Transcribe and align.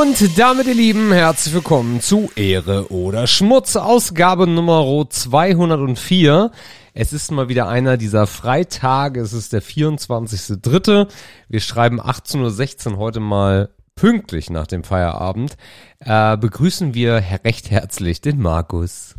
Und 0.00 0.38
damit, 0.38 0.66
ihr 0.66 0.74
Lieben, 0.74 1.12
herzlich 1.12 1.52
willkommen 1.52 2.00
zu 2.00 2.30
Ehre 2.34 2.90
oder 2.90 3.26
Schmutz, 3.26 3.76
Ausgabe 3.76 4.46
Nummer 4.46 5.06
204. 5.06 6.50
Es 6.94 7.12
ist 7.12 7.30
mal 7.30 7.50
wieder 7.50 7.68
einer 7.68 7.98
dieser 7.98 8.26
Freitage, 8.26 9.20
es 9.20 9.34
ist 9.34 9.52
der 9.52 9.62
24.3. 9.62 11.06
Wir 11.48 11.60
schreiben 11.60 12.00
18.16 12.00 12.92
Uhr 12.92 12.96
heute 12.96 13.20
mal 13.20 13.74
pünktlich 13.94 14.48
nach 14.48 14.66
dem 14.66 14.84
Feierabend. 14.84 15.58
Äh, 15.98 16.38
begrüßen 16.38 16.94
wir 16.94 17.22
recht 17.44 17.70
herzlich 17.70 18.22
den 18.22 18.40
Markus. 18.40 19.16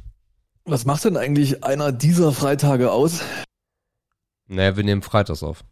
Was 0.66 0.86
macht 0.86 1.06
denn 1.06 1.16
eigentlich 1.16 1.64
einer 1.64 1.92
dieser 1.92 2.32
Freitage 2.32 2.92
aus? 2.92 3.22
Naja, 4.48 4.76
wir 4.78 4.84
nehmen 4.84 5.04
Freitags 5.04 5.44
auf. 5.44 5.64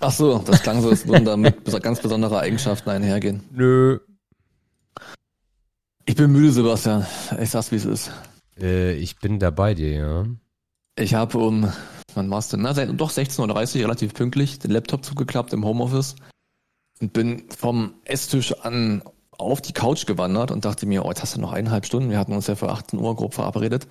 Ach 0.00 0.10
so, 0.10 0.38
das 0.38 0.62
klang 0.64 0.82
so, 0.82 0.88
als 0.90 1.06
würden 1.06 1.24
da 1.24 1.36
mit 1.36 1.64
ganz 1.82 2.00
besondere 2.00 2.40
Eigenschaften 2.40 2.90
einhergehen. 2.90 3.44
Nö. 3.52 4.00
Ich 6.10 6.16
bin 6.16 6.32
müde, 6.32 6.50
Sebastian. 6.50 7.06
Ich 7.40 7.50
sag's, 7.50 7.70
wie 7.70 7.76
es 7.76 7.84
ist. 7.84 8.10
Äh, 8.58 8.94
ich 8.94 9.20
bin 9.20 9.38
da 9.38 9.50
bei 9.50 9.74
dir, 9.74 9.92
ja. 9.92 10.26
Ich 10.98 11.14
habe 11.14 11.38
um, 11.38 11.72
wann 12.14 12.28
war's 12.28 12.48
denn? 12.48 12.62
Na, 12.62 12.74
seit, 12.74 13.00
doch 13.00 13.12
16.30 13.12 13.76
Uhr 13.76 13.82
relativ 13.84 14.14
pünktlich 14.14 14.58
den 14.58 14.72
Laptop 14.72 15.04
zugeklappt 15.04 15.52
im 15.52 15.64
Homeoffice 15.64 16.16
und 17.00 17.12
bin 17.12 17.44
vom 17.56 17.94
Esstisch 18.04 18.52
an 18.62 19.04
auf 19.38 19.60
die 19.60 19.72
Couch 19.72 20.04
gewandert 20.04 20.50
und 20.50 20.64
dachte 20.64 20.84
mir, 20.84 21.04
oh, 21.04 21.10
jetzt 21.10 21.22
hast 21.22 21.36
du 21.36 21.40
noch 21.40 21.52
eineinhalb 21.52 21.86
Stunden. 21.86 22.10
Wir 22.10 22.18
hatten 22.18 22.32
uns 22.32 22.48
ja 22.48 22.56
für 22.56 22.70
18 22.70 22.98
Uhr 22.98 23.14
grob 23.14 23.34
verabredet. 23.34 23.86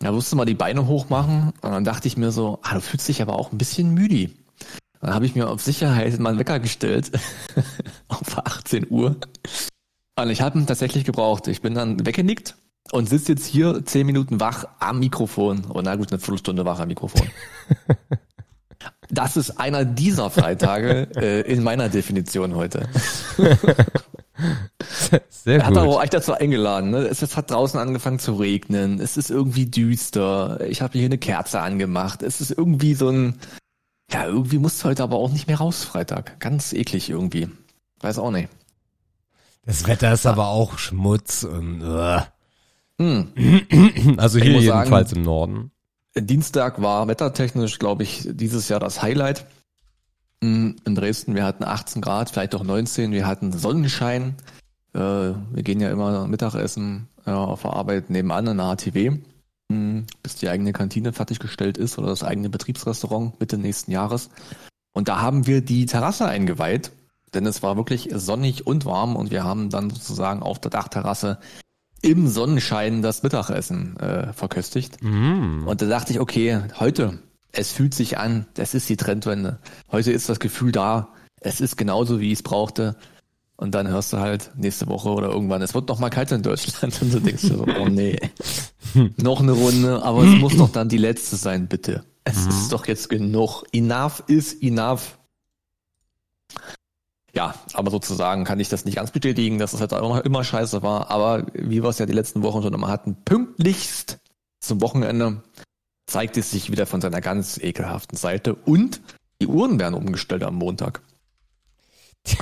Ja, 0.00 0.12
musste 0.12 0.36
mal 0.36 0.44
die 0.44 0.54
Beine 0.54 0.86
hochmachen 0.86 1.52
und 1.62 1.70
dann 1.72 1.82
dachte 1.82 2.06
ich 2.06 2.16
mir 2.16 2.30
so, 2.30 2.60
ah, 2.62 2.74
du 2.74 2.80
fühlst 2.80 3.08
dich 3.08 3.20
aber 3.22 3.36
auch 3.36 3.50
ein 3.50 3.58
bisschen 3.58 3.92
müde. 3.92 4.30
Dann 5.00 5.14
habe 5.14 5.26
ich 5.26 5.34
mir 5.34 5.50
auf 5.50 5.62
Sicherheit 5.62 6.16
mal 6.20 6.30
einen 6.30 6.38
Wecker 6.38 6.60
gestellt 6.60 7.10
auf 8.06 8.38
18 8.38 8.86
Uhr. 8.88 9.16
Und 10.22 10.30
ich 10.30 10.40
habe 10.40 10.58
ihn 10.58 10.66
tatsächlich 10.66 11.04
gebraucht. 11.04 11.46
Ich 11.46 11.62
bin 11.62 11.74
dann 11.74 12.04
weggenickt 12.04 12.56
und 12.90 13.08
sitze 13.08 13.32
jetzt 13.32 13.46
hier 13.46 13.84
zehn 13.84 14.04
Minuten 14.06 14.40
wach 14.40 14.66
am 14.80 14.98
Mikrofon. 14.98 15.66
Oh, 15.72 15.80
na 15.82 15.94
gut, 15.94 16.10
eine 16.10 16.18
Viertelstunde 16.18 16.64
wach 16.64 16.80
am 16.80 16.88
Mikrofon. 16.88 17.26
Das 19.10 19.36
ist 19.36 19.58
einer 19.58 19.84
dieser 19.84 20.30
Freitage 20.30 21.08
äh, 21.16 21.40
in 21.40 21.62
meiner 21.62 21.88
Definition 21.88 22.54
heute. 22.54 22.88
Sehr 25.30 25.58
gut. 25.58 25.66
Hat 25.66 25.76
aber 25.76 25.88
auch 25.88 26.02
echt 26.02 26.12
dazu 26.12 26.34
eingeladen. 26.34 26.90
Ne? 26.90 26.98
Es, 26.98 27.22
es, 27.22 27.36
hat 27.36 27.50
draußen 27.50 27.80
angefangen 27.80 28.18
zu 28.18 28.34
regnen. 28.34 29.00
Es 29.00 29.16
ist 29.16 29.30
irgendwie 29.30 29.66
düster. 29.66 30.60
Ich 30.68 30.82
habe 30.82 30.98
hier 30.98 31.06
eine 31.06 31.18
Kerze 31.18 31.60
angemacht. 31.60 32.22
Es 32.22 32.42
ist 32.42 32.50
irgendwie 32.50 32.94
so 32.94 33.08
ein. 33.08 33.38
Ja, 34.12 34.26
irgendwie 34.26 34.58
musst 34.58 34.84
du 34.84 34.88
heute 34.88 35.02
aber 35.02 35.16
auch 35.16 35.32
nicht 35.32 35.48
mehr 35.48 35.58
raus 35.58 35.84
Freitag. 35.84 36.38
Ganz 36.38 36.72
eklig 36.72 37.08
irgendwie. 37.08 37.48
Weiß 38.00 38.18
auch 38.18 38.30
nicht. 38.30 38.48
Das 39.68 39.86
Wetter 39.86 40.14
ist 40.14 40.24
aber 40.24 40.48
auch 40.48 40.78
Schmutz 40.78 41.44
und. 41.44 41.82
Uh. 41.82 42.20
Hm. 42.98 44.16
Also 44.16 44.38
hier 44.38 44.58
jedenfalls 44.62 45.10
sagen, 45.10 45.20
im 45.20 45.22
Norden. 45.22 45.70
Dienstag 46.16 46.80
war 46.80 47.06
wettertechnisch, 47.06 47.78
glaube 47.78 48.02
ich, 48.02 48.26
dieses 48.32 48.70
Jahr 48.70 48.80
das 48.80 49.02
Highlight. 49.02 49.44
Hm, 50.42 50.76
in 50.86 50.94
Dresden, 50.94 51.34
wir 51.34 51.44
hatten 51.44 51.64
18 51.64 52.00
Grad, 52.00 52.30
vielleicht 52.30 52.54
auch 52.54 52.64
19, 52.64 53.12
wir 53.12 53.26
hatten 53.26 53.52
Sonnenschein. 53.52 54.36
Äh, 54.94 55.00
wir 55.00 55.62
gehen 55.62 55.80
ja 55.80 55.90
immer 55.90 56.26
Mittagessen 56.26 57.08
äh, 57.26 57.30
auf 57.30 57.60
der 57.60 57.74
Arbeit 57.74 58.08
nebenan 58.08 58.46
in 58.46 58.56
der 58.56 58.74
HTW, 58.74 59.18
hm, 59.70 60.06
bis 60.22 60.36
die 60.36 60.48
eigene 60.48 60.72
Kantine 60.72 61.12
fertiggestellt 61.12 61.76
ist 61.76 61.98
oder 61.98 62.08
das 62.08 62.24
eigene 62.24 62.48
Betriebsrestaurant 62.48 63.38
Mitte 63.38 63.58
nächsten 63.58 63.92
Jahres. 63.92 64.30
Und 64.94 65.08
da 65.08 65.20
haben 65.20 65.46
wir 65.46 65.60
die 65.60 65.84
Terrasse 65.84 66.24
eingeweiht, 66.24 66.90
denn 67.34 67.46
es 67.46 67.62
war 67.62 67.76
wirklich 67.76 68.08
sonnig 68.14 68.66
und 68.66 68.84
warm 68.84 69.16
und 69.16 69.30
wir 69.30 69.44
haben 69.44 69.70
dann 69.70 69.90
sozusagen 69.90 70.42
auf 70.42 70.58
der 70.58 70.70
Dachterrasse 70.70 71.38
im 72.00 72.28
Sonnenschein 72.28 73.02
das 73.02 73.22
Mittagessen 73.22 73.96
äh, 73.98 74.32
verköstigt. 74.32 75.02
Mm. 75.02 75.66
Und 75.66 75.82
da 75.82 75.86
dachte 75.86 76.12
ich, 76.12 76.20
okay, 76.20 76.60
heute, 76.78 77.18
es 77.52 77.72
fühlt 77.72 77.94
sich 77.94 78.18
an, 78.18 78.46
das 78.54 78.74
ist 78.74 78.88
die 78.88 78.96
Trendwende. 78.96 79.58
Heute 79.90 80.12
ist 80.12 80.28
das 80.28 80.38
Gefühl 80.38 80.72
da, 80.72 81.08
es 81.40 81.60
ist 81.60 81.76
genauso, 81.76 82.20
wie 82.20 82.28
ich 82.28 82.38
es 82.38 82.42
brauchte. 82.42 82.96
Und 83.56 83.74
dann 83.74 83.88
hörst 83.88 84.12
du 84.12 84.18
halt 84.18 84.52
nächste 84.54 84.86
Woche 84.86 85.08
oder 85.08 85.28
irgendwann, 85.30 85.62
es 85.62 85.74
wird 85.74 85.88
noch 85.88 85.98
mal 85.98 86.10
kalt 86.10 86.30
in 86.30 86.42
Deutschland. 86.42 87.02
Und 87.02 87.12
du 87.12 87.20
denkst 87.20 87.42
so, 87.42 87.66
oh 87.66 87.88
nee, 87.88 88.16
noch 89.16 89.40
eine 89.40 89.52
Runde, 89.52 90.02
aber 90.04 90.22
es 90.24 90.38
muss 90.38 90.56
doch 90.56 90.70
dann 90.70 90.88
die 90.88 90.98
letzte 90.98 91.34
sein, 91.34 91.66
bitte. 91.66 92.04
Es 92.22 92.44
mhm. 92.44 92.50
ist 92.50 92.72
doch 92.72 92.86
jetzt 92.86 93.08
genug. 93.08 93.64
Enough 93.72 94.22
is 94.28 94.54
enough. 94.62 95.18
Ja, 97.38 97.54
aber 97.72 97.92
sozusagen 97.92 98.42
kann 98.42 98.58
ich 98.58 98.68
das 98.68 98.84
nicht 98.84 98.96
ganz 98.96 99.12
bestätigen, 99.12 99.60
dass 99.60 99.72
es 99.72 99.80
halt 99.80 99.92
immer, 99.92 100.24
immer 100.24 100.42
scheiße 100.42 100.82
war. 100.82 101.08
Aber 101.08 101.46
wie 101.54 101.84
wir 101.84 101.88
es 101.88 102.00
ja 102.00 102.06
die 102.06 102.12
letzten 102.12 102.42
Wochen 102.42 102.64
schon 102.64 102.74
immer 102.74 102.88
hatten, 102.88 103.14
pünktlichst 103.24 104.18
zum 104.58 104.80
Wochenende 104.80 105.44
zeigt 106.06 106.36
es 106.36 106.50
sich 106.50 106.72
wieder 106.72 106.84
von 106.84 107.00
seiner 107.00 107.20
ganz 107.20 107.56
ekelhaften 107.56 108.18
Seite. 108.18 108.56
Und 108.56 109.00
die 109.40 109.46
Uhren 109.46 109.78
werden 109.78 109.94
umgestellt 109.94 110.42
am 110.42 110.56
Montag. 110.56 111.00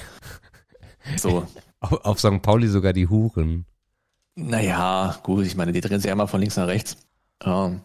So. 1.19 1.47
Auf 1.79 2.19
St. 2.19 2.43
Pauli 2.43 2.67
sogar 2.67 2.93
die 2.93 3.07
Huren. 3.07 3.65
Naja, 4.35 5.17
gut, 5.23 5.47
ich 5.47 5.55
meine, 5.55 5.71
die 5.71 5.81
drehen 5.81 6.01
sich 6.01 6.11
einmal 6.11 6.27
von 6.27 6.41
links 6.41 6.57
nach 6.57 6.67
rechts. 6.67 6.97
Ähm, 7.45 7.81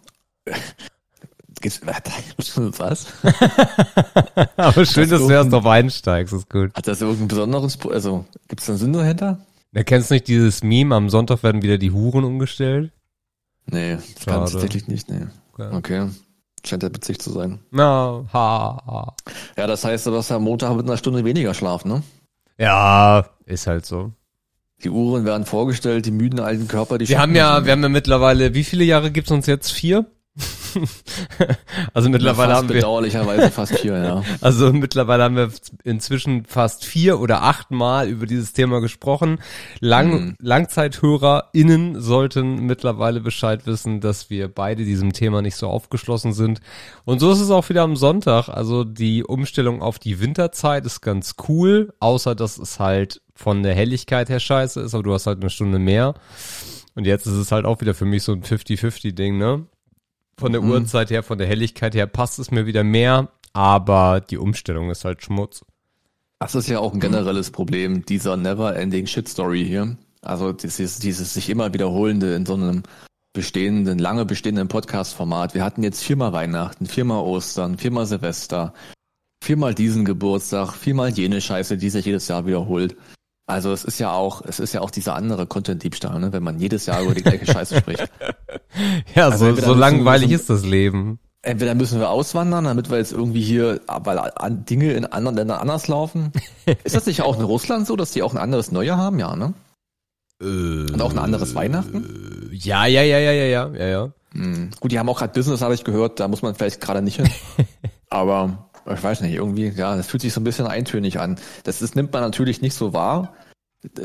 was? 1.63 3.07
Aber 4.57 4.85
schön, 4.85 5.09
das 5.09 5.19
dass 5.19 5.27
du 5.27 5.33
erst 5.33 5.51
drauf 5.51 5.65
einsteigst, 5.65 6.33
ist 6.33 6.49
gut. 6.49 6.73
Hat 6.73 6.87
das 6.87 7.01
irgendein 7.01 7.27
besonderes, 7.27 7.77
also 7.89 8.25
gibt 8.47 8.61
es 8.61 8.67
da 8.67 8.73
einen 8.73 8.79
Sinn 8.79 8.93
dahinter? 8.93 9.39
Da 9.73 9.83
kennst 9.83 10.09
du 10.09 10.15
nicht 10.15 10.27
dieses 10.27 10.63
Meme, 10.63 10.95
am 10.95 11.09
Sonntag 11.09 11.43
werden 11.43 11.61
wieder 11.61 11.77
die 11.77 11.91
Huren 11.91 12.23
umgestellt? 12.23 12.91
Nee, 13.67 13.95
das 13.95 14.25
kann 14.25 14.43
ich 14.45 14.51
tatsächlich 14.51 14.87
nicht, 14.87 15.09
nee. 15.09 15.27
Okay. 15.53 15.75
okay. 15.75 16.09
Scheint 16.65 16.83
ja 16.83 16.93
witzig 16.93 17.19
zu 17.19 17.31
sein. 17.31 17.59
Na, 17.71 18.25
ha, 18.33 18.83
ha. 18.85 19.15
Ja, 19.57 19.67
das 19.67 19.83
heißt, 19.83 20.05
du 20.05 20.15
hast 20.15 20.31
am 20.31 20.43
Montag 20.43 20.75
mit 20.75 20.85
einer 20.85 20.97
Stunde 20.97 21.25
weniger 21.25 21.53
Schlaf, 21.53 21.85
ne? 21.85 22.03
Ja, 22.57 23.25
ist 23.45 23.65
halt 23.65 23.85
so. 23.85 24.11
Die 24.83 24.89
Uhren 24.89 25.25
werden 25.25 25.45
vorgestellt, 25.45 26.05
die 26.05 26.11
müden 26.11 26.39
alten 26.39 26.67
Körper, 26.67 26.97
die 26.97 27.07
Wir 27.07 27.19
haben 27.19 27.35
ja, 27.35 27.65
wir 27.65 27.71
haben 27.71 27.83
ja 27.83 27.89
mittlerweile, 27.89 28.53
wie 28.53 28.63
viele 28.63 28.83
Jahre 28.83 29.11
gibt's 29.11 29.31
uns 29.31 29.47
jetzt? 29.47 29.71
Vier? 29.71 30.05
also 31.93 32.09
mittlerweile 32.09 32.55
haben 32.55 32.69
wir 32.69 32.75
bedauerlicherweise 32.75 33.51
fast 33.51 33.77
vier, 33.79 33.97
ja. 33.97 34.23
Also 34.41 34.71
mittlerweile 34.73 35.23
haben 35.23 35.35
wir 35.35 35.51
inzwischen 35.83 36.45
fast 36.45 36.85
vier 36.85 37.19
oder 37.19 37.43
acht 37.43 37.71
Mal 37.71 38.07
über 38.07 38.25
dieses 38.25 38.53
Thema 38.53 38.81
gesprochen. 38.81 39.39
Lang 39.79 40.11
mhm. 40.11 40.35
LangzeithörerInnen 40.39 42.01
sollten 42.01 42.65
mittlerweile 42.65 43.21
Bescheid 43.21 43.65
wissen, 43.65 44.01
dass 44.01 44.29
wir 44.29 44.47
beide 44.47 44.83
diesem 44.83 45.13
Thema 45.13 45.41
nicht 45.41 45.55
so 45.55 45.67
aufgeschlossen 45.67 46.33
sind. 46.33 46.61
Und 47.05 47.19
so 47.19 47.31
ist 47.31 47.39
es 47.39 47.51
auch 47.51 47.69
wieder 47.69 47.83
am 47.83 47.95
Sonntag. 47.95 48.49
Also 48.49 48.83
die 48.83 49.23
Umstellung 49.23 49.81
auf 49.81 49.99
die 49.99 50.19
Winterzeit 50.19 50.85
ist 50.85 51.01
ganz 51.01 51.35
cool, 51.47 51.93
außer 51.99 52.35
dass 52.35 52.57
es 52.57 52.79
halt 52.79 53.21
von 53.35 53.63
der 53.63 53.73
Helligkeit 53.73 54.29
her 54.29 54.39
scheiße 54.39 54.81
ist, 54.81 54.93
aber 54.93 55.03
du 55.03 55.13
hast 55.13 55.27
halt 55.27 55.41
eine 55.41 55.49
Stunde 55.49 55.79
mehr. 55.79 56.13
Und 56.95 57.05
jetzt 57.05 57.25
ist 57.25 57.33
es 57.33 57.51
halt 57.51 57.65
auch 57.65 57.81
wieder 57.81 57.93
für 57.93 58.05
mich 58.05 58.23
so 58.23 58.33
ein 58.33 58.43
50-50-Ding, 58.43 59.37
ne? 59.37 59.65
Von 60.37 60.51
der 60.51 60.61
mhm. 60.61 60.71
Uhrzeit 60.71 61.09
her, 61.09 61.23
von 61.23 61.37
der 61.37 61.47
Helligkeit 61.47 61.93
her 61.95 62.07
passt 62.07 62.39
es 62.39 62.51
mir 62.51 62.65
wieder 62.65 62.83
mehr, 62.83 63.29
aber 63.53 64.21
die 64.21 64.37
Umstellung 64.37 64.89
ist 64.89 65.05
halt 65.05 65.23
Schmutz. 65.23 65.63
Das 66.39 66.55
ist 66.55 66.69
ja 66.69 66.79
auch 66.79 66.93
ein 66.93 66.99
generelles 66.99 67.51
Problem 67.51 68.03
dieser 68.05 68.35
never-ending 68.35 69.05
Shit-Story 69.05 69.63
hier. 69.65 69.97
Also 70.21 70.53
dieses, 70.53 70.99
dieses 70.99 71.33
sich 71.33 71.49
immer 71.49 71.73
wiederholende 71.73 72.35
in 72.35 72.45
so 72.45 72.55
einem 72.55 72.83
bestehenden, 73.33 73.99
lange 73.99 74.25
bestehenden 74.25 74.67
Podcast-Format. 74.67 75.53
Wir 75.53 75.63
hatten 75.63 75.83
jetzt 75.83 76.03
viermal 76.03 76.33
Weihnachten, 76.33 76.85
viermal 76.85 77.23
Ostern, 77.23 77.77
viermal 77.77 78.05
Silvester, 78.05 78.73
viermal 79.43 79.73
diesen 79.73 80.03
Geburtstag, 80.05 80.73
viermal 80.73 81.09
jene 81.09 81.41
Scheiße, 81.41 81.77
die 81.77 81.89
sich 81.89 82.05
jedes 82.05 82.27
Jahr 82.27 82.45
wiederholt. 82.45 82.95
Also 83.51 83.73
es 83.73 83.83
ist 83.83 83.99
ja 83.99 84.13
auch, 84.13 84.41
es 84.45 84.61
ist 84.61 84.71
ja 84.71 84.79
auch 84.79 84.89
dieser 84.89 85.13
andere 85.13 85.45
Content-Diebstahl, 85.45 86.17
ne? 86.19 86.31
wenn 86.31 86.41
man 86.41 86.57
jedes 86.59 86.85
Jahr 86.85 87.01
über 87.01 87.13
die 87.13 87.21
gleiche 87.21 87.45
Scheiße 87.45 87.77
spricht. 87.77 88.09
Ja, 89.13 89.27
also 89.27 89.53
so, 89.53 89.61
so 89.61 89.73
langweilig 89.73 90.29
müssen, 90.29 90.39
ist 90.39 90.49
das 90.49 90.63
Leben. 90.63 91.19
Entweder 91.41 91.75
müssen 91.75 91.99
wir 91.99 92.09
auswandern, 92.09 92.63
damit 92.63 92.89
wir 92.89 92.99
jetzt 92.99 93.11
irgendwie 93.11 93.41
hier, 93.41 93.81
weil 93.85 94.31
Dinge 94.69 94.93
in 94.93 95.05
anderen 95.05 95.35
Ländern 95.35 95.59
anders 95.59 95.89
laufen. 95.89 96.31
ist 96.85 96.95
das 96.95 97.05
nicht 97.05 97.21
auch 97.21 97.37
in 97.37 97.43
Russland 97.43 97.85
so, 97.85 97.97
dass 97.97 98.11
die 98.11 98.23
auch 98.23 98.33
ein 98.33 98.37
anderes 98.37 98.71
Neujahr 98.71 98.97
haben? 98.97 99.19
Ja, 99.19 99.35
ne? 99.35 99.53
Äh, 100.41 100.45
Und 100.45 101.01
auch 101.01 101.11
ein 101.11 101.19
anderes 101.19 101.53
Weihnachten? 101.53 102.49
Ja, 102.53 102.85
ja, 102.85 103.01
ja, 103.01 103.19
ja, 103.19 103.33
ja, 103.33 103.45
ja, 103.45 103.69
ja, 103.73 103.87
ja. 103.87 104.09
Hm. 104.33 104.69
Gut, 104.79 104.93
die 104.93 104.97
haben 104.97 105.09
auch 105.09 105.19
gerade 105.19 105.33
Business, 105.33 105.61
habe 105.61 105.73
ich 105.73 105.83
gehört, 105.83 106.21
da 106.21 106.29
muss 106.29 106.41
man 106.41 106.55
vielleicht 106.55 106.79
gerade 106.79 107.01
nicht 107.01 107.17
hin. 107.17 107.29
Aber 108.09 108.69
ich 108.89 109.03
weiß 109.03 109.19
nicht, 109.21 109.33
irgendwie, 109.33 109.67
ja, 109.67 109.97
das 109.97 110.07
fühlt 110.07 110.21
sich 110.21 110.33
so 110.33 110.39
ein 110.39 110.45
bisschen 110.45 110.67
eintönig 110.67 111.19
an. 111.19 111.37
Das, 111.63 111.79
das 111.79 111.95
nimmt 111.95 112.13
man 112.13 112.21
natürlich 112.21 112.61
nicht 112.61 112.73
so 112.73 112.93
wahr, 112.93 113.33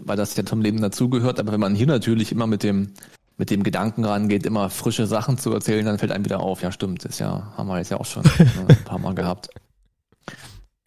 weil 0.04 0.16
das 0.16 0.36
ja 0.36 0.44
zum 0.44 0.60
Leben 0.62 0.80
dazugehört, 0.80 1.38
aber 1.40 1.52
wenn 1.52 1.60
man 1.60 1.74
hier 1.74 1.86
natürlich 1.86 2.32
immer 2.32 2.46
mit 2.46 2.62
dem, 2.62 2.92
mit 3.36 3.50
dem 3.50 3.62
Gedanken 3.62 4.04
rangeht, 4.04 4.46
immer 4.46 4.70
frische 4.70 5.06
Sachen 5.06 5.36
zu 5.38 5.52
erzählen, 5.52 5.84
dann 5.84 5.98
fällt 5.98 6.12
einem 6.12 6.24
wieder 6.24 6.40
auf, 6.40 6.62
ja 6.62 6.72
stimmt, 6.72 7.04
das 7.04 7.18
ja, 7.18 7.52
haben 7.56 7.68
wir 7.68 7.78
jetzt 7.78 7.90
ja 7.90 7.98
auch 7.98 8.06
schon 8.06 8.22
ne, 8.24 8.50
ein 8.68 8.84
paar 8.84 8.98
Mal 8.98 9.14
gehabt. 9.14 9.48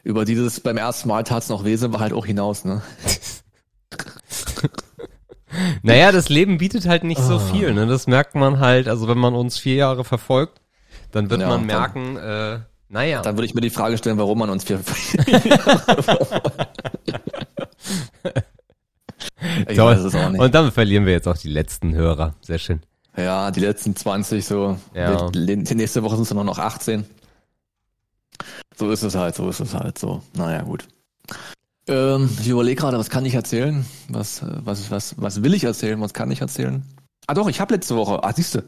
Über 0.03 0.25
dieses 0.25 0.59
beim 0.59 0.77
ersten 0.77 1.07
Mal 1.09 1.23
tat's 1.23 1.49
noch 1.49 1.63
weh, 1.65 1.75
sind 1.75 1.93
wir 1.93 1.99
halt 1.99 2.13
auch 2.13 2.25
hinaus, 2.25 2.65
ne? 2.65 2.81
Naja, 5.81 6.11
das 6.11 6.29
Leben 6.29 6.59
bietet 6.59 6.87
halt 6.87 7.03
nicht 7.03 7.21
so 7.21 7.35
Ah. 7.37 7.39
viel, 7.39 7.73
ne? 7.73 7.87
Das 7.87 8.05
merkt 8.05 8.35
man 8.35 8.59
halt, 8.59 8.87
also 8.87 9.07
wenn 9.07 9.17
man 9.17 9.33
uns 9.33 9.57
vier 9.57 9.75
Jahre 9.75 10.03
verfolgt, 10.03 10.61
dann 11.11 11.29
wird 11.31 11.41
Ja, 11.41 11.47
man 11.47 11.67
dann- 11.67 11.67
merken, 11.67 12.17
äh, 12.17 12.59
naja. 12.87 13.21
Dann 13.23 13.35
würde 13.35 13.45
ich 13.47 13.55
mir 13.55 13.61
die 13.61 13.71
Frage 13.71 13.97
stellen, 13.97 14.17
warum 14.19 14.37
man 14.39 14.49
uns 14.51 14.63
vier. 14.63 14.79
ich 19.67 19.77
Toll. 19.77 19.95
weiß 19.95 20.03
es 20.03 20.15
auch 20.15 20.29
nicht. 20.29 20.41
Und 20.41 20.53
dann 20.55 20.71
verlieren 20.71 21.05
wir 21.05 21.13
jetzt 21.13 21.27
auch 21.27 21.37
die 21.37 21.49
letzten 21.49 21.93
Hörer. 21.93 22.35
Sehr 22.41 22.59
schön. 22.59 22.81
Ja, 23.17 23.51
die 23.51 23.59
letzten 23.59 23.95
20 23.95 24.45
so. 24.45 24.77
Ja. 24.93 25.29
Die 25.29 25.63
die 25.63 25.75
nächste 25.75 26.03
Woche 26.03 26.15
sind 26.15 26.23
es 26.23 26.33
nur 26.33 26.43
noch 26.43 26.59
18. 26.59 27.05
So 28.75 28.91
ist 28.91 29.03
es 29.03 29.15
halt, 29.15 29.35
so 29.35 29.49
ist 29.49 29.59
es 29.59 29.73
halt 29.73 29.97
so. 29.97 30.21
Naja, 30.33 30.61
gut. 30.61 30.87
Ähm, 31.87 32.29
ich 32.39 32.47
überlege 32.47 32.79
gerade, 32.79 32.97
was 32.97 33.09
kann 33.09 33.25
ich 33.25 33.33
erzählen? 33.33 33.85
Was, 34.07 34.41
äh, 34.41 34.47
was, 34.63 34.89
was, 34.91 35.15
was 35.17 35.43
will 35.43 35.53
ich 35.53 35.63
erzählen? 35.63 35.99
Was 35.99 36.13
kann 36.13 36.31
ich 36.31 36.41
erzählen? 36.41 36.83
Ah 37.27 37.33
doch, 37.33 37.49
ich 37.49 37.59
habe 37.59 37.73
letzte 37.73 37.95
Woche, 37.95 38.23
ah 38.23 38.31
siehste, 38.33 38.63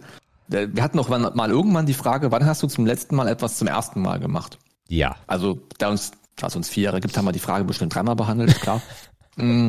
wir 0.47 0.83
hatten 0.83 0.97
noch 0.97 1.07
mal 1.07 1.49
irgendwann 1.49 1.85
die 1.85 1.93
Frage, 1.93 2.31
wann 2.31 2.45
hast 2.45 2.61
du 2.61 2.67
zum 2.67 2.85
letzten 2.85 3.15
Mal 3.15 3.27
etwas 3.27 3.57
zum 3.57 3.67
ersten 3.67 4.01
Mal 4.01 4.19
gemacht? 4.19 4.57
Ja. 4.89 5.15
Also, 5.27 5.61
da 5.77 5.89
uns, 5.89 6.11
da 6.35 6.47
es 6.47 6.55
uns 6.55 6.67
vier 6.67 6.83
Jahre 6.83 6.99
gibt, 6.99 7.17
haben 7.17 7.25
wir 7.25 7.31
die 7.31 7.39
Frage 7.39 7.63
bestimmt 7.63 7.95
dreimal 7.95 8.15
behandelt, 8.15 8.59
klar. 8.59 8.81
Mm. 9.37 9.67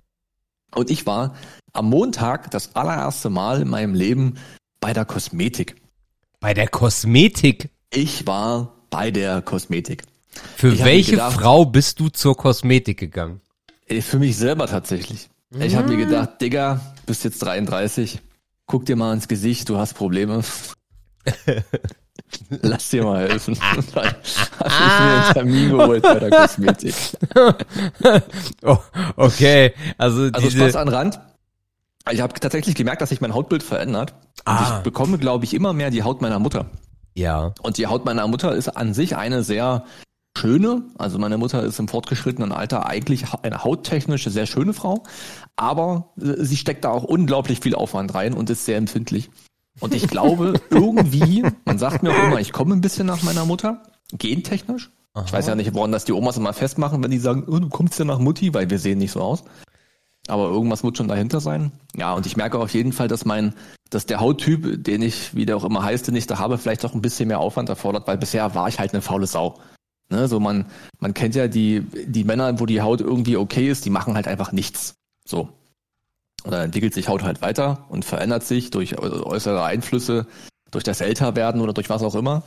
Und 0.75 0.91
ich 0.91 1.07
war 1.07 1.35
am 1.73 1.89
Montag 1.91 2.51
das 2.51 2.75
allererste 2.75 3.31
Mal 3.31 3.63
in 3.63 3.69
meinem 3.69 3.95
Leben 3.95 4.35
bei 4.81 4.93
der 4.93 5.05
Kosmetik. 5.05 5.77
Bei 6.41 6.55
der 6.55 6.69
Kosmetik. 6.69 7.71
Ich 7.91 8.27
war 8.27 8.75
bei 8.91 9.11
der 9.11 9.43
Kosmetik. 9.43 10.03
Für 10.57 10.73
Ich 10.73 10.85
welche 10.85 11.13
gedacht- 11.13 11.35
Frau 11.35 11.65
bist 11.65 12.01
du 12.01 12.09
zur 12.09 12.37
Kosmetik 12.37 12.99
gegangen? 12.99 13.41
Äh, 13.87 14.01
Für 14.01 14.19
mich 14.19 14.37
selber 14.37 14.67
tatsächlich. 14.67 15.29
Ich 15.59 15.77
habe 15.77 15.89
mir 15.95 15.99
gedacht, 16.07 16.41
Digga, 16.41 16.81
bist 17.05 17.25
jetzt 17.25 17.43
33, 17.43 18.21
guck 18.67 18.87
dir 18.87 18.97
mal 18.97 19.13
ins 19.13 19.29
Gesicht, 19.29 19.69
du 19.69 19.77
hast 19.77 19.93
Probleme. 19.95 20.43
Lass 22.63 22.91
dir 22.91 23.05
mal 23.05 23.29
helfen. 23.29 23.59
Dann 23.95 24.05
habe 24.05 24.17
ich 24.25 25.01
mir 25.01 25.25
einen 25.25 25.33
Termin 25.33 25.71
geholt 25.71 26.03
bei 26.03 26.19
der 26.19 26.31
Kosmetik. 26.31 26.95
Oh, 28.63 28.79
okay. 29.17 29.73
Also, 29.99 30.23
Also 30.25 30.31
diese, 30.39 30.59
Spaß 30.59 30.77
an 30.77 30.89
Rand. 30.89 31.21
Ich 32.11 32.21
habe 32.21 32.35
tatsächlich 32.35 32.75
gemerkt, 32.75 33.01
dass 33.03 33.11
sich 33.11 33.21
mein 33.21 33.35
Hautbild 33.35 33.63
verändert. 33.63 34.15
Ah. 34.45 34.77
ich 34.79 34.83
bekomme, 34.83 35.19
glaube 35.19 35.45
ich, 35.45 35.55
immer 35.55 35.73
mehr 35.73 35.91
die 35.91 36.03
Haut 36.03 36.21
meiner 36.21 36.39
Mutter. 36.39 36.67
ja. 37.15 37.53
Und 37.63 37.79
die 37.79 37.87
Haut 37.87 38.05
meiner 38.05 38.27
Mutter 38.27 38.53
ist 38.55 38.69
an 38.69 38.93
sich 38.95 39.17
eine 39.17 39.43
sehr 39.45 39.85
schöne, 40.37 40.83
also 40.99 41.19
meine 41.19 41.39
Mutter 41.39 41.63
ist 41.63 41.79
im 41.79 41.89
fortgeschrittenen 41.89 42.53
Alter 42.53 42.87
eigentlich 42.87 43.27
eine 43.43 43.63
hauttechnische 43.65 44.31
sehr 44.31 44.47
schöne 44.47 44.73
Frau, 44.73 45.05
aber 45.57 46.13
sie 46.17 46.57
steckt 46.57 46.85
da 46.85 46.91
auch 46.91 47.05
unglaublich 47.05 47.61
viel 47.61 47.75
Aufwand 47.75 48.15
rein 48.15 48.33
und 48.35 48.49
ist 48.51 48.65
sehr 48.65 48.79
empfindlich. 48.79 49.31
Und 49.81 49.95
ich 49.95 50.07
glaube, 50.07 50.61
irgendwie, 50.71 51.45
man 51.65 51.79
sagt 51.79 52.03
mir 52.03 52.11
auch 52.11 52.25
immer, 52.25 52.41
ich 52.41 52.53
komme 52.53 52.75
ein 52.75 52.81
bisschen 52.81 53.07
nach 53.07 53.23
meiner 53.23 53.45
Mutter, 53.45 53.83
gentechnisch. 54.13 54.91
Ich 55.27 55.33
weiß 55.33 55.47
ja 55.47 55.55
nicht, 55.55 55.75
woran 55.75 55.93
das 55.93 56.05
die 56.05 56.13
Omas 56.13 56.39
immer 56.39 56.53
festmachen, 56.53 57.03
wenn 57.03 57.11
die 57.11 57.19
sagen, 57.19 57.45
oh, 57.47 57.59
du 57.59 57.69
kommst 57.69 57.99
ja 57.99 58.05
nach 58.05 58.19
Mutti, 58.19 58.55
weil 58.55 58.71
wir 58.71 58.79
sehen 58.79 58.99
nicht 58.99 59.13
so 59.13 59.21
aus. 59.21 59.45
Aber 60.29 60.45
irgendwas 60.45 60.85
wird 60.85 60.97
schon 60.97 61.09
dahinter 61.09 61.41
sein. 61.41 61.73
Ja, 61.97 62.15
und 62.15 62.27
ich 62.27 62.37
merke 62.37 62.59
auf 62.59 62.73
jeden 62.73 62.93
Fall, 62.93 63.09
dass 63.09 63.25
mein, 63.25 63.55
dass 63.91 64.07
der 64.07 64.21
Hauttyp, 64.21 64.83
den 64.85 65.03
ich, 65.03 65.35
wie 65.35 65.45
der 65.45 65.57
auch 65.57 65.65
immer 65.65 65.83
heißt, 65.83 66.07
den 66.07 66.15
ich 66.15 66.27
da 66.27 66.39
habe, 66.39 66.59
vielleicht 66.59 66.85
auch 66.85 66.95
ein 66.95 67.03
bisschen 67.03 67.29
mehr 67.29 67.41
Aufwand 67.41 67.69
erfordert, 67.69 68.07
weil 68.07 68.19
bisher 68.19 68.55
war 68.55 68.69
ich 68.69 68.79
halt 68.79 68.93
eine 68.93 69.03
faule 69.03 69.27
Sau. 69.27 69.59
Ne, 70.09 70.29
so 70.29 70.41
man, 70.41 70.67
man 70.99 71.15
kennt 71.15 71.35
ja 71.35 71.49
die, 71.49 71.81
die 72.07 72.25
Männer, 72.25 72.61
wo 72.61 72.67
die 72.67 72.83
Haut 72.83 73.01
irgendwie 73.01 73.37
okay 73.37 73.69
ist, 73.69 73.85
die 73.85 73.91
machen 73.91 74.15
halt 74.15 74.29
einfach 74.29 74.53
nichts. 74.53 74.95
So. 75.25 75.49
Oder 76.45 76.63
entwickelt 76.63 76.95
sich 76.95 77.09
Haut 77.09 77.23
halt 77.23 77.41
weiter 77.41 77.85
und 77.89 78.05
verändert 78.05 78.43
sich 78.43 78.71
durch 78.71 78.99
äu- 78.99 79.23
äußere 79.23 79.63
Einflüsse, 79.63 80.27
durch 80.71 80.85
das 80.85 81.01
Älterwerden 81.01 81.61
oder 81.61 81.73
durch 81.73 81.91
was 81.91 82.03
auch 82.03 82.15
immer. 82.15 82.43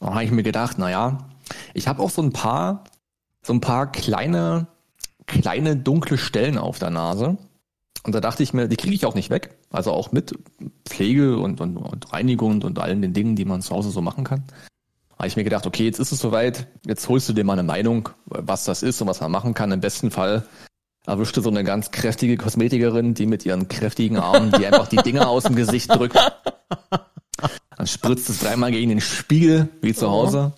Da 0.00 0.14
habe 0.14 0.24
ich 0.24 0.30
mir 0.30 0.42
gedacht, 0.42 0.76
na 0.78 0.90
ja, 0.90 1.28
ich 1.74 1.88
habe 1.88 2.02
auch 2.02 2.10
so 2.10 2.22
ein 2.22 2.32
paar, 2.32 2.84
so 3.42 3.52
ein 3.52 3.60
paar 3.60 3.90
kleine, 3.92 4.66
kleine 5.26 5.76
dunkle 5.76 6.18
Stellen 6.18 6.58
auf 6.58 6.78
der 6.78 6.90
Nase. 6.90 7.36
Und 8.04 8.14
da 8.14 8.20
dachte 8.20 8.42
ich 8.42 8.54
mir, 8.54 8.68
die 8.68 8.76
kriege 8.76 8.94
ich 8.94 9.06
auch 9.06 9.14
nicht 9.14 9.30
weg. 9.30 9.56
Also 9.70 9.92
auch 9.92 10.12
mit 10.12 10.36
Pflege 10.84 11.38
und, 11.38 11.60
und, 11.60 11.76
und 11.76 12.12
Reinigung 12.12 12.52
und, 12.52 12.64
und 12.64 12.78
allen 12.78 13.02
den 13.02 13.12
Dingen, 13.12 13.36
die 13.36 13.44
man 13.44 13.60
zu 13.60 13.74
Hause 13.74 13.90
so 13.90 14.00
machen 14.00 14.24
kann. 14.24 14.44
Habe 15.18 15.26
ich 15.26 15.36
mir 15.36 15.44
gedacht, 15.44 15.66
okay, 15.66 15.84
jetzt 15.84 15.98
ist 15.98 16.12
es 16.12 16.20
soweit, 16.20 16.68
jetzt 16.86 17.08
holst 17.08 17.28
du 17.28 17.32
dir 17.32 17.44
mal 17.44 17.54
eine 17.54 17.64
Meinung, 17.64 18.08
was 18.26 18.64
das 18.64 18.82
ist 18.82 19.00
und 19.02 19.08
was 19.08 19.20
man 19.20 19.32
machen 19.32 19.52
kann. 19.52 19.72
Im 19.72 19.80
besten 19.80 20.10
Fall 20.10 20.46
erwischt 21.08 21.36
du 21.36 21.40
so 21.40 21.50
eine 21.50 21.64
ganz 21.64 21.90
kräftige 21.90 22.36
Kosmetikerin, 22.36 23.14
die 23.14 23.26
mit 23.26 23.46
ihren 23.46 23.68
kräftigen 23.68 24.18
Armen, 24.18 24.52
die 24.52 24.66
einfach 24.66 24.88
die 24.88 24.96
Dinger 24.96 25.28
aus 25.28 25.44
dem 25.44 25.56
Gesicht 25.56 25.94
drückt. 25.94 26.16
Dann 27.76 27.86
spritzt 27.86 28.28
es 28.28 28.40
dreimal 28.40 28.70
gegen 28.70 28.90
den 28.90 29.00
Spiegel, 29.00 29.68
wie 29.80 29.94
zu 29.94 30.10
Hause. 30.10 30.52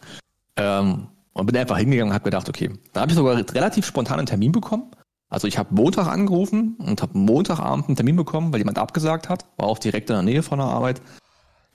Ähm, 0.56 1.06
und 1.32 1.46
bin 1.46 1.56
einfach 1.56 1.78
hingegangen 1.78 2.10
und 2.10 2.14
habe 2.14 2.24
gedacht, 2.24 2.48
okay, 2.48 2.70
da 2.92 3.02
habe 3.02 3.12
ich 3.12 3.16
sogar 3.16 3.36
relativ 3.36 3.86
spontan 3.86 4.18
einen 4.18 4.26
Termin 4.26 4.52
bekommen. 4.52 4.90
Also 5.28 5.46
ich 5.46 5.58
habe 5.58 5.72
Montag 5.72 6.08
angerufen 6.08 6.76
und 6.78 7.00
habe 7.02 7.16
Montagabend 7.16 7.86
einen 7.86 7.96
Termin 7.96 8.16
bekommen, 8.16 8.52
weil 8.52 8.58
jemand 8.58 8.78
abgesagt 8.78 9.28
hat. 9.28 9.46
War 9.56 9.68
auch 9.68 9.78
direkt 9.78 10.10
in 10.10 10.16
der 10.16 10.22
Nähe 10.24 10.42
von 10.42 10.58
der 10.58 10.66
Arbeit. 10.66 11.00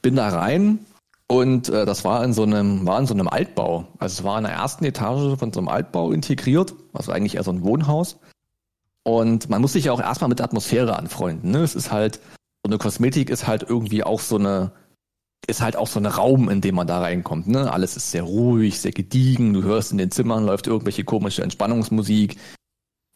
Bin 0.02 0.18
da 0.18 0.28
rein 0.28 0.80
und 1.28 1.70
äh, 1.70 1.86
das 1.86 2.04
war 2.04 2.24
in 2.26 2.34
so 2.34 2.44
einem, 2.44 2.86
war 2.86 3.00
in 3.00 3.08
so 3.08 3.14
einem 3.14 3.30
Altbau. 3.30 3.88
Also 3.98 4.20
es 4.20 4.24
war 4.26 4.38
in 4.38 4.44
der 4.44 4.54
ersten 4.54 4.84
Etage 4.84 5.40
von 5.40 5.54
so 5.54 5.62
einem 5.62 5.70
Altbau 5.70 6.12
integriert, 6.12 6.74
also 6.94 7.14
eigentlich 7.14 7.36
eher 7.36 7.44
so 7.44 7.52
ein 7.52 7.64
Wohnhaus. 7.64 8.18
Und 9.08 9.50
man 9.50 9.62
muss 9.62 9.74
sich 9.74 9.86
ja 9.86 9.92
auch 9.92 10.02
erstmal 10.02 10.30
mit 10.30 10.40
der 10.40 10.46
Atmosphäre 10.46 10.98
anfreunden. 10.98 11.52
Ne? 11.52 11.60
Es 11.60 11.76
ist 11.76 11.92
halt, 11.92 12.16
so 12.16 12.70
eine 12.70 12.80
Kosmetik 12.80 13.30
ist 13.30 13.46
halt 13.46 13.62
irgendwie 13.62 14.04
auch 14.04 14.20
so 14.20 14.38
eine, 14.38 14.72
ist 15.48 15.62
halt 15.62 15.76
auch 15.76 15.88
so 15.88 16.00
ein 16.00 16.08
Raum, 16.08 16.50
in 16.50 16.60
dem 16.60 16.74
man 16.74 16.88
da 16.88 17.02
reinkommt. 17.02 17.48
Ne? 17.48 17.72
Alles 17.72 17.96
ist 17.96 18.10
sehr 18.10 18.24
ruhig, 18.24 18.80
sehr 18.80 18.92
gediegen. 18.92 19.54
Du 19.54 19.62
hörst 19.62 19.92
in 19.92 20.00
den 20.00 20.10
Zimmern 20.10 20.44
läuft 20.44 20.66
irgendwelche 20.66 21.04
komische 21.04 21.44
Entspannungsmusik. 21.44 22.38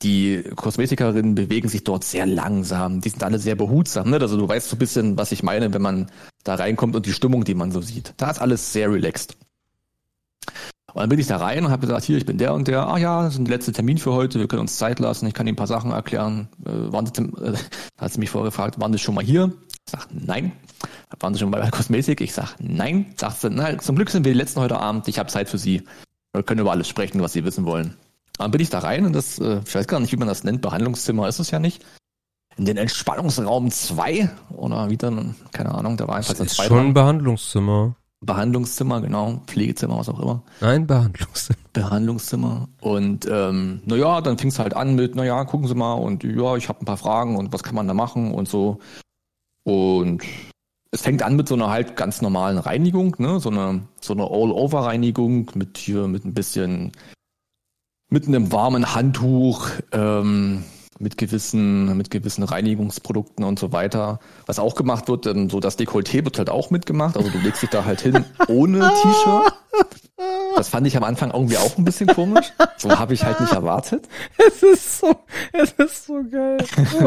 Die 0.04 0.44
Kosmetikerinnen 0.56 1.34
bewegen 1.34 1.70
sich 1.70 1.84
dort 1.84 2.04
sehr 2.04 2.28
langsam. 2.28 3.02
Die 3.02 3.10
sind 3.10 3.24
alle 3.24 3.40
sehr 3.40 3.56
behutsam. 3.56 4.12
Ne? 4.12 4.20
Also 4.20 4.38
du 4.38 4.48
weißt 4.48 4.70
so 4.70 4.76
ein 4.76 4.80
bisschen, 4.80 5.18
was 5.18 5.32
ich 5.32 5.42
meine, 5.42 5.74
wenn 5.74 5.82
man 5.82 6.12
da 6.44 6.54
reinkommt 6.54 6.96
und 6.96 7.08
die 7.08 7.14
Stimmung, 7.14 7.46
die 7.46 7.56
man 7.56 7.72
so 7.72 7.82
sieht. 7.82 8.14
Da 8.18 8.30
ist 8.30 8.40
alles 8.40 8.72
sehr 8.72 8.92
relaxed. 8.92 9.36
Und 10.94 11.02
dann 11.02 11.10
bin 11.10 11.20
ich 11.20 11.28
da 11.28 11.38
rein 11.38 11.66
und 11.66 11.72
habe 11.72 11.82
gesagt, 11.82 12.04
hier, 12.04 12.18
ich 12.18 12.26
bin 12.26 12.38
der 12.38 12.54
und 12.54 12.68
der. 12.68 12.88
Ah 12.88 12.98
ja, 12.98 13.24
das 13.24 13.36
ist 13.36 13.40
der 13.40 13.56
letzte 13.56 13.72
Termin 13.72 13.98
für 13.98 14.14
heute. 14.14 14.40
Wir 14.40 14.48
können 14.48 14.62
uns 14.62 14.78
Zeit 14.78 15.00
lassen. 15.00 15.28
Ich 15.28 15.34
kann 15.34 15.48
Ihnen 15.48 15.54
ein 15.54 15.58
paar 15.58 15.68
Sachen 15.68 15.92
erklären. 15.92 16.50
Äh, 16.66 16.92
waren 16.92 17.06
Sie, 17.06 17.22
äh, 17.22 17.56
hat 17.98 18.14
sie 18.14 18.20
mich 18.20 18.30
vorgefragt, 18.30 18.80
waren 18.80 18.92
Sie 18.94 19.00
schon 19.00 19.16
mal 19.16 19.24
hier? 19.24 19.52
Ich 19.86 19.92
sag, 19.92 20.08
nein. 20.12 20.52
Waren 21.20 21.34
Sie 21.34 21.40
schon 21.40 21.52
bei 21.52 21.60
der 21.60 21.72
Kosmetik? 21.72 22.22
Ich 22.22 22.34
sag, 22.34 22.56
nein. 22.60 23.14
Sagt 23.18 23.42
sie, 23.42 23.50
na, 23.50 23.78
zum 23.78 23.96
Glück 23.96 24.10
sind 24.10 24.26
wir 24.26 24.34
die 24.34 24.38
letzten 24.38 24.62
heute 24.62 24.78
Abend. 24.78 25.08
Ich 25.08 25.20
habe 25.20 25.30
Zeit 25.30 25.50
für 25.50 25.58
Sie. 25.58 25.84
Wir 26.34 26.44
können 26.44 26.62
über 26.62 26.72
alles 26.72 26.88
sprechen, 26.88 27.22
was 27.22 27.34
Sie 27.34 27.44
wissen 27.44 27.66
wollen. 27.66 27.96
Dann 28.38 28.52
bin 28.52 28.62
ich 28.62 28.70
da 28.70 28.80
rein 28.80 29.06
und 29.06 29.14
das, 29.14 29.38
äh, 29.40 29.60
ich 29.66 29.76
weiß 29.76 29.88
gar 29.88 30.00
nicht, 30.00 30.12
wie 30.14 30.18
man 30.18 30.28
das 30.28 30.44
nennt, 30.44 30.62
Behandlungszimmer 30.62 31.28
ist 31.28 31.40
es 31.40 31.52
ja 31.52 31.60
nicht. 31.60 31.86
In 32.56 32.66
den 32.66 32.78
Entspannungsraum 32.78 33.70
2 33.70 34.30
oder 34.56 34.90
wie 34.90 34.98
dann, 34.98 35.36
keine 35.52 35.74
Ahnung, 35.74 35.98
da 35.98 36.08
war 36.08 36.16
einfach 36.16 36.34
Das 36.34 36.42
ein 36.42 36.48
ist 36.48 36.56
zweiter 36.56 36.70
schon 36.70 36.88
ein 36.88 36.94
Behandlungszimmer. 36.94 37.96
Behandlungszimmer, 38.22 39.02
genau, 39.02 39.42
Pflegezimmer, 39.48 39.98
was 39.98 40.10
auch 40.10 40.20
immer. 40.20 40.44
Nein, 40.60 40.88
Behandlungszimmer. 40.88 41.60
Behandlungszimmer. 41.72 42.68
Und 42.82 43.28
ähm, 43.32 43.82
naja, 43.86 44.20
dann 44.22 44.38
fing 44.38 44.50
es 44.50 44.60
halt 44.60 44.74
an 44.76 44.96
mit, 44.96 45.16
naja, 45.16 45.46
gucken 45.46 45.68
Sie 45.68 45.76
mal 45.76 45.94
und 45.94 46.24
ja, 46.24 46.56
ich 46.58 46.68
habe 46.68 46.82
ein 46.82 46.86
paar 46.86 46.98
Fragen 46.98 47.38
und 47.38 47.54
was 47.54 47.64
kann 47.64 47.76
man 47.76 47.88
da 47.88 47.94
machen 47.94 48.34
und 48.34 48.50
so. 48.50 48.80
Und 49.64 50.24
es 50.92 51.02
fängt 51.02 51.24
an 51.24 51.36
mit 51.36 51.48
so 51.48 51.56
einer 51.56 51.70
halt 51.70 51.96
ganz 51.96 52.22
normalen 52.22 52.58
Reinigung, 52.58 53.16
ne? 53.20 53.40
So 53.40 53.50
eine, 53.50 53.84
so 54.02 54.14
eine 54.14 54.24
All-Over-Reinigung 54.24 55.52
mit 55.54 55.78
hier, 55.78 56.08
mit 56.08 56.26
ein 56.26 56.34
bisschen, 56.34 56.92
mit 58.10 58.28
einem 58.28 58.52
warmen 58.52 58.96
Handtuch, 58.96 59.70
ähm, 59.92 60.64
mit 61.00 61.18
gewissen, 61.18 61.98
mit 61.98 62.12
gewissen 62.12 62.44
Reinigungsprodukten 62.44 63.46
und 63.46 63.58
so 63.58 63.72
weiter. 63.72 64.20
Was 64.46 64.60
auch 64.60 64.76
gemacht 64.76 65.08
wird, 65.08 65.26
ähm, 65.26 65.50
so 65.50 65.60
das 65.60 65.78
Dekolleté 65.80 66.26
wird 66.26 66.38
halt 66.38 66.50
auch 66.50 66.70
mitgemacht. 66.70 67.18
Also 67.18 67.30
du 67.30 67.40
legst 67.40 67.64
dich 67.64 67.70
da 67.70 67.86
halt 67.86 68.02
hin 68.02 68.26
ohne 68.48 68.80
T-Shirt. 68.80 69.54
Das 70.58 70.68
fand 70.68 70.86
ich 70.86 70.98
am 70.98 71.06
Anfang 71.06 71.32
irgendwie 71.32 71.58
auch 71.58 71.78
ein 71.78 71.86
bisschen 71.86 72.08
komisch. 72.08 72.52
So 72.78 73.00
habe 73.00 73.14
ich 73.14 73.24
halt 73.24 73.40
nicht 73.40 73.54
erwartet. 73.54 74.10
Es 74.38 74.62
ist 74.62 75.00
so, 75.00 75.16
es 75.54 75.72
ist 75.72 76.06
so 76.08 76.22
geil. 76.30 76.58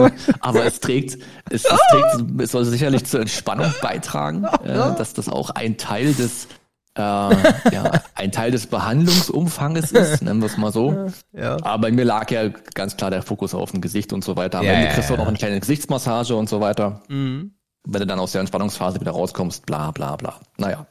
Aber 0.40 0.64
es 0.64 0.80
trägt, 0.80 1.18
es, 1.50 1.66
es 1.66 1.78
trägt, 1.90 2.40
es 2.40 2.50
soll 2.50 2.64
sicherlich 2.64 3.04
zur 3.04 3.20
Entspannung 3.20 3.72
beitragen, 3.82 4.44
äh, 4.64 4.72
dass 4.72 5.12
das 5.12 5.28
auch 5.28 5.50
ein 5.50 5.76
Teil 5.76 6.14
des, 6.14 6.48
äh, 6.94 7.00
ja, 7.00 8.02
ein 8.14 8.32
Teil 8.32 8.50
des 8.50 8.66
Behandlungsumfanges 8.66 9.92
ist, 9.92 10.22
nennen 10.22 10.40
wir 10.40 10.46
es 10.46 10.58
mal 10.58 10.72
so. 10.72 11.10
ja. 11.32 11.56
Aber 11.62 11.82
bei 11.82 11.92
mir 11.92 12.04
lag 12.04 12.30
ja 12.30 12.48
ganz 12.74 12.96
klar 12.96 13.10
der 13.10 13.22
Fokus 13.22 13.54
auf 13.54 13.72
dem 13.72 13.80
Gesicht 13.80 14.12
und 14.12 14.22
so 14.22 14.36
weiter. 14.36 14.58
Am 14.58 14.64
Ja, 14.64 14.72
Ende 14.72 14.88
kriegst 14.92 15.10
du 15.10 15.16
noch 15.16 15.26
eine 15.26 15.38
kleine 15.38 15.58
Gesichtsmassage 15.60 16.34
und 16.36 16.48
so 16.48 16.60
weiter. 16.60 17.02
Mhm. 17.08 17.52
Wenn 17.84 18.00
du 18.00 18.06
dann 18.06 18.18
aus 18.18 18.32
der 18.32 18.40
Entspannungsphase 18.40 19.00
wieder 19.00 19.12
rauskommst, 19.12 19.66
bla 19.66 19.90
bla 19.90 20.16
bla. 20.16 20.40
Naja. 20.58 20.86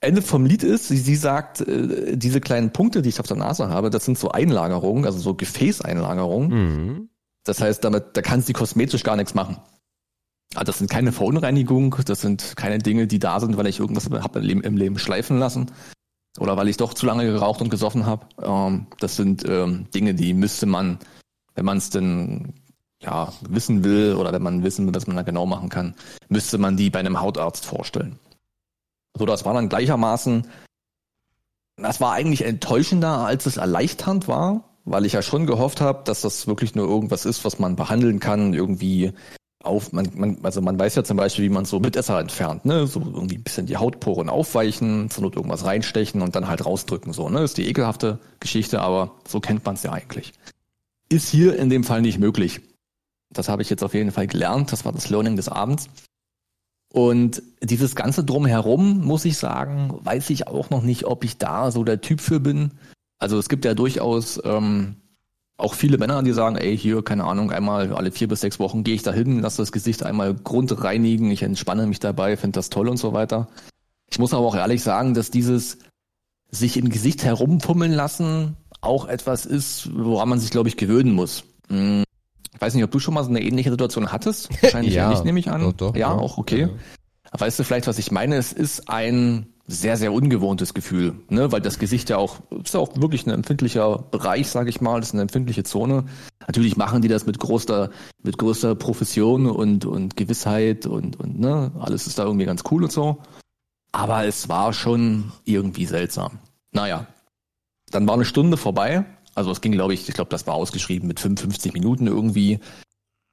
Ende 0.00 0.22
vom 0.22 0.44
Lied 0.44 0.62
ist, 0.62 0.88
sie, 0.88 0.98
sie 0.98 1.16
sagt, 1.16 1.60
äh, 1.60 2.16
diese 2.16 2.40
kleinen 2.40 2.70
Punkte, 2.70 3.02
die 3.02 3.08
ich 3.08 3.20
auf 3.20 3.26
der 3.26 3.36
Nase 3.36 3.68
habe, 3.68 3.90
das 3.90 4.04
sind 4.04 4.18
so 4.18 4.30
Einlagerungen, 4.30 5.04
also 5.04 5.18
so 5.18 5.34
Gefäßeinlagerungen. 5.34 6.48
Mhm. 6.50 7.08
Das 7.44 7.60
heißt, 7.60 7.84
damit, 7.84 8.16
da 8.16 8.22
kannst 8.22 8.48
du 8.48 8.52
kosmetisch 8.52 9.04
gar 9.04 9.16
nichts 9.16 9.34
machen. 9.34 9.58
Also 10.54 10.64
das 10.64 10.78
sind 10.78 10.90
keine 10.90 11.12
Verunreinigung, 11.12 11.96
das 12.06 12.20
sind 12.20 12.56
keine 12.56 12.78
Dinge, 12.78 13.06
die 13.06 13.18
da 13.18 13.40
sind, 13.40 13.56
weil 13.56 13.66
ich 13.66 13.80
irgendwas 13.80 14.08
habe 14.10 14.38
im 14.40 14.76
Leben 14.76 14.98
schleifen 14.98 15.38
lassen 15.38 15.70
oder 16.38 16.56
weil 16.56 16.68
ich 16.68 16.76
doch 16.76 16.94
zu 16.94 17.06
lange 17.06 17.24
geraucht 17.26 17.60
und 17.60 17.70
gesoffen 17.70 18.06
habe. 18.06 18.26
Ähm, 18.42 18.86
das 18.98 19.16
sind 19.16 19.44
ähm, 19.48 19.90
Dinge, 19.94 20.14
die 20.14 20.34
müsste 20.34 20.66
man, 20.66 20.98
wenn 21.54 21.64
man 21.64 21.78
es 21.78 21.90
denn 21.90 22.54
ja, 23.02 23.32
wissen 23.48 23.84
will 23.84 24.14
oder 24.14 24.32
wenn 24.32 24.42
man 24.42 24.62
wissen 24.62 24.86
will, 24.86 24.94
was 24.94 25.06
man 25.06 25.16
da 25.16 25.22
genau 25.22 25.46
machen 25.46 25.68
kann, 25.68 25.94
müsste 26.28 26.58
man 26.58 26.76
die 26.76 26.90
bei 26.90 27.00
einem 27.00 27.20
Hautarzt 27.20 27.66
vorstellen. 27.66 28.18
So, 29.18 29.26
das 29.26 29.44
war 29.44 29.54
dann 29.54 29.68
gleichermaßen, 29.68 30.46
das 31.76 32.00
war 32.00 32.12
eigentlich 32.12 32.44
enttäuschender, 32.44 33.26
als 33.26 33.46
es 33.46 33.58
erleichternd 33.58 34.28
war, 34.28 34.64
weil 34.84 35.04
ich 35.04 35.12
ja 35.12 35.22
schon 35.22 35.46
gehofft 35.46 35.80
habe, 35.80 36.04
dass 36.04 36.22
das 36.22 36.46
wirklich 36.46 36.74
nur 36.74 36.86
irgendwas 36.86 37.26
ist, 37.26 37.44
was 37.44 37.58
man 37.58 37.76
behandeln 37.76 38.20
kann, 38.20 38.54
irgendwie 38.54 39.12
auf, 39.66 39.92
man, 39.92 40.10
man, 40.14 40.38
also 40.42 40.60
man 40.60 40.78
weiß 40.78 40.94
ja 40.94 41.04
zum 41.04 41.16
Beispiel, 41.16 41.44
wie 41.44 41.50
man 41.50 41.64
so 41.64 41.80
Mitesser 41.80 42.18
entfernt, 42.18 42.64
ne? 42.64 42.86
So 42.86 43.00
irgendwie 43.00 43.36
ein 43.36 43.42
bisschen 43.42 43.66
die 43.66 43.76
Hautporen 43.76 44.28
aufweichen, 44.28 45.10
zur 45.10 45.24
Not 45.24 45.36
irgendwas 45.36 45.64
reinstechen 45.64 46.22
und 46.22 46.34
dann 46.36 46.48
halt 46.48 46.64
rausdrücken, 46.64 47.12
so, 47.12 47.28
ne? 47.28 47.40
ist 47.40 47.58
die 47.58 47.68
ekelhafte 47.68 48.18
Geschichte, 48.40 48.80
aber 48.80 49.12
so 49.28 49.40
kennt 49.40 49.64
man 49.64 49.74
es 49.74 49.82
ja 49.82 49.92
eigentlich. 49.92 50.32
Ist 51.08 51.28
hier 51.28 51.58
in 51.58 51.70
dem 51.70 51.84
Fall 51.84 52.02
nicht 52.02 52.18
möglich. 52.18 52.60
Das 53.30 53.48
habe 53.48 53.62
ich 53.62 53.70
jetzt 53.70 53.84
auf 53.84 53.94
jeden 53.94 54.12
Fall 54.12 54.26
gelernt. 54.26 54.72
Das 54.72 54.84
war 54.84 54.92
das 54.92 55.10
Learning 55.10 55.36
des 55.36 55.48
Abends. 55.48 55.88
Und 56.92 57.42
dieses 57.60 57.94
ganze 57.94 58.24
Drumherum, 58.24 59.04
muss 59.04 59.24
ich 59.24 59.36
sagen, 59.36 59.98
weiß 60.02 60.30
ich 60.30 60.46
auch 60.46 60.70
noch 60.70 60.82
nicht, 60.82 61.04
ob 61.04 61.24
ich 61.24 61.36
da 61.36 61.70
so 61.70 61.84
der 61.84 62.00
Typ 62.00 62.20
für 62.20 62.40
bin. 62.40 62.72
Also 63.18 63.38
es 63.38 63.48
gibt 63.48 63.64
ja 63.64 63.74
durchaus 63.74 64.40
ähm, 64.44 64.96
auch 65.58 65.74
viele 65.74 65.98
Männer, 65.98 66.22
die 66.22 66.32
sagen, 66.32 66.56
ey, 66.56 66.76
hier, 66.76 67.02
keine 67.02 67.24
Ahnung, 67.24 67.50
einmal 67.50 67.92
alle 67.94 68.12
vier 68.12 68.28
bis 68.28 68.40
sechs 68.40 68.58
Wochen 68.58 68.84
gehe 68.84 68.94
ich 68.94 69.02
da 69.02 69.12
hin, 69.12 69.40
lasse 69.40 69.62
das 69.62 69.72
Gesicht 69.72 70.02
einmal 70.02 70.34
grundreinigen, 70.34 71.30
ich 71.30 71.42
entspanne 71.42 71.86
mich 71.86 71.98
dabei, 71.98 72.36
finde 72.36 72.58
das 72.58 72.70
toll 72.70 72.88
und 72.88 72.98
so 72.98 73.12
weiter. 73.12 73.48
Ich 74.10 74.18
muss 74.18 74.34
aber 74.34 74.46
auch 74.46 74.54
ehrlich 74.54 74.82
sagen, 74.82 75.14
dass 75.14 75.30
dieses 75.30 75.78
sich 76.50 76.76
im 76.76 76.90
Gesicht 76.90 77.24
herumpummeln 77.24 77.92
lassen 77.92 78.56
auch 78.80 79.06
etwas 79.08 79.46
ist, 79.46 79.90
woran 79.94 80.28
man 80.28 80.38
sich, 80.38 80.50
glaube 80.50 80.68
ich, 80.68 80.76
gewöhnen 80.76 81.12
muss. 81.12 81.44
Hm, 81.68 82.04
ich 82.54 82.60
weiß 82.60 82.74
nicht, 82.74 82.84
ob 82.84 82.90
du 82.90 82.98
schon 82.98 83.14
mal 83.14 83.24
so 83.24 83.30
eine 83.30 83.42
ähnliche 83.42 83.70
Situation 83.70 84.12
hattest. 84.12 84.50
Wahrscheinlich 84.62 84.94
ja, 84.94 85.10
nicht, 85.10 85.24
nehme 85.24 85.40
ich 85.40 85.50
an. 85.50 85.62
Doch, 85.62 85.72
doch, 85.72 85.94
ja, 85.94 86.00
ja, 86.00 86.12
auch 86.12 86.38
okay. 86.38 86.60
Ja. 86.60 86.68
Weißt 87.38 87.58
du 87.58 87.64
vielleicht, 87.64 87.86
was 87.86 87.98
ich 87.98 88.10
meine? 88.10 88.36
Es 88.36 88.52
ist 88.52 88.88
ein 88.88 89.46
sehr, 89.68 89.96
sehr 89.96 90.12
ungewohntes 90.12 90.74
Gefühl, 90.74 91.16
ne? 91.28 91.50
weil 91.50 91.60
das 91.60 91.78
Gesicht 91.78 92.08
ja 92.08 92.18
auch, 92.18 92.38
ist 92.62 92.74
ja 92.74 92.80
auch 92.80 92.96
wirklich 92.96 93.26
ein 93.26 93.30
empfindlicher 93.30 93.98
Bereich, 93.98 94.48
sage 94.48 94.70
ich 94.70 94.80
mal, 94.80 95.00
ist 95.00 95.12
eine 95.12 95.22
empfindliche 95.22 95.64
Zone. 95.64 96.04
Natürlich 96.46 96.76
machen 96.76 97.02
die 97.02 97.08
das 97.08 97.26
mit 97.26 97.38
großer, 97.38 97.90
mit 98.22 98.38
größter 98.38 98.76
Profession 98.76 99.46
und, 99.46 99.84
und 99.84 100.16
Gewissheit 100.16 100.86
und, 100.86 101.18
und 101.18 101.40
ne, 101.40 101.72
alles 101.80 102.06
ist 102.06 102.18
da 102.18 102.24
irgendwie 102.24 102.46
ganz 102.46 102.62
cool 102.70 102.84
und 102.84 102.92
so. 102.92 103.18
Aber 103.90 104.24
es 104.24 104.48
war 104.48 104.72
schon 104.72 105.32
irgendwie 105.44 105.86
seltsam. 105.86 106.38
Naja, 106.70 107.06
dann 107.90 108.06
war 108.06 108.14
eine 108.14 108.24
Stunde 108.24 108.56
vorbei. 108.56 109.04
Also 109.34 109.50
es 109.50 109.60
ging, 109.60 109.72
glaube 109.72 109.94
ich, 109.94 110.08
ich 110.08 110.14
glaube, 110.14 110.30
das 110.30 110.46
war 110.46 110.54
ausgeschrieben 110.54 111.08
mit 111.08 111.18
55 111.18 111.72
Minuten 111.72 112.06
irgendwie. 112.06 112.60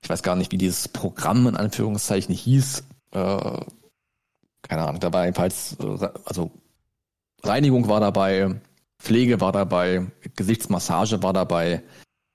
Ich 0.02 0.10
weiß 0.10 0.24
gar 0.24 0.36
nicht, 0.36 0.52
wie 0.52 0.58
dieses 0.58 0.88
Programm 0.88 1.48
in 1.48 1.56
Anführungszeichen 1.56 2.34
hieß. 2.34 2.84
Äh, 3.12 3.60
keine 4.64 4.84
Ahnung, 4.84 5.00
da 5.00 5.14
war 5.14 5.26
jedenfalls, 5.26 5.78
also 6.26 6.52
Reinigung 7.44 7.88
war 7.88 8.00
dabei, 8.00 8.62
Pflege 9.00 9.42
war 9.42 9.52
dabei, 9.52 10.08
Gesichtsmassage 10.36 11.22
war 11.22 11.34
dabei 11.34 11.84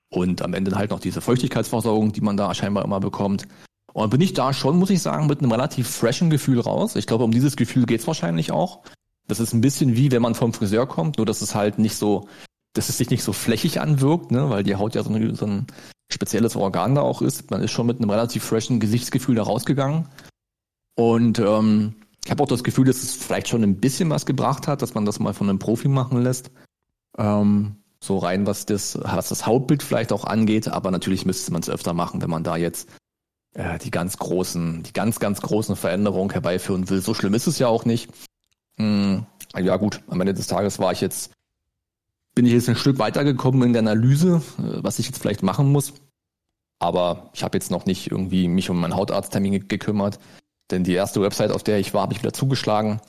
und 0.09 0.41
am 0.41 0.53
Ende 0.53 0.75
halt 0.75 0.91
noch 0.91 0.99
diese 0.99 1.21
Feuchtigkeitsversorgung, 1.21 2.13
die 2.13 2.21
man 2.21 2.37
da 2.37 2.53
scheinbar 2.53 2.85
immer 2.85 2.99
bekommt. 2.99 3.47
Und 3.93 4.11
bin 4.11 4.21
ich 4.21 4.33
da 4.33 4.53
schon, 4.53 4.77
muss 4.77 4.91
ich 4.91 5.01
sagen, 5.01 5.27
mit 5.27 5.39
einem 5.39 5.51
relativ 5.51 5.89
freshen 5.89 6.29
Gefühl 6.29 6.59
raus. 6.59 6.95
Ich 6.95 7.07
glaube, 7.07 7.23
um 7.23 7.31
dieses 7.31 7.55
Gefühl 7.55 7.85
geht's 7.85 8.07
wahrscheinlich 8.07 8.51
auch. 8.51 8.83
Das 9.27 9.39
ist 9.39 9.53
ein 9.53 9.61
bisschen 9.61 9.95
wie, 9.95 10.11
wenn 10.11 10.21
man 10.21 10.35
vom 10.35 10.53
Friseur 10.53 10.87
kommt, 10.87 11.17
nur 11.17 11.25
dass 11.25 11.41
es 11.41 11.55
halt 11.55 11.79
nicht 11.79 11.95
so, 11.95 12.27
dass 12.73 12.89
es 12.89 12.97
sich 12.97 13.09
nicht 13.09 13.23
so 13.23 13.33
flächig 13.33 13.81
anwirkt, 13.81 14.31
ne, 14.31 14.49
weil 14.49 14.63
die 14.63 14.75
Haut 14.75 14.95
ja 14.95 15.03
so 15.03 15.11
ein, 15.11 15.35
so 15.35 15.45
ein 15.45 15.67
spezielles 16.11 16.55
Organ 16.55 16.95
da 16.95 17.01
auch 17.01 17.21
ist. 17.21 17.49
Man 17.51 17.61
ist 17.61 17.71
schon 17.71 17.87
mit 17.87 17.97
einem 17.97 18.09
relativ 18.09 18.43
freshen 18.43 18.79
Gesichtsgefühl 18.79 19.35
da 19.35 19.43
rausgegangen. 19.43 20.07
Und 20.95 21.39
ähm, 21.39 21.95
ich 22.29 22.31
habe 22.31 22.43
auch 22.43 22.47
das 22.47 22.63
Gefühl, 22.63 22.85
dass 22.85 23.01
es 23.01 23.15
vielleicht 23.15 23.47
schon 23.47 23.63
ein 23.63 23.77
bisschen 23.77 24.11
was 24.11 24.27
gebracht 24.27 24.67
hat, 24.67 24.83
dass 24.83 24.93
man 24.93 25.03
das 25.03 25.17
mal 25.17 25.33
von 25.33 25.49
einem 25.49 25.57
Profi 25.57 25.87
machen 25.87 26.21
lässt. 26.21 26.51
Ähm, 27.17 27.77
so 27.99 28.19
rein, 28.19 28.45
was 28.45 28.67
das, 28.67 28.99
was 29.01 29.29
das 29.29 29.47
Hautbild 29.47 29.81
vielleicht 29.81 30.13
auch 30.13 30.25
angeht, 30.25 30.67
aber 30.67 30.91
natürlich 30.91 31.25
müsste 31.25 31.51
man 31.51 31.63
es 31.63 31.71
öfter 31.71 31.95
machen, 31.95 32.21
wenn 32.21 32.29
man 32.29 32.43
da 32.43 32.55
jetzt 32.55 32.87
äh, 33.55 33.79
die 33.79 33.89
ganz 33.89 34.17
großen, 34.17 34.83
die 34.83 34.93
ganz, 34.93 35.19
ganz 35.19 35.41
großen 35.41 35.75
Veränderungen 35.75 36.29
herbeiführen 36.29 36.87
will. 36.91 37.01
So 37.01 37.15
schlimm 37.15 37.33
ist 37.33 37.47
es 37.47 37.57
ja 37.57 37.67
auch 37.67 37.85
nicht. 37.85 38.11
Hm, 38.77 39.25
ja 39.57 39.77
gut, 39.77 40.03
am 40.07 40.21
Ende 40.21 40.35
des 40.35 40.45
Tages 40.45 40.77
war 40.77 40.91
ich 40.91 41.01
jetzt, 41.01 41.31
bin 42.35 42.45
ich 42.45 42.53
jetzt 42.53 42.69
ein 42.69 42.75
Stück 42.75 42.99
weitergekommen 42.99 43.63
in 43.63 43.73
der 43.73 43.79
Analyse, 43.79 44.43
äh, 44.59 44.83
was 44.83 44.99
ich 44.99 45.07
jetzt 45.07 45.19
vielleicht 45.19 45.41
machen 45.41 45.71
muss. 45.71 45.93
Aber 46.77 47.31
ich 47.33 47.41
habe 47.41 47.57
jetzt 47.57 47.71
noch 47.71 47.87
nicht 47.87 48.11
irgendwie 48.11 48.47
mich 48.47 48.69
um 48.69 48.79
meinen 48.79 48.95
Hautarzttermin 48.95 49.67
gekümmert. 49.67 50.19
Denn 50.71 50.83
die 50.83 50.93
erste 50.93 51.21
Website, 51.21 51.51
auf 51.51 51.63
der 51.63 51.79
ich 51.79 51.93
war, 51.93 52.03
habe 52.03 52.13
ich 52.13 52.19
wieder 52.19 52.33
zugeschlagen. 52.33 53.01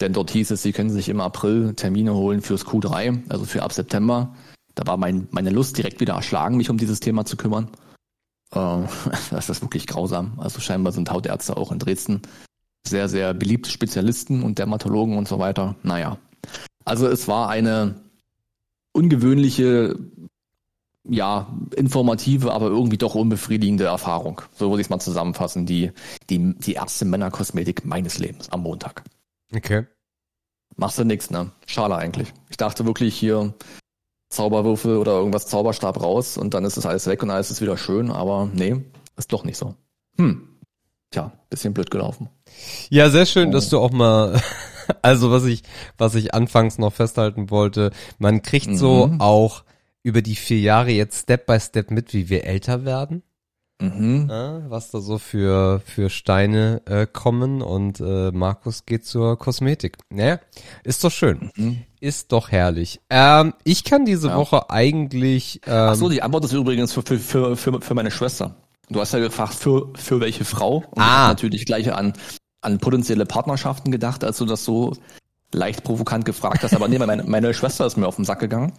Denn 0.00 0.12
dort 0.12 0.30
hieß 0.30 0.50
es, 0.50 0.62
Sie 0.62 0.72
können 0.72 0.90
sich 0.90 1.08
im 1.08 1.20
April 1.20 1.74
Termine 1.74 2.14
holen 2.14 2.42
fürs 2.42 2.66
Q3, 2.66 3.22
also 3.28 3.44
für 3.44 3.62
ab 3.62 3.72
September. 3.72 4.34
Da 4.74 4.86
war 4.86 4.98
mein, 4.98 5.26
meine 5.30 5.50
Lust 5.50 5.78
direkt 5.78 6.00
wieder 6.00 6.14
erschlagen, 6.14 6.58
mich 6.58 6.68
um 6.68 6.76
dieses 6.76 7.00
Thema 7.00 7.24
zu 7.24 7.36
kümmern. 7.36 7.68
Äh, 8.52 8.58
das 9.30 9.48
ist 9.48 9.62
wirklich 9.62 9.86
grausam. 9.86 10.38
Also 10.38 10.60
scheinbar 10.60 10.92
sind 10.92 11.10
Hautärzte 11.10 11.56
auch 11.56 11.72
in 11.72 11.78
Dresden 11.78 12.22
sehr, 12.86 13.08
sehr 13.08 13.34
beliebte 13.34 13.70
Spezialisten 13.70 14.42
und 14.42 14.58
Dermatologen 14.58 15.18
und 15.18 15.28
so 15.28 15.38
weiter. 15.38 15.76
Naja. 15.82 16.18
Also 16.84 17.08
es 17.08 17.26
war 17.26 17.48
eine 17.48 17.96
ungewöhnliche 18.92 19.96
ja, 21.08 21.46
informative, 21.76 22.52
aber 22.52 22.66
irgendwie 22.66 22.98
doch 22.98 23.14
unbefriedigende 23.14 23.84
Erfahrung. 23.84 24.42
So 24.54 24.70
würde 24.70 24.80
ich 24.80 24.86
es 24.86 24.90
mal 24.90 25.00
zusammenfassen. 25.00 25.66
Die, 25.66 25.92
die, 26.30 26.54
die 26.58 26.74
erste 26.74 27.04
Männerkosmetik 27.04 27.84
meines 27.84 28.18
Lebens 28.18 28.50
am 28.50 28.62
Montag. 28.62 29.04
Okay. 29.54 29.86
Machst 30.76 30.98
du 30.98 31.04
nix, 31.04 31.30
ne? 31.30 31.50
Schade 31.66 31.96
eigentlich. 31.96 32.32
Ich 32.50 32.56
dachte 32.56 32.86
wirklich 32.86 33.16
hier 33.16 33.54
Zauberwürfel 34.28 34.96
oder 34.96 35.12
irgendwas 35.12 35.46
Zauberstab 35.46 36.02
raus 36.02 36.36
und 36.36 36.54
dann 36.54 36.64
ist 36.64 36.76
es 36.76 36.86
alles 36.86 37.06
weg 37.06 37.22
und 37.22 37.30
alles 37.30 37.50
ist 37.50 37.60
wieder 37.60 37.76
schön, 37.76 38.10
aber 38.10 38.50
nee, 38.52 38.84
ist 39.16 39.32
doch 39.32 39.44
nicht 39.44 39.56
so. 39.56 39.74
Hm. 40.18 40.48
Tja, 41.10 41.32
bisschen 41.48 41.72
blöd 41.72 41.90
gelaufen. 41.90 42.28
Ja, 42.90 43.08
sehr 43.08 43.26
schön, 43.26 43.50
oh. 43.50 43.52
dass 43.52 43.68
du 43.68 43.78
auch 43.78 43.92
mal 43.92 44.40
also 45.02 45.30
was 45.30 45.44
ich, 45.44 45.62
was 45.98 46.14
ich 46.14 46.34
anfangs 46.34 46.78
noch 46.78 46.92
festhalten 46.92 47.50
wollte, 47.50 47.90
man 48.18 48.42
kriegt 48.42 48.68
mhm. 48.68 48.76
so 48.76 49.10
auch 49.18 49.62
über 50.06 50.22
die 50.22 50.36
vier 50.36 50.60
Jahre 50.60 50.92
jetzt 50.92 51.22
Step 51.22 51.46
by 51.46 51.58
Step 51.58 51.90
mit, 51.90 52.14
wie 52.14 52.28
wir 52.28 52.44
älter 52.44 52.84
werden. 52.84 53.24
Mhm. 53.82 54.28
Ja, 54.30 54.62
was 54.70 54.92
da 54.92 55.00
so 55.00 55.18
für, 55.18 55.82
für 55.84 56.10
Steine 56.10 56.80
äh, 56.86 57.08
kommen 57.12 57.60
und 57.60 57.98
äh, 57.98 58.30
Markus 58.30 58.86
geht 58.86 59.04
zur 59.04 59.36
Kosmetik. 59.36 59.98
Naja, 60.08 60.38
ist 60.84 61.02
doch 61.02 61.10
schön. 61.10 61.50
Mhm. 61.56 61.82
Ist 61.98 62.30
doch 62.30 62.52
herrlich. 62.52 63.00
Ähm, 63.10 63.52
ich 63.64 63.82
kann 63.82 64.04
diese 64.04 64.28
ja. 64.28 64.36
Woche 64.36 64.70
eigentlich. 64.70 65.60
Ähm, 65.66 65.72
Ach 65.72 65.96
so, 65.96 66.08
die 66.08 66.22
Antwort 66.22 66.44
ist 66.44 66.52
übrigens 66.52 66.92
für, 66.92 67.02
für, 67.02 67.56
für, 67.56 67.80
für 67.80 67.94
meine 67.94 68.12
Schwester. 68.12 68.54
Du 68.88 69.00
hast 69.00 69.12
ja 69.12 69.18
gefragt, 69.18 69.54
für, 69.54 69.92
für 69.96 70.20
welche 70.20 70.44
Frau. 70.44 70.84
Und 70.92 71.02
ah. 71.02 71.26
natürlich 71.26 71.66
gleich 71.66 71.92
an, 71.92 72.12
an 72.60 72.78
potenzielle 72.78 73.26
Partnerschaften 73.26 73.90
gedacht, 73.90 74.22
als 74.22 74.38
du 74.38 74.46
das 74.46 74.64
so 74.64 74.92
leicht 75.52 75.82
provokant 75.82 76.24
gefragt 76.24 76.62
hast. 76.62 76.74
Aber 76.76 76.86
nee, 76.86 76.98
meine, 77.00 77.24
meine 77.24 77.52
Schwester 77.52 77.84
ist 77.86 77.96
mir 77.96 78.06
auf 78.06 78.16
den 78.16 78.24
Sack 78.24 78.38
gegangen 78.38 78.72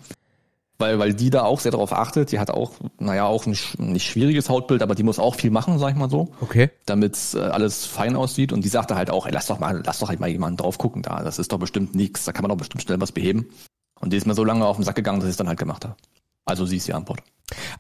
weil, 0.80 1.00
weil 1.00 1.14
die 1.14 1.30
da 1.30 1.44
auch 1.44 1.60
sehr 1.60 1.72
darauf 1.72 1.92
achtet. 1.92 2.32
Die 2.32 2.40
hat 2.40 2.52
auch, 2.52 2.74
naja, 3.00 3.26
auch 3.26 3.46
ein 3.46 3.58
nicht 3.78 4.06
schwieriges 4.06 4.50
Hautbild, 4.50 4.82
aber 4.82 4.96
die 4.96 5.04
muss 5.04 5.20
auch 5.20 5.36
viel 5.36 5.52
machen, 5.52 5.80
sag 5.80 5.92
ich 5.92 5.96
mal 5.96 6.10
so. 6.10 6.30
Okay. 6.42 6.70
Damit 6.86 7.18
äh, 7.34 7.40
alles 7.40 7.86
fein 7.86 8.16
aussieht. 8.16 8.54
Und 8.54 8.64
die 8.64 8.70
sagte 8.70 8.96
halt 8.96 9.10
auch, 9.10 9.26
ey, 9.26 9.32
lass 9.32 9.48
doch 9.48 9.60
mal, 9.60 9.82
lass 9.86 10.00
doch 10.00 10.10
halt 10.10 10.20
mal 10.20 10.30
jemanden 10.30 10.58
drauf 10.58 10.78
gucken 10.78 11.02
da. 11.02 11.24
Das 11.24 11.40
ist 11.40 11.52
doch 11.52 11.60
bestimmt 11.60 11.96
nichts, 11.96 12.26
da 12.26 12.32
kann 12.32 12.44
man 12.44 12.50
doch 12.50 12.58
bestimmt 12.58 12.84
schnell 12.84 13.02
was 13.02 13.12
beheben. 13.12 13.48
Und 14.00 14.14
die 14.14 14.18
ist 14.18 14.28
mir 14.28 14.36
so 14.36 14.44
lange 14.44 14.66
auf 14.66 14.78
den 14.78 14.84
Sack 14.84 14.96
gegangen, 14.96 15.20
dass 15.20 15.28
ich 15.28 15.32
es 15.34 15.38
dann 15.38 15.48
halt 15.48 15.60
gemacht 15.60 15.84
habe. 15.84 15.96
Also 16.46 16.66
sie 16.66 16.78
ist 16.78 16.88
die 16.88 16.94
Antwort. 16.94 17.22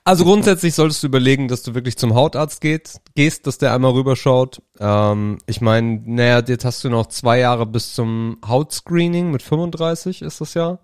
Also 0.03 0.23
grundsätzlich 0.23 0.73
solltest 0.73 1.03
du 1.03 1.07
überlegen, 1.07 1.47
dass 1.47 1.61
du 1.61 1.75
wirklich 1.75 1.97
zum 1.97 2.15
Hautarzt 2.15 2.61
gehst, 2.61 3.01
gehst, 3.15 3.47
dass 3.47 3.57
der 3.57 3.73
einmal 3.73 3.91
rüberschaut. 3.91 4.61
Ähm, 4.79 5.39
ich 5.45 5.61
meine, 5.61 6.01
naja, 6.05 6.41
jetzt 6.45 6.65
hast 6.65 6.83
du 6.83 6.89
noch 6.89 7.07
zwei 7.07 7.39
Jahre 7.39 7.65
bis 7.65 7.93
zum 7.93 8.37
Hautscreening 8.47 9.29
mit 9.29 9.41
35 9.41 10.21
ist 10.21 10.41
das 10.41 10.53
ja. 10.53 10.79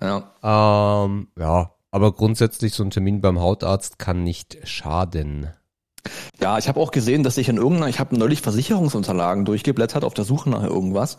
Ja. 0.00 1.04
Ähm, 1.04 1.28
ja, 1.38 1.70
aber 1.90 2.12
grundsätzlich 2.12 2.74
so 2.74 2.82
ein 2.82 2.90
Termin 2.90 3.20
beim 3.20 3.40
Hautarzt 3.40 3.98
kann 3.98 4.24
nicht 4.24 4.58
schaden. 4.64 5.48
Ja, 6.40 6.58
ich 6.58 6.68
habe 6.68 6.80
auch 6.80 6.90
gesehen, 6.90 7.22
dass 7.22 7.38
ich 7.38 7.48
in 7.48 7.56
irgendeiner, 7.56 7.88
ich 7.88 8.00
habe 8.00 8.16
neulich 8.18 8.42
Versicherungsunterlagen 8.42 9.44
durchgeblättert 9.44 10.04
auf 10.04 10.14
der 10.14 10.24
Suche 10.24 10.50
nach 10.50 10.62
irgendwas. 10.62 11.18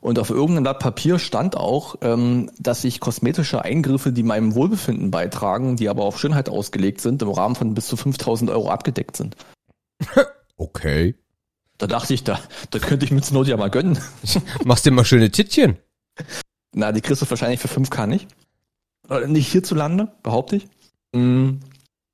Und 0.00 0.18
auf 0.18 0.30
irgendeinem 0.30 0.62
Blatt 0.62 0.78
Papier 0.78 1.18
stand 1.18 1.56
auch, 1.56 1.96
ähm, 2.02 2.50
dass 2.58 2.82
sich 2.82 3.00
kosmetische 3.00 3.62
Eingriffe, 3.62 4.12
die 4.12 4.22
meinem 4.22 4.54
Wohlbefinden 4.54 5.10
beitragen, 5.10 5.76
die 5.76 5.88
aber 5.88 6.04
auf 6.04 6.20
Schönheit 6.20 6.48
ausgelegt 6.48 7.00
sind, 7.00 7.20
im 7.22 7.30
Rahmen 7.30 7.56
von 7.56 7.74
bis 7.74 7.88
zu 7.88 7.96
5000 7.96 8.50
Euro 8.50 8.70
abgedeckt 8.70 9.16
sind. 9.16 9.36
okay. 10.56 11.16
Da 11.78 11.86
dachte 11.86 12.14
ich, 12.14 12.22
da, 12.22 12.38
da 12.70 12.78
könnte 12.78 13.04
ich 13.04 13.10
mir 13.10 13.22
zur 13.22 13.38
Not 13.38 13.48
ja 13.48 13.56
mal 13.56 13.70
gönnen. 13.70 13.98
Machst 14.64 14.86
dir 14.86 14.92
mal 14.92 15.04
schöne 15.04 15.30
Tittchen. 15.30 15.78
Na, 16.78 16.92
die 16.92 17.00
kriegst 17.00 17.20
du 17.20 17.28
wahrscheinlich 17.28 17.58
für 17.58 17.66
5K 17.66 18.06
nicht. 18.06 18.28
Nicht 19.26 19.50
hierzulande, 19.50 20.12
behaupte 20.22 20.56
ich. 20.56 20.68
Mhm. 21.12 21.58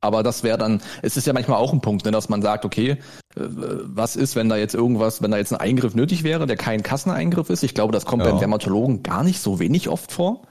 Aber 0.00 0.23
das 0.23 0.42
wäre 0.42 0.56
dann, 0.56 0.80
es 1.02 1.18
ist 1.18 1.26
ja 1.26 1.35
manchmal 1.35 1.59
auch 1.59 1.75
ein 1.75 1.83
Punkt, 1.83 2.06
ne, 2.06 2.11
dass 2.11 2.30
man 2.30 2.40
sagt, 2.40 2.64
okay, 2.64 2.92
äh, 2.92 2.97
was 3.37 4.16
ist, 4.16 4.37
wenn 4.37 4.49
da 4.49 4.56
jetzt 4.56 4.75
irgendwas, 4.75 5.21
wenn 5.21 5.30
da 5.30 5.37
jetzt 5.37 5.52
ein 5.52 5.61
Eingriff 5.61 5.94
nötig 5.94 6.25
wäre, 6.25 6.47
der 6.47 6.56
kein 6.56 6.83
Kasseneingriff 6.83 7.50
ist? 7.50 7.62
Ich 7.62 7.75
glaube, 7.75 7.92
das 7.92 8.06
kommt 8.06 8.25
ja. 8.25 8.30
beim 8.30 8.38
Dermatologen 8.38 9.02
gar 9.02 9.23
nicht 9.23 9.40
so 9.40 9.59
wenig 9.59 9.90
oft 9.90 10.12
vor, 10.12 10.42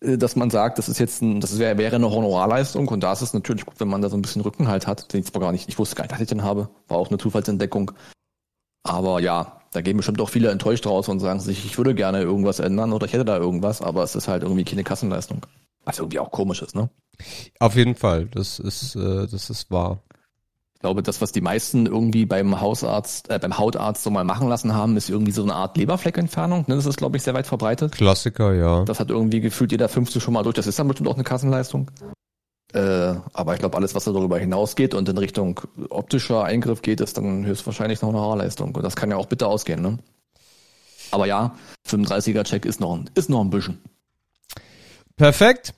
äh, 0.00 0.18
dass 0.18 0.36
man 0.36 0.50
sagt, 0.50 0.76
das 0.76 0.90
ist 0.90 0.98
jetzt 0.98 1.22
ein, 1.22 1.40
das 1.40 1.58
wäre, 1.58 1.78
wäre 1.78 1.96
eine 1.96 2.10
Honorarleistung 2.10 2.88
und 2.88 3.00
da 3.00 3.12
ist 3.12 3.22
es 3.22 3.32
natürlich 3.32 3.64
gut, 3.64 3.80
wenn 3.80 3.88
man 3.88 4.02
da 4.02 4.10
so 4.10 4.18
ein 4.18 4.22
bisschen 4.22 4.42
Rückenhalt 4.42 4.86
hat, 4.86 5.14
den 5.14 5.20
ich 5.20 5.26
zwar 5.26 5.40
gar 5.40 5.52
nicht, 5.52 5.66
ich 5.68 5.78
wusste 5.78 5.96
gar 5.96 6.04
nicht, 6.04 6.12
dass 6.12 6.20
ich 6.20 6.28
den 6.28 6.42
habe, 6.42 6.68
war 6.88 6.98
auch 6.98 7.08
eine 7.08 7.16
Zufallsentdeckung. 7.16 7.92
Aber 8.82 9.20
ja, 9.20 9.60
da 9.74 9.80
gehen 9.80 9.96
bestimmt 9.96 10.20
auch 10.20 10.28
viele 10.28 10.50
enttäuscht 10.50 10.86
raus 10.86 11.08
und 11.08 11.18
sagen 11.18 11.40
sich, 11.40 11.64
ich 11.64 11.76
würde 11.76 11.94
gerne 11.94 12.22
irgendwas 12.22 12.60
ändern 12.60 12.92
oder 12.92 13.06
ich 13.06 13.12
hätte 13.12 13.24
da 13.24 13.36
irgendwas, 13.36 13.82
aber 13.82 14.04
es 14.04 14.14
ist 14.14 14.28
halt 14.28 14.44
irgendwie 14.44 14.64
keine 14.64 14.84
Kassenleistung. 14.84 15.44
Was 15.84 15.98
irgendwie 15.98 16.20
auch 16.20 16.30
komisch 16.30 16.62
ist, 16.62 16.76
ne? 16.76 16.88
Auf 17.58 17.74
jeden 17.74 17.96
Fall, 17.96 18.26
das 18.26 18.60
ist, 18.60 18.94
äh, 18.94 19.26
das 19.26 19.50
ist 19.50 19.70
wahr. 19.72 20.02
Ich 20.74 20.80
glaube, 20.80 21.02
das, 21.02 21.20
was 21.20 21.32
die 21.32 21.40
meisten 21.40 21.86
irgendwie 21.86 22.24
beim 22.24 22.60
Hausarzt, 22.60 23.30
äh, 23.30 23.38
beim 23.38 23.58
Hautarzt 23.58 24.04
so 24.04 24.10
mal 24.10 24.22
machen 24.22 24.48
lassen 24.48 24.74
haben, 24.74 24.96
ist 24.96 25.10
irgendwie 25.10 25.32
so 25.32 25.42
eine 25.42 25.54
Art 25.54 25.76
Leberfleckentfernung. 25.76 26.66
Ne? 26.68 26.76
Das 26.76 26.86
ist, 26.86 26.98
glaube 26.98 27.16
ich, 27.16 27.22
sehr 27.22 27.34
weit 27.34 27.46
verbreitet. 27.46 27.92
Klassiker, 27.92 28.54
ja. 28.54 28.84
Das 28.84 29.00
hat 29.00 29.10
irgendwie 29.10 29.40
gefühlt 29.40 29.72
jeder 29.72 29.88
Fünfte 29.88 30.20
schon 30.20 30.34
mal 30.34 30.42
durch. 30.42 30.54
Das 30.54 30.66
ist 30.66 30.78
dann 30.78 30.86
bestimmt 30.86 31.08
auch 31.08 31.14
eine 31.14 31.24
Kassenleistung. 31.24 31.90
Äh, 32.74 33.14
aber 33.32 33.54
ich 33.54 33.60
glaube, 33.60 33.76
alles, 33.76 33.94
was 33.94 34.04
darüber 34.04 34.36
hinausgeht 34.36 34.94
und 34.94 35.08
in 35.08 35.16
Richtung 35.16 35.60
optischer 35.90 36.42
Eingriff 36.42 36.82
geht, 36.82 37.00
ist 37.00 37.16
dann 37.16 37.46
höchstwahrscheinlich 37.46 38.02
noch 38.02 38.08
eine 38.08 38.20
Haarleistung. 38.20 38.74
Und 38.74 38.82
das 38.82 38.96
kann 38.96 39.10
ja 39.10 39.16
auch 39.16 39.26
bitte 39.26 39.46
ausgehen, 39.46 39.80
ne? 39.80 39.98
Aber 41.12 41.26
ja, 41.26 41.54
35er-Check 41.88 42.64
ist 42.64 42.80
noch, 42.80 42.98
ist 43.14 43.30
noch 43.30 43.42
ein 43.42 43.50
bisschen. 43.50 43.80
Perfekt. 45.16 45.74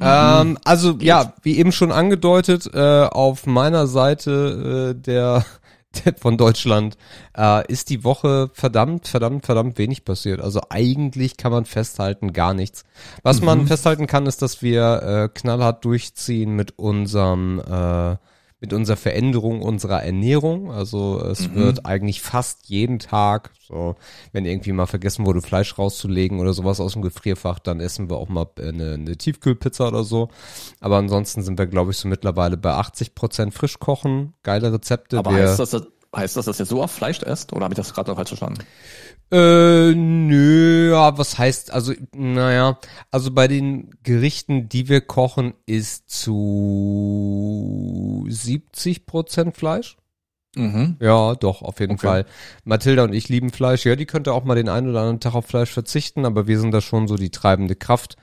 Mhm. 0.00 0.06
Ähm, 0.08 0.58
also 0.64 0.96
Geht. 0.96 1.06
ja, 1.06 1.32
wie 1.42 1.58
eben 1.58 1.70
schon 1.70 1.92
angedeutet, 1.92 2.68
äh, 2.74 3.04
auf 3.04 3.46
meiner 3.46 3.86
Seite 3.86 4.96
äh, 4.96 5.00
der 5.00 5.44
von 6.18 6.36
Deutschland 6.36 6.96
äh, 7.36 7.66
ist 7.70 7.90
die 7.90 8.04
Woche 8.04 8.50
verdammt, 8.52 9.08
verdammt, 9.08 9.46
verdammt 9.46 9.78
wenig 9.78 10.04
passiert. 10.04 10.40
Also 10.40 10.60
eigentlich 10.70 11.36
kann 11.36 11.52
man 11.52 11.64
festhalten 11.64 12.32
gar 12.32 12.54
nichts. 12.54 12.84
Was 13.22 13.40
mhm. 13.40 13.46
man 13.46 13.66
festhalten 13.66 14.06
kann, 14.06 14.26
ist, 14.26 14.42
dass 14.42 14.62
wir 14.62 15.02
äh, 15.02 15.28
knallhart 15.32 15.84
durchziehen 15.84 16.54
mit 16.54 16.78
unserem 16.78 17.60
äh, 17.60 18.16
mit 18.62 18.72
unserer 18.72 18.96
Veränderung 18.96 19.60
unserer 19.60 20.04
Ernährung. 20.04 20.70
Also 20.70 21.20
es 21.20 21.48
mhm. 21.48 21.56
wird 21.56 21.84
eigentlich 21.84 22.22
fast 22.22 22.68
jeden 22.68 23.00
Tag, 23.00 23.50
so 23.58 23.96
wenn 24.30 24.46
irgendwie 24.46 24.70
mal 24.70 24.86
vergessen 24.86 25.26
wurde, 25.26 25.42
Fleisch 25.42 25.76
rauszulegen 25.76 26.38
oder 26.38 26.52
sowas 26.52 26.78
aus 26.78 26.92
dem 26.92 27.02
Gefrierfach, 27.02 27.58
dann 27.58 27.80
essen 27.80 28.08
wir 28.08 28.18
auch 28.18 28.28
mal 28.28 28.46
eine, 28.60 28.94
eine 28.94 29.16
Tiefkühlpizza 29.16 29.88
oder 29.88 30.04
so. 30.04 30.28
Aber 30.78 30.96
ansonsten 30.96 31.42
sind 31.42 31.58
wir, 31.58 31.66
glaube 31.66 31.90
ich, 31.90 31.96
so 31.96 32.06
mittlerweile 32.06 32.56
bei 32.56 32.70
80 32.70 33.16
Prozent 33.16 33.52
Frischkochen, 33.52 34.34
geile 34.44 34.72
Rezepte. 34.72 35.18
Aber 35.18 35.32
heißt 35.32 35.58
das, 35.58 35.74
heißt 36.14 36.36
das, 36.36 36.44
dass 36.44 36.60
ihr 36.60 36.66
so 36.66 36.80
oft 36.80 36.94
Fleisch 36.94 37.20
esst? 37.20 37.52
Oder 37.52 37.64
habe 37.64 37.74
ich 37.74 37.78
das 37.78 37.92
gerade 37.92 38.10
noch 38.10 38.16
falsch 38.16 38.28
verstanden? 38.28 38.60
Äh, 39.32 39.94
nö, 39.94 40.90
ja, 40.90 41.16
was 41.16 41.38
heißt, 41.38 41.70
also, 41.70 41.94
naja, 42.14 42.78
also 43.10 43.30
bei 43.30 43.48
den 43.48 43.88
Gerichten, 44.02 44.68
die 44.68 44.90
wir 44.90 45.00
kochen, 45.00 45.54
ist 45.64 46.10
zu 46.10 47.46
70 48.28 49.06
Prozent 49.06 49.56
Fleisch. 49.56 49.96
Mhm. 50.54 50.98
Ja, 51.00 51.34
doch, 51.34 51.62
auf 51.62 51.80
jeden 51.80 51.94
okay. 51.94 52.06
Fall. 52.06 52.26
Mathilda 52.64 53.04
und 53.04 53.14
ich 53.14 53.30
lieben 53.30 53.48
Fleisch. 53.48 53.86
Ja, 53.86 53.96
die 53.96 54.04
könnte 54.04 54.34
auch 54.34 54.44
mal 54.44 54.54
den 54.54 54.68
einen 54.68 54.90
oder 54.90 55.00
anderen 55.00 55.20
Tag 55.20 55.34
auf 55.34 55.46
Fleisch 55.46 55.70
verzichten, 55.70 56.26
aber 56.26 56.46
wir 56.46 56.60
sind 56.60 56.72
da 56.72 56.82
schon 56.82 57.08
so 57.08 57.16
die 57.16 57.30
treibende 57.30 57.74
Kraft. 57.74 58.16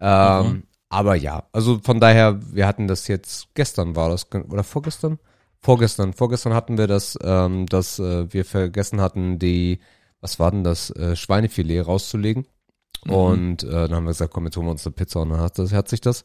Ähm, 0.00 0.46
mhm. 0.46 0.62
Aber 0.88 1.14
ja, 1.14 1.44
also 1.52 1.78
von 1.82 2.00
daher, 2.00 2.40
wir 2.54 2.66
hatten 2.66 2.88
das 2.88 3.06
jetzt, 3.08 3.48
gestern 3.52 3.96
war 3.96 4.08
das, 4.08 4.28
oder 4.32 4.64
vorgestern? 4.64 5.18
Vorgestern, 5.60 6.14
vorgestern 6.14 6.54
hatten 6.54 6.78
wir 6.78 6.86
das, 6.86 7.18
ähm, 7.22 7.66
dass 7.66 7.98
äh, 7.98 8.32
wir 8.32 8.46
vergessen 8.46 9.02
hatten, 9.02 9.38
die 9.38 9.80
was 10.24 10.38
war 10.38 10.50
denn 10.50 10.64
das, 10.64 10.88
äh, 10.88 11.16
Schweinefilet 11.16 11.82
rauszulegen. 11.82 12.46
Mhm. 13.04 13.12
Und 13.12 13.62
äh, 13.62 13.70
dann 13.70 13.92
haben 13.92 14.04
wir 14.04 14.12
gesagt, 14.12 14.32
komm, 14.32 14.46
jetzt 14.46 14.56
holen 14.56 14.66
wir 14.66 14.70
uns 14.70 14.86
eine 14.86 14.94
Pizza 14.94 15.20
und 15.20 15.28
dann 15.28 15.40
hat, 15.40 15.58
das, 15.58 15.74
hat 15.74 15.86
sich 15.90 16.00
das. 16.00 16.24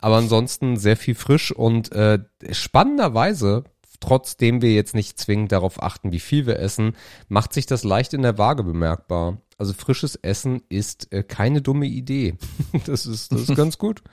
Aber 0.00 0.16
ansonsten 0.16 0.76
sehr 0.76 0.96
viel 0.96 1.16
frisch 1.16 1.50
und 1.50 1.90
äh, 1.90 2.20
spannenderweise, 2.52 3.64
trotzdem 3.98 4.62
wir 4.62 4.72
jetzt 4.72 4.94
nicht 4.94 5.18
zwingend 5.18 5.50
darauf 5.50 5.82
achten, 5.82 6.12
wie 6.12 6.20
viel 6.20 6.46
wir 6.46 6.60
essen, 6.60 6.94
macht 7.28 7.52
sich 7.52 7.66
das 7.66 7.82
leicht 7.82 8.14
in 8.14 8.22
der 8.22 8.38
Waage 8.38 8.62
bemerkbar. 8.62 9.38
Also 9.58 9.72
frisches 9.72 10.14
Essen 10.14 10.62
ist 10.68 11.12
äh, 11.12 11.24
keine 11.24 11.62
dumme 11.62 11.86
Idee. 11.86 12.36
das 12.86 13.06
ist, 13.06 13.32
das 13.32 13.40
ist 13.40 13.56
ganz 13.56 13.76
gut. 13.76 14.04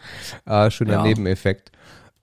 Äh, 0.47 0.71
schöner 0.71 0.93
ja. 0.93 1.03
Nebeneffekt. 1.03 1.71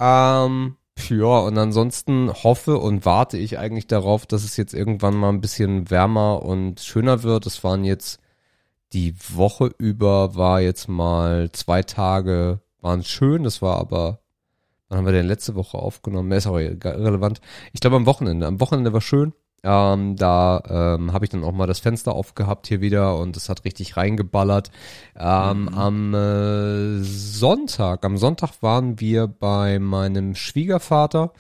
Ähm, 0.01 0.77
ja, 1.09 1.39
und 1.39 1.59
ansonsten 1.59 2.33
hoffe 2.33 2.79
und 2.79 3.05
warte 3.05 3.39
ich 3.39 3.59
eigentlich 3.59 3.87
darauf, 3.87 4.27
dass 4.27 4.45
es 4.45 4.57
jetzt 4.57 4.75
irgendwann 4.75 5.17
mal 5.17 5.29
ein 5.29 5.41
bisschen 5.41 5.91
wärmer 5.91 6.43
und 6.43 6.81
schöner 6.81 7.23
wird. 7.23 7.47
Es 7.47 7.63
waren 7.65 7.85
jetzt 7.85 8.21
die 8.93 9.15
Woche 9.35 9.71
über 9.79 10.37
war 10.37 10.61
jetzt 10.61 10.89
mal 10.89 11.51
zwei 11.53 11.83
Tage 11.83 12.61
waren 12.81 13.03
schön. 13.03 13.43
Das 13.45 13.63
war 13.63 13.79
aber, 13.79 14.21
wann 14.89 14.99
haben 14.99 15.07
wir 15.07 15.13
denn 15.13 15.27
letzte 15.27 15.55
Woche 15.55 15.79
aufgenommen? 15.79 16.33
Ist 16.33 16.47
auch 16.47 16.57
relevant. 16.57 17.41
Ich 17.73 17.81
glaube 17.81 17.97
am 17.97 18.07
Wochenende. 18.07 18.47
Am 18.47 18.61
Wochenende 18.61 18.93
war 18.93 19.01
schön. 19.01 19.33
Ähm, 19.63 20.17
da 20.17 20.63
ähm, 20.69 21.13
habe 21.13 21.25
ich 21.25 21.31
dann 21.31 21.43
auch 21.43 21.53
mal 21.53 21.67
das 21.67 21.81
Fenster 21.81 22.13
aufgehabt 22.13 22.67
hier 22.69 22.81
wieder 22.81 23.19
und 23.19 23.37
es 23.37 23.49
hat 23.49 23.65
richtig 23.65 23.97
reingeballert. 23.97 24.71
Ähm, 25.17 25.63
mhm. 25.63 25.69
Am 25.75 26.15
äh, 26.15 27.03
Sonntag, 27.03 28.05
am 28.05 28.17
Sonntag 28.17 28.63
waren 28.63 29.01
wir 29.01 29.27
bei 29.27 29.79
meinem 29.79 30.35
Schwiegervater. 30.35 31.33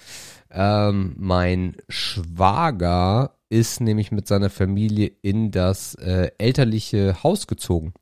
Ähm, 0.50 1.14
mein 1.18 1.76
Schwager 1.88 3.36
ist 3.48 3.80
nämlich 3.80 4.10
mit 4.10 4.26
seiner 4.26 4.50
Familie 4.50 5.12
in 5.22 5.50
das 5.50 5.94
äh, 5.94 6.30
elterliche 6.38 7.22
Haus 7.22 7.46
gezogen. 7.46 7.92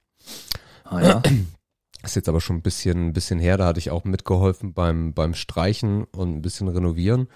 Ah 0.85 1.03
ja. 1.03 1.23
ist 2.03 2.17
jetzt 2.17 2.29
aber 2.29 2.41
schon 2.41 2.57
ein 2.57 2.63
bisschen, 2.63 3.09
ein 3.09 3.13
bisschen 3.13 3.39
her, 3.39 3.57
da 3.57 3.67
hatte 3.67 3.79
ich 3.79 3.91
auch 3.91 4.05
mitgeholfen 4.05 4.75
beim, 4.75 5.15
beim 5.15 5.35
Streichen 5.35 6.05
und 6.05 6.37
ein 6.37 6.43
bisschen 6.43 6.69
renovieren. 6.69 7.29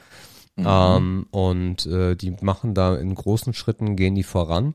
Mhm. 0.59 0.67
Ähm, 0.67 1.27
und 1.31 1.87
äh, 1.87 2.17
die 2.17 2.37
machen 2.41 2.75
da 2.75 2.97
in 2.97 3.15
großen 3.15 3.55
Schritten, 3.55 3.97
gehen 3.97 4.15
die 4.15 4.25
voran. 4.25 4.75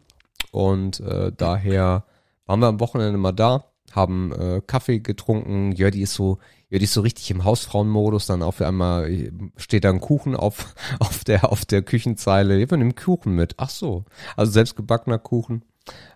Und 0.52 1.00
äh, 1.02 1.32
daher 1.36 2.06
waren 2.46 2.60
wir 2.60 2.68
am 2.68 2.80
Wochenende 2.80 3.18
mal 3.18 3.34
da, 3.34 3.66
haben 3.92 4.32
äh, 4.32 4.62
Kaffee 4.66 5.00
getrunken. 5.00 5.72
Die 5.72 6.02
ist 6.02 6.14
so, 6.14 6.40
die 6.70 6.84
ist 6.84 6.94
so 6.94 7.02
richtig 7.02 7.30
im 7.32 7.44
Hausfrauenmodus. 7.44 8.28
Dann 8.28 8.42
auf 8.44 8.62
einmal 8.62 9.12
äh, 9.12 9.32
steht 9.58 9.84
da 9.84 9.90
ein 9.90 10.00
Kuchen 10.00 10.36
auf, 10.36 10.74
auf 11.00 11.24
der, 11.24 11.52
auf 11.52 11.66
der 11.66 11.82
Küchenzeile. 11.82 12.58
Ja, 12.60 12.70
wir 12.70 12.78
nehmen 12.78 12.96
Kuchen 12.96 13.36
mit. 13.36 13.56
Ach 13.58 13.70
so. 13.70 14.06
Also 14.38 14.52
selbstgebackener 14.54 15.20
Kuchen. 15.20 15.64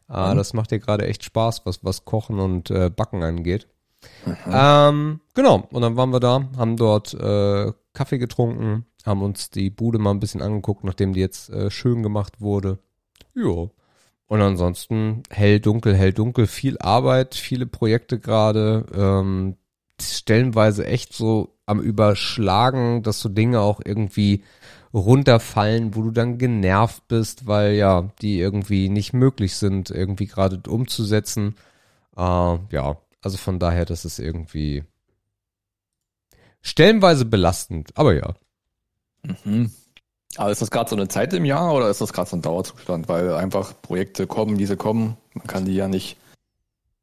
Äh, 0.10 0.32
mhm. 0.32 0.38
Das 0.38 0.54
macht 0.54 0.72
dir 0.72 0.80
gerade 0.80 1.06
echt 1.08 1.24
Spaß, 1.26 1.66
was, 1.66 1.84
was 1.84 2.06
Kochen 2.06 2.40
und 2.40 2.72
äh, 2.72 2.90
Backen 2.90 3.22
angeht. 3.24 3.68
Mhm. 4.26 4.36
Ähm, 4.52 5.20
genau. 5.34 5.68
Und 5.72 5.82
dann 5.82 5.98
waren 5.98 6.12
wir 6.12 6.20
da, 6.20 6.48
haben 6.58 6.78
dort 6.78 7.14
äh, 7.14 7.74
Kaffee 7.94 8.20
getrunken, 8.20 8.86
haben 9.08 9.22
uns 9.24 9.50
die 9.50 9.70
Bude 9.70 10.00
mal 10.00 10.12
ein 10.12 10.20
bisschen 10.20 10.42
angeguckt, 10.42 10.84
nachdem 10.84 11.14
die 11.14 11.20
jetzt 11.20 11.50
äh, 11.50 11.72
schön 11.72 12.04
gemacht 12.04 12.42
wurde. 12.42 12.80
Ja. 13.34 13.70
Und 14.28 14.42
ansonsten 14.42 15.24
hell, 15.30 15.60
dunkel, 15.60 15.96
hell, 15.96 16.12
dunkel, 16.12 16.48
viel 16.48 16.78
Arbeit, 16.80 17.36
viele 17.36 17.66
Projekte 17.66 18.20
gerade, 18.20 18.86
ähm, 18.94 19.56
stellenweise 20.02 20.86
echt 20.86 21.14
so 21.14 21.56
am 21.66 21.80
Überschlagen, 21.80 23.04
dass 23.04 23.20
so 23.20 23.30
Dinge 23.30 23.62
auch 23.62 23.80
irgendwie 23.84 24.44
runterfallen, 24.94 25.96
wo 25.96 26.04
du 26.04 26.12
dann 26.12 26.38
genervt 26.38 27.08
bist, 27.08 27.48
weil 27.48 27.74
ja, 27.74 28.10
die 28.22 28.40
irgendwie 28.40 28.90
nicht 28.90 29.14
möglich 29.14 29.56
sind, 29.56 29.90
irgendwie 29.90 30.28
gerade 30.28 30.62
umzusetzen. 30.70 31.56
Äh, 32.16 32.22
ja, 32.22 32.98
also 33.22 33.38
von 33.38 33.60
daher, 33.60 33.86
das 33.86 34.06
ist 34.06 34.20
irgendwie 34.20 34.84
stellenweise 36.62 37.26
belastend, 37.26 37.92
aber 37.96 38.14
ja. 38.14 38.34
Mhm. 39.24 39.72
Aber 40.36 40.52
ist 40.52 40.62
das 40.62 40.72
gerade 40.72 40.90
so 40.90 40.96
eine 40.96 41.08
Zeit 41.08 41.34
im 41.34 41.46
Jahr 41.46 41.74
oder 41.74 41.90
ist 41.90 42.02
das 42.02 42.14
gerade 42.14 42.30
so 42.30 42.36
ein 42.38 42.42
Dauerzustand? 42.42 43.08
Weil 43.08 43.34
einfach 43.34 43.74
Projekte 43.82 44.28
kommen, 44.28 44.58
diese 44.58 44.78
kommen. 44.78 45.18
Man 45.34 45.48
kann 45.48 45.66
die 45.66 45.76
ja 45.76 45.88
nicht, 45.88 46.18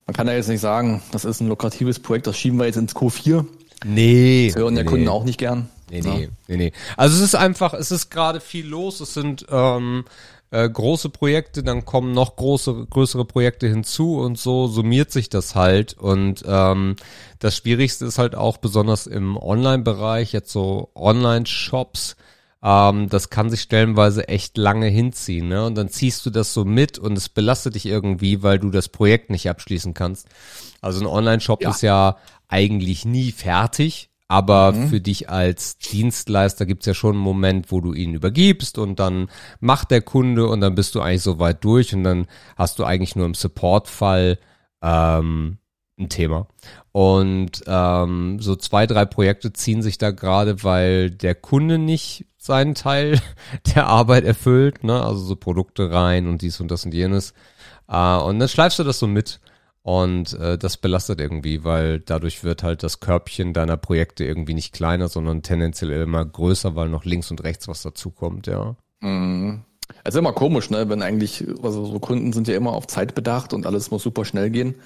man 0.07 0.15
kann 0.15 0.27
ja 0.27 0.35
jetzt 0.35 0.49
nicht 0.49 0.61
sagen, 0.61 1.03
das 1.11 1.25
ist 1.25 1.41
ein 1.41 1.49
lukratives 1.49 1.99
Projekt, 1.99 2.27
das 2.27 2.37
schieben 2.37 2.59
wir 2.59 2.67
jetzt 2.67 2.77
ins 2.77 2.95
Q4. 2.95 3.45
Nee. 3.85 4.49
Das 4.49 4.57
hören 4.57 4.75
nee, 4.75 4.81
ja 4.81 4.87
Kunden 4.87 5.09
auch 5.09 5.25
nicht 5.25 5.39
gern. 5.39 5.69
Nee, 5.91 6.01
nee, 6.01 6.23
ja. 6.23 6.29
nee, 6.49 6.57
nee. 6.57 6.73
Also 6.97 7.17
es 7.17 7.23
ist 7.23 7.35
einfach, 7.35 7.75
es 7.75 7.91
ist 7.91 8.11
gerade 8.11 8.41
viel 8.41 8.67
los. 8.67 9.01
Es 9.01 9.15
sind 9.15 9.47
ähm, 9.51 10.05
äh, 10.51 10.69
große 10.69 11.11
Projekte, 11.11 11.63
dann 11.63 11.85
kommen 11.85 12.13
noch 12.13 12.37
große, 12.37 12.87
größere 12.89 13.25
Projekte 13.25 13.67
hinzu 13.67 14.19
und 14.19 14.39
so 14.39 14.67
summiert 14.67 15.11
sich 15.11 15.29
das 15.29 15.55
halt. 15.55 15.95
Und 15.95 16.45
ähm, 16.47 16.97
das 17.39 17.57
Schwierigste 17.57 18.05
ist 18.05 18.19
halt 18.19 18.35
auch 18.35 18.59
besonders 18.59 19.07
im 19.07 19.37
Online-Bereich, 19.37 20.33
jetzt 20.33 20.53
so 20.53 20.91
Online-Shops, 20.95 22.17
ähm, 22.65 23.11
das 23.11 23.29
kann 23.29 23.51
sich 23.51 23.61
stellenweise 23.61 24.27
echt 24.29 24.57
lange 24.57 24.87
hinziehen, 24.87 25.49
ne? 25.49 25.67
Und 25.67 25.75
dann 25.75 25.91
ziehst 25.91 26.25
du 26.25 26.31
das 26.31 26.55
so 26.55 26.65
mit 26.65 26.99
und 26.99 27.19
es 27.19 27.29
belastet 27.29 27.75
dich 27.75 27.85
irgendwie, 27.85 28.43
weil 28.43 28.59
du 28.59 28.71
das 28.71 28.89
Projekt 28.89 29.29
nicht 29.29 29.51
abschließen 29.51 29.93
kannst. 29.93 30.29
Also 30.81 31.01
ein 31.01 31.07
Online-Shop 31.07 31.63
ja. 31.63 31.71
ist 31.71 31.83
ja 31.83 32.17
eigentlich 32.49 33.05
nie 33.05 33.33
fertig, 33.33 34.09
aber 34.35 34.73
mhm. 34.73 34.89
für 34.89 35.01
dich 35.01 35.31
als 35.31 35.79
Dienstleister 35.79 36.67
gibt's 36.67 36.87
ja 36.87 36.95
schon 36.95 37.13
einen 37.15 37.23
Moment, 37.23 37.71
wo 37.71 37.81
du 37.81 37.93
ihn 37.93 38.15
übergibst 38.15 38.79
und 38.79 38.99
dann 38.99 39.29
macht 39.61 39.93
der 39.93 40.03
Kunde 40.03 40.49
und 40.49 40.61
dann 40.61 40.75
bist 40.75 40.97
du 40.97 41.01
eigentlich 41.01 41.23
so 41.23 41.39
weit 41.39 41.63
durch 41.63 41.95
und 41.95 42.03
dann 42.03 42.27
hast 42.57 42.81
du 42.81 42.85
eigentlich 42.85 43.15
nur 43.15 43.27
im 43.27 43.35
Support-Fall 43.35 44.41
ähm, 44.83 45.59
ein 46.01 46.09
Thema. 46.09 46.49
Und 46.91 47.63
ähm, 47.69 48.39
so 48.41 48.57
zwei, 48.57 48.89
drei 48.89 49.05
Projekte 49.05 49.53
ziehen 49.53 49.83
sich 49.83 49.99
da 49.99 50.11
gerade, 50.11 50.65
weil 50.65 51.13
der 51.13 51.37
Kunde 51.37 51.79
nicht 51.79 52.27
seinen 52.37 52.75
Teil 52.75 53.21
der 53.77 53.87
Arbeit 53.87 54.25
erfüllt, 54.25 54.83
ne? 54.83 55.01
Also 55.01 55.21
so 55.21 55.37
Produkte 55.37 55.93
rein 55.93 56.27
und 56.27 56.43
dies 56.43 56.61
und 56.61 56.73
das 56.73 56.85
und 56.85 56.93
jenes. 56.93 57.35
Äh, 57.87 58.17
und 58.17 58.41
dann 58.41 58.49
schleifst 58.49 58.81
du 58.81 58.83
das 58.83 58.99
so 58.99 59.07
mit. 59.07 59.39
Und 59.87 60.33
äh, 60.41 60.57
das 60.57 60.79
belastet 60.79 61.21
irgendwie, 61.21 61.63
weil 61.63 62.01
dadurch 62.01 62.43
wird 62.43 62.63
halt 62.63 62.83
das 62.83 63.01
Körbchen 63.01 63.53
deiner 63.53 63.77
Projekte 63.77 64.25
irgendwie 64.25 64.55
nicht 64.55 64.73
kleiner, 64.73 65.09
sondern 65.09 65.43
tendenziell 65.43 65.91
immer 65.91 66.25
größer, 66.25 66.75
weil 66.75 66.89
noch 66.89 67.05
links 67.05 67.31
und 67.31 67.45
rechts 67.45 67.69
was 67.69 67.83
dazukommt, 67.83 68.47
ja. 68.47 68.77
Mhm. 69.03 69.61
Also 70.03 70.21
immer 70.21 70.33
komisch, 70.33 70.71
ne? 70.71 70.89
Wenn 70.89 71.03
eigentlich, 71.03 71.45
also 71.63 71.85
so 71.85 71.99
Kunden 71.99 72.33
sind 72.33 72.49
ja 72.49 72.57
immer 72.57 72.73
auf 72.73 72.87
Zeit 72.87 73.15
bedacht 73.15 73.53
und 73.53 73.67
alles 73.67 73.91
muss 73.91 74.03
super 74.03 74.25
schnell 74.25 74.49
gehen. 74.49 74.77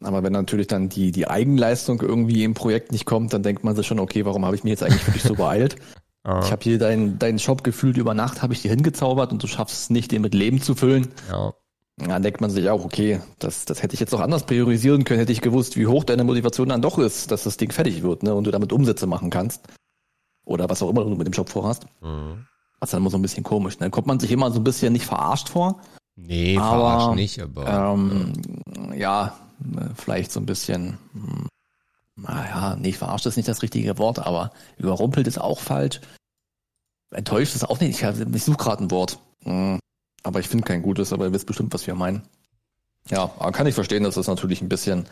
Aber 0.00 0.22
wenn 0.22 0.34
natürlich 0.34 0.66
dann 0.66 0.90
die, 0.90 1.12
die 1.12 1.28
Eigenleistung 1.28 2.02
irgendwie 2.02 2.44
im 2.44 2.52
Projekt 2.52 2.92
nicht 2.92 3.06
kommt, 3.06 3.32
dann 3.32 3.42
denkt 3.42 3.64
man 3.64 3.74
sich 3.74 3.86
schon, 3.86 3.98
okay, 3.98 4.26
warum 4.26 4.44
habe 4.44 4.54
ich 4.54 4.64
mir 4.64 4.70
jetzt 4.70 4.82
eigentlich 4.82 5.06
wirklich 5.06 5.22
so 5.22 5.34
beeilt? 5.36 5.76
ah. 6.24 6.42
Ich 6.44 6.52
habe 6.52 6.62
hier 6.62 6.78
deinen 6.78 7.18
dein 7.18 7.38
Shop 7.38 7.64
gefühlt 7.64 7.96
über 7.96 8.12
Nacht, 8.12 8.42
habe 8.42 8.52
ich 8.52 8.60
dir 8.60 8.70
hingezaubert 8.70 9.32
und 9.32 9.42
du 9.42 9.46
schaffst 9.46 9.84
es 9.84 9.90
nicht, 9.90 10.12
den 10.12 10.20
mit 10.20 10.34
Leben 10.34 10.60
zu 10.60 10.74
füllen. 10.74 11.08
Ja. 11.30 11.54
Dann 11.98 12.22
denkt 12.22 12.42
man 12.42 12.50
sich 12.50 12.68
auch, 12.68 12.84
okay, 12.84 13.20
das, 13.38 13.64
das 13.64 13.82
hätte 13.82 13.94
ich 13.94 14.00
jetzt 14.00 14.14
auch 14.14 14.20
anders 14.20 14.44
priorisieren 14.44 15.04
können, 15.04 15.20
hätte 15.20 15.32
ich 15.32 15.40
gewusst, 15.40 15.76
wie 15.76 15.86
hoch 15.86 16.04
deine 16.04 16.24
Motivation 16.24 16.68
dann 16.68 16.82
doch 16.82 16.98
ist, 16.98 17.30
dass 17.30 17.44
das 17.44 17.56
Ding 17.56 17.72
fertig 17.72 18.02
wird, 18.02 18.22
ne, 18.22 18.34
und 18.34 18.44
du 18.44 18.50
damit 18.50 18.72
Umsätze 18.72 19.06
machen 19.06 19.30
kannst. 19.30 19.62
Oder 20.44 20.68
was 20.68 20.82
auch 20.82 20.90
immer 20.90 21.04
du 21.04 21.10
mit 21.10 21.26
dem 21.26 21.32
Shop 21.32 21.48
vorhast. 21.48 21.86
Mhm. 22.02 22.46
Was 22.80 22.90
dann 22.90 23.00
immer 23.00 23.10
so 23.10 23.16
ein 23.16 23.22
bisschen 23.22 23.42
komisch, 23.42 23.78
ne? 23.80 23.88
Kommt 23.88 24.06
man 24.06 24.20
sich 24.20 24.30
immer 24.30 24.50
so 24.50 24.60
ein 24.60 24.64
bisschen 24.64 24.92
nicht 24.92 25.06
verarscht 25.06 25.48
vor. 25.48 25.80
Nee, 26.16 26.58
aber, 26.58 26.76
verarscht 26.76 27.16
nicht, 27.16 27.40
aber. 27.40 27.94
Ähm, 27.94 28.32
ja, 28.94 29.34
vielleicht 29.94 30.32
so 30.32 30.40
ein 30.40 30.46
bisschen, 30.46 30.98
hm, 31.14 31.48
naja, 32.16 32.76
nee, 32.78 32.92
verarscht 32.92 33.26
ist 33.26 33.36
nicht 33.36 33.48
das 33.48 33.62
richtige 33.62 33.96
Wort, 33.96 34.18
aber 34.18 34.50
überrumpelt 34.76 35.26
ist 35.26 35.40
auch 35.40 35.60
falsch. 35.60 36.00
Enttäuscht 37.10 37.54
ist 37.54 37.68
auch 37.68 37.80
nicht. 37.80 38.02
Ich, 38.02 38.34
ich 38.34 38.44
suche 38.44 38.58
gerade 38.58 38.84
ein 38.84 38.90
Wort. 38.90 39.18
Hm. 39.44 39.78
Aber 40.26 40.40
ich 40.40 40.48
finde 40.48 40.64
kein 40.64 40.82
gutes, 40.82 41.12
aber 41.12 41.26
ihr 41.26 41.32
wisst 41.32 41.46
bestimmt, 41.46 41.72
was 41.72 41.86
wir 41.86 41.94
meinen. 41.94 42.22
Ja, 43.08 43.28
kann 43.52 43.68
ich 43.68 43.76
verstehen, 43.76 44.02
dass 44.02 44.16
das 44.16 44.26
natürlich 44.26 44.60
ein 44.60 44.68
bisschen, 44.68 45.06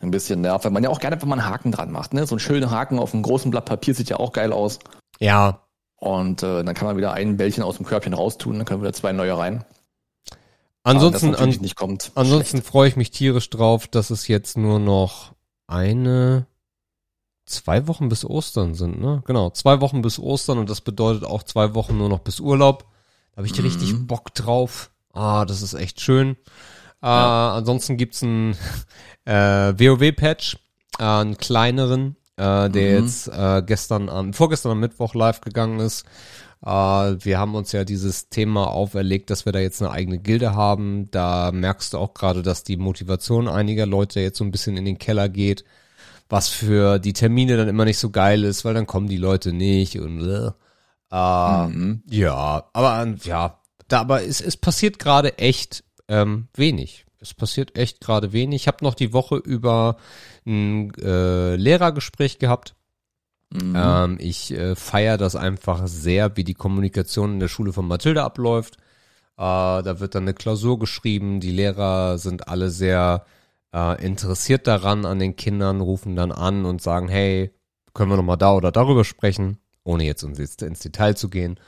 ein 0.00 0.10
bisschen 0.10 0.40
nervt, 0.40 0.64
weil 0.64 0.72
man 0.72 0.82
ja 0.82 0.90
auch 0.90 0.98
gerne, 0.98 1.22
wenn 1.22 1.28
man 1.28 1.38
einen 1.38 1.48
Haken 1.48 1.70
dran 1.70 1.92
macht, 1.92 2.12
ne? 2.12 2.26
So 2.26 2.34
ein 2.34 2.40
schöner 2.40 2.68
Haken 2.72 2.98
auf 2.98 3.14
einem 3.14 3.22
großen 3.22 3.52
Blatt 3.52 3.66
Papier 3.66 3.94
sieht 3.94 4.10
ja 4.10 4.16
auch 4.16 4.32
geil 4.32 4.52
aus. 4.52 4.80
Ja. 5.20 5.60
Und 5.94 6.42
äh, 6.42 6.64
dann 6.64 6.74
kann 6.74 6.88
man 6.88 6.96
wieder 6.96 7.12
ein 7.12 7.36
Bällchen 7.36 7.62
aus 7.62 7.76
dem 7.76 7.86
Körbchen 7.86 8.12
raustun, 8.12 8.56
dann 8.56 8.64
können 8.64 8.82
wieder 8.82 8.92
zwei 8.92 9.12
neue 9.12 9.38
rein. 9.38 9.64
Ansonsten, 10.82 11.36
an, 11.36 11.56
ansonsten 12.16 12.62
freue 12.62 12.88
ich 12.88 12.96
mich 12.96 13.12
tierisch 13.12 13.48
drauf, 13.50 13.86
dass 13.86 14.10
es 14.10 14.26
jetzt 14.26 14.56
nur 14.56 14.80
noch 14.80 15.32
eine, 15.68 16.46
zwei 17.44 17.86
Wochen 17.86 18.08
bis 18.08 18.24
Ostern 18.24 18.74
sind, 18.74 19.00
ne? 19.00 19.22
Genau, 19.26 19.50
zwei 19.50 19.80
Wochen 19.80 20.02
bis 20.02 20.18
Ostern 20.18 20.58
und 20.58 20.68
das 20.68 20.80
bedeutet 20.80 21.22
auch 21.22 21.44
zwei 21.44 21.76
Wochen 21.76 21.96
nur 21.96 22.08
noch 22.08 22.18
bis 22.18 22.40
Urlaub. 22.40 22.86
Da 23.36 23.40
habe 23.40 23.46
ich 23.46 23.58
mhm. 23.58 23.64
richtig 23.64 24.06
Bock 24.06 24.32
drauf. 24.34 24.90
Ah, 25.12 25.44
das 25.44 25.60
ist 25.60 25.74
echt 25.74 26.00
schön. 26.00 26.36
Äh, 27.02 27.06
ansonsten 27.06 27.98
gibt's 27.98 28.22
einen 28.22 28.56
äh, 29.26 29.74
WoW-Patch, 29.78 30.56
äh, 30.98 31.02
einen 31.02 31.36
kleineren, 31.36 32.16
äh, 32.36 32.70
der 32.70 33.00
mhm. 33.00 33.04
jetzt 33.04 33.28
äh, 33.28 33.62
gestern 33.64 34.08
am, 34.08 34.32
vorgestern 34.32 34.72
am 34.72 34.80
Mittwoch 34.80 35.14
live 35.14 35.42
gegangen 35.42 35.80
ist. 35.80 36.06
Äh, 36.64 36.70
wir 36.70 37.38
haben 37.38 37.54
uns 37.54 37.72
ja 37.72 37.84
dieses 37.84 38.30
Thema 38.30 38.68
auferlegt, 38.68 39.28
dass 39.28 39.44
wir 39.44 39.52
da 39.52 39.58
jetzt 39.58 39.82
eine 39.82 39.90
eigene 39.90 40.18
Gilde 40.18 40.54
haben. 40.54 41.10
Da 41.10 41.52
merkst 41.52 41.92
du 41.92 41.98
auch 41.98 42.14
gerade, 42.14 42.42
dass 42.42 42.64
die 42.64 42.78
Motivation 42.78 43.48
einiger 43.48 43.84
Leute 43.84 44.20
jetzt 44.20 44.38
so 44.38 44.44
ein 44.44 44.50
bisschen 44.50 44.78
in 44.78 44.86
den 44.86 44.96
Keller 44.96 45.28
geht, 45.28 45.62
was 46.30 46.48
für 46.48 46.98
die 46.98 47.12
Termine 47.12 47.58
dann 47.58 47.68
immer 47.68 47.84
nicht 47.84 47.98
so 47.98 48.08
geil 48.08 48.44
ist, 48.44 48.64
weil 48.64 48.72
dann 48.72 48.86
kommen 48.86 49.08
die 49.08 49.18
Leute 49.18 49.52
nicht 49.52 50.00
und 50.00 50.26
äh, 50.26 50.52
äh, 51.10 51.66
mhm. 51.66 52.02
Ja, 52.08 52.68
aber 52.72 53.14
ja, 53.22 53.60
da, 53.88 54.00
aber 54.00 54.24
es, 54.24 54.40
es 54.40 54.56
passiert 54.56 54.98
gerade 54.98 55.38
echt 55.38 55.84
ähm, 56.08 56.48
wenig. 56.54 57.06
Es 57.20 57.34
passiert 57.34 57.76
echt 57.78 58.00
gerade 58.00 58.32
wenig. 58.32 58.62
Ich 58.62 58.68
habe 58.68 58.84
noch 58.84 58.94
die 58.94 59.12
Woche 59.12 59.36
über 59.36 59.96
ein 60.44 60.92
äh, 60.94 61.56
Lehrergespräch 61.56 62.38
gehabt. 62.38 62.74
Mhm. 63.52 63.74
Ähm, 63.76 64.16
ich 64.20 64.52
äh, 64.52 64.74
feiere 64.74 65.16
das 65.16 65.36
einfach 65.36 65.86
sehr, 65.86 66.36
wie 66.36 66.44
die 66.44 66.54
Kommunikation 66.54 67.34
in 67.34 67.40
der 67.40 67.48
Schule 67.48 67.72
von 67.72 67.86
Mathilde 67.86 68.22
abläuft. 68.22 68.76
Äh, 69.36 69.82
da 69.82 70.00
wird 70.00 70.14
dann 70.14 70.24
eine 70.24 70.34
Klausur 70.34 70.78
geschrieben. 70.78 71.40
Die 71.40 71.52
Lehrer 71.52 72.18
sind 72.18 72.48
alle 72.48 72.70
sehr 72.70 73.24
äh, 73.72 74.04
interessiert 74.04 74.66
daran 74.66 75.04
an 75.04 75.18
den 75.18 75.36
Kindern, 75.36 75.80
rufen 75.80 76.16
dann 76.16 76.32
an 76.32 76.64
und 76.64 76.82
sagen, 76.82 77.08
hey, 77.08 77.52
können 77.94 78.10
wir 78.10 78.16
noch 78.16 78.24
mal 78.24 78.36
da 78.36 78.52
oder 78.52 78.72
darüber 78.72 79.04
sprechen 79.04 79.58
ohne 79.86 80.04
jetzt 80.04 80.22
ins 80.22 80.80
Detail 80.80 81.16
zu 81.16 81.28
gehen. 81.28 81.58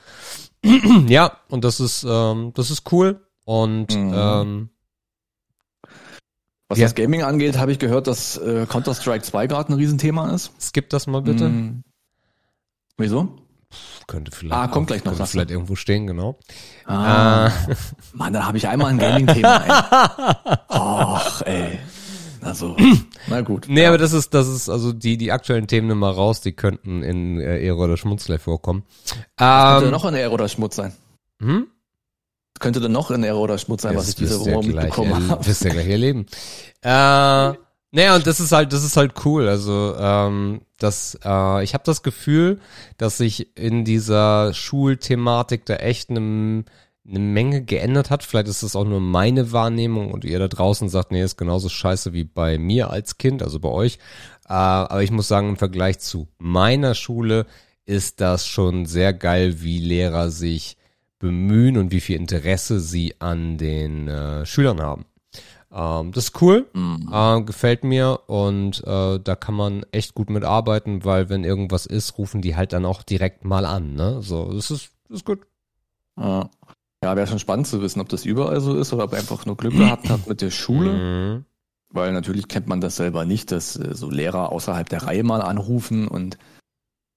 ja, 1.07 1.37
und 1.49 1.63
das 1.63 1.79
ist, 1.79 2.05
ähm, 2.07 2.51
das 2.55 2.69
ist 2.69 2.91
cool. 2.91 3.25
Und 3.45 3.95
mhm. 3.95 4.13
ähm, 4.13 4.69
was 6.67 6.77
ja. 6.77 6.85
das 6.85 6.93
Gaming 6.93 7.23
angeht, 7.23 7.57
habe 7.57 7.71
ich 7.71 7.79
gehört, 7.79 8.05
dass 8.05 8.37
äh, 8.37 8.67
Counter-Strike 8.67 9.23
2 9.23 9.47
gerade 9.47 9.73
ein 9.73 9.75
Riesenthema 9.75 10.31
ist. 10.33 10.51
Skip 10.61 10.89
das 10.89 11.07
mal 11.07 11.21
bitte. 11.21 11.49
Mhm. 11.49 11.83
Wieso? 12.97 13.39
Könnte 14.07 14.31
vielleicht. 14.31 14.55
Ah, 14.55 14.67
kommt 14.67 14.87
gleich 14.87 15.03
noch. 15.03 15.13
Könnte 15.13 15.31
vielleicht 15.31 15.51
irgendwo 15.51 15.75
stehen, 15.75 16.05
genau. 16.05 16.37
Ah, 16.85 17.47
äh. 17.47 17.75
Mann, 18.13 18.33
da 18.33 18.45
habe 18.45 18.57
ich 18.57 18.67
einmal 18.67 18.91
ein 18.91 18.99
Gaming-Thema. 18.99 20.65
Och, 20.69 21.41
ey. 21.45 21.79
Also, 22.41 22.75
na 23.27 23.41
gut. 23.41 23.65
Nee, 23.67 23.83
ja. 23.83 23.89
aber 23.89 23.97
das 23.97 24.13
ist, 24.13 24.33
das 24.33 24.47
ist, 24.47 24.69
also 24.69 24.93
die, 24.93 25.17
die 25.17 25.31
aktuellen 25.31 25.67
Themen 25.67 25.97
mal 25.97 26.11
raus, 26.11 26.41
die 26.41 26.53
könnten 26.53 27.03
in 27.03 27.39
äh, 27.39 27.59
Ehre 27.59 27.77
oder 27.77 27.97
Schmutz 27.97 28.25
gleich 28.25 28.41
vorkommen. 28.41 28.83
Was 29.37 29.73
könnte 29.73 29.85
ähm, 29.85 29.91
noch 29.91 30.05
in 30.05 30.15
Ehre 30.15 30.31
oder 30.31 30.47
Schmutz 30.47 30.75
sein? 30.75 30.93
Hm? 31.41 31.67
Könnte 32.59 32.79
denn 32.81 32.91
noch 32.91 33.11
in 33.11 33.23
Ehre 33.23 33.37
oder 33.37 33.57
Schmutz 33.57 33.83
sein, 33.83 33.93
das 33.93 34.03
was 34.03 34.09
ich 34.09 34.15
diese 34.15 34.39
Woche 34.39 34.67
mitbekommen 34.67 35.29
habe? 35.29 35.45
Wirst 35.45 35.63
ja 35.63 35.71
gleich 35.71 35.87
erleben. 35.87 36.25
äh, 36.81 37.53
naja, 37.91 38.15
und 38.15 38.27
das 38.27 38.39
ist 38.39 38.51
halt, 38.51 38.71
das 38.71 38.83
ist 38.83 38.97
halt 38.97 39.13
cool. 39.25 39.47
Also, 39.47 39.95
ähm, 39.97 40.61
das, 40.77 41.17
äh, 41.23 41.63
ich 41.63 41.73
habe 41.73 41.83
das 41.85 42.03
Gefühl, 42.03 42.59
dass 42.97 43.17
sich 43.17 43.57
in 43.57 43.83
dieser 43.83 44.53
Schulthematik 44.53 45.65
da 45.65 45.75
echt 45.75 46.09
einem 46.09 46.65
eine 47.09 47.19
Menge 47.19 47.63
geändert 47.63 48.09
hat. 48.09 48.23
Vielleicht 48.23 48.47
ist 48.47 48.63
das 48.63 48.75
auch 48.75 48.85
nur 48.85 49.01
meine 49.01 49.51
Wahrnehmung 49.51 50.11
und 50.11 50.25
ihr 50.25 50.39
da 50.39 50.47
draußen 50.47 50.89
sagt, 50.89 51.11
nee, 51.11 51.21
ist 51.21 51.37
genauso 51.37 51.69
scheiße 51.69 52.13
wie 52.13 52.23
bei 52.23 52.57
mir 52.57 52.89
als 52.89 53.17
Kind, 53.17 53.43
also 53.43 53.59
bei 53.59 53.69
euch. 53.69 53.95
Äh, 54.47 54.53
aber 54.53 55.03
ich 55.03 55.11
muss 55.11 55.27
sagen, 55.27 55.49
im 55.49 55.57
Vergleich 55.57 55.99
zu 55.99 56.27
meiner 56.37 56.95
Schule 56.95 57.45
ist 57.85 58.21
das 58.21 58.45
schon 58.47 58.85
sehr 58.85 59.13
geil, 59.13 59.61
wie 59.61 59.79
Lehrer 59.79 60.29
sich 60.29 60.77
bemühen 61.17 61.77
und 61.77 61.91
wie 61.91 62.01
viel 62.01 62.15
Interesse 62.15 62.79
sie 62.79 63.15
an 63.19 63.57
den 63.57 64.07
äh, 64.07 64.45
Schülern 64.45 64.81
haben. 64.81 65.05
Ähm, 65.71 66.11
das 66.13 66.25
ist 66.25 66.41
cool, 66.41 66.67
mhm. 66.73 67.09
äh, 67.11 67.41
gefällt 67.41 67.83
mir 67.83 68.21
und 68.27 68.83
äh, 68.85 69.19
da 69.19 69.35
kann 69.35 69.53
man 69.53 69.85
echt 69.91 70.15
gut 70.15 70.29
mitarbeiten, 70.29 71.05
weil 71.05 71.29
wenn 71.29 71.43
irgendwas 71.43 71.85
ist, 71.85 72.17
rufen 72.17 72.41
die 72.41 72.55
halt 72.55 72.73
dann 72.73 72.85
auch 72.85 73.03
direkt 73.03 73.45
mal 73.45 73.65
an. 73.65 73.93
Ne? 73.93 74.21
So, 74.21 74.51
das 74.53 74.71
ist, 74.71 74.91
das 75.07 75.17
ist 75.17 75.25
gut. 75.25 75.41
Ja. 76.17 76.49
Ja, 77.03 77.15
wäre 77.15 77.27
schon 77.27 77.39
spannend 77.39 77.67
zu 77.67 77.81
wissen, 77.81 78.01
ob 78.01 78.09
das 78.09 78.25
überall 78.25 78.59
so 78.59 78.75
ist 78.75 78.91
oder 78.91 79.05
ob 79.05 79.13
er 79.13 79.19
einfach 79.19 79.45
nur 79.45 79.55
Glück 79.55 79.73
gehabt 79.73 80.09
hat 80.09 80.27
mit 80.27 80.41
der 80.41 80.51
Schule. 80.51 80.93
Mhm. 80.93 81.45
Weil 81.91 82.11
natürlich 82.11 82.47
kennt 82.47 82.67
man 82.67 82.81
das 82.81 82.97
selber 82.97 83.25
nicht, 83.25 83.51
dass 83.51 83.75
äh, 83.75 83.95
so 83.95 84.09
Lehrer 84.09 84.51
außerhalb 84.51 84.87
der 84.89 85.03
Reihe 85.03 85.23
mal 85.23 85.41
anrufen 85.41 86.07
und 86.07 86.37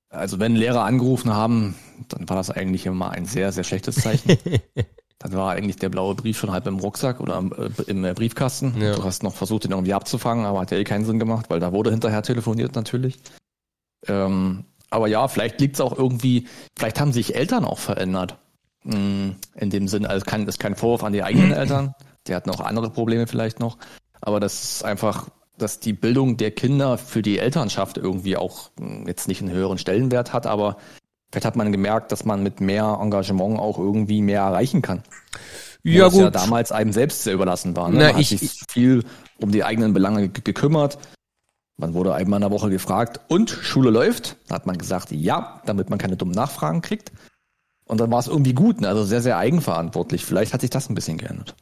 also 0.08 0.38
wenn 0.38 0.54
Lehrer 0.54 0.84
angerufen 0.84 1.32
haben, 1.32 1.74
dann 2.08 2.28
war 2.28 2.36
das 2.36 2.50
eigentlich 2.50 2.84
immer 2.84 3.10
ein 3.10 3.24
sehr, 3.24 3.50
sehr 3.50 3.64
schlechtes 3.64 3.96
Zeichen. 3.96 4.36
dann 5.18 5.32
war 5.32 5.52
eigentlich 5.52 5.76
der 5.76 5.88
blaue 5.88 6.14
Brief 6.14 6.38
schon 6.38 6.52
halb 6.52 6.66
im 6.66 6.78
Rucksack 6.78 7.20
oder 7.20 7.42
äh, 7.56 7.90
im 7.90 8.04
äh, 8.04 8.12
Briefkasten. 8.12 8.80
Ja. 8.80 8.94
Du 8.94 9.04
hast 9.04 9.22
noch 9.22 9.34
versucht, 9.34 9.64
ihn 9.64 9.70
irgendwie 9.70 9.94
abzufangen, 9.94 10.44
aber 10.44 10.60
hat 10.60 10.70
ja 10.70 10.76
eh 10.76 10.84
keinen 10.84 11.06
Sinn 11.06 11.18
gemacht, 11.18 11.46
weil 11.48 11.60
da 11.60 11.72
wurde 11.72 11.90
hinterher 11.90 12.22
telefoniert 12.22 12.74
natürlich. 12.74 13.18
Ähm, 14.06 14.64
aber 14.90 15.08
ja, 15.08 15.26
vielleicht 15.28 15.60
liegt 15.60 15.76
es 15.76 15.80
auch 15.80 15.96
irgendwie, 15.96 16.46
vielleicht 16.76 17.00
haben 17.00 17.12
sich 17.12 17.34
Eltern 17.34 17.64
auch 17.64 17.78
verändert. 17.78 18.36
Mm, 18.84 19.30
in 19.56 19.70
dem 19.70 19.86
Sinn, 19.88 20.06
also 20.06 20.24
kann, 20.24 20.46
das 20.46 20.56
ist 20.56 20.58
kein 20.58 20.74
Vorwurf 20.74 21.04
an 21.04 21.12
die 21.12 21.22
eigenen 21.22 21.52
Eltern. 21.52 21.94
Die 22.26 22.34
hatten 22.34 22.50
auch 22.50 22.60
andere 22.60 22.90
Probleme 22.90 23.26
vielleicht 23.26 23.60
noch. 23.60 23.78
Aber 24.20 24.40
das 24.40 24.62
ist 24.76 24.84
einfach, 24.84 25.28
dass 25.58 25.80
die 25.80 25.92
Bildung 25.92 26.36
der 26.36 26.50
Kinder 26.50 26.98
für 26.98 27.22
die 27.22 27.38
Elternschaft 27.38 27.96
irgendwie 27.98 28.36
auch 28.36 28.70
mm, 28.80 29.06
jetzt 29.06 29.28
nicht 29.28 29.40
einen 29.42 29.50
höheren 29.52 29.78
Stellenwert 29.78 30.32
hat, 30.32 30.46
aber 30.46 30.76
vielleicht 31.30 31.44
hat 31.46 31.56
man 31.56 31.70
gemerkt, 31.72 32.12
dass 32.12 32.24
man 32.24 32.42
mit 32.42 32.60
mehr 32.60 32.98
Engagement 33.00 33.58
auch 33.58 33.78
irgendwie 33.78 34.20
mehr 34.22 34.42
erreichen 34.42 34.82
kann. 34.82 35.02
Ja, 35.84 36.08
gut. 36.08 36.20
ja 36.20 36.30
damals 36.30 36.70
einem 36.70 36.92
selbst 36.92 37.24
sehr 37.24 37.34
überlassen 37.34 37.74
war. 37.74 37.88
Ne? 37.88 37.96
Na, 37.98 38.04
man 38.06 38.14
hat 38.14 38.20
ich- 38.20 38.28
sich 38.38 38.60
viel 38.70 39.04
um 39.40 39.50
die 39.50 39.64
eigenen 39.64 39.92
Belange 39.92 40.28
ge- 40.28 40.42
gekümmert. 40.44 40.98
Man 41.76 41.94
wurde 41.94 42.14
einmal 42.14 42.36
in 42.38 42.42
der 42.42 42.50
Woche 42.52 42.70
gefragt, 42.70 43.18
und 43.28 43.50
Schule 43.50 43.90
läuft? 43.90 44.36
Da 44.46 44.54
hat 44.56 44.66
man 44.66 44.78
gesagt, 44.78 45.10
ja, 45.10 45.60
damit 45.66 45.90
man 45.90 45.98
keine 45.98 46.16
dummen 46.16 46.34
Nachfragen 46.34 46.82
kriegt. 46.82 47.10
Und 47.84 48.00
dann 48.00 48.10
war 48.10 48.20
es 48.20 48.28
irgendwie 48.28 48.54
gut, 48.54 48.80
ne? 48.80 48.88
also 48.88 49.04
sehr, 49.04 49.22
sehr 49.22 49.38
eigenverantwortlich. 49.38 50.24
Vielleicht 50.24 50.54
hat 50.54 50.60
sich 50.60 50.70
das 50.70 50.88
ein 50.88 50.94
bisschen 50.94 51.18
geändert. 51.18 51.54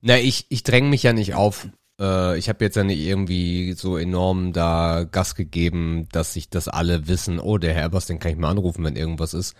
Na, 0.00 0.18
ich, 0.18 0.46
ich 0.48 0.64
dränge 0.64 0.88
mich 0.88 1.02
ja 1.02 1.12
nicht 1.12 1.34
auf. 1.34 1.68
Äh, 2.00 2.36
ich 2.38 2.48
habe 2.48 2.64
jetzt 2.64 2.76
ja 2.76 2.84
nicht 2.84 3.00
irgendwie 3.00 3.72
so 3.74 3.96
enorm 3.96 4.52
da 4.52 5.04
Gas 5.04 5.34
gegeben, 5.34 6.08
dass 6.12 6.32
sich 6.32 6.50
das 6.50 6.68
alle 6.68 7.06
wissen, 7.06 7.38
oh, 7.38 7.58
der 7.58 7.74
Herr 7.74 7.86
Ebers, 7.86 8.06
den 8.06 8.18
kann 8.18 8.32
ich 8.32 8.38
mal 8.38 8.50
anrufen, 8.50 8.84
wenn 8.84 8.96
irgendwas 8.96 9.34
ist. 9.34 9.54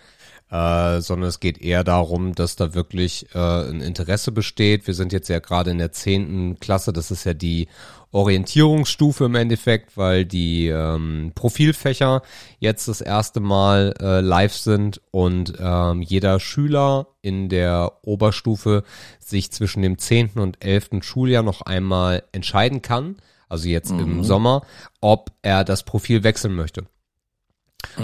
Äh, 0.51 1.01
sondern 1.01 1.29
es 1.29 1.39
geht 1.39 1.59
eher 1.59 1.83
darum, 1.83 2.35
dass 2.35 2.55
da 2.55 2.73
wirklich 2.75 3.27
äh, 3.33 3.39
ein 3.39 3.81
Interesse 3.81 4.31
besteht. 4.31 4.85
Wir 4.85 4.93
sind 4.93 5.13
jetzt 5.13 5.29
ja 5.29 5.39
gerade 5.39 5.71
in 5.71 5.79
der 5.79 5.93
zehnten 5.93 6.59
Klasse, 6.59 6.93
das 6.93 7.09
ist 7.09 7.23
ja 7.23 7.33
die 7.33 7.69
Orientierungsstufe 8.13 9.25
im 9.25 9.35
Endeffekt, 9.35 9.97
weil 9.97 10.23
die 10.23 10.67
ähm, 10.67 11.31
Profilfächer 11.35 12.21
jetzt 12.59 12.87
das 12.87 13.01
erste 13.01 13.39
Mal 13.39 13.93
äh, 13.99 14.21
live 14.21 14.55
sind 14.55 15.01
und 15.11 15.53
ähm, 15.59 16.01
jeder 16.01 16.39
Schüler 16.39 17.07
in 17.21 17.49
der 17.49 17.91
Oberstufe 18.03 18.83
sich 19.19 19.51
zwischen 19.51 19.81
dem 19.81 19.97
zehnten 19.97 20.39
und 20.39 20.63
elften 20.63 21.01
Schuljahr 21.01 21.43
noch 21.43 21.61
einmal 21.61 22.23
entscheiden 22.31 22.81
kann, 22.81 23.17
also 23.49 23.67
jetzt 23.67 23.91
im 23.91 24.23
Sommer, 24.23 24.61
ob 25.01 25.31
er 25.41 25.63
das 25.63 25.83
Profil 25.83 26.23
wechseln 26.23 26.55
möchte. 26.55 26.85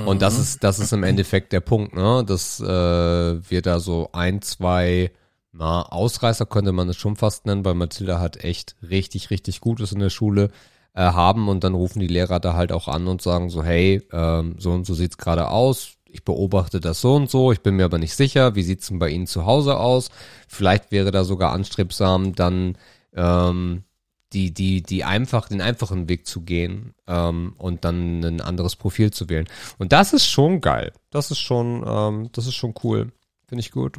Und 0.05 0.21
das 0.21 0.37
ist, 0.37 0.63
das 0.63 0.79
ist 0.79 0.91
im 0.93 1.03
Endeffekt 1.03 1.53
der 1.53 1.61
Punkt, 1.61 1.95
ne? 1.95 2.23
Dass 2.25 2.59
äh, 2.59 2.65
wir 2.65 3.61
da 3.61 3.79
so 3.79 4.09
ein, 4.11 4.41
zwei, 4.41 5.11
na, 5.51 5.83
Ausreißer 5.83 6.45
könnte 6.45 6.71
man 6.71 6.89
es 6.89 6.97
schon 6.97 7.15
fast 7.15 7.45
nennen, 7.45 7.65
weil 7.65 7.73
Mathilda 7.73 8.19
hat 8.19 8.43
echt 8.43 8.75
richtig, 8.87 9.29
richtig 9.29 9.61
Gutes 9.61 9.91
in 9.91 9.99
der 9.99 10.09
Schule 10.09 10.51
äh, 10.93 11.01
haben 11.01 11.47
und 11.47 11.63
dann 11.63 11.73
rufen 11.73 11.99
die 11.99 12.07
Lehrer 12.07 12.39
da 12.39 12.53
halt 12.53 12.71
auch 12.71 12.87
an 12.87 13.07
und 13.07 13.21
sagen 13.21 13.49
so, 13.49 13.63
hey, 13.63 14.01
ähm, 14.11 14.55
so 14.59 14.71
und 14.71 14.85
so 14.85 14.93
sieht's 14.93 15.17
gerade 15.17 15.49
aus. 15.49 15.93
Ich 16.11 16.23
beobachte 16.23 16.79
das 16.79 17.01
so 17.01 17.15
und 17.15 17.29
so, 17.29 17.51
ich 17.51 17.61
bin 17.61 17.75
mir 17.75 17.85
aber 17.85 17.99
nicht 17.99 18.15
sicher, 18.15 18.55
wie 18.55 18.63
sieht's 18.63 18.87
denn 18.87 18.99
bei 18.99 19.09
Ihnen 19.09 19.27
zu 19.27 19.45
Hause 19.45 19.77
aus? 19.77 20.09
Vielleicht 20.47 20.91
wäre 20.91 21.11
da 21.11 21.23
sogar 21.23 21.53
anstrebsam, 21.53 22.33
dann 22.33 22.77
ähm, 23.13 23.83
die, 24.33 24.53
die, 24.53 24.81
die 24.81 25.03
einfach, 25.03 25.49
den 25.49 25.61
einfachen 25.61 26.09
Weg 26.09 26.27
zu 26.27 26.41
gehen 26.41 26.93
ähm, 27.07 27.53
und 27.57 27.85
dann 27.85 28.23
ein 28.23 28.41
anderes 28.41 28.75
Profil 28.75 29.11
zu 29.11 29.29
wählen. 29.29 29.47
Und 29.77 29.91
das 29.91 30.13
ist 30.13 30.27
schon 30.27 30.61
geil. 30.61 30.93
Das 31.09 31.31
ist 31.31 31.39
schon, 31.39 31.83
ähm, 31.87 32.29
das 32.31 32.47
ist 32.47 32.55
schon 32.55 32.73
cool. 32.83 33.11
Finde 33.49 33.61
ich 33.61 33.71
gut. 33.71 33.97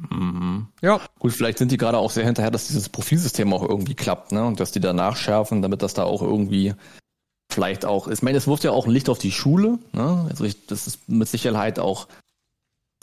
Ja. 0.80 1.00
Gut, 1.18 1.32
vielleicht 1.32 1.58
sind 1.58 1.72
die 1.72 1.76
gerade 1.76 1.98
auch 1.98 2.12
sehr 2.12 2.24
hinterher, 2.24 2.52
dass 2.52 2.68
dieses 2.68 2.88
Profilsystem 2.88 3.52
auch 3.52 3.68
irgendwie 3.68 3.94
klappt, 3.96 4.30
ne? 4.30 4.44
Und 4.44 4.60
dass 4.60 4.70
die 4.70 4.78
da 4.80 4.92
nachschärfen, 4.92 5.60
damit 5.60 5.82
das 5.82 5.92
da 5.92 6.04
auch 6.04 6.22
irgendwie 6.22 6.72
vielleicht 7.52 7.84
auch, 7.84 8.06
ich 8.06 8.22
meine, 8.22 8.38
es 8.38 8.46
wirft 8.46 8.62
ja 8.62 8.70
auch 8.70 8.86
ein 8.86 8.92
Licht 8.92 9.08
auf 9.08 9.18
die 9.18 9.32
Schule, 9.32 9.80
ne? 9.92 10.26
Also 10.30 10.44
ich, 10.44 10.66
das 10.68 10.86
ist 10.86 11.08
mit 11.08 11.26
Sicherheit 11.28 11.80
auch, 11.80 12.06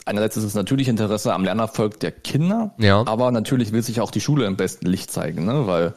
einerseits 0.06 0.38
ist 0.38 0.44
es 0.44 0.54
natürlich 0.54 0.88
Interesse 0.88 1.34
am 1.34 1.44
Lernerfolg 1.44 2.00
der 2.00 2.12
Kinder, 2.12 2.74
Ja. 2.78 3.06
aber 3.06 3.30
natürlich 3.30 3.72
will 3.72 3.82
sich 3.82 4.00
auch 4.00 4.10
die 4.10 4.22
Schule 4.22 4.46
im 4.46 4.56
besten 4.56 4.86
Licht 4.86 5.10
zeigen, 5.12 5.44
ne? 5.44 5.66
Weil 5.66 5.92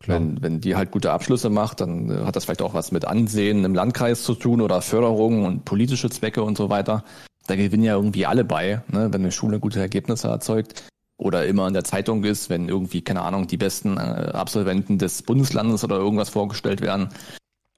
Klar. 0.00 0.16
wenn, 0.18 0.42
wenn 0.42 0.60
die 0.60 0.74
halt 0.74 0.90
gute 0.90 1.12
Abschlüsse 1.12 1.48
macht, 1.48 1.80
dann 1.80 2.10
äh, 2.10 2.24
hat 2.24 2.34
das 2.34 2.44
vielleicht 2.46 2.62
auch 2.62 2.74
was 2.74 2.90
mit 2.90 3.04
Ansehen 3.04 3.64
im 3.64 3.76
Landkreis 3.76 4.24
zu 4.24 4.34
tun 4.34 4.60
oder 4.60 4.82
Förderung 4.82 5.44
und 5.44 5.64
politische 5.64 6.10
Zwecke 6.10 6.42
und 6.42 6.58
so 6.58 6.70
weiter. 6.70 7.04
Da 7.46 7.56
gewinnen 7.56 7.84
ja 7.84 7.94
irgendwie 7.94 8.26
alle 8.26 8.44
bei, 8.44 8.82
ne? 8.88 9.12
wenn 9.12 9.22
eine 9.22 9.32
Schule 9.32 9.58
gute 9.58 9.80
Ergebnisse 9.80 10.28
erzeugt 10.28 10.84
oder 11.16 11.46
immer 11.46 11.68
in 11.68 11.74
der 11.74 11.84
Zeitung 11.84 12.24
ist, 12.24 12.50
wenn 12.50 12.68
irgendwie, 12.68 13.02
keine 13.02 13.22
Ahnung, 13.22 13.46
die 13.46 13.56
besten 13.56 13.96
äh, 13.96 14.30
Absolventen 14.32 14.98
des 14.98 15.22
Bundeslandes 15.22 15.84
oder 15.84 15.96
irgendwas 15.96 16.30
vorgestellt 16.30 16.80
werden. 16.80 17.10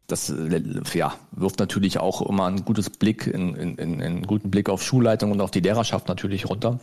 Das 0.06 0.30
äh, 0.30 0.62
ja, 0.94 1.14
wirft 1.32 1.58
natürlich 1.58 1.98
auch 1.98 2.22
immer 2.22 2.46
ein 2.46 2.64
gutes 2.64 2.90
Blick, 2.90 3.26
in, 3.26 3.54
in, 3.54 3.76
in, 3.76 4.02
einen 4.02 4.26
guten 4.26 4.50
Blick 4.50 4.68
auf 4.68 4.82
Schulleitung 4.82 5.30
und 5.32 5.40
auf 5.40 5.50
die 5.50 5.60
Lehrerschaft 5.60 6.08
natürlich 6.08 6.48
runter. 6.48 6.78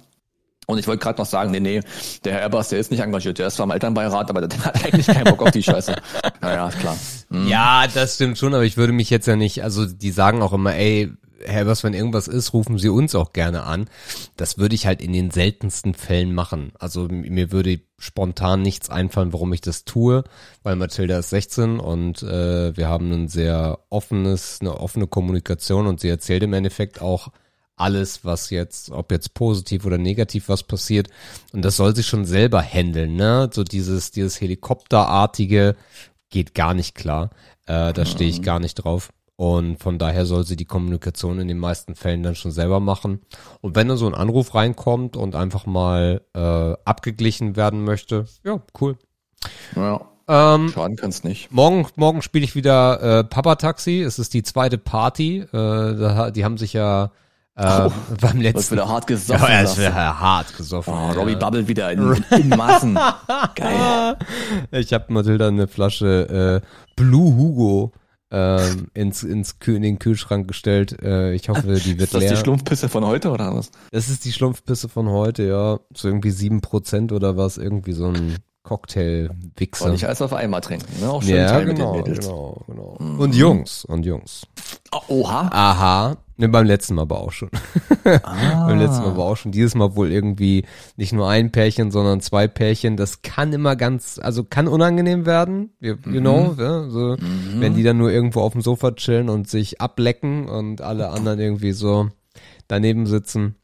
Und 0.68 0.78
ich 0.78 0.88
wollte 0.88 1.04
gerade 1.04 1.20
noch 1.20 1.26
sagen, 1.26 1.52
nee, 1.52 1.60
nee, 1.60 1.82
der 2.24 2.34
Herr 2.34 2.46
Ebbers, 2.46 2.70
der 2.70 2.80
ist 2.80 2.92
nicht 2.92 3.02
engagiert, 3.02 3.40
der 3.40 3.48
ist 3.48 3.56
zwar 3.56 3.66
im 3.66 3.72
Elternbeirat, 3.72 4.30
aber 4.30 4.48
der 4.48 4.64
hat 4.64 4.86
eigentlich 4.86 5.08
keinen 5.08 5.26
Bock 5.26 5.42
auf 5.42 5.52
die 5.52 5.64
Scheiße. 5.64 5.96
Naja, 6.42 6.70
klar. 6.70 6.98
Hm. 7.30 7.48
Ja, 7.48 7.86
das 7.92 8.16
stimmt 8.16 8.38
schon, 8.38 8.54
aber 8.54 8.64
ich 8.64 8.78
würde 8.78 8.94
mich 8.94 9.10
jetzt 9.10 9.26
ja 9.28 9.36
nicht, 9.36 9.64
also 9.64 9.86
die 9.86 10.12
sagen 10.12 10.42
auch 10.42 10.54
immer, 10.54 10.76
ey, 10.76 11.12
Herr 11.46 11.68
was, 11.68 11.84
wenn 11.84 11.94
irgendwas 11.94 12.28
ist, 12.28 12.54
rufen 12.54 12.78
Sie 12.78 12.90
uns 12.90 13.16
auch 13.16 13.34
gerne 13.34 13.64
an. 13.64 13.90
Das 14.38 14.58
würde 14.58 14.76
ich 14.76 14.86
halt 14.86 15.02
in 15.02 15.14
den 15.14 15.32
seltensten 15.32 15.94
Fällen 15.94 16.34
machen. 16.34 16.72
Also 16.80 17.08
mir 17.10 17.52
würde 17.52 17.82
spontan 17.98 18.62
nichts 18.62 18.90
einfallen, 18.90 19.34
warum 19.34 19.54
ich 19.54 19.62
das 19.62 19.86
tue, 19.86 20.24
weil 20.64 20.76
Mathilda 20.76 21.20
ist 21.20 21.30
16 21.30 21.80
und 21.80 22.24
äh, 22.24 22.76
wir 22.76 22.88
haben 22.88 23.12
ein 23.12 23.28
sehr 23.28 23.80
offenes, 23.90 24.60
eine 24.62 24.80
offene 24.80 25.08
Kommunikation 25.08 25.88
und 25.88 26.00
sie 26.00 26.10
erzählt 26.10 26.44
im 26.44 26.54
Endeffekt 26.54 27.02
auch 27.02 27.30
alles, 27.76 28.24
was 28.24 28.50
jetzt, 28.52 28.92
ob 28.92 29.12
jetzt 29.12 29.34
positiv 29.34 29.86
oder 29.86 29.98
negativ 29.98 30.50
was 30.50 30.64
passiert. 30.64 31.10
Und 31.52 31.64
das 31.64 31.78
soll 31.78 31.96
sie 31.96 32.04
schon 32.04 32.26
selber 32.26 32.62
handeln, 32.62 33.16
ne? 33.16 33.50
So 33.52 33.64
dieses, 33.64 34.12
dieses 34.12 34.40
Helikopterartige 34.40 35.76
geht 36.30 36.54
gar 36.54 36.74
nicht 36.74 36.96
klar. 36.96 37.32
Äh, 37.66 37.94
da 37.94 38.06
stehe 38.06 38.30
ich 38.30 38.42
gar 38.42 38.60
nicht 38.60 38.76
drauf. 38.76 39.12
Und 39.42 39.78
von 39.80 39.98
daher 39.98 40.28
soll 40.28 40.46
sie 40.46 40.56
die 40.56 40.66
Kommunikation 40.66 41.40
in 41.40 41.48
den 41.48 41.58
meisten 41.58 41.96
Fällen 41.96 42.22
dann 42.22 42.36
schon 42.36 42.52
selber 42.52 42.80
machen. 42.80 43.22
Und 43.60 43.76
wenn 43.76 43.88
da 43.88 43.98
so 43.98 44.06
ein 44.06 44.14
Anruf 44.14 44.54
reinkommt 44.54 45.18
und 45.18 45.34
einfach 45.34 45.66
mal 45.66 46.22
äh, 46.36 46.74
abgeglichen 46.86 47.56
werden 47.56 47.84
möchte, 47.84 48.26
ja, 48.44 48.62
cool. 48.80 49.00
Ja, 49.76 50.00
Ähm, 50.28 50.70
schaden 50.70 50.96
kann's 50.96 51.24
nicht. 51.24 51.52
Morgen, 51.52 51.88
morgen 51.96 52.22
spiele 52.22 52.46
ich 52.46 52.54
wieder 52.54 53.02
äh, 53.02 53.24
Papa 53.24 53.56
Taxi. 53.56 54.04
Es 54.04 54.20
ist 54.20 54.36
die 54.36 54.44
zweite 54.44 54.78
Party. 54.78 55.40
Äh, 55.40 55.48
da, 55.52 56.30
die 56.30 56.46
haben 56.46 56.60
sich 56.60 56.74
ja 56.74 57.06
äh, 57.56 57.90
beim 58.22 58.42
Wird 58.42 58.56
letzten 58.56 58.76
wieder 58.76 58.90
hart 58.90 59.08
gesoffen. 59.08 59.48
ja, 59.50 59.64
du. 59.64 59.78
wäre 59.78 60.20
hart 60.20 60.56
gesoffen. 60.56 60.94
Oh, 60.94 60.98
ja. 60.98 61.14
Robbie 61.14 61.36
Bubble 61.36 61.68
wieder 61.68 61.92
in, 61.92 62.00
in, 62.30 62.42
in 62.42 62.50
Massen. 62.50 62.94
Geil. 63.56 64.18
Ich 64.70 64.94
habe 64.94 65.12
Mathilda 65.12 65.48
eine 65.48 65.68
Flasche 65.68 66.62
äh, 66.64 66.68
Blue 66.96 67.36
Hugo 67.36 67.92
ähm, 68.32 68.88
ins, 68.94 69.24
ins 69.24 69.60
Kühl, 69.60 69.76
in 69.76 69.82
den 69.82 70.00
Kühlschrank 70.00 70.48
gestellt. 70.48 71.02
Äh, 71.02 71.34
ich 71.34 71.50
hoffe, 71.50 71.62
die 71.76 72.00
wird 72.00 72.02
Ist 72.02 72.14
das 72.14 72.22
leer. 72.22 72.32
die 72.32 72.38
Schlumpfpisse 72.38 72.90
von 72.90 73.06
heute 73.06 73.30
oder 73.30 73.54
was? 73.56 73.72
das 73.92 74.10
ist 74.10 74.24
die 74.26 74.32
Schlumpfpisse 74.32 74.90
von 74.90 75.10
heute, 75.10 75.44
ja. 75.44 75.80
So 75.94 76.08
irgendwie 76.08 76.32
sieben 76.32 76.62
Prozent 76.62 77.12
oder 77.12 77.36
was, 77.38 77.58
irgendwie 77.58 77.94
so 77.94 78.08
ein 78.08 78.38
Cocktail-Wichser. 78.64 79.86
Und 79.86 79.92
nicht 79.94 80.06
alles 80.06 80.22
auf 80.22 80.34
einmal 80.34 80.62
trinken. 80.62 80.88
Ne? 81.02 81.10
Auch 81.10 81.22
schön 81.24 81.36
Ja, 81.36 81.60
genau, 81.62 81.94
den 81.94 82.02
Mädels. 82.04 82.28
genau, 82.28 82.62
genau. 82.68 82.98
Und 83.18 83.36
Jungs, 83.36 83.86
und 83.86 84.06
Jungs. 84.06 84.46
Oh, 84.92 85.00
Oha. 85.08 85.50
Aha. 85.52 86.18
Ne, 86.38 86.50
beim 86.50 86.66
letzten 86.66 86.96
Mal 86.96 87.04
aber 87.04 87.20
auch 87.22 87.32
schon. 87.32 87.50
Ah. 88.04 88.66
Beim 88.68 88.80
letzten 88.80 89.04
Mal 89.04 89.12
aber 89.12 89.26
auch 89.26 89.38
schon. 89.38 89.52
Dieses 89.52 89.76
Mal 89.76 89.96
wohl 89.96 90.12
irgendwie 90.12 90.66
nicht 90.96 91.14
nur 91.14 91.30
ein 91.30 91.52
Pärchen, 91.52 91.92
sondern 91.92 92.20
zwei 92.20 92.48
Pärchen. 92.48 92.98
Das 92.98 93.22
kann 93.22 93.54
immer 93.54 93.76
ganz, 93.76 94.20
also 94.20 94.44
kann 94.44 94.68
unangenehm 94.68 95.28
werden. 95.28 95.76
You, 95.80 95.96
you 96.08 96.20
know, 96.20 96.56
ja, 96.58 96.90
so, 96.90 97.16
wenn 97.20 97.76
die 97.76 97.84
dann 97.84 98.00
nur 98.00 98.12
irgendwo 98.12 98.42
auf 98.42 98.54
dem 98.54 98.62
Sofa 98.62 98.92
chillen 98.94 99.30
und 99.30 99.48
sich 99.50 99.82
ablecken 99.82 100.50
und 100.50 100.82
alle 100.82 101.10
anderen 101.10 101.40
irgendwie 101.40 101.74
so 101.74 102.10
daneben 102.68 103.06
sitzen. 103.06 103.56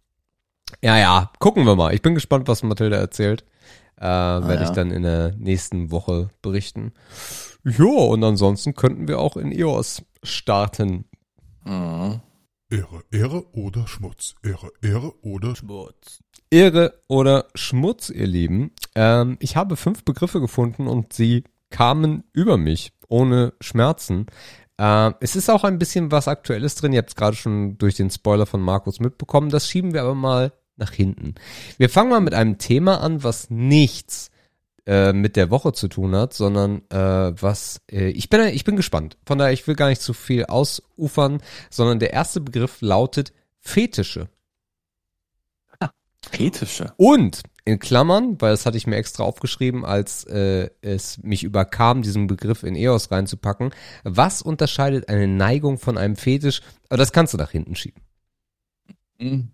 Ja, 0.84 0.98
ja, 1.00 1.32
gucken 1.40 1.66
wir 1.66 1.76
mal. 1.76 1.96
Ich 1.96 2.04
bin 2.04 2.14
gespannt, 2.14 2.48
was 2.48 2.62
Mathilda 2.62 2.98
erzählt. 2.98 3.44
Äh, 4.00 4.04
werde 4.04 4.64
ich 4.64 4.70
ja. 4.70 4.76
dann 4.76 4.92
in 4.92 5.04
der 5.04 5.34
nächsten 5.38 5.92
Woche 5.92 6.30
berichten. 6.42 6.94
Ja, 7.64 7.86
und 7.86 8.24
ansonsten 8.24 8.76
könnten 8.76 9.08
wir 9.08 9.20
auch 9.20 9.38
in 9.38 9.52
EOS 9.52 10.04
starten. 10.24 11.06
Mhm. 11.66 12.22
Ehre, 12.70 13.02
Ehre 13.12 13.46
oder 13.54 13.88
Schmutz. 13.88 14.36
Ehre, 14.44 14.72
Ehre 14.82 15.14
oder 15.24 15.56
Schmutz. 15.56 16.20
Ehre 16.50 17.02
oder 17.08 17.48
Schmutz, 17.56 18.10
ihr 18.10 18.28
Lieben. 18.28 18.72
Ähm, 18.94 19.38
ich 19.40 19.56
habe 19.56 19.78
fünf 19.78 20.04
Begriffe 20.04 20.42
gefunden 20.42 20.88
und 20.88 21.14
sie 21.14 21.46
kamen 21.70 22.24
über 22.34 22.58
mich 22.58 22.92
ohne 23.08 23.54
Schmerzen. 23.62 24.28
Ähm, 24.78 25.16
es 25.22 25.36
ist 25.36 25.50
auch 25.50 25.64
ein 25.64 25.80
bisschen 25.80 26.12
was 26.12 26.28
Aktuelles 26.28 26.76
drin. 26.76 26.94
Ihr 26.94 27.00
habt 27.00 27.10
es 27.10 27.16
gerade 27.16 27.36
schon 27.36 27.78
durch 27.78 27.96
den 27.96 28.10
Spoiler 28.10 28.46
von 28.46 28.62
Markus 28.62 29.00
mitbekommen. 29.00 29.50
Das 29.50 29.70
schieben 29.70 29.94
wir 29.94 30.04
aber 30.04 30.16
mal 30.16 30.52
nach 30.78 30.92
hinten. 30.92 31.36
Wir 31.78 31.90
fangen 31.90 32.10
mal 32.10 32.22
mit 32.22 32.34
einem 32.34 32.58
Thema 32.58 33.02
an, 33.02 33.24
was 33.24 33.50
nichts 33.50 34.32
äh, 34.86 35.12
mit 35.12 35.36
der 35.36 35.50
Woche 35.50 35.74
zu 35.74 35.88
tun 35.88 36.16
hat, 36.16 36.34
sondern 36.34 36.82
äh, 36.90 37.34
was 37.42 37.82
äh, 37.92 38.10
ich 38.10 38.30
bin 38.30 38.42
ich 38.48 38.64
bin 38.64 38.76
gespannt. 38.76 39.18
Von 39.26 39.38
daher 39.38 39.54
ich 39.54 39.68
will 39.68 39.76
gar 39.76 39.90
nicht 39.90 40.02
zu 40.02 40.14
viel 40.14 40.46
ausufern, 40.46 41.42
sondern 41.70 42.00
der 42.00 42.14
erste 42.14 42.40
Begriff 42.40 42.82
lautet 42.82 43.34
Fetische. 43.60 44.30
Fetische. 46.32 46.94
Und 46.98 47.42
in 47.66 47.80
Klammern, 47.80 48.40
weil 48.40 48.52
das 48.52 48.66
hatte 48.66 48.78
ich 48.78 48.88
mir 48.88 48.96
extra 48.96 49.24
aufgeschrieben, 49.24 49.84
als 49.84 50.24
äh, 50.26 50.70
es 50.82 51.22
mich 51.22 51.44
überkam, 51.44 52.02
diesen 52.02 52.28
Begriff 52.28 52.64
in 52.64 52.76
EOS 52.76 53.12
reinzupacken. 53.12 53.72
Was 54.04 54.42
unterscheidet 54.42 55.10
eine 55.10 55.28
Neigung 55.28 55.78
von 55.78 55.98
einem 55.98 56.16
Fetisch? 56.16 56.62
Aber 56.88 56.98
das 56.98 57.12
kannst 57.12 57.34
du 57.34 57.38
nach 57.38 57.52
hinten 57.52 57.76
schieben. 57.76 58.02
Mhm. 59.20 59.52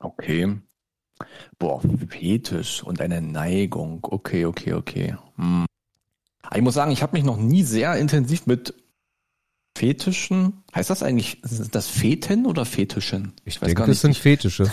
Okay. 0.00 0.58
Boah, 1.58 1.80
Fetisch 2.08 2.82
und 2.82 3.00
eine 3.00 3.20
Neigung. 3.20 4.00
Okay, 4.02 4.46
okay, 4.46 4.72
okay. 4.72 5.16
Hm. 5.36 5.66
Ich 6.54 6.62
muss 6.62 6.74
sagen, 6.74 6.90
ich 6.90 7.02
habe 7.02 7.16
mich 7.16 7.24
noch 7.24 7.36
nie 7.36 7.62
sehr 7.62 7.94
intensiv 7.96 8.46
mit 8.46 8.74
Fetischen. 9.76 10.64
Heißt 10.74 10.90
das 10.90 11.02
eigentlich 11.02 11.42
ist 11.44 11.74
das 11.74 11.86
Feten 11.86 12.46
oder 12.46 12.64
Fetischen? 12.64 13.34
Ich 13.44 13.60
weiß 13.60 13.68
denke, 13.68 13.74
gar 13.74 13.86
nicht. 13.86 13.96
Das 13.96 14.00
sind 14.00 14.16
Fetische. 14.16 14.70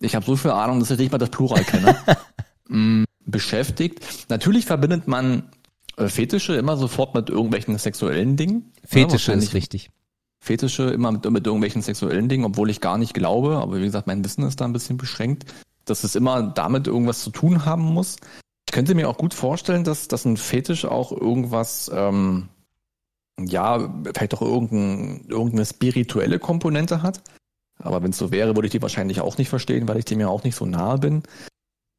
Ich 0.00 0.14
habe 0.14 0.24
so 0.24 0.36
viel 0.36 0.52
Ahnung, 0.52 0.80
dass 0.80 0.90
ich 0.90 0.98
nicht 0.98 1.12
mal 1.12 1.18
das 1.18 1.30
Plural 1.30 1.64
kenne. 1.64 1.96
hm, 2.68 3.04
beschäftigt. 3.26 4.00
Natürlich 4.28 4.64
verbindet 4.64 5.08
man 5.08 5.50
äh, 5.96 6.08
Fetische 6.08 6.54
immer 6.54 6.76
sofort 6.76 7.14
mit 7.14 7.28
irgendwelchen 7.28 7.76
sexuellen 7.76 8.36
Dingen. 8.36 8.72
Fetische 8.84 9.32
ja, 9.32 9.38
ist 9.38 9.52
richtig. 9.52 9.90
Fetische 10.40 10.84
immer 10.84 11.12
mit, 11.12 11.30
mit 11.30 11.46
irgendwelchen 11.46 11.82
sexuellen 11.82 12.28
Dingen, 12.28 12.44
obwohl 12.44 12.70
ich 12.70 12.80
gar 12.80 12.98
nicht 12.98 13.14
glaube, 13.14 13.58
aber 13.58 13.76
wie 13.76 13.84
gesagt, 13.84 14.06
mein 14.06 14.24
Wissen 14.24 14.44
ist 14.44 14.60
da 14.60 14.64
ein 14.64 14.72
bisschen 14.72 14.96
beschränkt, 14.96 15.44
dass 15.84 16.04
es 16.04 16.16
immer 16.16 16.42
damit 16.42 16.86
irgendwas 16.86 17.22
zu 17.22 17.30
tun 17.30 17.64
haben 17.66 17.82
muss. 17.82 18.16
Ich 18.66 18.72
könnte 18.72 18.94
mir 18.94 19.08
auch 19.08 19.18
gut 19.18 19.34
vorstellen, 19.34 19.84
dass, 19.84 20.08
dass 20.08 20.24
ein 20.24 20.36
Fetisch 20.36 20.84
auch 20.84 21.12
irgendwas, 21.12 21.90
ähm, 21.92 22.48
ja, 23.38 23.92
vielleicht 24.14 24.34
auch 24.34 24.42
irgendein, 24.42 25.26
irgendeine 25.28 25.66
spirituelle 25.66 26.38
Komponente 26.38 27.02
hat. 27.02 27.20
Aber 27.78 28.02
wenn 28.02 28.10
es 28.10 28.18
so 28.18 28.30
wäre, 28.30 28.54
würde 28.54 28.66
ich 28.66 28.72
die 28.72 28.82
wahrscheinlich 28.82 29.20
auch 29.20 29.38
nicht 29.38 29.48
verstehen, 29.48 29.88
weil 29.88 29.98
ich 29.98 30.04
dem 30.04 30.20
ja 30.20 30.28
auch 30.28 30.44
nicht 30.44 30.54
so 30.54 30.66
nahe 30.66 30.98
bin. 30.98 31.22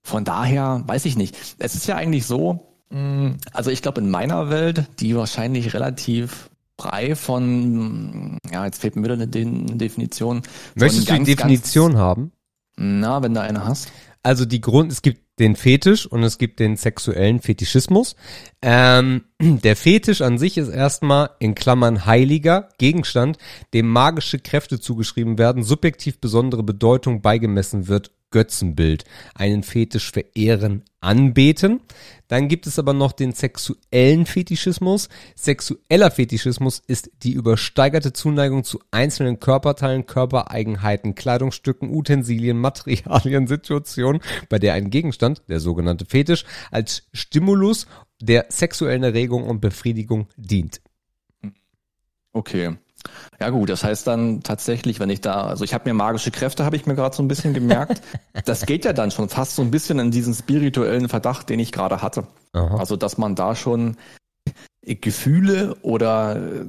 Von 0.03 0.23
daher 0.23 0.83
weiß 0.85 1.05
ich 1.05 1.15
nicht. 1.15 1.35
Es 1.59 1.75
ist 1.75 1.87
ja 1.87 1.95
eigentlich 1.95 2.25
so, 2.25 2.73
mm, 2.89 3.31
also 3.51 3.71
ich 3.71 3.81
glaube 3.81 4.01
in 4.01 4.09
meiner 4.09 4.49
Welt, 4.49 4.85
die 4.99 5.15
wahrscheinlich 5.15 5.73
relativ 5.73 6.50
frei 6.81 7.15
von, 7.15 8.37
ja, 8.51 8.65
jetzt 8.65 8.81
fehlt 8.81 8.95
mir 8.95 9.03
wieder 9.03 9.13
eine, 9.13 9.23
eine 9.23 9.77
Definition. 9.77 10.41
Möchtest 10.75 11.09
du 11.09 11.13
die 11.13 11.23
Definition 11.23 11.91
ganz, 11.91 12.01
haben? 12.01 12.31
Na, 12.75 13.21
wenn 13.21 13.33
du 13.33 13.41
eine 13.41 13.65
hast. 13.65 13.91
Also 14.23 14.45
die 14.45 14.61
Grund, 14.61 14.91
es 14.91 15.01
gibt 15.01 15.39
den 15.39 15.55
Fetisch 15.55 16.05
und 16.05 16.23
es 16.23 16.37
gibt 16.37 16.59
den 16.59 16.77
sexuellen 16.77 17.39
Fetischismus. 17.39 18.15
Ähm, 18.61 19.23
der 19.41 19.75
Fetisch 19.75 20.21
an 20.21 20.37
sich 20.37 20.57
ist 20.57 20.69
erstmal 20.69 21.31
in 21.39 21.55
Klammern 21.55 22.05
heiliger 22.05 22.69
Gegenstand, 22.77 23.37
dem 23.73 23.87
magische 23.87 24.37
Kräfte 24.39 24.79
zugeschrieben 24.79 25.37
werden, 25.37 25.63
subjektiv 25.63 26.19
besondere 26.19 26.63
Bedeutung 26.63 27.21
beigemessen 27.21 27.87
wird 27.87 28.11
Götzenbild, 28.29 29.03
einen 29.35 29.63
Fetisch 29.63 30.11
verehren, 30.11 30.83
anbeten. 31.01 31.81
Dann 32.29 32.47
gibt 32.47 32.65
es 32.65 32.79
aber 32.79 32.93
noch 32.93 33.11
den 33.11 33.33
sexuellen 33.33 34.25
Fetischismus. 34.25 35.09
Sexueller 35.35 36.11
Fetischismus 36.11 36.81
ist 36.87 37.11
die 37.23 37.33
übersteigerte 37.33 38.13
Zuneigung 38.13 38.63
zu 38.63 38.79
einzelnen 38.89 39.39
Körperteilen, 39.39 40.05
Körpereigenheiten, 40.05 41.13
Kleidungsstücken, 41.13 41.89
Utensilien, 41.89 42.57
Materialien, 42.57 43.47
Situationen, 43.47 44.21
bei 44.47 44.59
der 44.59 44.75
ein 44.75 44.91
Gegenstand, 44.91 45.41
der 45.49 45.59
sogenannte 45.59 46.05
Fetisch, 46.05 46.45
als 46.71 47.03
Stimulus 47.13 47.85
der 48.21 48.45
sexuellen 48.49 49.03
Erregung 49.03 49.43
und 49.43 49.61
Befriedigung 49.61 50.27
dient. 50.37 50.81
Okay. 52.33 52.77
Ja 53.39 53.49
gut, 53.49 53.69
das 53.69 53.83
heißt 53.83 54.05
dann 54.05 54.41
tatsächlich, 54.43 54.99
wenn 54.99 55.09
ich 55.09 55.21
da, 55.21 55.45
also 55.45 55.63
ich 55.63 55.73
habe 55.73 55.89
mir 55.89 55.93
magische 55.95 56.29
Kräfte, 56.29 56.65
habe 56.65 56.75
ich 56.75 56.85
mir 56.85 56.95
gerade 56.95 57.15
so 57.15 57.23
ein 57.23 57.27
bisschen 57.27 57.53
gemerkt. 57.53 58.01
das 58.45 58.65
geht 58.65 58.85
ja 58.85 58.93
dann 58.93 59.09
schon 59.09 59.27
fast 59.27 59.55
so 59.55 59.63
ein 59.63 59.71
bisschen 59.71 59.97
in 59.99 60.11
diesen 60.11 60.33
spirituellen 60.33 61.09
Verdacht, 61.09 61.49
den 61.49 61.59
ich 61.59 61.71
gerade 61.71 62.01
hatte. 62.01 62.27
Aha. 62.53 62.77
Also 62.77 62.95
dass 62.95 63.17
man 63.17 63.35
da 63.35 63.55
schon 63.55 63.97
Gefühle 64.83 65.75
oder 65.81 66.35
äh, 66.35 66.65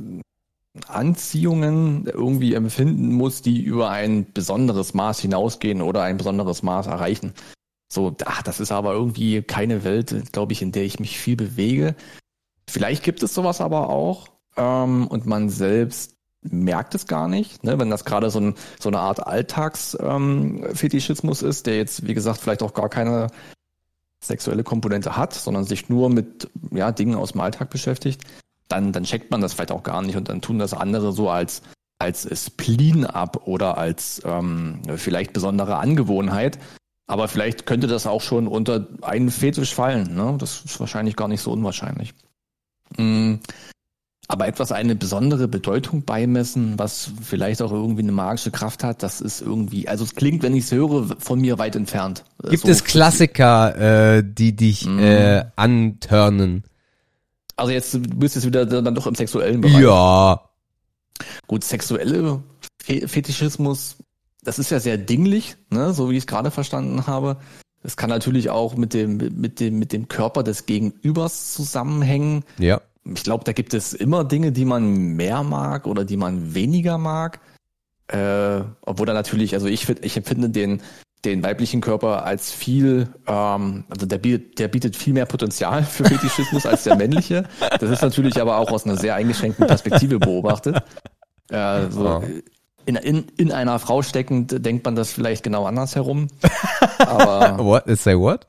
Anziehungen 0.87 2.07
irgendwie 2.07 2.55
empfinden 2.55 3.13
muss, 3.13 3.43
die 3.43 3.63
über 3.63 3.91
ein 3.91 4.33
besonderes 4.33 4.95
Maß 4.95 5.21
hinausgehen 5.21 5.83
oder 5.83 6.03
ein 6.03 6.17
besonderes 6.17 6.63
Maß 6.63 6.87
erreichen. 6.87 7.35
So, 7.93 8.17
ach, 8.25 8.43
das 8.43 8.59
ist 8.59 8.73
aber 8.73 8.95
irgendwie 8.95 9.43
keine 9.43 9.85
Welt, 9.85 10.33
glaube 10.33 10.55
ich, 10.55 10.63
in 10.63 10.73
der 10.73 10.85
ich 10.85 10.99
mich 10.99 11.19
viel 11.19 11.37
bewege. 11.37 11.95
Vielleicht 12.67 13.03
gibt 13.03 13.23
es 13.23 13.35
sowas 13.35 13.61
aber 13.61 13.91
auch 13.91 14.29
ähm, 14.57 15.07
und 15.09 15.27
man 15.27 15.51
selbst 15.51 16.17
merkt 16.41 16.95
es 16.95 17.07
gar 17.07 17.29
nicht, 17.29 17.65
ne? 17.65 17.79
wenn 17.79 17.91
das 17.91 18.07
gerade 18.07 18.31
so, 18.31 18.41
ein, 18.41 18.55
so 18.81 18.89
eine 18.89 18.99
Art 18.99 19.27
Alltagsfetischismus 19.27 21.43
ähm, 21.43 21.49
ist, 21.51 21.67
der 21.67 21.77
jetzt, 21.77 22.07
wie 22.07 22.15
gesagt, 22.15 22.41
vielleicht 22.41 22.63
auch 22.63 22.73
gar 22.73 22.89
keine 22.89 23.27
sexuelle 24.23 24.65
Komponente 24.65 25.19
hat, 25.19 25.35
sondern 25.35 25.65
sich 25.65 25.91
nur 25.91 26.09
mit 26.09 26.49
ja, 26.71 26.93
Dingen 26.93 27.17
aus 27.17 27.33
dem 27.33 27.43
Alltag 27.43 27.69
beschäftigt, 27.69 28.23
dann, 28.69 28.93
dann 28.93 29.05
checkt 29.05 29.31
man 29.31 29.43
das 29.43 29.53
vielleicht 29.53 29.71
auch 29.71 29.83
gar 29.83 30.01
nicht 30.01 30.17
und 30.17 30.31
dann 30.31 30.41
tun 30.41 30.59
das 30.59 30.73
andere 30.73 31.13
so 31.13 31.29
als, 31.29 31.61
als 31.99 32.27
Spleen 32.43 33.05
ab 33.05 33.47
oder 33.47 33.77
als 33.77 34.23
ähm, 34.25 34.81
vielleicht 34.97 35.35
besondere 35.35 35.77
Angewohnheit. 35.77 36.59
Aber 37.07 37.29
vielleicht 37.29 37.67
könnte 37.67 37.87
das 37.87 38.07
auch 38.07 38.23
schon 38.23 38.47
unter 38.47 38.87
einen 39.03 39.31
Fetisch 39.31 39.75
fallen. 39.75 40.15
Ne? 40.15 40.37
Das 40.39 40.65
ist 40.65 40.81
wahrscheinlich 40.81 41.17
gar 41.17 41.29
nicht 41.29 41.43
so 41.43 41.53
unwahrscheinlich. 41.53 42.15
Mhm 42.97 43.41
aber 44.33 44.47
etwas 44.47 44.73
eine 44.73 44.95
besondere 44.95 45.47
Bedeutung 45.47 46.05
beimessen, 46.05 46.79
was 46.79 47.11
vielleicht 47.23 47.61
auch 47.61 47.71
irgendwie 47.71 48.03
eine 48.03 48.13
magische 48.13 48.51
Kraft 48.51 48.83
hat, 48.83 49.03
das 49.03 49.21
ist 49.21 49.43
irgendwie, 49.43 49.89
also 49.89 50.05
es 50.05 50.15
klingt, 50.15 50.43
wenn 50.43 50.55
ich 50.55 50.65
es 50.65 50.73
höre, 50.73 51.17
von 51.19 51.39
mir 51.39 51.59
weit 51.59 51.77
entfernt. 51.77 52.25
Gibt 52.49 52.63
so 52.63 52.69
es 52.69 52.83
Klassiker, 52.83 54.17
äh, 54.17 54.25
die 54.25 54.57
dich 54.57 54.87
mm. 54.87 54.99
äh, 55.01 55.45
antörnen? 55.57 56.65
Also 57.57 57.73
jetzt 57.73 57.93
bist 58.19 58.35
du 58.35 58.39
jetzt 58.39 58.47
wieder 58.47 58.65
dann 58.65 58.95
doch 58.95 59.07
im 59.07 59.15
sexuellen 59.15 59.61
Bereich. 59.61 59.83
Ja. 59.83 60.41
Gut, 61.47 61.63
sexuelle 61.63 62.43
Fetischismus, 62.81 63.97
das 64.43 64.59
ist 64.59 64.71
ja 64.71 64.81
sehr 64.81 64.99
dinglich, 64.99 65.57
ne, 65.71 65.93
so 65.93 66.11
wie 66.11 66.17
ich 66.17 66.23
es 66.23 66.27
gerade 66.27 66.51
verstanden 66.51 67.07
habe. 67.07 67.39
Es 67.83 67.97
kann 67.97 68.11
natürlich 68.11 68.51
auch 68.51 68.77
mit 68.77 68.95
dem, 68.95 69.17
mit 69.17 69.59
dem, 69.59 69.79
mit 69.79 69.93
dem 69.93 70.09
Körper 70.09 70.43
des 70.43 70.67
Gegenübers 70.67 71.53
zusammenhängen. 71.53 72.45
Ja 72.59 72.81
ich 73.05 73.25
glaube, 73.25 73.45
da 73.45 73.53
gibt 73.53 73.75
es 73.75 73.93
immer 73.93 74.25
Dinge, 74.25 74.53
die 74.53 74.65
man 74.65 75.17
mehr 75.17 75.43
mag 75.43 75.87
oder 75.87 76.05
die 76.05 76.17
man 76.17 76.55
weniger 76.55 76.99
mag. 76.99 77.41
Äh, 78.09 78.61
obwohl 78.83 79.07
da 79.07 79.13
natürlich, 79.13 79.55
also 79.55 79.67
ich, 79.67 79.89
ich 79.89 80.17
empfinde 80.17 80.51
den, 80.51 80.83
den 81.25 81.43
weiblichen 81.43 81.81
Körper 81.81 82.25
als 82.25 82.53
viel, 82.53 83.09
ähm, 83.27 83.85
also 83.89 84.07
der 84.07 84.19
bietet, 84.19 84.59
der 84.59 84.69
bietet 84.69 84.97
viel 84.97 85.15
mehr 85.15 85.27
Potenzial 85.27 85.83
für 85.85 86.05
Fetischismus 86.05 86.67
als 86.67 86.85
der 86.85 86.97
männliche. 86.97 87.45
Das 87.81 87.91
ist 87.91 88.03
natürlich 88.03 88.41
aber 88.41 88.59
auch 88.59 88.71
aus 88.71 88.85
einer 88.85 88.97
sehr 88.97 89.15
eingeschränkten 89.15 89.67
Perspektive 89.67 90.19
beobachtet. 90.19 90.83
Äh, 91.49 91.91
so, 91.91 92.09
oh. 92.09 92.25
In, 92.87 92.97
in, 92.97 93.27
in 93.37 93.53
einer 93.53 93.79
Frau 93.79 94.03
steckend 94.03 94.65
denkt 94.65 94.85
man 94.85 94.95
das 94.95 95.13
vielleicht 95.13 95.43
genau 95.43 95.67
andersherum. 95.67 96.29
Aber 96.99 97.59
what? 97.65 97.85
Say 97.99 98.17
what? 98.17 98.47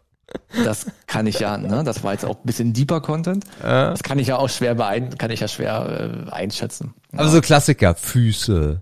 Das 0.63 0.87
kann 1.07 1.27
ich 1.27 1.39
ja, 1.39 1.57
ne? 1.57 1.83
Das 1.83 2.03
war 2.03 2.13
jetzt 2.13 2.25
auch 2.25 2.37
ein 2.37 2.45
bisschen 2.45 2.73
deeper 2.73 3.01
Content. 3.01 3.45
Äh. 3.61 3.63
Das 3.63 4.03
kann 4.03 4.19
ich 4.19 4.27
ja 4.27 4.37
auch 4.37 4.49
schwer 4.49 4.75
beein 4.75 5.17
kann 5.17 5.31
ich 5.31 5.41
ja 5.41 5.47
schwer 5.47 6.25
äh, 6.27 6.31
einschätzen. 6.31 6.93
Aber 7.11 7.25
ja. 7.25 7.29
so 7.29 7.41
Klassiker, 7.41 7.95
Füße. 7.95 8.81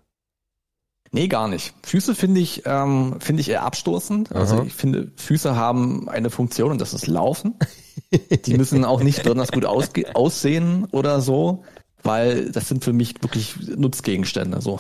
Nee, 1.14 1.28
gar 1.28 1.50
nicht. 1.50 1.74
Füße 1.84 2.16
finde 2.16 2.40
ich, 2.40 2.64
ähm, 2.66 3.18
finde 3.20 3.42
ich 3.42 3.50
eher 3.50 3.64
abstoßend. 3.64 4.34
Also 4.34 4.56
Aha. 4.56 4.64
ich 4.66 4.74
finde, 4.74 5.12
Füße 5.18 5.56
haben 5.56 6.08
eine 6.08 6.30
Funktion 6.30 6.72
und 6.72 6.80
das 6.80 6.94
ist 6.94 7.08
Laufen. 7.08 7.56
Die 8.46 8.54
müssen 8.56 8.86
auch 8.86 9.04
nicht 9.04 9.24
besonders 9.24 9.52
gut 9.52 9.66
aussehen 9.66 10.86
oder 10.92 11.20
so, 11.20 11.64
weil 12.04 12.52
das 12.52 12.70
sind 12.70 12.84
für 12.86 12.94
mich 12.94 13.22
wirklich 13.22 13.56
Nutzgegenstände. 13.76 14.62
So. 14.62 14.80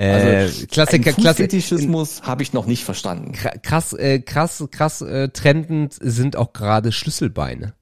Äh, 0.00 0.36
also 0.36 0.66
Klassiker, 0.66 1.34
Fetischismus 1.34 2.22
habe 2.22 2.42
ich 2.42 2.54
noch 2.54 2.64
nicht 2.64 2.84
verstanden. 2.84 3.32
Krass, 3.32 3.92
äh, 3.92 4.20
krass, 4.20 4.64
krass 4.70 5.02
äh, 5.02 5.28
trendend 5.28 5.94
sind 6.00 6.36
auch 6.36 6.54
gerade 6.54 6.90
Schlüsselbeine. 6.90 7.74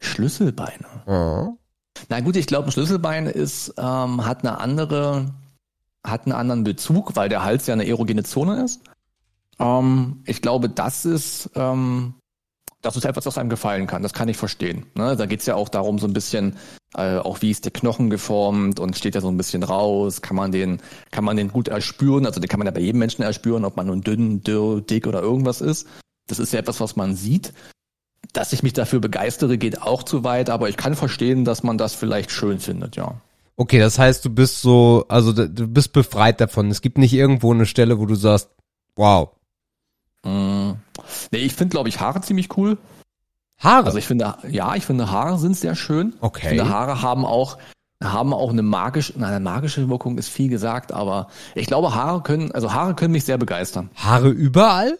Schlüsselbeine. 0.00 0.86
Ja. 1.06 1.52
Na 2.08 2.20
gut, 2.20 2.36
ich 2.36 2.46
glaube, 2.46 2.68
ein 2.68 2.72
Schlüsselbein 2.72 3.26
ist 3.26 3.74
ähm, 3.76 4.24
hat 4.24 4.40
eine 4.40 4.58
andere, 4.58 5.34
hat 6.02 6.24
einen 6.24 6.32
anderen 6.32 6.64
Bezug, 6.64 7.14
weil 7.14 7.28
der 7.28 7.44
Hals 7.44 7.66
ja 7.66 7.74
eine 7.74 7.86
erogene 7.86 8.22
Zone 8.24 8.64
ist. 8.64 8.80
Ähm, 9.58 10.22
ich 10.24 10.40
glaube, 10.40 10.70
das 10.70 11.04
ist 11.04 11.50
ähm, 11.56 12.14
das 12.80 12.96
ist 12.96 13.04
etwas, 13.04 13.26
was 13.26 13.36
einem 13.36 13.50
gefallen 13.50 13.86
kann. 13.86 14.02
Das 14.02 14.14
kann 14.14 14.28
ich 14.28 14.38
verstehen. 14.38 14.86
Ne? 14.94 15.14
Da 15.14 15.26
geht's 15.26 15.44
ja 15.44 15.56
auch 15.56 15.68
darum, 15.68 15.98
so 15.98 16.06
ein 16.06 16.14
bisschen, 16.14 16.56
äh, 16.96 17.18
auch 17.18 17.42
wie 17.42 17.50
ist 17.50 17.64
der 17.64 17.72
Knochen 17.72 18.10
geformt 18.10 18.80
und 18.80 18.96
steht 18.96 19.14
ja 19.14 19.20
so 19.20 19.28
ein 19.28 19.36
bisschen 19.36 19.62
raus. 19.62 20.22
Kann 20.22 20.36
man 20.36 20.52
den, 20.52 20.80
kann 21.10 21.24
man 21.24 21.36
den 21.36 21.48
gut 21.48 21.68
erspüren? 21.68 22.26
Also 22.26 22.40
den 22.40 22.48
kann 22.48 22.58
man 22.58 22.66
ja 22.66 22.72
bei 22.72 22.80
jedem 22.80 22.98
Menschen 22.98 23.22
erspüren, 23.22 23.64
ob 23.64 23.76
man 23.76 23.86
nun 23.86 24.02
dünn, 24.02 24.42
dürr, 24.42 24.80
dick 24.80 25.06
oder 25.06 25.22
irgendwas 25.22 25.60
ist. 25.60 25.86
Das 26.26 26.38
ist 26.38 26.52
ja 26.52 26.58
etwas, 26.58 26.80
was 26.80 26.96
man 26.96 27.14
sieht. 27.14 27.52
Dass 28.32 28.52
ich 28.52 28.62
mich 28.62 28.72
dafür 28.72 29.00
begeistere, 29.00 29.58
geht 29.58 29.82
auch 29.82 30.02
zu 30.02 30.24
weit, 30.24 30.50
aber 30.50 30.68
ich 30.68 30.76
kann 30.76 30.94
verstehen, 30.94 31.44
dass 31.44 31.62
man 31.62 31.78
das 31.78 31.94
vielleicht 31.94 32.30
schön 32.30 32.60
findet, 32.60 32.96
ja. 32.96 33.20
Okay, 33.56 33.78
das 33.78 33.98
heißt, 33.98 34.24
du 34.24 34.30
bist 34.30 34.62
so, 34.62 35.04
also 35.08 35.32
du 35.32 35.66
bist 35.66 35.92
befreit 35.92 36.40
davon. 36.40 36.70
Es 36.70 36.80
gibt 36.80 36.96
nicht 36.96 37.12
irgendwo 37.12 37.52
eine 37.52 37.66
Stelle, 37.66 37.98
wo 37.98 38.06
du 38.06 38.14
sagst, 38.14 38.48
wow, 38.96 39.30
Mm. 40.24 40.72
Nee, 41.30 41.38
ich 41.38 41.54
finde, 41.54 41.72
glaube 41.72 41.88
ich, 41.88 42.00
Haare 42.00 42.20
ziemlich 42.20 42.56
cool. 42.56 42.78
Haare? 43.60 43.86
Also 43.86 43.98
ich 43.98 44.06
finde, 44.06 44.34
ja, 44.48 44.74
ich 44.74 44.86
finde 44.86 45.10
Haare 45.10 45.38
sind 45.38 45.56
sehr 45.56 45.76
schön. 45.76 46.14
Okay. 46.20 46.40
Ich 46.42 46.48
finde, 46.48 46.68
Haare 46.68 47.02
haben 47.02 47.24
auch 47.24 47.58
haben 48.02 48.32
auch 48.32 48.50
eine 48.50 48.62
magische, 48.62 49.12
na, 49.16 49.28
eine 49.28 49.40
magische 49.40 49.88
Wirkung 49.90 50.16
ist 50.16 50.28
viel 50.28 50.48
gesagt, 50.48 50.90
aber 50.90 51.28
ich 51.54 51.66
glaube, 51.66 51.94
Haare 51.94 52.22
können, 52.22 52.50
also 52.52 52.72
Haare 52.72 52.94
können 52.94 53.12
mich 53.12 53.24
sehr 53.24 53.36
begeistern. 53.36 53.90
Haare 53.94 54.30
überall? 54.30 54.98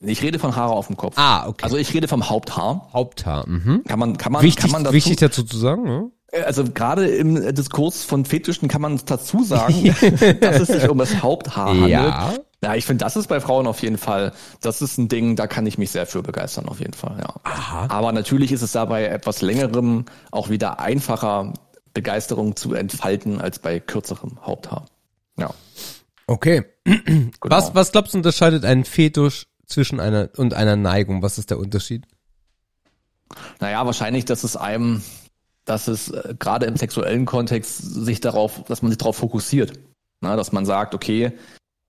Ich 0.00 0.22
rede 0.22 0.40
von 0.40 0.56
Haare 0.56 0.72
auf 0.72 0.88
dem 0.88 0.96
Kopf. 0.96 1.14
Ah, 1.16 1.46
okay. 1.46 1.64
Also 1.64 1.76
ich 1.76 1.94
rede 1.94 2.08
vom 2.08 2.28
Haupthaar. 2.28 2.88
Haupthaar. 2.92 3.48
Mhm. 3.48 3.84
Kann 3.86 3.98
man, 3.98 4.16
kann 4.16 4.32
man, 4.32 4.42
Wichtig, 4.42 4.62
kann 4.62 4.70
man 4.72 4.84
dazu, 4.84 4.94
wichtig 4.94 5.18
dazu 5.18 5.44
zu 5.44 5.56
sagen, 5.56 5.84
ne? 5.84 6.10
also 6.44 6.64
gerade 6.64 7.08
im 7.08 7.54
Diskurs 7.54 8.04
von 8.04 8.24
Fetischen 8.24 8.68
kann 8.68 8.82
man 8.82 9.00
dazu 9.06 9.44
sagen, 9.44 9.84
dass 10.40 10.60
es 10.60 10.68
sich 10.68 10.88
um 10.88 10.98
das 10.98 11.22
Haupthaar 11.22 11.68
handelt. 11.68 11.90
Ja. 11.90 12.34
Ja, 12.62 12.74
ich 12.74 12.84
finde, 12.84 13.04
das 13.04 13.16
ist 13.16 13.28
bei 13.28 13.40
Frauen 13.40 13.68
auf 13.68 13.82
jeden 13.82 13.98
Fall, 13.98 14.32
das 14.60 14.82
ist 14.82 14.98
ein 14.98 15.08
Ding, 15.08 15.36
da 15.36 15.46
kann 15.46 15.64
ich 15.66 15.78
mich 15.78 15.92
sehr 15.92 16.06
für 16.06 16.22
begeistern, 16.22 16.68
auf 16.68 16.80
jeden 16.80 16.94
Fall, 16.94 17.18
ja. 17.20 17.34
Aha. 17.44 17.86
Aber 17.88 18.10
natürlich 18.10 18.50
ist 18.50 18.62
es 18.62 18.72
da 18.72 18.84
bei 18.84 19.04
etwas 19.04 19.42
längerem 19.42 20.06
auch 20.32 20.48
wieder 20.48 20.80
einfacher, 20.80 21.52
Begeisterung 21.94 22.56
zu 22.56 22.74
entfalten, 22.74 23.40
als 23.40 23.58
bei 23.60 23.80
kürzerem 23.80 24.38
Haupthaar. 24.42 24.86
Ja. 25.36 25.50
Okay. 26.26 26.64
Genau. 27.40 27.56
Was, 27.56 27.74
was 27.74 27.92
glaubst 27.92 28.14
du 28.14 28.18
unterscheidet 28.18 28.64
einen 28.64 28.84
Fetisch 28.84 29.46
zwischen 29.66 30.00
einer 30.00 30.30
und 30.36 30.54
einer 30.54 30.74
Neigung? 30.74 31.22
Was 31.22 31.38
ist 31.38 31.50
der 31.50 31.58
Unterschied? 31.58 32.04
Naja, 33.60 33.84
wahrscheinlich, 33.86 34.24
dass 34.24 34.42
es 34.42 34.56
einem, 34.56 35.02
dass 35.64 35.86
es 35.86 36.08
äh, 36.10 36.34
gerade 36.38 36.66
im 36.66 36.76
sexuellen 36.76 37.26
Kontext 37.26 37.78
sich 37.78 38.20
darauf, 38.20 38.64
dass 38.64 38.82
man 38.82 38.90
sich 38.90 38.98
darauf 38.98 39.16
fokussiert. 39.16 39.78
Na, 40.20 40.34
dass 40.34 40.50
man 40.50 40.66
sagt, 40.66 40.94
okay, 40.94 41.32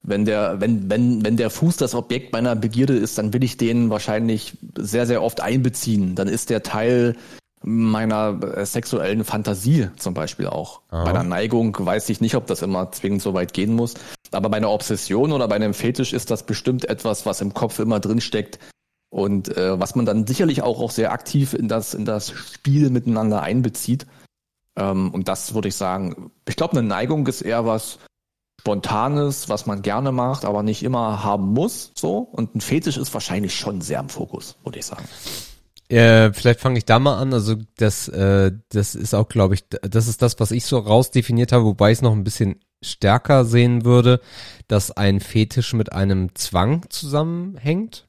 wenn 0.01 0.25
der, 0.25 0.61
wenn, 0.61 0.89
wenn, 0.89 1.23
wenn 1.25 1.37
der 1.37 1.49
Fuß 1.49 1.77
das 1.77 1.93
Objekt 1.93 2.33
meiner 2.33 2.55
Begierde 2.55 2.95
ist, 2.95 3.17
dann 3.17 3.33
will 3.33 3.43
ich 3.43 3.57
den 3.57 3.89
wahrscheinlich 3.89 4.57
sehr, 4.77 5.05
sehr 5.05 5.21
oft 5.21 5.41
einbeziehen. 5.41 6.15
Dann 6.15 6.27
ist 6.27 6.49
der 6.49 6.63
Teil 6.63 7.15
meiner 7.61 8.39
äh, 8.41 8.65
sexuellen 8.65 9.25
Fantasie 9.25 9.89
zum 9.97 10.13
Beispiel 10.13 10.47
auch. 10.47 10.81
Aha. 10.89 11.03
Bei 11.03 11.09
einer 11.09 11.23
Neigung 11.23 11.75
weiß 11.77 12.09
ich 12.09 12.21
nicht, 12.21 12.35
ob 12.35 12.47
das 12.47 12.61
immer 12.61 12.91
zwingend 12.91 13.21
so 13.21 13.33
weit 13.33 13.53
gehen 13.53 13.73
muss. 13.73 13.95
Aber 14.31 14.49
bei 14.49 14.57
einer 14.57 14.71
Obsession 14.71 15.33
oder 15.33 15.47
bei 15.47 15.55
einem 15.55 15.73
Fetisch 15.73 16.13
ist 16.13 16.31
das 16.31 16.43
bestimmt 16.43 16.85
etwas, 16.85 17.25
was 17.25 17.41
im 17.41 17.53
Kopf 17.53 17.79
immer 17.79 17.99
drin 17.99 18.21
steckt 18.21 18.59
und 19.09 19.55
äh, 19.57 19.79
was 19.79 19.95
man 19.95 20.05
dann 20.05 20.25
sicherlich 20.25 20.61
auch, 20.61 20.79
auch 20.79 20.91
sehr 20.91 21.11
aktiv 21.11 21.53
in 21.53 21.67
das, 21.67 21.93
in 21.93 22.05
das 22.05 22.31
Spiel 22.31 22.89
miteinander 22.89 23.41
einbezieht. 23.41 24.05
Ähm, 24.77 25.11
und 25.11 25.27
das 25.27 25.53
würde 25.53 25.67
ich 25.67 25.75
sagen, 25.75 26.31
ich 26.47 26.55
glaube, 26.55 26.77
eine 26.77 26.87
Neigung 26.87 27.27
ist 27.27 27.41
eher 27.41 27.65
was 27.65 27.99
Spontanes, 28.69 29.49
was 29.49 29.65
man 29.65 29.81
gerne 29.81 30.11
macht, 30.11 30.45
aber 30.45 30.61
nicht 30.61 30.83
immer 30.83 31.23
haben 31.23 31.53
muss. 31.53 31.91
So. 31.95 32.17
Und 32.19 32.53
ein 32.55 32.61
Fetisch 32.61 32.97
ist 32.97 33.11
wahrscheinlich 33.15 33.55
schon 33.55 33.81
sehr 33.81 33.99
im 33.99 34.09
Fokus, 34.09 34.57
würde 34.63 34.77
ich 34.77 34.85
sagen. 34.85 35.05
Äh, 35.87 36.31
vielleicht 36.33 36.59
fange 36.59 36.77
ich 36.77 36.85
da 36.85 36.99
mal 36.99 37.17
an. 37.17 37.33
Also 37.33 37.55
das, 37.77 38.07
äh, 38.09 38.51
das 38.69 38.93
ist 38.93 39.15
auch, 39.15 39.27
glaube 39.27 39.55
ich, 39.55 39.67
das 39.69 40.07
ist 40.07 40.21
das, 40.21 40.39
was 40.39 40.51
ich 40.51 40.65
so 40.65 40.77
rausdefiniert 40.77 41.51
habe, 41.51 41.65
wobei 41.65 41.91
ich 41.91 41.97
es 41.97 42.01
noch 42.03 42.11
ein 42.11 42.23
bisschen 42.23 42.59
stärker 42.83 43.43
sehen 43.43 43.85
würde, 43.85 44.21
dass 44.67 44.91
ein 44.91 45.19
Fetisch 45.19 45.73
mit 45.73 45.91
einem 45.91 46.35
Zwang 46.35 46.85
zusammenhängt. 46.89 48.07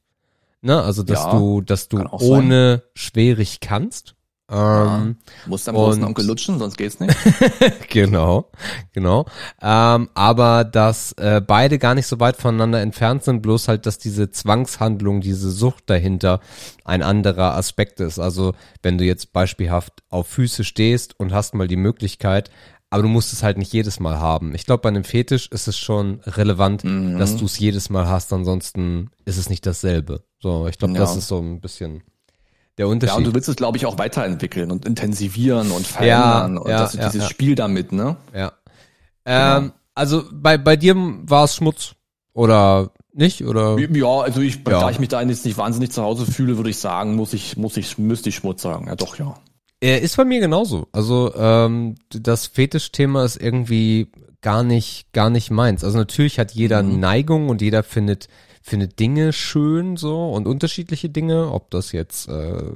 Ne? 0.61 0.82
Also 0.82 1.02
dass 1.02 1.24
Ja, 1.24 1.38
du, 1.38 1.62
dass 1.62 1.88
du 1.88 2.00
auch 2.00 2.20
sein. 2.20 2.28
ohne 2.30 2.82
schwierig 2.94 3.61
kannst. 3.61 4.14
Ähm, 4.53 5.16
Muss 5.46 5.68
am 5.68 5.74
großen 5.76 6.03
Onkel 6.05 6.26
lutschen, 6.26 6.59
sonst 6.59 6.76
geht's 6.76 6.98
nicht. 7.01 7.16
genau, 7.88 8.51
genau. 8.92 9.26
Ähm, 9.62 10.09
aber 10.14 10.64
dass 10.64 11.12
äh, 11.12 11.40
beide 11.40 11.78
gar 11.78 11.94
nicht 11.94 12.07
so 12.07 12.18
weit 12.20 12.36
voneinander 12.36 12.80
entfernt 12.80 13.22
sind, 13.24 13.42
bloß 13.42 13.68
halt, 13.68 13.86
dass 13.86 13.98
diese 13.98 14.30
Zwangshandlung, 14.30 15.20
diese 15.20 15.51
Sucht 15.51 15.84
dahinter 15.88 16.40
ein 16.84 17.03
anderer 17.03 17.55
Aspekt 17.55 18.01
ist. 18.01 18.18
Also 18.18 18.55
wenn 18.82 18.98
du 18.98 19.05
jetzt 19.05 19.32
beispielhaft 19.32 20.03
auf 20.09 20.26
Füße 20.26 20.64
stehst 20.64 21.18
und 21.18 21.32
hast 21.32 21.55
mal 21.55 21.68
die 21.68 21.76
Möglichkeit, 21.76 22.51
aber 22.92 23.05
du 23.05 23.09
musst 23.09 23.32
es 23.32 23.44
halt 23.44 23.57
nicht 23.57 23.72
jedes 23.72 24.01
Mal 24.01 24.18
haben. 24.18 24.53
Ich 24.57 24.66
glaube, 24.66 24.82
bei 24.82 24.88
einem 24.88 25.05
Fetisch 25.05 25.46
ist 25.53 25.68
es 25.68 25.78
schon 25.78 26.20
relevant, 26.26 26.82
Mhm. 26.82 27.18
dass 27.18 27.36
du 27.36 27.44
es 27.44 27.57
jedes 27.57 27.88
Mal 27.88 28.09
hast, 28.09 28.32
ansonsten 28.32 29.11
ist 29.24 29.36
es 29.38 29.48
nicht 29.48 29.64
dasselbe. 29.64 30.24
So, 30.40 30.66
ich 30.66 30.76
glaube, 30.76 30.94
das 30.94 31.12
Ja. 31.12 31.18
ist 31.18 31.28
so 31.28 31.38
ein 31.38 31.61
bisschen 31.61 32.03
der 32.79 32.87
Ja, 32.87 32.93
Unterschied. 32.93 33.16
und 33.18 33.25
du 33.25 33.35
willst 33.35 33.49
es, 33.49 33.57
glaube 33.57 33.77
ich, 33.77 33.87
auch 33.87 33.99
weiterentwickeln 33.99 34.71
und 34.71 34.85
intensivieren 34.87 35.71
und 35.71 35.87
verändern. 35.87 36.59
und 36.59 36.68
ja, 36.71 36.79
das 36.81 36.95
ja, 36.95 37.07
dieses 37.09 37.23
ja. 37.25 37.29
Spiel 37.29 37.55
damit, 37.55 37.93
ne? 37.93 38.16
Ja. 38.35 38.53
Ähm, 39.25 39.73
Also 39.95 40.25
bei, 40.33 40.57
bei 40.57 40.77
dir 40.77 40.95
war 40.97 41.45
es 41.45 41.57
Schmutz 41.57 41.95
oder 42.33 42.91
nicht? 43.12 43.45
Oder? 43.45 43.77
Ja, 43.79 44.21
also 44.21 44.41
ich, 44.41 44.57
Ja. 44.57 44.81
da 44.81 44.91
ich 44.91 44.99
mich 44.99 45.09
da 45.09 45.21
jetzt 45.21 45.45
nicht 45.45 45.59
wahnsinnig 45.59 45.91
zu 45.91 46.03
Hause 46.03 46.25
fühle, 46.27 46.57
würde 46.57 46.71
ich 46.71 46.79
sagen, 46.79 47.16
muss 47.16 47.33
ich, 47.35 47.57
muss 47.57 47.77
ich, 47.77 47.99
müsste 47.99 48.29
ich 48.31 48.37
Schmutz 48.37 48.62
sagen. 48.62 48.87
Ja, 48.87 48.97
doch, 48.97 49.18
ja. 49.18 49.35
Er 49.81 50.01
ist 50.01 50.16
bei 50.16 50.25
mir 50.25 50.41
genauso. 50.41 50.87
Also 50.93 51.35
ähm, 51.37 51.97
das 52.11 52.47
Fetischthema 52.47 53.25
ist 53.25 53.37
irgendwie 53.37 54.11
gar 54.43 54.62
nicht, 54.62 55.12
gar 55.12 55.29
nicht 55.29 55.51
meins. 55.51 55.85
Also 55.85 55.99
natürlich 55.99 56.39
hat 56.39 56.53
jeder 56.53 56.83
Mhm. 56.83 57.01
Neigung 57.01 57.49
und 57.49 57.61
jeder 57.61 57.83
findet, 57.83 58.29
findet 58.61 58.98
Dinge 58.98 59.32
schön 59.32 59.96
so 59.96 60.30
und 60.32 60.46
unterschiedliche 60.46 61.08
Dinge, 61.11 61.50
ob 61.52 61.70
das 61.70 61.92
jetzt 61.92 62.28
äh, 62.28 62.72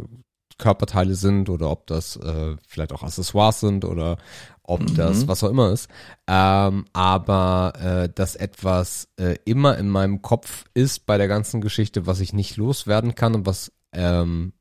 Körperteile 0.58 1.14
sind 1.16 1.48
oder 1.50 1.70
ob 1.70 1.86
das 1.88 2.16
äh, 2.16 2.56
vielleicht 2.68 2.92
auch 2.92 3.02
Accessoires 3.02 3.60
sind 3.60 3.84
oder 3.84 4.16
ob 4.62 4.80
Mhm. 4.80 4.94
das 4.94 5.28
was 5.28 5.42
auch 5.44 5.50
immer 5.50 5.72
ist. 5.72 5.88
Ähm, 6.28 6.84
aber 6.92 7.72
äh, 7.80 8.08
dass 8.14 8.36
etwas 8.36 9.08
äh, 9.18 9.36
immer 9.44 9.76
in 9.78 9.90
meinem 9.90 10.22
Kopf 10.22 10.64
ist 10.72 11.06
bei 11.06 11.18
der 11.18 11.28
ganzen 11.28 11.60
Geschichte, 11.60 12.06
was 12.06 12.20
ich 12.20 12.32
nicht 12.32 12.56
loswerden 12.56 13.14
kann 13.14 13.34
und 13.34 13.46
was 13.46 13.72
ähm, 13.92 14.52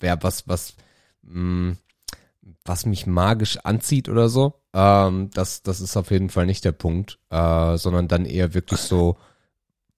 wer 0.00 0.22
was 0.22 0.48
was 0.48 0.74
mh, 1.22 1.76
was 2.64 2.86
mich 2.86 3.06
magisch 3.06 3.58
anzieht 3.58 4.08
oder 4.08 4.28
so, 4.30 4.54
ähm, 4.72 5.30
das 5.34 5.62
das 5.62 5.80
ist 5.80 5.96
auf 5.96 6.10
jeden 6.10 6.30
Fall 6.30 6.46
nicht 6.46 6.64
der 6.64 6.72
Punkt, 6.72 7.18
äh, 7.30 7.76
sondern 7.76 8.08
dann 8.08 8.24
eher 8.24 8.54
wirklich 8.54 8.80
so 8.80 9.16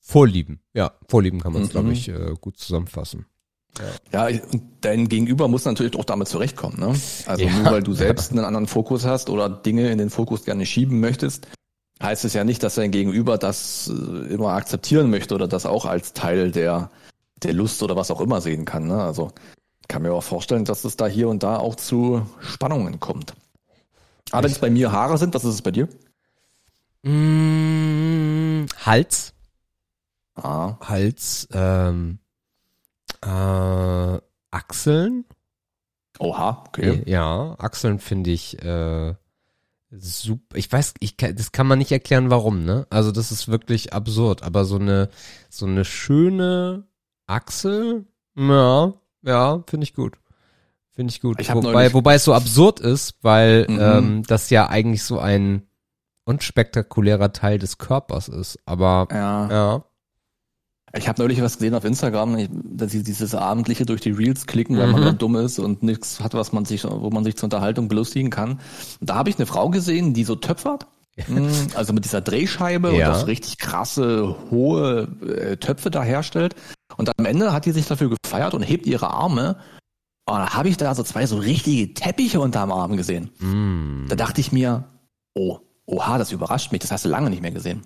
Vorlieben. 0.08 0.60
Ja, 0.72 0.92
Vorlieben 1.08 1.40
kann 1.40 1.52
man 1.52 1.62
es 1.62 1.68
Mhm. 1.68 1.72
glaube 1.72 1.92
ich 1.92 2.08
äh, 2.08 2.34
gut 2.40 2.56
zusammenfassen. 2.58 3.26
Ja, 4.12 4.26
und 4.28 4.62
dein 4.82 5.08
Gegenüber 5.08 5.48
muss 5.48 5.64
natürlich 5.64 5.96
auch 5.96 6.04
damit 6.04 6.28
zurechtkommen, 6.28 6.78
ne? 6.78 6.94
Also 7.26 7.44
Ja. 7.44 7.50
nur 7.50 7.70
weil 7.72 7.82
du 7.82 7.92
selbst 7.92 8.30
einen 8.30 8.44
anderen 8.44 8.68
Fokus 8.68 9.04
hast 9.04 9.28
oder 9.28 9.48
Dinge 9.50 9.90
in 9.90 9.98
den 9.98 10.08
Fokus 10.08 10.44
gerne 10.44 10.64
schieben 10.64 11.00
möchtest, 11.00 11.48
heißt 12.00 12.24
es 12.24 12.32
ja 12.34 12.44
nicht, 12.44 12.62
dass 12.62 12.76
dein 12.76 12.92
Gegenüber 12.92 13.36
das 13.36 13.88
äh, 13.92 14.32
immer 14.32 14.50
akzeptieren 14.50 15.10
möchte 15.10 15.34
oder 15.34 15.48
das 15.48 15.66
auch 15.66 15.84
als 15.86 16.12
Teil 16.14 16.52
der, 16.52 16.88
der 17.42 17.52
Lust 17.52 17.82
oder 17.82 17.96
was 17.96 18.10
auch 18.12 18.20
immer 18.20 18.40
sehen 18.40 18.64
kann, 18.64 18.86
ne? 18.86 19.02
Also 19.02 19.32
kann 19.88 20.02
mir 20.02 20.12
auch 20.12 20.22
vorstellen, 20.22 20.64
dass 20.64 20.84
es 20.84 20.96
da 20.96 21.06
hier 21.08 21.28
und 21.28 21.42
da 21.42 21.56
auch 21.58 21.74
zu 21.74 22.24
Spannungen 22.40 23.00
kommt. 23.00 23.34
Aber 24.30 24.44
wenn 24.44 24.52
es 24.52 24.58
bei 24.60 24.70
mir 24.70 24.92
Haare 24.92 25.18
sind, 25.18 25.34
was 25.34 25.44
ist 25.44 25.54
es 25.54 25.62
bei 25.62 25.72
dir? 25.72 25.88
Mm, 27.02 28.66
Hals, 28.84 29.32
Ah, 30.36 30.76
Hals, 30.80 31.48
ähm, 31.52 32.18
äh, 33.22 34.18
Achseln. 34.50 35.24
oha, 36.18 36.64
okay. 36.68 37.02
Ja, 37.06 37.56
Achseln 37.58 37.98
finde 37.98 38.30
ich 38.30 38.62
äh, 38.62 39.14
super. 39.90 40.56
Ich 40.56 40.70
weiß, 40.70 40.94
ich 41.00 41.16
kann, 41.16 41.34
das 41.36 41.52
kann 41.52 41.66
man 41.66 41.78
nicht 41.78 41.92
erklären, 41.92 42.30
warum, 42.30 42.64
ne? 42.64 42.86
Also 42.90 43.12
das 43.12 43.32
ist 43.32 43.48
wirklich 43.48 43.92
absurd. 43.92 44.42
Aber 44.42 44.64
so 44.64 44.76
eine 44.76 45.08
so 45.48 45.66
eine 45.66 45.84
schöne 45.84 46.86
Achsel, 47.26 48.06
ja, 48.36 48.92
ja, 49.22 49.64
finde 49.66 49.84
ich 49.84 49.94
gut. 49.94 50.18
Finde 50.92 51.10
ich 51.12 51.20
gut. 51.20 51.40
Ich 51.40 51.52
wobei, 51.52 51.92
wobei 51.92 52.14
es 52.14 52.24
so 52.24 52.32
absurd 52.34 52.80
ist, 52.80 53.16
weil 53.22 53.66
Mhm. 53.68 53.78
ähm, 53.80 54.22
das 54.26 54.48
ja 54.50 54.68
eigentlich 54.68 55.02
so 55.02 55.18
ein 55.18 55.66
unspektakulärer 56.24 57.32
Teil 57.32 57.58
des 57.58 57.78
Körpers 57.78 58.28
ist. 58.28 58.58
Aber 58.64 59.06
Ja. 59.12 59.50
ja, 59.50 59.84
Ich 60.94 61.08
habe 61.08 61.20
neulich 61.20 61.42
was 61.42 61.58
gesehen 61.58 61.74
auf 61.74 61.84
Instagram, 61.84 62.48
dass 62.76 62.92
sie 62.92 63.02
dieses 63.02 63.34
abendliche 63.34 63.84
durch 63.84 64.00
die 64.00 64.12
Reels 64.12 64.46
klicken, 64.46 64.78
weil 64.78 64.86
man 64.86 65.00
Mhm. 65.00 65.04
dann 65.04 65.18
dumm 65.18 65.36
ist 65.36 65.58
und 65.58 65.82
nichts 65.82 66.20
hat, 66.20 66.34
was 66.34 66.52
man 66.52 66.64
sich, 66.64 66.84
wo 66.84 67.10
man 67.10 67.24
sich 67.24 67.36
zur 67.36 67.44
Unterhaltung 67.44 67.88
belustigen 67.88 68.30
kann. 68.30 68.60
Und 69.00 69.10
da 69.10 69.16
habe 69.16 69.28
ich 69.28 69.36
eine 69.36 69.46
Frau 69.46 69.68
gesehen, 69.68 70.14
die 70.14 70.24
so 70.24 70.36
töpfert. 70.36 70.86
Mm, 71.28 71.48
Also 71.74 71.92
mit 71.92 72.04
dieser 72.04 72.20
Drehscheibe 72.20 72.88
Ja. 72.96 73.08
und 73.08 73.14
das 73.14 73.26
richtig 73.26 73.58
krasse, 73.58 74.36
hohe 74.50 75.08
äh, 75.26 75.56
Töpfe 75.56 75.90
da 75.90 76.02
herstellt. 76.02 76.54
Und 76.96 77.10
am 77.18 77.24
Ende 77.24 77.52
hat 77.52 77.64
die 77.66 77.72
sich 77.72 77.86
dafür 77.86 78.10
gefeiert 78.22 78.54
und 78.54 78.62
hebt 78.62 78.86
ihre 78.86 79.08
Arme. 79.10 79.56
Und 80.28 80.36
da 80.36 80.54
habe 80.54 80.68
ich 80.68 80.76
da 80.76 80.94
so 80.94 81.02
zwei 81.02 81.26
so 81.26 81.36
richtige 81.38 81.94
Teppiche 81.94 82.38
unterm 82.40 82.70
Arm 82.70 82.96
gesehen. 82.96 83.30
mm. 83.40 84.08
Da 84.08 84.14
dachte 84.16 84.40
ich 84.40 84.52
mir, 84.52 84.84
oh, 85.34 85.58
oha, 85.86 86.18
das 86.18 86.32
überrascht 86.32 86.70
mich, 86.72 86.80
das 86.82 86.90
hast 86.92 87.04
du 87.04 87.08
lange 87.08 87.30
nicht 87.30 87.42
mehr 87.42 87.50
gesehen. 87.52 87.82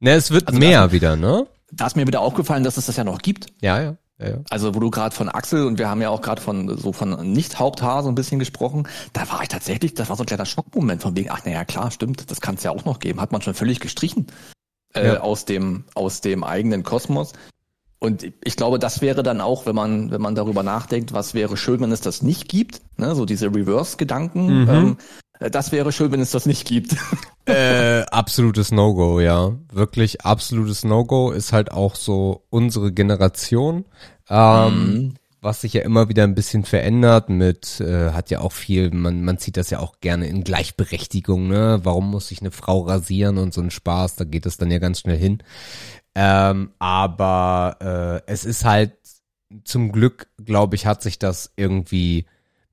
Ne, 0.00 0.12
es 0.12 0.30
wird 0.30 0.48
Also 0.48 0.58
mehr 0.58 0.92
wieder, 0.92 1.16
ne? 1.16 1.46
Da 1.72 1.86
ist 1.86 1.96
mir 1.96 2.06
wieder 2.06 2.20
aufgefallen, 2.20 2.64
dass 2.64 2.76
es 2.76 2.86
das 2.86 2.96
ja 2.96 3.04
noch 3.04 3.18
gibt. 3.18 3.48
Ja, 3.60 3.80
ja, 3.80 3.96
ja, 4.18 4.28
ja. 4.28 4.36
Also 4.50 4.74
wo 4.74 4.80
du 4.80 4.90
gerade 4.90 5.14
von 5.14 5.28
Axel 5.28 5.66
und 5.66 5.78
wir 5.78 5.88
haben 5.88 6.00
ja 6.00 6.10
auch 6.10 6.22
gerade 6.22 6.40
von 6.40 6.76
so 6.78 6.92
von 6.92 7.32
Nicht-Haupthaar 7.32 8.02
so 8.02 8.08
ein 8.08 8.14
bisschen 8.14 8.38
gesprochen, 8.38 8.88
da 9.12 9.28
war 9.30 9.42
ich 9.42 9.48
tatsächlich, 9.48 9.94
das 9.94 10.08
war 10.08 10.16
so 10.16 10.22
ein 10.22 10.26
kleiner 10.26 10.46
Schockmoment 10.46 11.02
von 11.02 11.16
wegen, 11.16 11.30
ach 11.30 11.44
naja, 11.44 11.64
klar, 11.64 11.90
stimmt, 11.90 12.30
das 12.30 12.40
kann 12.40 12.54
es 12.54 12.62
ja 12.62 12.70
auch 12.70 12.84
noch 12.84 12.98
geben, 12.98 13.20
hat 13.20 13.32
man 13.32 13.42
schon 13.42 13.54
völlig 13.54 13.80
gestrichen 13.80 14.26
äh, 14.94 15.06
Ja. 15.14 15.20
aus 15.20 15.44
dem 15.44 15.84
aus 15.94 16.20
dem 16.20 16.44
eigenen 16.44 16.82
Kosmos. 16.82 17.32
Und 17.98 18.24
ich 18.44 18.56
glaube, 18.56 18.78
das 18.78 19.00
wäre 19.00 19.22
dann 19.22 19.40
auch, 19.40 19.66
wenn 19.66 19.74
man 19.74 20.10
wenn 20.10 20.20
man 20.20 20.34
darüber 20.34 20.62
nachdenkt, 20.62 21.12
was 21.12 21.34
wäre 21.34 21.56
schön, 21.56 21.80
wenn 21.80 21.92
es 21.92 22.00
das 22.02 22.22
nicht 22.22 22.48
gibt, 22.48 22.80
ne? 22.98 23.14
so 23.14 23.24
diese 23.24 23.46
Reverse-Gedanken. 23.54 24.62
Mhm. 24.62 24.68
Ähm, 24.68 24.96
Äh, 24.98 25.02
Das 25.38 25.70
wäre 25.72 25.92
schön, 25.92 26.12
wenn 26.12 26.20
es 26.20 26.30
das 26.30 26.46
nicht 26.46 26.66
gibt. 26.66 26.96
Äh, 27.48 28.00
absolutes 28.10 28.72
No-Go, 28.72 29.20
ja. 29.20 29.52
Wirklich 29.72 30.22
absolutes 30.22 30.82
No-Go 30.82 31.30
ist 31.30 31.52
halt 31.52 31.70
auch 31.70 31.94
so 31.94 32.42
unsere 32.50 32.90
Generation. 32.92 33.84
Ähm, 34.28 34.72
Mhm. 34.72 35.14
Was 35.42 35.60
sich 35.60 35.74
ja 35.74 35.82
immer 35.82 36.08
wieder 36.08 36.24
ein 36.24 36.34
bisschen 36.34 36.64
verändert 36.64 37.28
mit, 37.28 37.80
äh, 37.80 38.10
hat 38.10 38.30
ja 38.30 38.40
auch 38.40 38.50
viel, 38.50 38.90
man, 38.90 39.22
man 39.22 39.38
zieht 39.38 39.56
das 39.56 39.70
ja 39.70 39.78
auch 39.78 40.00
gerne 40.00 40.26
in 40.26 40.42
Gleichberechtigung, 40.42 41.46
ne? 41.46 41.78
Warum 41.84 42.10
muss 42.10 42.28
sich 42.28 42.40
eine 42.40 42.50
Frau 42.50 42.80
rasieren 42.80 43.38
und 43.38 43.54
so 43.54 43.60
ein 43.60 43.70
Spaß, 43.70 44.16
da 44.16 44.24
geht 44.24 44.44
es 44.44 44.56
dann 44.56 44.72
ja 44.72 44.78
ganz 44.80 44.98
schnell 44.98 45.18
hin. 45.18 45.40
Ähm, 46.16 46.72
aber 46.80 48.22
äh, 48.26 48.32
es 48.32 48.44
ist 48.44 48.64
halt 48.64 48.94
zum 49.62 49.92
Glück, 49.92 50.26
glaube 50.44 50.74
ich, 50.74 50.84
hat 50.86 51.00
sich 51.00 51.20
das 51.20 51.52
irgendwie 51.54 52.26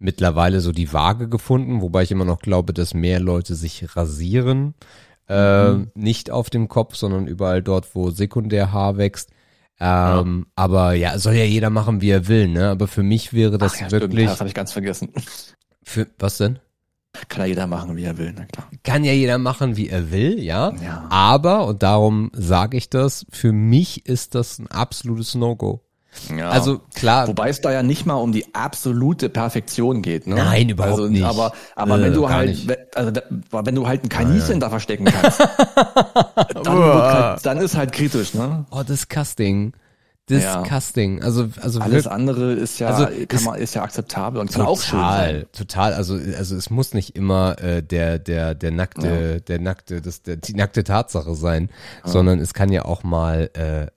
mittlerweile 0.03 0.59
so 0.59 0.71
die 0.71 0.91
Waage 0.93 1.29
gefunden, 1.29 1.81
wobei 1.81 2.03
ich 2.03 2.11
immer 2.11 2.25
noch 2.25 2.39
glaube, 2.39 2.73
dass 2.73 2.93
mehr 2.93 3.19
Leute 3.19 3.55
sich 3.55 3.95
rasieren. 3.95 4.75
Äh, 5.27 5.75
Nicht 5.95 6.29
auf 6.29 6.49
dem 6.49 6.67
Kopf, 6.67 6.95
sondern 6.95 7.27
überall 7.27 7.63
dort, 7.63 7.95
wo 7.95 8.11
Sekundärhaar 8.11 8.97
wächst. 8.97 9.31
Ähm, 9.79 10.47
Aber 10.55 10.93
ja, 10.93 11.17
soll 11.17 11.33
ja 11.35 11.45
jeder 11.45 11.69
machen, 11.69 12.01
wie 12.01 12.09
er 12.09 12.27
will, 12.27 12.49
ne? 12.49 12.69
Aber 12.69 12.87
für 12.87 13.03
mich 13.03 13.33
wäre 13.33 13.57
das 13.57 13.73
Ach 13.75 13.79
ja, 13.79 13.87
stimmt, 13.87 14.01
wirklich. 14.01 14.27
das 14.27 14.39
habe 14.39 14.49
ich 14.49 14.53
ganz 14.53 14.73
vergessen. 14.73 15.09
Für, 15.81 16.07
was 16.19 16.37
denn? 16.37 16.59
Kann 17.29 17.41
ja 17.41 17.47
jeder 17.47 17.67
machen, 17.67 17.95
wie 17.95 18.03
er 18.03 18.17
will, 18.17 18.33
na 18.35 18.45
klar. 18.45 18.69
Kann 18.83 19.03
ja 19.03 19.13
jeder 19.13 19.37
machen, 19.37 19.77
wie 19.77 19.87
er 19.87 20.11
will, 20.11 20.41
ja. 20.41 20.73
Ja. 20.83 21.05
Aber, 21.09 21.67
und 21.67 21.83
darum 21.83 22.31
sage 22.33 22.75
ich 22.77 22.89
das, 22.89 23.25
für 23.29 23.51
mich 23.51 24.05
ist 24.05 24.35
das 24.35 24.59
ein 24.59 24.67
absolutes 24.67 25.35
No-Go. 25.35 25.81
Ja. 26.37 26.49
Also 26.49 26.81
klar, 26.95 27.27
Wobei 27.27 27.49
es 27.49 27.61
da 27.61 27.71
ja 27.71 27.83
nicht 27.83 28.05
mal 28.05 28.15
um 28.15 28.31
die 28.31 28.53
absolute 28.53 29.29
Perfektion 29.29 30.01
geht, 30.01 30.27
ne? 30.27 30.35
Nein, 30.35 30.69
überhaupt 30.69 30.99
also, 30.99 31.09
nicht. 31.11 31.23
Aber, 31.23 31.53
aber 31.75 31.99
Äh, 31.99 32.03
wenn 32.03 32.13
du 32.13 32.29
halt, 32.29 32.49
nicht. 32.49 32.97
also 32.97 33.11
wenn 33.51 33.75
du 33.75 33.87
halt 33.87 34.03
ein 34.03 34.09
Kaninchen 34.09 34.59
da 34.59 34.69
verstecken 34.69 35.05
kannst, 35.05 35.39
dann, 36.63 36.67
halt, 36.67 37.45
dann 37.45 37.57
ist 37.57 37.75
halt 37.75 37.91
kritisch, 37.91 38.33
ne? 38.33 38.65
oh, 38.71 38.83
disgusting. 40.29 41.19
Ja. 41.19 41.25
Also, 41.25 41.49
also 41.61 41.79
Alles 41.81 42.07
andere 42.07 42.53
ist 42.53 42.79
ja, 42.79 42.87
Also, 42.87 43.05
kann 43.05 43.25
es- 43.29 43.43
man, 43.43 43.59
ist 43.59 43.75
ja 43.75 43.83
akzeptabel 43.83 44.39
und 44.39 44.51
kann 44.51 44.61
auch 44.65 44.81
schön 44.81 44.99
Total, 44.99 45.33
sein. 45.33 45.45
total. 45.51 45.93
Also, 45.93 46.13
also 46.37 46.55
es 46.55 46.69
muss 46.69 46.93
nicht 46.93 47.15
immer 47.15 47.59
äh, 47.61 47.83
der 47.83 48.19
der 48.19 48.55
der 48.55 48.71
nackte 48.71 49.41
der 49.41 49.59
nackte 49.59 50.01
das 50.01 50.21
der, 50.21 50.37
die 50.37 50.53
nackte 50.53 50.83
Tatsache 50.83 51.35
sein, 51.35 51.69
sondern 52.05 52.39
es 52.39 52.53
kann 52.53 52.71
ja 52.71 52.85
auch 52.85 53.03
mal 53.03 53.49
äh, 53.53 53.87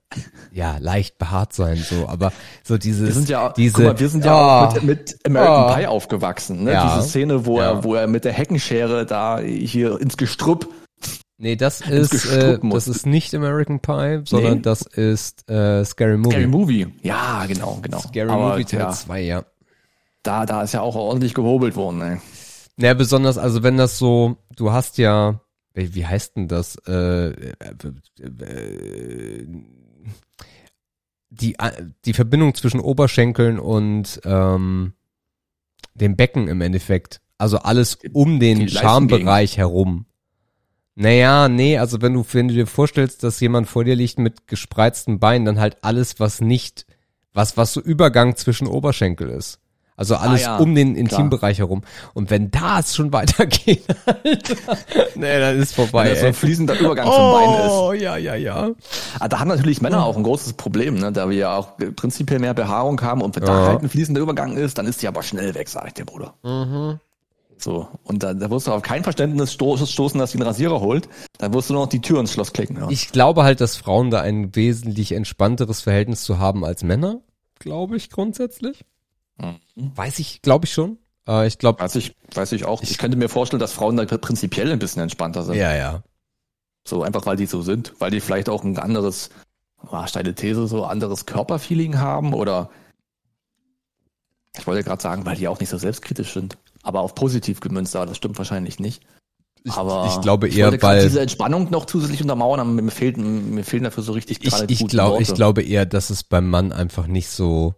ja 0.52 0.76
leicht 0.78 1.18
behaart 1.18 1.52
sein 1.52 1.76
so. 1.76 2.08
Aber 2.08 2.32
so 2.64 2.78
dieses 2.78 3.06
Wir 3.06 3.14
sind 3.14 3.28
ja, 3.28 3.52
diese 3.56 3.74
guck 3.74 3.84
mal, 3.84 4.00
wir 4.00 4.08
sind 4.08 4.24
ja 4.24 4.34
Oh, 4.34 4.66
auch 4.66 4.74
mit, 4.76 4.84
mit 4.84 5.16
American 5.26 5.70
Oh. 5.70 5.74
Pie 5.76 5.86
aufgewachsen, 5.86 6.64
ne? 6.64 6.72
Ja. 6.72 6.96
Diese 6.96 7.08
Szene, 7.08 7.46
wo 7.46 7.58
Ja. 7.60 7.70
er, 7.72 7.84
wo 7.84 7.94
er 7.94 8.06
mit 8.06 8.24
der 8.24 8.32
Heckenschere 8.32 9.04
da 9.06 9.38
hier 9.40 10.00
ins 10.00 10.16
Gestrüpp 10.16 10.68
nee, 11.38 11.56
das 11.56 11.80
ist 11.80 12.26
äh, 12.26 12.58
das 12.62 12.88
ist 12.88 13.06
nicht 13.06 13.34
American 13.34 13.80
Pie, 13.80 14.22
sondern 14.24 14.54
Nee. 14.56 14.62
das 14.62 14.82
ist 14.82 15.48
äh, 15.50 15.84
Scary 15.84 16.16
Movie. 16.16 16.30
Scary 16.30 16.46
Movie. 16.46 16.86
Ja, 17.02 17.46
genau, 17.46 17.78
genau. 17.82 18.00
Scary 18.00 18.30
Aber, 18.30 18.50
Movie 18.52 18.64
Teil 18.64 18.80
ja, 18.80 18.90
2, 18.90 19.20
ja. 19.22 19.44
da, 20.22 20.46
da 20.46 20.62
ist 20.62 20.72
ja 20.72 20.80
auch 20.80 20.96
ordentlich 20.96 21.34
gehobelt 21.34 21.76
worden, 21.76 22.00
ey. 22.02 22.18
Ja, 22.78 22.92
besonders, 22.94 23.38
also 23.38 23.62
wenn 23.62 23.76
das 23.78 23.98
so, 23.98 24.36
du 24.54 24.70
hast 24.72 24.98
ja, 24.98 25.40
wie 25.74 26.06
heißt 26.06 26.36
denn 26.36 26.48
das? 26.48 26.76
Äh, 26.86 27.28
äh, 27.28 27.54
äh, 28.20 29.46
die, 31.30 31.58
äh, 31.58 31.70
die 32.04 32.12
Verbindung 32.12 32.54
zwischen 32.54 32.80
Oberschenkeln 32.80 33.58
und 33.58 34.20
ähm, 34.24 34.94
dem 35.94 36.16
Becken 36.16 36.48
im 36.48 36.60
Endeffekt. 36.60 37.20
Also 37.38 37.58
alles 37.58 37.98
um 38.12 38.40
den 38.40 38.68
Schambereich 38.68 39.58
herum. 39.58 40.06
Naja, 40.96 41.48
nee, 41.50 41.76
also 41.78 42.00
wenn 42.00 42.14
du, 42.14 42.24
wenn 42.32 42.48
du 42.48 42.54
dir 42.54 42.66
vorstellst, 42.66 43.22
dass 43.22 43.38
jemand 43.40 43.68
vor 43.68 43.84
dir 43.84 43.94
liegt 43.94 44.18
mit 44.18 44.46
gespreizten 44.48 45.18
Beinen, 45.18 45.44
dann 45.44 45.60
halt 45.60 45.76
alles, 45.82 46.18
was 46.20 46.40
nicht, 46.40 46.86
was, 47.34 47.56
was 47.58 47.74
so 47.74 47.80
Übergang 47.82 48.34
zwischen 48.36 48.66
Oberschenkel 48.66 49.28
ist. 49.28 49.60
Also 49.98 50.16
alles 50.16 50.42
ja, 50.42 50.58
um 50.58 50.74
den 50.74 50.92
klar. 50.92 51.00
Intimbereich 51.00 51.58
herum. 51.58 51.82
Und 52.12 52.28
wenn 52.30 52.50
das 52.50 52.94
schon 52.94 53.12
weitergeht, 53.14 53.82
Alter, 54.06 54.76
nee, 55.14 55.38
dann 55.40 55.58
ist 55.58 55.74
vorbei. 55.74 56.10
Das 56.10 56.20
so 56.20 56.26
ein 56.26 56.34
fließender 56.34 56.78
Übergang 56.78 57.10
zum 57.10 57.30
Bein 57.30 57.50
ist. 57.66 57.72
Oh, 57.72 57.92
ja, 57.94 58.16
ja, 58.18 58.34
ja. 58.34 58.70
Ah, 59.18 59.28
Da 59.28 59.38
haben 59.38 59.48
natürlich 59.48 59.80
Männer 59.80 60.04
auch 60.04 60.16
ein 60.18 60.22
großes 60.22 60.52
Problem, 60.54 60.96
ne? 60.96 61.12
da 61.12 61.30
wir 61.30 61.36
ja 61.36 61.56
auch 61.56 61.76
prinzipiell 61.96 62.40
mehr 62.40 62.52
Behaarung 62.52 63.00
haben 63.00 63.22
und 63.22 63.36
wenn 63.36 63.44
da 63.44 63.54
Ja. 63.62 63.68
halt 63.68 63.82
ein 63.82 63.88
fließender 63.88 64.20
Übergang 64.20 64.56
ist, 64.56 64.76
dann 64.76 64.86
ist 64.86 65.00
die 65.00 65.08
aber 65.08 65.22
schnell 65.22 65.54
weg, 65.54 65.68
sag 65.70 65.86
ich 65.86 65.94
dir, 65.94 66.04
Bruder. 66.04 66.34
Mhm. 66.42 67.00
So, 67.58 67.88
und 68.04 68.22
da, 68.22 68.34
da 68.34 68.50
wirst 68.50 68.66
du 68.66 68.72
auf 68.72 68.82
kein 68.82 69.02
Verständnis 69.02 69.52
sto 69.52 69.76
stoßen, 69.76 70.18
dass 70.18 70.32
sie 70.32 70.38
einen 70.38 70.46
Rasierer 70.46 70.80
holt. 70.80 71.08
Dann 71.38 71.54
wirst 71.54 71.70
du 71.70 71.74
nur 71.74 71.82
noch 71.84 71.88
die 71.88 72.00
Tür 72.00 72.20
ins 72.20 72.32
Schloss 72.32 72.52
klicken. 72.52 72.76
Ja. 72.76 72.88
Ich 72.90 73.12
glaube 73.12 73.44
halt, 73.44 73.60
dass 73.60 73.76
Frauen 73.76 74.10
da 74.10 74.20
ein 74.20 74.54
wesentlich 74.54 75.12
entspannteres 75.12 75.80
Verhältnis 75.80 76.22
zu 76.22 76.38
haben 76.38 76.64
als 76.64 76.82
Männer, 76.82 77.20
glaube 77.58 77.96
ich 77.96 78.10
grundsätzlich. 78.10 78.84
Mhm. 79.38 79.56
Weiß 79.74 80.18
ich, 80.18 80.42
glaube 80.42 80.66
ich 80.66 80.72
schon. 80.72 80.98
Äh, 81.26 81.46
ich 81.46 81.58
glaube, 81.58 81.80
Weiß 81.80 81.94
ich, 81.96 82.14
weiß 82.34 82.52
ich 82.52 82.64
auch. 82.66 82.82
Ich 82.82 82.98
könnte 82.98 83.16
mir 83.16 83.28
vorstellen, 83.28 83.60
dass 83.60 83.72
Frauen 83.72 83.96
da 83.96 84.04
prinzipiell 84.04 84.70
ein 84.70 84.78
bisschen 84.78 85.02
entspannter 85.02 85.42
sind. 85.42 85.56
ja, 85.56 85.74
ja. 85.74 86.02
So 86.86 87.02
einfach, 87.02 87.26
weil 87.26 87.36
die 87.36 87.46
so 87.46 87.62
sind, 87.62 87.94
weil 87.98 88.12
die 88.12 88.20
vielleicht 88.20 88.48
auch 88.48 88.62
ein 88.62 88.78
anderes, 88.78 89.30
ah, 89.90 90.06
steile 90.06 90.36
These, 90.36 90.68
so 90.68 90.84
anderes 90.84 91.26
Körperfeeling 91.26 91.98
haben 91.98 92.32
oder 92.32 92.70
ich 94.56 94.66
wollte 94.68 94.84
gerade 94.84 95.02
sagen, 95.02 95.26
weil 95.26 95.36
die 95.36 95.48
auch 95.48 95.58
nicht 95.58 95.68
so 95.68 95.78
selbstkritisch 95.78 96.32
sind. 96.32 96.56
Aber 96.86 97.00
auf 97.00 97.16
positiv 97.16 97.58
gemünzt, 97.58 97.96
aber 97.96 98.06
das 98.06 98.16
stimmt 98.16 98.38
wahrscheinlich 98.38 98.78
nicht. 98.78 99.02
Ich, 99.64 99.72
Aber 99.72 100.06
ich 100.06 100.20
glaube 100.20 100.46
ich 100.46 100.56
eher, 100.56 100.70
gerade 100.70 100.82
weil 100.82 101.02
diese 101.02 101.20
Entspannung 101.20 101.68
noch 101.70 101.86
zusätzlich 101.86 102.22
untermauern, 102.22 102.60
aber 102.60 102.70
mir 102.70 102.92
fehlen, 102.92 103.52
mir 103.52 103.64
fehlen 103.64 103.82
dafür 103.82 104.04
so 104.04 104.12
richtig 104.12 104.38
ich, 104.44 104.54
ich 104.70 104.86
glaube, 104.86 105.20
ich 105.20 105.34
glaube 105.34 105.62
eher, 105.62 105.84
dass 105.84 106.10
es 106.10 106.22
beim 106.22 106.48
Mann 106.48 106.70
einfach 106.70 107.08
nicht 107.08 107.28
so 107.28 107.74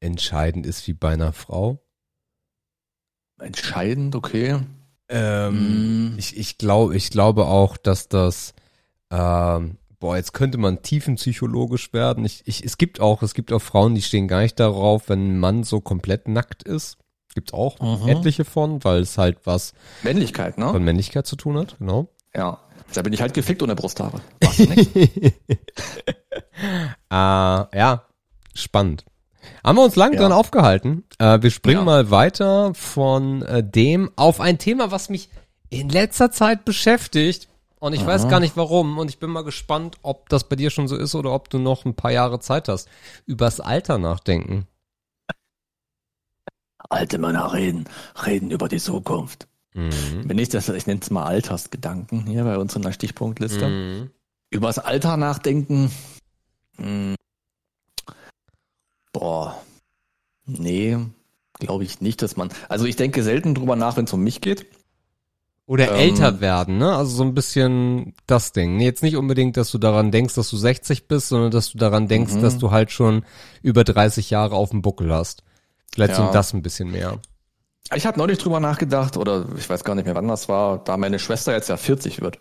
entscheidend 0.00 0.66
ist 0.66 0.88
wie 0.88 0.94
bei 0.94 1.12
einer 1.12 1.32
Frau. 1.32 1.78
Entscheidend, 3.40 4.16
okay. 4.16 4.58
Ähm, 5.08 6.14
Mm. 6.14 6.18
ich, 6.18 6.36
ich 6.36 6.58
glaube, 6.58 6.96
ich 6.96 7.10
glaube 7.10 7.46
auch, 7.46 7.76
dass 7.76 8.08
das, 8.08 8.52
ähm, 9.12 9.78
boah, 10.00 10.16
jetzt 10.16 10.32
könnte 10.32 10.58
man 10.58 10.82
tiefenpsychologisch 10.82 11.92
werden. 11.92 12.24
Ich, 12.24 12.42
ich, 12.46 12.64
es 12.64 12.76
gibt 12.78 12.98
auch, 12.98 13.22
es 13.22 13.34
gibt 13.34 13.52
auch 13.52 13.62
Frauen, 13.62 13.94
die 13.94 14.02
stehen 14.02 14.26
gar 14.26 14.40
nicht 14.40 14.58
darauf, 14.58 15.08
wenn 15.08 15.34
ein 15.34 15.38
Mann 15.38 15.62
so 15.62 15.80
komplett 15.80 16.26
nackt 16.26 16.64
ist. 16.64 16.98
Gibt's 17.34 17.52
auch 17.52 17.78
Mhm. 17.80 18.08
etliche 18.08 18.44
von, 18.44 18.82
weil 18.84 19.00
es 19.00 19.18
halt 19.18 19.38
was 19.44 19.72
Männlichkeit, 20.02 20.56
ne? 20.58 20.70
von 20.70 20.82
Männlichkeit 20.84 21.26
zu 21.26 21.36
tun 21.36 21.58
hat, 21.58 21.76
genau. 21.78 22.08
Ja. 22.34 22.58
Da 22.92 23.02
bin 23.02 23.12
ich 23.12 23.20
halt 23.20 23.34
gefickt 23.34 23.62
ohne 23.62 23.74
Brusthaare. 23.74 24.20
Machst 24.42 24.58
du 24.60 24.64
nicht? 24.66 24.90
Äh, 27.10 27.14
ja, 27.78 28.04
spannend. 28.54 29.04
Haben 29.62 29.76
wir 29.78 29.84
uns 29.84 29.96
lang 29.96 30.12
Ja. 30.14 30.20
dran 30.20 30.32
aufgehalten. 30.32 31.04
Äh, 31.18 31.42
wir 31.42 31.50
springen 31.50 31.80
Ja. 31.80 31.84
mal 31.84 32.10
weiter 32.10 32.72
von 32.74 33.42
äh, 33.42 33.62
dem 33.62 34.10
auf 34.16 34.40
ein 34.40 34.58
Thema, 34.58 34.90
was 34.90 35.10
mich 35.10 35.28
in 35.70 35.88
letzter 35.88 36.30
Zeit 36.30 36.64
beschäftigt. 36.64 37.48
Und 37.78 37.92
ich 37.92 38.04
weiß 38.06 38.28
gar 38.28 38.40
nicht 38.40 38.56
warum. 38.56 38.96
Und 38.96 39.10
ich 39.10 39.18
bin 39.18 39.28
mal 39.28 39.44
gespannt, 39.44 39.98
ob 40.02 40.30
das 40.30 40.44
bei 40.48 40.56
dir 40.56 40.70
schon 40.70 40.88
so 40.88 40.96
ist 40.96 41.14
oder 41.14 41.32
ob 41.32 41.50
du 41.50 41.58
noch 41.58 41.84
ein 41.84 41.94
paar 41.94 42.12
Jahre 42.12 42.40
Zeit 42.40 42.68
hast. 42.68 42.88
Übers 43.26 43.60
Alter 43.60 43.98
nachdenken. 43.98 44.66
Alte 46.90 47.18
Männer 47.18 47.52
reden, 47.52 47.84
reden 48.26 48.50
über 48.50 48.68
die 48.68 48.78
Zukunft. 48.78 49.48
Mhm. 49.74 49.90
Wenn 50.24 50.38
ich 50.38 50.48
das, 50.50 50.68
ich 50.68 50.86
nenne 50.86 51.00
es 51.02 51.10
mal 51.10 51.24
Altersgedanken 51.24 52.26
hier 52.26 52.44
bei 52.44 52.58
uns 52.58 52.76
in 52.76 52.82
der 52.82 52.92
Stichpunktliste. 52.92 53.66
Mhm. 53.68 54.10
Übers 54.50 54.78
Alter 54.78 55.16
nachdenken. 55.16 55.90
Hm. 56.76 57.14
Boah. 59.12 59.60
Nee, 60.46 60.98
glaube 61.58 61.84
ich 61.84 62.00
nicht, 62.00 62.20
dass 62.22 62.36
man. 62.36 62.50
Also 62.68 62.84
ich 62.84 62.96
denke 62.96 63.22
selten 63.22 63.54
drüber 63.54 63.76
nach, 63.76 63.96
wenn 63.96 64.04
es 64.04 64.12
um 64.12 64.22
mich 64.22 64.40
geht. 64.40 64.66
Oder 65.66 65.92
Ähm. 65.92 66.10
älter 66.10 66.40
werden, 66.40 66.76
ne? 66.76 66.94
Also 66.94 67.16
so 67.16 67.22
ein 67.24 67.34
bisschen 67.34 68.12
das 68.26 68.52
Ding. 68.52 68.76
Nee, 68.76 68.84
jetzt 68.84 69.02
nicht 69.02 69.16
unbedingt, 69.16 69.56
dass 69.56 69.70
du 69.70 69.78
daran 69.78 70.10
denkst, 70.10 70.34
dass 70.34 70.50
du 70.50 70.56
60 70.58 71.08
bist, 71.08 71.28
sondern 71.28 71.50
dass 71.50 71.72
du 71.72 71.78
daran 71.78 72.06
denkst, 72.06 72.34
Mhm. 72.34 72.42
dass 72.42 72.58
du 72.58 72.70
halt 72.70 72.90
schon 72.90 73.24
über 73.62 73.82
30 73.82 74.28
Jahre 74.30 74.56
auf 74.56 74.70
dem 74.70 74.82
Buckel 74.82 75.10
hast. 75.12 75.42
Vielleicht 75.94 76.18
Ja. 76.18 76.26
so 76.26 76.32
das 76.32 76.52
ein 76.52 76.62
bisschen 76.62 76.90
mehr. 76.90 77.18
Ich 77.94 78.06
habe 78.06 78.18
neulich 78.18 78.38
drüber 78.38 78.60
nachgedacht, 78.60 79.16
oder 79.16 79.46
ich 79.56 79.68
weiß 79.68 79.84
gar 79.84 79.94
nicht 79.94 80.06
mehr, 80.06 80.14
wann 80.14 80.26
das 80.26 80.48
war, 80.48 80.78
da 80.78 80.96
meine 80.96 81.18
Schwester 81.18 81.52
jetzt 81.52 81.68
ja 81.68 81.76
40 81.76 82.20
wird. 82.20 82.38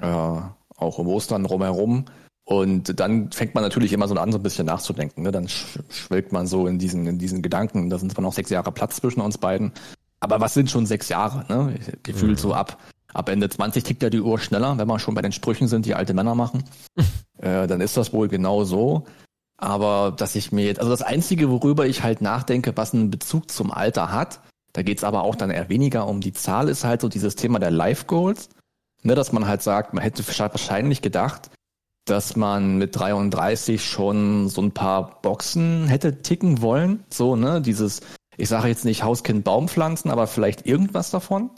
Ja, 0.00 0.56
auch 0.76 0.98
um 0.98 1.08
Ostern 1.08 1.44
rumherum. 1.44 2.06
Und 2.44 2.98
dann 2.98 3.30
fängt 3.32 3.54
man 3.54 3.62
natürlich 3.62 3.92
immer 3.92 4.08
so 4.08 4.14
an, 4.14 4.32
so 4.32 4.38
ein 4.38 4.42
bisschen 4.42 4.66
nachzudenken. 4.66 5.22
Ne? 5.22 5.30
Dann 5.30 5.46
sch 5.48 5.78
schwelgt 5.90 6.32
man 6.32 6.46
so 6.46 6.66
in 6.66 6.78
diesen, 6.78 7.06
in 7.06 7.18
diesen 7.18 7.42
Gedanken. 7.42 7.90
Da 7.90 7.98
sind 7.98 8.12
zwar 8.12 8.22
noch 8.22 8.32
sechs 8.32 8.50
Jahre 8.50 8.72
Platz 8.72 8.96
zwischen 8.96 9.20
uns 9.20 9.38
beiden. 9.38 9.72
Aber 10.20 10.40
was 10.40 10.54
sind 10.54 10.70
schon 10.70 10.86
sechs 10.86 11.08
Jahre? 11.10 11.44
Ne? 11.48 11.74
Gefühlt 12.02 12.38
so 12.40 12.54
ab, 12.54 12.78
ab 13.12 13.28
Ende 13.28 13.48
20 13.48 13.84
tickt 13.84 14.02
ja 14.02 14.10
die 14.10 14.20
Uhr 14.20 14.38
schneller, 14.38 14.76
wenn 14.78 14.88
wir 14.88 14.98
schon 14.98 15.14
bei 15.14 15.22
den 15.22 15.32
Sprüchen 15.32 15.68
sind, 15.68 15.84
die 15.86 15.94
alte 15.94 16.14
Männer 16.14 16.34
machen. 16.34 16.64
äh, 17.38 17.66
dann 17.66 17.80
ist 17.80 17.96
das 17.96 18.12
wohl 18.12 18.28
genau 18.28 18.64
so. 18.64 19.04
Aber 19.60 20.12
dass 20.16 20.34
ich 20.34 20.52
mir 20.52 20.64
jetzt, 20.64 20.80
also 20.80 20.90
das 20.90 21.02
Einzige, 21.02 21.50
worüber 21.50 21.86
ich 21.86 22.02
halt 22.02 22.22
nachdenke, 22.22 22.72
was 22.76 22.94
einen 22.94 23.10
Bezug 23.10 23.50
zum 23.50 23.70
Alter 23.70 24.12
hat, 24.12 24.40
Da 24.72 24.82
geht's 24.82 25.04
aber 25.04 25.22
auch 25.24 25.34
dann 25.34 25.50
eher 25.50 25.68
weniger 25.68 26.06
um 26.06 26.20
die 26.20 26.32
Zahl, 26.32 26.68
ist 26.68 26.84
halt 26.84 27.00
so 27.00 27.08
dieses 27.08 27.34
Thema 27.34 27.58
der 27.58 27.70
Life 27.72 28.06
Goals. 28.06 28.50
Ne, 29.02 29.14
dass 29.14 29.32
man 29.32 29.48
halt 29.48 29.62
sagt, 29.62 29.94
man 29.94 30.02
hätte 30.02 30.22
wahrscheinlich 30.26 31.00
gedacht, 31.00 31.50
dass 32.04 32.36
man 32.36 32.76
mit 32.76 32.96
33 32.98 33.82
schon 33.82 34.48
so 34.48 34.60
ein 34.60 34.72
paar 34.72 35.22
Boxen 35.22 35.86
hätte 35.88 36.20
ticken 36.22 36.60
wollen. 36.60 37.04
So, 37.08 37.34
ne, 37.34 37.62
dieses, 37.62 38.00
ich 38.36 38.48
sage 38.48 38.68
jetzt 38.68 38.84
nicht 38.84 39.02
Hauskind 39.02 39.42
Baumpflanzen, 39.42 40.10
aber 40.10 40.26
vielleicht 40.26 40.66
irgendwas 40.66 41.10
davon. 41.10 41.50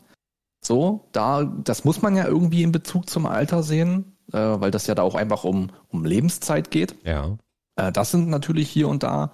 So, 0.65 1.09
da, 1.11 1.43
das 1.43 1.85
muss 1.85 2.01
man 2.01 2.17
ja 2.17 2.27
irgendwie 2.27 2.63
in 2.63 2.71
Bezug 2.71 3.11
zum 3.11 3.27
Alter 3.27 3.65
sehen, 3.65 4.17
äh, 4.33 4.39
weil 4.39 4.71
das 4.71 4.87
ja 4.87 4.95
da 4.95 5.03
auch 5.03 5.17
einfach 5.17 5.43
um, 5.43 5.71
um 5.89 6.05
Lebenszeit 6.05 6.71
geht. 6.71 6.95
Ja. 7.05 7.37
Äh, 7.77 7.93
das 7.93 8.11
sind 8.11 8.29
natürlich 8.29 8.69
hier 8.71 8.89
und 8.89 9.03
da 9.03 9.33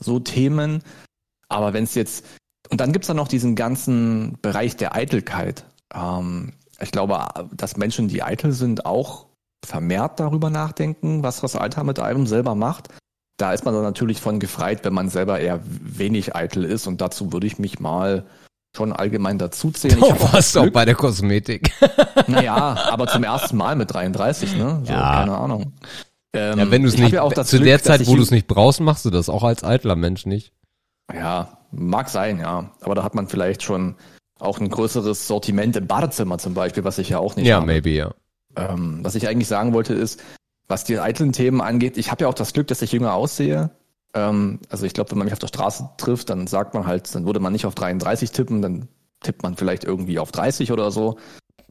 so 0.00 0.18
Themen. 0.20 0.82
Aber 1.48 1.72
wenn 1.72 1.84
es 1.84 1.94
jetzt, 1.94 2.24
und 2.70 2.80
dann 2.80 2.92
gibt's 2.92 3.08
da 3.08 3.14
noch 3.14 3.28
diesen 3.28 3.54
ganzen 3.56 4.38
Bereich 4.42 4.76
der 4.76 4.94
Eitelkeit. 4.94 5.64
Ähm, 5.94 6.52
ich 6.80 6.92
glaube, 6.92 7.18
dass 7.52 7.76
Menschen, 7.76 8.08
die 8.08 8.22
eitel 8.22 8.52
sind, 8.52 8.86
auch 8.86 9.26
vermehrt 9.66 10.20
darüber 10.20 10.50
nachdenken, 10.50 11.22
was 11.22 11.40
das 11.40 11.56
Alter 11.56 11.82
mit 11.84 11.98
einem 11.98 12.26
selber 12.26 12.54
macht. 12.54 12.88
Da 13.38 13.52
ist 13.52 13.64
man 13.64 13.74
dann 13.74 13.82
natürlich 13.82 14.20
von 14.20 14.40
gefreit, 14.40 14.84
wenn 14.84 14.92
man 14.92 15.08
selber 15.08 15.40
eher 15.40 15.60
wenig 15.64 16.34
eitel 16.36 16.64
ist. 16.64 16.86
Und 16.86 17.00
dazu 17.00 17.32
würde 17.32 17.46
ich 17.46 17.58
mich 17.58 17.80
mal 17.80 18.24
schon 18.76 18.92
allgemein 18.92 19.38
dazuzählen. 19.38 19.98
Du 19.98 20.08
warst 20.32 20.56
auch 20.58 20.68
bei 20.70 20.84
der 20.84 20.94
Kosmetik. 20.94 21.72
Naja, 22.26 22.76
aber 22.90 23.06
zum 23.06 23.24
ersten 23.24 23.56
Mal 23.56 23.76
mit 23.76 23.92
33, 23.92 24.56
ne? 24.56 24.82
So, 24.84 24.92
Ja. 24.92 25.20
keine 25.20 25.36
Ahnung. 25.38 25.72
Ähm, 26.38 26.58
Ja, 26.58 26.70
wenn 26.70 26.82
du 26.82 26.88
es 26.88 26.96
nicht, 26.96 27.12
ja 27.12 27.28
zu 27.28 27.56
Glück, 27.56 27.64
der 27.64 27.82
Zeit, 27.82 28.06
wo 28.06 28.14
du 28.16 28.22
es 28.22 28.30
nicht 28.30 28.46
brauchst, 28.46 28.80
machst 28.80 29.04
du 29.04 29.10
das 29.10 29.28
auch 29.28 29.42
als 29.42 29.64
eitler 29.64 29.96
Mensch 29.96 30.26
nicht. 30.26 30.52
Ja, 31.12 31.58
mag 31.72 32.08
sein, 32.08 32.38
ja. 32.38 32.70
Aber 32.80 32.94
da 32.94 33.02
hat 33.02 33.14
man 33.14 33.28
vielleicht 33.28 33.62
schon 33.62 33.96
auch 34.38 34.60
ein 34.60 34.68
größeres 34.68 35.26
Sortiment 35.26 35.76
im 35.76 35.86
Badezimmer 35.86 36.38
zum 36.38 36.54
Beispiel, 36.54 36.84
was 36.84 36.98
ich 36.98 37.08
ja 37.08 37.18
auch 37.18 37.34
nicht 37.36 37.46
Ja, 37.46 37.56
habe. 37.56 37.66
maybe, 37.66 37.90
ja. 37.90 38.12
Ähm, 38.56 39.00
was 39.02 39.14
ich 39.14 39.26
eigentlich 39.28 39.48
sagen 39.48 39.72
wollte 39.72 39.94
ist, 39.94 40.20
was 40.68 40.84
die 40.84 40.98
eitlen 40.98 41.32
Themen 41.32 41.60
angeht, 41.60 41.96
ich 41.96 42.10
habe 42.10 42.22
ja 42.22 42.28
auch 42.28 42.34
das 42.34 42.52
Glück, 42.52 42.66
dass 42.68 42.82
ich 42.82 42.92
jünger 42.92 43.14
aussehe. 43.14 43.70
Ähm, 44.14 44.60
also 44.68 44.86
ich 44.86 44.92
glaube, 44.94 45.10
wenn 45.10 45.18
man 45.18 45.24
mich 45.26 45.32
auf 45.32 45.38
der 45.38 45.48
Straße 45.48 45.88
trifft, 45.96 46.30
dann 46.30 46.46
sagt 46.46 46.74
man 46.74 46.86
halt, 46.86 47.12
dann 47.14 47.26
würde 47.26 47.40
man 47.40 47.52
nicht 47.52 47.66
auf 47.66 47.74
33 47.74 48.30
tippen, 48.30 48.62
dann 48.62 48.88
tippt 49.20 49.42
man 49.42 49.56
vielleicht 49.56 49.84
irgendwie 49.84 50.18
auf 50.18 50.30
30 50.30 50.70
oder 50.72 50.90
so. 50.90 51.18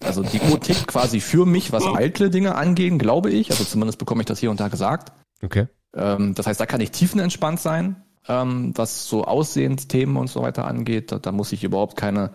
Also 0.04 0.22
die 0.22 0.40
Uhr 0.40 0.60
tickt 0.60 0.88
quasi 0.88 1.20
für 1.20 1.46
mich, 1.46 1.72
was 1.72 1.86
eitle 1.86 2.30
Dinge 2.30 2.56
angehen, 2.56 3.00
glaube 3.00 3.32
ich. 3.32 3.50
Also 3.52 3.64
zumindest 3.64 3.98
bekomme 3.98 4.22
ich 4.22 4.28
das 4.28 4.40
hier 4.40 4.52
und 4.52 4.60
da 4.60 4.68
gesagt. 4.68 5.12
Okay. 5.42 5.68
Ähm, 5.96 6.36
das 6.36 6.46
heißt, 6.48 6.60
da 6.60 6.66
kann 6.66 6.82
ich 6.82 6.92
tiefenentspannt 6.92 7.60
sein, 7.60 8.04
ähm, 8.28 8.74
was 8.76 9.08
so 9.08 9.26
Aussehensthemen 9.26 10.18
und 10.18 10.28
so 10.28 10.42
weiter 10.42 10.66
angeht. 10.66 11.12
Da, 11.12 11.20
da 11.20 11.32
muss 11.32 11.52
ich 11.52 11.64
überhaupt 11.64 11.98
keine, 11.98 12.34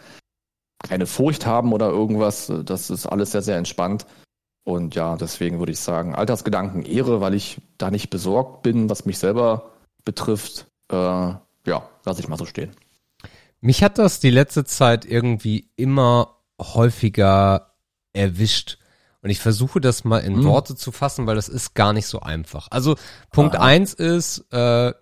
keine 0.83 1.07
Furcht 1.07 1.47
haben 1.47 1.73
oder 1.73 1.89
irgendwas. 1.89 2.53
Das 2.65 2.91
ist 2.91 3.07
alles 3.07 3.33
sehr, 3.33 3.43
sehr 3.43 3.59
entspannt. 3.59 4.07
Und 4.65 4.95
ja, 4.95 5.17
deswegen 5.17 5.59
würde 5.59 5.73
ich 5.73 5.81
sagen, 5.81 6.15
Altersgedanken 6.15 6.83
Ehre, 6.85 7.21
weil 7.21 7.35
ich 7.35 7.61
da 7.79 7.91
nicht 7.91 8.11
besorgt 8.11 8.63
bin, 8.63 8.91
was 8.91 9.07
mich 9.07 9.19
selber 9.19 9.73
betrifft. 10.05 10.67
Äh, 10.91 10.95
ja, 10.97 11.89
lasse 12.05 12.21
ich 12.21 12.29
mal 12.29 12.39
so 12.39 12.45
stehen. 12.45 12.71
Mich 13.61 13.83
hat 13.83 13.99
das 13.99 14.19
die 14.19 14.31
letzte 14.31 14.65
Zeit 14.65 15.05
irgendwie 15.05 15.71
immer 15.77 16.42
häufiger 16.63 17.75
erwischt. 18.13 18.79
Und 19.23 19.31
ich 19.31 19.39
versuche 19.41 19.81
das 19.81 20.03
mal 20.05 20.19
in 20.19 20.37
Hm. 20.37 20.45
Worte 20.45 20.75
zu 20.75 20.91
fassen, 20.91 21.27
weil 21.27 21.37
das 21.37 21.49
ist 21.49 21.75
gar 21.75 21.93
nicht 21.93 22.07
so 22.07 22.21
einfach. 22.21 22.69
Also 22.71 22.97
Punkt 23.31 23.55
Aha. 23.57 23.65
eins 23.65 23.95
ist, 23.95 24.47
äh, 24.53 24.93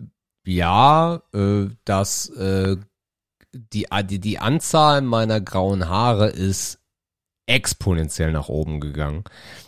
ja, 0.45 1.21
äh, 1.33 1.67
dass 1.85 2.29
äh, 2.29 2.77
die, 3.53 3.87
die, 4.05 4.19
die 4.19 4.39
Anzahl 4.39 5.01
meiner 5.01 5.41
grauen 5.41 5.89
Haare 5.89 6.29
ist 6.29 6.79
exponentiell 7.47 8.31
nach 8.31 8.47
oben 8.47 8.79
gegangen. 8.79 9.23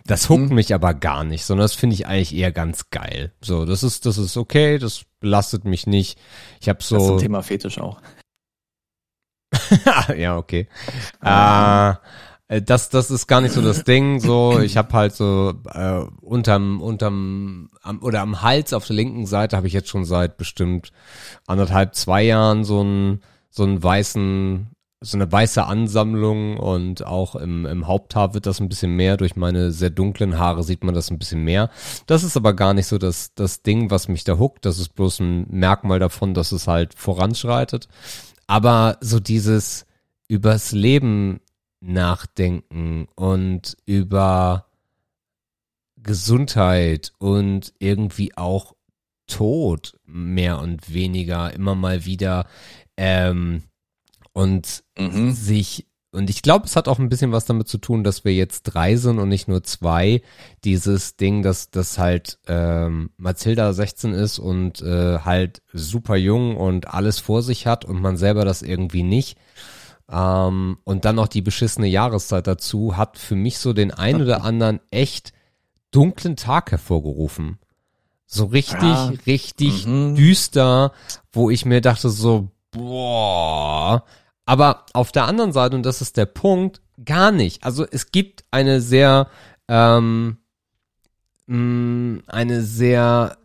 Das 0.05 0.29
huckt 0.29 0.49
Mhm. 0.49 0.55
mich 0.55 0.73
aber 0.73 0.93
gar 0.93 1.23
nicht, 1.23 1.43
sondern 1.45 1.65
das 1.65 1.73
finde 1.73 1.95
ich 1.95 2.07
eigentlich 2.07 2.33
eher 2.35 2.51
ganz 2.51 2.91
geil. 2.91 3.33
So, 3.41 3.65
das 3.65 3.83
ist, 3.83 4.05
das 4.05 4.17
ist 4.17 4.37
okay, 4.37 4.77
das 4.77 5.03
belastet 5.19 5.65
mich 5.65 5.87
nicht. 5.87 6.17
Ich 6.61 6.69
habe 6.69 6.81
so. 6.83 6.95
Das 6.95 7.03
ist 7.05 7.11
ein 7.11 7.17
Thema 7.17 7.41
Fetisch 7.43 7.79
auch. 7.79 7.99
ja, 10.17 10.37
okay. 10.37 10.67
Äh, 11.23 11.93
das, 12.61 12.89
das 12.89 13.09
ist 13.09 13.27
gar 13.27 13.41
nicht 13.41 13.53
so 13.53 13.61
das 13.61 13.83
Ding. 13.83 14.19
So, 14.19 14.59
ich 14.59 14.77
habe 14.77 14.93
halt 14.93 15.15
so 15.15 15.53
äh, 15.73 16.01
unterm, 16.21 16.81
unterm 16.81 17.69
am, 17.81 18.01
oder 18.01 18.21
am 18.21 18.41
Hals 18.41 18.73
auf 18.73 18.85
der 18.85 18.95
linken 18.95 19.25
Seite 19.25 19.57
habe 19.57 19.67
ich 19.67 19.73
jetzt 19.73 19.89
schon 19.89 20.05
seit 20.05 20.37
bestimmt 20.37 20.91
anderthalb, 21.47 21.95
zwei 21.95 22.23
Jahren 22.23 22.63
so 22.63 22.81
einen 22.81 23.21
so 23.49 23.63
einen 23.63 23.83
weißen, 23.83 24.67
so 25.01 25.17
eine 25.17 25.31
weiße 25.31 25.63
Ansammlung 25.63 26.57
und 26.57 27.05
auch 27.05 27.35
im, 27.35 27.67
im 27.67 27.87
Haupthaar 27.87 28.33
wird 28.33 28.47
das 28.47 28.59
ein 28.59 28.69
bisschen 28.69 28.95
mehr. 28.95 29.15
Durch 29.15 29.35
meine 29.35 29.71
sehr 29.71 29.91
dunklen 29.91 30.39
Haare 30.39 30.63
sieht 30.63 30.83
man 30.83 30.95
das 30.95 31.11
ein 31.11 31.19
bisschen 31.19 31.43
mehr. 31.43 31.69
Das 32.07 32.23
ist 32.23 32.35
aber 32.35 32.53
gar 32.55 32.73
nicht 32.73 32.87
so 32.87 32.97
das, 32.97 33.35
das 33.35 33.61
Ding, 33.61 33.91
was 33.91 34.07
mich 34.07 34.23
da 34.23 34.39
huckt. 34.39 34.65
Das 34.65 34.79
ist 34.79 34.95
bloß 34.95 35.19
ein 35.19 35.45
Merkmal 35.49 35.99
davon, 35.99 36.33
dass 36.33 36.51
es 36.51 36.67
halt 36.67 36.95
voranschreitet. 36.95 37.87
Aber 38.47 38.97
so 39.01 39.19
dieses 39.19 39.85
übers 40.27 40.71
Leben 40.71 41.39
nachdenken 41.79 43.07
und 43.15 43.77
über 43.85 44.67
Gesundheit 45.97 47.13
und 47.17 47.73
irgendwie 47.79 48.35
auch 48.37 48.75
Tod 49.27 49.97
mehr 50.05 50.59
und 50.59 50.93
weniger 50.93 51.53
immer 51.53 51.75
mal 51.75 52.05
wieder 52.05 52.45
ähm, 52.97 53.63
und 54.33 54.83
Mhm. 54.97 55.31
sich 55.31 55.87
und 56.13 56.29
ich 56.29 56.41
glaube, 56.41 56.65
es 56.65 56.75
hat 56.75 56.87
auch 56.87 56.99
ein 56.99 57.09
bisschen 57.09 57.31
was 57.31 57.45
damit 57.45 57.67
zu 57.67 57.77
tun, 57.77 58.03
dass 58.03 58.23
wir 58.23 58.33
jetzt 58.33 58.63
drei 58.63 58.95
sind 58.95 59.19
und 59.19 59.29
nicht 59.29 59.47
nur 59.47 59.63
zwei. 59.63 60.21
Dieses 60.63 61.15
Ding, 61.17 61.41
dass 61.41 61.69
das 61.71 61.97
halt 61.97 62.37
ähm, 62.47 63.09
Mathilda 63.17 63.73
16 63.73 64.13
ist 64.13 64.39
und 64.39 64.81
äh, 64.81 65.19
halt 65.19 65.61
super 65.73 66.15
jung 66.15 66.55
und 66.55 66.87
alles 66.93 67.19
vor 67.19 67.41
sich 67.41 67.67
hat 67.67 67.83
und 67.83 67.99
man 68.01 68.15
selber 68.17 68.45
das 68.45 68.61
irgendwie 68.61 69.03
nicht. 69.03 69.37
Ähm, 70.09 70.77
und 70.83 71.05
dann 71.05 71.15
noch 71.15 71.27
die 71.27 71.41
beschissene 71.41 71.87
Jahreszeit 71.87 72.45
dazu 72.47 72.97
hat 72.97 73.17
für 73.17 73.35
mich 73.35 73.57
so 73.57 73.73
den 73.73 73.91
ein 73.91 74.21
oder 74.21 74.43
anderen 74.45 74.79
echt 74.91 75.33
dunklen 75.91 76.35
Tag 76.35 76.71
hervorgerufen. 76.71 77.59
So 78.25 78.45
richtig, 78.45 78.81
Ja. 78.81 79.13
richtig 79.27 79.85
Mhm. 79.85 80.15
düster, 80.15 80.91
wo 81.31 81.49
ich 81.49 81.65
mir 81.65 81.81
dachte 81.81 82.09
so, 82.09 82.49
boah. 82.71 84.03
Aber 84.45 84.85
auf 84.93 85.11
der 85.11 85.25
anderen 85.25 85.53
Seite, 85.53 85.75
und 85.75 85.85
das 85.85 86.01
ist 86.01 86.17
der 86.17 86.25
Punkt, 86.25 86.81
gar 87.05 87.31
nicht. 87.31 87.63
Also 87.63 87.85
es 87.89 88.11
gibt 88.11 88.43
eine 88.51 88.81
sehr, 88.81 89.27
ähm, 89.67 90.37
mh, 91.47 92.23
eine 92.27 92.61
sehr 92.61 93.37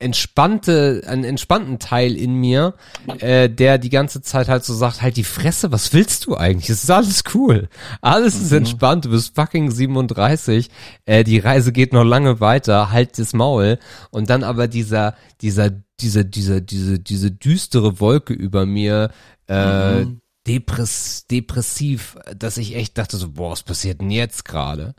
entspannte, 0.00 1.02
einen 1.06 1.24
entspannten 1.24 1.78
Teil 1.78 2.16
in 2.16 2.34
mir, 2.34 2.74
äh, 3.20 3.48
der 3.48 3.78
die 3.78 3.90
ganze 3.90 4.22
Zeit 4.22 4.48
halt 4.48 4.64
so 4.64 4.74
sagt, 4.74 5.02
halt 5.02 5.16
die 5.16 5.24
Fresse, 5.24 5.70
was 5.72 5.92
willst 5.92 6.26
du 6.26 6.36
eigentlich? 6.36 6.70
Es 6.70 6.82
ist 6.82 6.90
alles 6.90 7.22
cool. 7.34 7.68
Alles 8.00 8.34
ist 8.34 8.50
Mhm. 8.50 8.58
entspannt, 8.58 9.04
du 9.04 9.10
bist 9.10 9.34
fucking 9.34 9.70
37, 9.70 10.70
äh, 11.04 11.22
die 11.22 11.38
Reise 11.38 11.70
geht 11.72 11.92
noch 11.92 12.04
lange 12.04 12.40
weiter, 12.40 12.90
halt 12.90 13.18
das 13.18 13.32
Maul. 13.32 13.78
Und 14.10 14.30
dann 14.30 14.42
aber 14.42 14.68
dieser, 14.68 15.14
dieser, 15.42 15.70
dieser, 16.00 16.24
dieser, 16.24 16.60
diese, 16.60 16.98
diese 16.98 17.30
düstere 17.30 18.00
Wolke 18.00 18.32
über 18.32 18.66
mir, 18.66 19.10
äh, 19.48 20.04
Mhm. 20.04 20.20
depress, 20.46 21.26
depressiv, 21.30 22.16
dass 22.36 22.56
ich 22.56 22.74
echt 22.74 22.96
dachte 22.98 23.16
so, 23.18 23.30
boah, 23.32 23.52
was 23.52 23.62
passiert 23.62 24.00
denn 24.00 24.10
jetzt 24.10 24.44
gerade? 24.46 24.94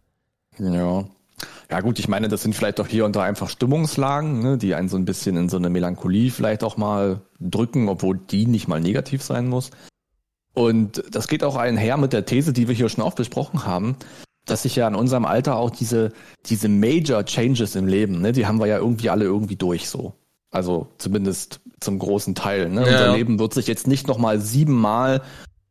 Ja. 0.60 1.06
Ja 1.70 1.80
gut, 1.82 2.00
ich 2.00 2.08
meine, 2.08 2.28
das 2.28 2.44
sind 2.44 2.54
vielleicht 2.54 2.80
doch 2.80 2.88
hier 2.88 3.06
und 3.06 3.16
da 3.16 3.24
einfach 3.24 3.50
Stimmungslagen, 3.50 4.42
ne, 4.42 4.58
die 4.58 4.76
einen 4.76 4.90
so 4.90 4.98
ein 4.98 5.06
bisschen 5.06 5.38
in 5.38 5.50
so 5.50 5.58
eine 5.58 5.70
Melancholie 5.70 6.32
vielleicht 6.32 6.64
auch 6.64 6.78
mal 6.78 7.22
drücken, 7.40 7.88
obwohl 7.90 8.18
die 8.18 8.46
nicht 8.46 8.68
mal 8.68 8.82
negativ 8.82 9.24
sein 9.24 9.48
muss. 9.48 9.72
Und 10.54 11.04
das 11.10 11.28
geht 11.28 11.44
auch 11.44 11.56
einher 11.56 11.98
mit 11.98 12.14
der 12.14 12.26
These, 12.26 12.52
die 12.52 12.68
wir 12.68 12.76
hier 12.76 12.90
schon 12.90 13.04
oft 13.04 13.16
besprochen 13.16 13.66
haben, 13.66 13.96
dass 14.46 14.64
sich 14.64 14.76
ja 14.76 14.88
in 14.88 14.96
unserem 14.96 15.26
Alter 15.26 15.56
auch 15.56 15.70
diese, 15.70 16.12
diese 16.46 16.68
Major 16.68 17.24
Changes 17.26 17.76
im 17.76 17.88
Leben, 17.88 18.22
ne, 18.22 18.34
die 18.34 18.46
haben 18.46 18.60
wir 18.60 18.68
ja 18.68 18.78
irgendwie 18.78 19.10
alle 19.10 19.26
irgendwie 19.26 19.56
durch 19.56 19.90
so. 19.90 20.14
Also 20.52 20.90
zumindest 20.98 21.62
zum 21.80 21.98
großen 21.98 22.36
Teil. 22.36 22.70
Ne? 22.70 22.82
Ja. 22.82 22.92
Unser 22.92 23.14
Leben 23.14 23.40
wird 23.40 23.54
sich 23.54 23.68
jetzt 23.68 23.88
nicht 23.88 24.08
nochmal 24.08 24.42
siebenmal 24.42 25.22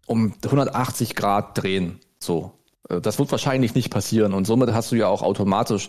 um 0.07 0.33
180 0.43 1.15
Grad 1.15 1.63
drehen. 1.63 2.01
So. 2.19 2.53
Das 2.99 3.19
wird 3.19 3.31
wahrscheinlich 3.31 3.75
nicht 3.75 3.91
passieren. 3.91 4.35
Und 4.35 4.47
somit 4.47 4.73
hast 4.73 4.91
du 4.91 4.97
ja 4.97 5.07
auch 5.07 5.23
automatisch 5.23 5.89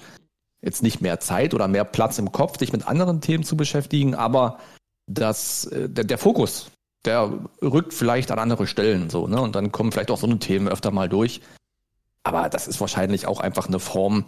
jetzt 0.61 0.83
nicht 0.83 1.01
mehr 1.01 1.19
Zeit 1.19 1.53
oder 1.53 1.67
mehr 1.67 1.85
Platz 1.85 2.19
im 2.19 2.31
Kopf, 2.31 2.57
dich 2.57 2.71
mit 2.71 2.87
anderen 2.87 3.19
Themen 3.21 3.43
zu 3.43 3.57
beschäftigen, 3.57 4.13
aber 4.13 4.59
das, 5.07 5.65
äh, 5.65 5.89
der, 5.89 6.03
der 6.03 6.17
Fokus, 6.17 6.69
der 7.05 7.31
rückt 7.61 7.93
vielleicht 7.93 8.31
an 8.31 8.39
andere 8.39 8.67
Stellen 8.67 9.09
so, 9.09 9.27
ne? 9.27 9.41
Und 9.41 9.55
dann 9.55 9.71
kommen 9.71 9.91
vielleicht 9.91 10.11
auch 10.11 10.19
so 10.19 10.27
eine 10.27 10.39
Themen 10.39 10.67
öfter 10.67 10.91
mal 10.91 11.09
durch. 11.09 11.41
Aber 12.23 12.49
das 12.49 12.67
ist 12.67 12.79
wahrscheinlich 12.79 13.25
auch 13.25 13.39
einfach 13.39 13.67
eine 13.67 13.79
Form 13.79 14.25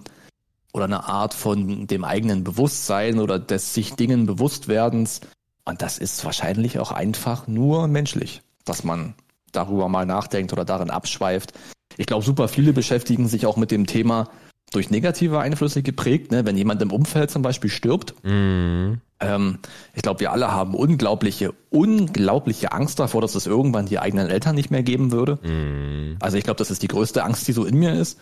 oder 0.74 0.86
eine 0.86 1.04
Art 1.04 1.36
von 1.36 1.86
dem 1.86 2.04
eigenen 2.04 2.44
Bewusstsein 2.44 3.20
oder 3.20 3.38
des 3.38 3.76
sich 3.76 3.94
Dingen 3.94 4.26
Bewusstwerdens, 4.26 5.22
Und 5.66 5.82
das 5.82 5.98
ist 5.98 6.26
wahrscheinlich 6.26 6.80
auch 6.80 6.92
einfach 6.92 7.48
nur 7.48 7.88
menschlich, 7.88 8.42
dass 8.66 8.84
man 8.84 9.14
darüber 9.52 9.88
mal 9.88 10.06
nachdenkt 10.06 10.52
oder 10.52 10.66
darin 10.66 10.90
abschweift. 10.90 11.54
Ich 11.98 12.06
glaube, 12.06 12.26
super 12.26 12.48
viele 12.48 12.74
beschäftigen 12.74 13.28
sich 13.28 13.46
auch 13.46 13.58
mit 13.58 13.72
dem 13.72 13.86
Thema 13.86 14.30
durch 14.72 14.89
negative 14.89 15.39
Einflüsse 15.39 15.84
geprägt, 15.84 16.32
ne? 16.32 16.46
wenn 16.46 16.58
jemand 16.58 16.82
im 16.82 16.91
Umfeld 16.91 17.32
zum 17.32 17.41
Beispiel 17.41 17.70
stirbt. 17.70 18.16
Mhm. 18.24 19.02
Ähm, 19.20 19.60
ich 19.94 20.02
glaube, 20.02 20.20
wir 20.20 20.32
alle 20.32 20.52
haben 20.52 20.74
unglaubliche, 20.74 21.54
unglaubliche 21.70 22.72
Angst 22.72 23.00
davor, 23.00 23.22
dass 23.22 23.36
es 23.36 23.46
irgendwann 23.46 23.86
die 23.86 24.00
eigenen 24.00 24.30
Eltern 24.30 24.56
nicht 24.56 24.72
mehr 24.72 24.84
geben 24.84 25.12
würde. 25.12 25.38
Mhm. 25.44 26.18
Also 26.20 26.38
ich 26.38 26.44
glaube, 26.44 26.58
das 26.58 26.72
ist 26.72 26.82
die 26.82 26.88
größte 26.88 27.24
Angst, 27.24 27.48
die 27.48 27.54
so 27.54 27.66
in 27.66 27.78
mir 27.78 27.94
ist. 27.94 28.20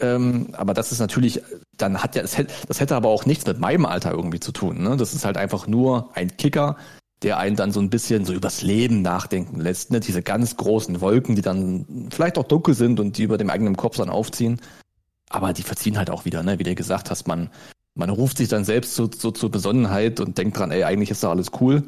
Ähm, 0.00 0.48
aber 0.52 0.74
das 0.74 0.92
ist 0.92 1.00
natürlich, 1.00 1.42
dann 1.76 2.02
hat 2.02 2.14
ja, 2.14 2.22
das 2.22 2.38
hätte, 2.38 2.52
das 2.68 2.80
hätte 2.80 2.94
aber 2.94 3.08
auch 3.08 3.26
nichts 3.26 3.46
mit 3.46 3.58
meinem 3.58 3.86
Alter 3.86 4.12
irgendwie 4.12 4.40
zu 4.40 4.52
tun. 4.52 4.82
Ne? 4.82 4.96
Das 4.96 5.14
ist 5.14 5.24
halt 5.24 5.36
einfach 5.36 5.66
nur 5.66 6.10
ein 6.14 6.36
Kicker, 6.36 6.76
der 7.22 7.38
einen 7.38 7.56
dann 7.56 7.72
so 7.72 7.80
ein 7.80 7.90
bisschen 7.90 8.24
so 8.24 8.32
übers 8.32 8.62
Leben 8.62 9.02
nachdenken 9.02 9.60
lässt. 9.60 9.90
Ne? 9.90 10.00
Diese 10.00 10.22
ganz 10.22 10.56
großen 10.56 11.00
Wolken, 11.00 11.34
die 11.34 11.42
dann 11.42 12.08
vielleicht 12.10 12.38
auch 12.38 12.44
dunkel 12.44 12.74
sind 12.74 13.00
und 13.00 13.18
die 13.18 13.24
über 13.24 13.38
dem 13.38 13.50
eigenen 13.50 13.76
Kopf 13.76 13.96
dann 13.96 14.08
aufziehen. 14.08 14.60
Aber 15.28 15.52
die 15.52 15.62
verziehen 15.62 15.98
halt 15.98 16.10
auch 16.10 16.24
wieder, 16.24 16.42
ne? 16.42 16.58
wie 16.58 16.62
du 16.62 16.74
gesagt 16.74 17.10
hast, 17.10 17.26
man, 17.26 17.50
man 17.94 18.10
ruft 18.10 18.38
sich 18.38 18.48
dann 18.48 18.64
selbst 18.64 18.94
so, 18.94 19.10
so 19.10 19.30
zur 19.30 19.50
Besonnenheit 19.50 20.20
und 20.20 20.38
denkt 20.38 20.58
dran, 20.58 20.70
ey, 20.70 20.84
eigentlich 20.84 21.10
ist 21.10 21.22
da 21.22 21.30
alles 21.30 21.50
cool. 21.60 21.82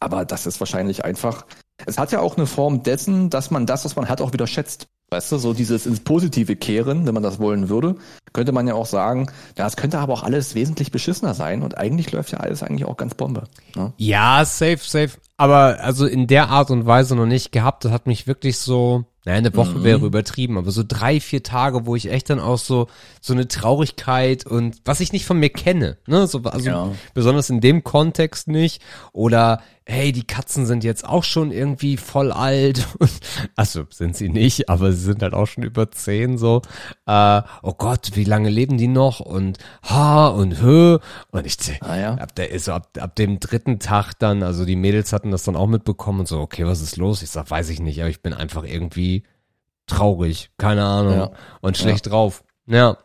Aber 0.00 0.24
das 0.24 0.46
ist 0.46 0.60
wahrscheinlich 0.60 1.04
einfach. 1.04 1.46
Es 1.86 1.98
hat 1.98 2.12
ja 2.12 2.20
auch 2.20 2.36
eine 2.36 2.46
Form 2.46 2.82
dessen, 2.82 3.30
dass 3.30 3.50
man 3.50 3.66
das, 3.66 3.84
was 3.84 3.96
man 3.96 4.08
hat, 4.08 4.20
auch 4.20 4.32
wieder 4.32 4.46
schätzt. 4.46 4.86
Weißt 5.10 5.32
du, 5.32 5.38
so 5.38 5.54
dieses 5.54 5.86
ins 5.86 6.00
Positive 6.00 6.54
kehren, 6.54 7.06
wenn 7.06 7.14
man 7.14 7.22
das 7.22 7.38
wollen 7.38 7.70
würde, 7.70 7.96
könnte 8.34 8.52
man 8.52 8.66
ja 8.68 8.74
auch 8.74 8.86
sagen, 8.86 9.30
ja, 9.56 9.66
es 9.66 9.76
könnte 9.76 9.98
aber 9.98 10.12
auch 10.12 10.22
alles 10.22 10.54
wesentlich 10.54 10.92
beschissener 10.92 11.32
sein 11.32 11.62
und 11.62 11.78
eigentlich 11.78 12.12
läuft 12.12 12.30
ja 12.32 12.40
alles 12.40 12.62
eigentlich 12.62 12.84
auch 12.84 12.98
ganz 12.98 13.14
Bombe. 13.14 13.44
Ne? 13.74 13.92
Ja, 13.96 14.44
safe, 14.44 14.80
safe. 14.82 15.12
Aber 15.38 15.78
also 15.80 16.04
in 16.06 16.26
der 16.26 16.48
Art 16.50 16.70
und 16.70 16.84
Weise 16.84 17.14
noch 17.16 17.24
nicht 17.26 17.52
gehabt. 17.52 17.84
Das 17.84 17.92
hat 17.92 18.06
mich 18.08 18.26
wirklich 18.26 18.58
so, 18.58 19.04
naja, 19.24 19.38
eine 19.38 19.54
Woche 19.54 19.78
Mhm. 19.78 19.84
wäre 19.84 20.04
übertrieben, 20.06 20.58
aber 20.58 20.70
so 20.72 20.82
drei, 20.86 21.20
vier 21.20 21.42
Tage, 21.44 21.86
wo 21.86 21.94
ich 21.96 22.10
echt 22.10 22.28
dann 22.28 22.40
auch 22.40 22.58
so, 22.58 22.88
so 23.20 23.32
eine 23.34 23.46
Traurigkeit 23.46 24.44
und 24.46 24.76
was 24.84 25.00
ich 25.00 25.12
nicht 25.12 25.26
von 25.26 25.38
mir 25.38 25.50
kenne, 25.50 25.96
ne, 26.06 26.26
so, 26.26 26.42
also 26.42 26.68
Ja. 26.68 26.90
besonders 27.14 27.50
in 27.50 27.60
dem 27.60 27.84
Kontext 27.84 28.48
nicht. 28.48 28.82
Oder, 29.12 29.60
hey, 29.84 30.12
die 30.12 30.26
Katzen 30.26 30.66
sind 30.66 30.84
jetzt 30.84 31.06
auch 31.08 31.24
schon 31.24 31.50
irgendwie 31.50 31.96
voll 31.96 32.30
alt. 32.32 32.86
also 33.56 33.84
sind 33.90 34.16
sie 34.16 34.28
nicht, 34.28 34.68
aber 34.68 34.92
sie 34.92 35.02
sind 35.04 35.22
halt 35.22 35.32
auch 35.34 35.46
schon 35.46 35.64
über 35.64 35.90
zehn 35.90 36.36
so. 36.36 36.60
Äh, 37.06 37.42
oh 37.62 37.72
Gott, 37.72 38.10
wie 38.14 38.24
lange 38.24 38.50
leben 38.50 38.76
die 38.76 38.88
noch? 38.88 39.20
Und 39.20 39.56
ha 39.82 40.28
und 40.28 40.60
hö. 40.60 40.98
Und 41.30 41.46
ich, 41.46 41.56
Ah 41.80 41.96
ja. 41.96 42.14
ab 42.16 42.34
der 42.34 42.58
so 42.60 42.72
ab, 42.72 42.88
ab 43.00 43.16
dem 43.16 43.40
dritten 43.40 43.78
Tag 43.78 44.12
dann, 44.18 44.42
also 44.42 44.64
die 44.66 44.76
Mädels 44.76 45.12
hatten 45.14 45.27
das 45.30 45.44
dann 45.44 45.56
auch 45.56 45.66
mitbekommen 45.66 46.20
und 46.20 46.28
so, 46.28 46.40
okay, 46.40 46.64
was 46.66 46.80
ist 46.80 46.96
los? 46.96 47.22
Ich 47.22 47.30
sag, 47.30 47.50
weiß 47.50 47.68
ich 47.70 47.80
nicht, 47.80 48.00
aber 48.00 48.08
ich 48.10 48.22
bin 48.22 48.32
einfach 48.34 48.64
irgendwie 48.64 49.24
traurig, 49.86 50.50
keine 50.58 50.84
Ahnung 50.84 51.14
Ja. 51.18 51.30
und 51.60 51.76
schlecht 51.76 52.10
drauf. 52.10 52.44
Ja. 52.66 52.98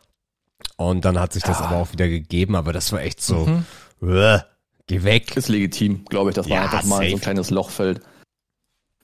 Und 0.78 1.06
dann 1.06 1.20
hat 1.20 1.34
sich 1.34 1.44
das 1.44 1.60
Ja. 1.60 1.66
aber 1.68 1.78
auch 1.78 1.92
wieder 1.94 2.08
gegeben, 2.08 2.56
aber 2.56 2.74
das 2.74 2.92
war 2.92 3.02
echt 3.02 3.22
so, 3.22 3.46
Mhm. 3.46 3.66
"Uah, 4.02 4.46
geh 4.88 5.04
weg. 5.04 5.36
Ist 5.38 5.48
legitim, 5.50 6.06
glaube 6.06 6.32
ich, 6.32 6.36
dass 6.36 6.48
man 6.48 6.58
Ja, 6.58 6.64
einfach 6.64 6.84
mal 6.84 6.98
in 7.04 7.04
so 7.04 7.04
safe. 7.04 7.16
ein 7.16 7.22
kleines 7.22 7.50
Loch 7.52 7.70
fällt. 7.70 8.02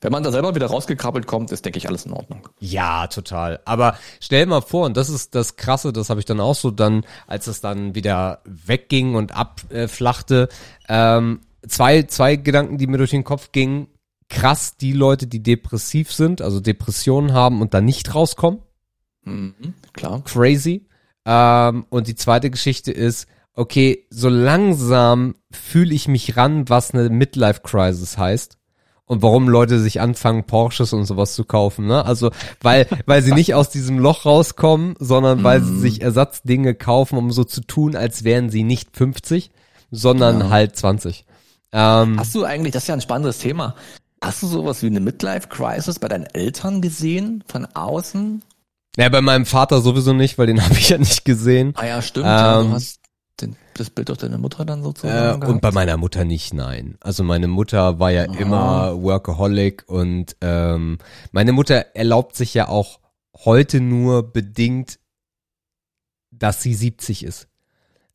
Wenn 0.02 0.14
man 0.14 0.24
da 0.24 0.32
selber 0.32 0.56
wieder 0.56 0.68
rausgekrabbelt 0.68 1.28
kommt, 1.28 1.52
ist, 1.52 1.66
denke 1.66 1.78
ich, 1.78 1.90
alles 1.90 2.06
in 2.06 2.14
Ordnung. 2.14 2.48
Ja, 2.60 3.08
total. 3.08 3.60
Aber 3.66 3.98
stell 4.22 4.46
mal 4.46 4.62
vor, 4.62 4.86
und 4.86 4.96
das 4.96 5.10
ist 5.10 5.36
das 5.36 5.58
Krasse, 5.58 5.92
das 5.92 6.10
habe 6.10 6.22
ich 6.22 6.26
dann 6.26 6.40
auch 6.40 6.56
so 6.56 6.72
dann, 6.72 7.06
als 7.28 7.48
es 7.48 7.60
dann 7.60 7.96
wieder 7.96 8.40
wegging 8.46 9.16
und 9.16 9.34
abflachte, 9.36 10.48
ähm, 10.88 11.42
zwei, 11.68 12.04
zwei 12.04 12.36
Gedanken, 12.36 12.78
die 12.78 12.88
mir 12.88 12.98
durch 12.98 13.12
den 13.12 13.24
Kopf 13.24 13.52
gingen. 13.52 13.88
Krass, 14.30 14.78
die 14.78 14.94
Leute, 14.94 15.26
die 15.28 15.42
depressiv 15.42 16.14
sind, 16.14 16.42
also 16.42 16.60
Depressionen 16.60 17.34
haben 17.34 17.62
und 17.62 17.74
da 17.74 17.82
nicht 17.82 18.14
rauskommen. 18.14 18.60
Mhm. 19.26 19.74
Klar. 19.94 20.24
Crazy. 20.24 20.86
Ähm, 21.26 21.86
und 21.90 22.08
die 22.08 22.16
zweite 22.16 22.50
Geschichte 22.50 22.92
ist, 22.92 23.28
okay, 23.56 24.06
so 24.10 24.30
langsam 24.30 25.36
fühle 25.52 25.94
ich 25.94 26.08
mich 26.08 26.38
ran, 26.38 26.70
was 26.70 26.94
eine 26.94 27.10
Midlife-Crisis 27.10 28.18
heißt. 28.18 28.58
Und 29.06 29.24
warum 29.24 29.50
Leute 29.50 29.80
sich 29.80 30.00
anfangen, 30.02 30.44
Porsches 30.46 30.94
und 30.94 31.06
sowas 31.06 31.34
zu 31.34 31.44
kaufen, 31.44 31.88
ne? 31.88 32.06
Also, 32.06 32.30
weil, 32.62 32.86
weil 33.08 33.24
sie 33.24 33.34
nicht 33.34 33.56
aus 33.56 33.72
diesem 33.72 33.98
Loch 33.98 34.26
rauskommen, 34.28 34.94
sondern 35.00 35.44
weil 35.44 35.64
sie 35.64 35.80
sich 35.80 36.02
Ersatzdinge 36.04 36.76
kaufen, 36.76 37.18
um 37.18 37.32
so 37.32 37.44
zu 37.44 37.62
tun, 37.62 37.96
als 37.96 38.24
wären 38.24 38.52
sie 38.52 38.62
nicht 38.64 38.96
50, 38.96 39.50
sondern 39.90 40.42
Ja. 40.42 40.50
halt 40.52 40.76
20. 40.76 41.26
Ähm, 41.72 42.20
Hast 42.20 42.34
du 42.36 42.44
eigentlich, 42.44 42.74
das 42.74 42.84
ist 42.84 42.88
ja 42.88 42.96
ein 42.96 43.02
spannendes 43.02 43.38
Thema, 43.40 43.76
hast 44.24 44.42
du 44.44 44.48
sowas 44.48 44.82
wie 44.82 44.88
eine 44.88 45.00
Midlife-Crisis 45.00 46.00
bei 46.00 46.08
deinen 46.08 46.26
Eltern 46.26 46.82
gesehen, 46.82 47.44
von 47.48 47.66
außen? 47.66 48.44
ja, 48.98 49.10
bei 49.10 49.22
meinem 49.22 49.46
Vater 49.46 49.82
sowieso 49.82 50.14
nicht, 50.14 50.38
weil 50.38 50.48
den 50.48 50.62
habe 50.66 50.74
ich 50.74 50.90
ja 50.90 50.98
nicht 50.98 51.26
gesehen. 51.26 51.74
Ah 51.76 51.86
ja, 51.86 52.02
stimmt. 52.02 52.26
ja, 52.26 52.62
Ähm, 52.62 52.68
du 52.70 52.74
hast 52.74 53.00
den, 53.40 53.56
das 53.76 53.90
Bild 53.90 54.12
auf 54.12 54.18
deine 54.18 54.38
Mutter 54.38 54.66
dann 54.66 54.80
Äh, 54.80 54.84
sozusagen 54.84 55.44
und 55.48 55.62
bei 55.62 55.72
meiner 55.72 55.96
Mutter 55.98 56.26
nicht, 56.26 56.54
nein. 56.54 56.98
Also 57.02 57.24
meine 57.24 57.48
Mutter 57.48 58.00
war 58.00 58.12
ja 58.12 58.24
immer 58.24 59.02
Workaholic 59.02 59.86
und 59.88 60.36
ähm, 60.42 60.98
meine 61.32 61.54
Mutter 61.54 61.96
erlaubt 61.96 62.36
sich 62.36 62.54
ja 62.54 62.68
auch 62.68 63.00
heute 63.46 63.80
nur 63.80 64.32
bedingt, 64.34 65.00
dass 66.32 66.62
sie 66.62 66.74
70 66.74 67.24
ist. 67.24 67.49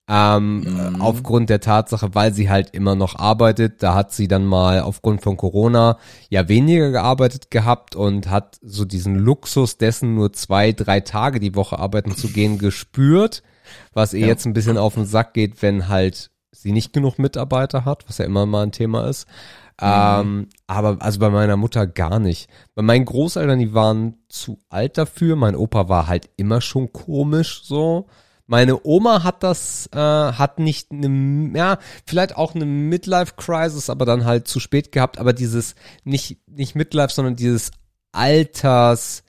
Ähm, 0.06 0.60
Mhm. 0.60 1.00
Aufgrund 1.00 1.48
der 1.48 1.60
Tatsache, 1.60 2.14
weil 2.14 2.34
sie 2.34 2.50
halt 2.50 2.70
immer 2.74 2.94
noch 2.94 3.16
arbeitet, 3.16 3.82
da 3.82 3.94
hat 3.94 4.12
sie 4.12 4.28
dann 4.28 4.44
mal 4.44 4.80
aufgrund 4.80 5.22
von 5.22 5.38
Corona 5.38 5.96
ja 6.28 6.46
weniger 6.48 6.90
gearbeitet 6.90 7.50
gehabt 7.50 7.96
und 7.96 8.28
hat 8.28 8.58
so 8.60 8.84
diesen 8.84 9.16
Luxus 9.16 9.78
dessen 9.78 10.14
nur 10.14 10.32
zwei, 10.34 10.72
drei 10.72 11.00
Tage 11.00 11.40
die 11.40 11.54
Woche 11.54 11.78
arbeiten 11.78 12.14
zu 12.14 12.28
gehen 12.28 12.58
gespürt, 12.58 13.42
was 13.94 14.12
ihr 14.12 14.20
Ja. 14.20 14.26
jetzt 14.26 14.44
ein 14.44 14.52
bisschen 14.52 14.76
auf 14.76 14.92
den 14.94 15.06
Sack 15.06 15.32
geht, 15.32 15.62
wenn 15.62 15.88
halt 15.88 16.30
sie 16.52 16.72
nicht 16.72 16.92
genug 16.92 17.18
Mitarbeiter 17.18 17.86
hat, 17.86 18.04
was 18.06 18.18
ja 18.18 18.26
immer 18.26 18.44
mal 18.44 18.62
ein 18.64 18.72
Thema 18.72 19.08
ist. 19.08 19.26
Ähm, 19.80 20.48
aber 20.68 20.98
also 21.00 21.18
bei 21.18 21.30
meiner 21.30 21.56
Mutter 21.56 21.86
gar 21.86 22.18
nicht. 22.20 22.48
Bei 22.74 22.82
meinen 22.82 23.04
Großeltern, 23.06 23.58
die 23.58 23.74
waren 23.74 24.14
zu 24.28 24.58
alt 24.68 24.98
dafür. 24.98 25.34
Mein 25.34 25.56
Opa 25.56 25.88
war 25.88 26.06
halt 26.06 26.28
immer 26.36 26.60
schon 26.60 26.92
komisch 26.92 27.62
so. 27.64 28.06
Meine 28.46 28.84
Oma 28.84 29.22
hat 29.22 29.42
das, 29.42 29.88
äh, 29.92 29.98
hat 29.98 30.58
nicht 30.58 30.90
eine, 30.90 31.56
ja, 31.56 31.78
vielleicht 32.06 32.36
auch 32.36 32.54
eine 32.54 32.66
Midlife-Crisis, 32.66 33.88
aber 33.88 34.04
dann 34.04 34.26
halt 34.26 34.48
zu 34.48 34.60
spät 34.60 34.92
gehabt. 34.92 35.18
Aber 35.18 35.32
dieses, 35.32 35.74
nicht, 36.04 36.38
nicht 36.46 36.74
Midlife, 36.74 37.12
sondern 37.12 37.36
dieses 37.36 37.70
Alters, 38.12 39.22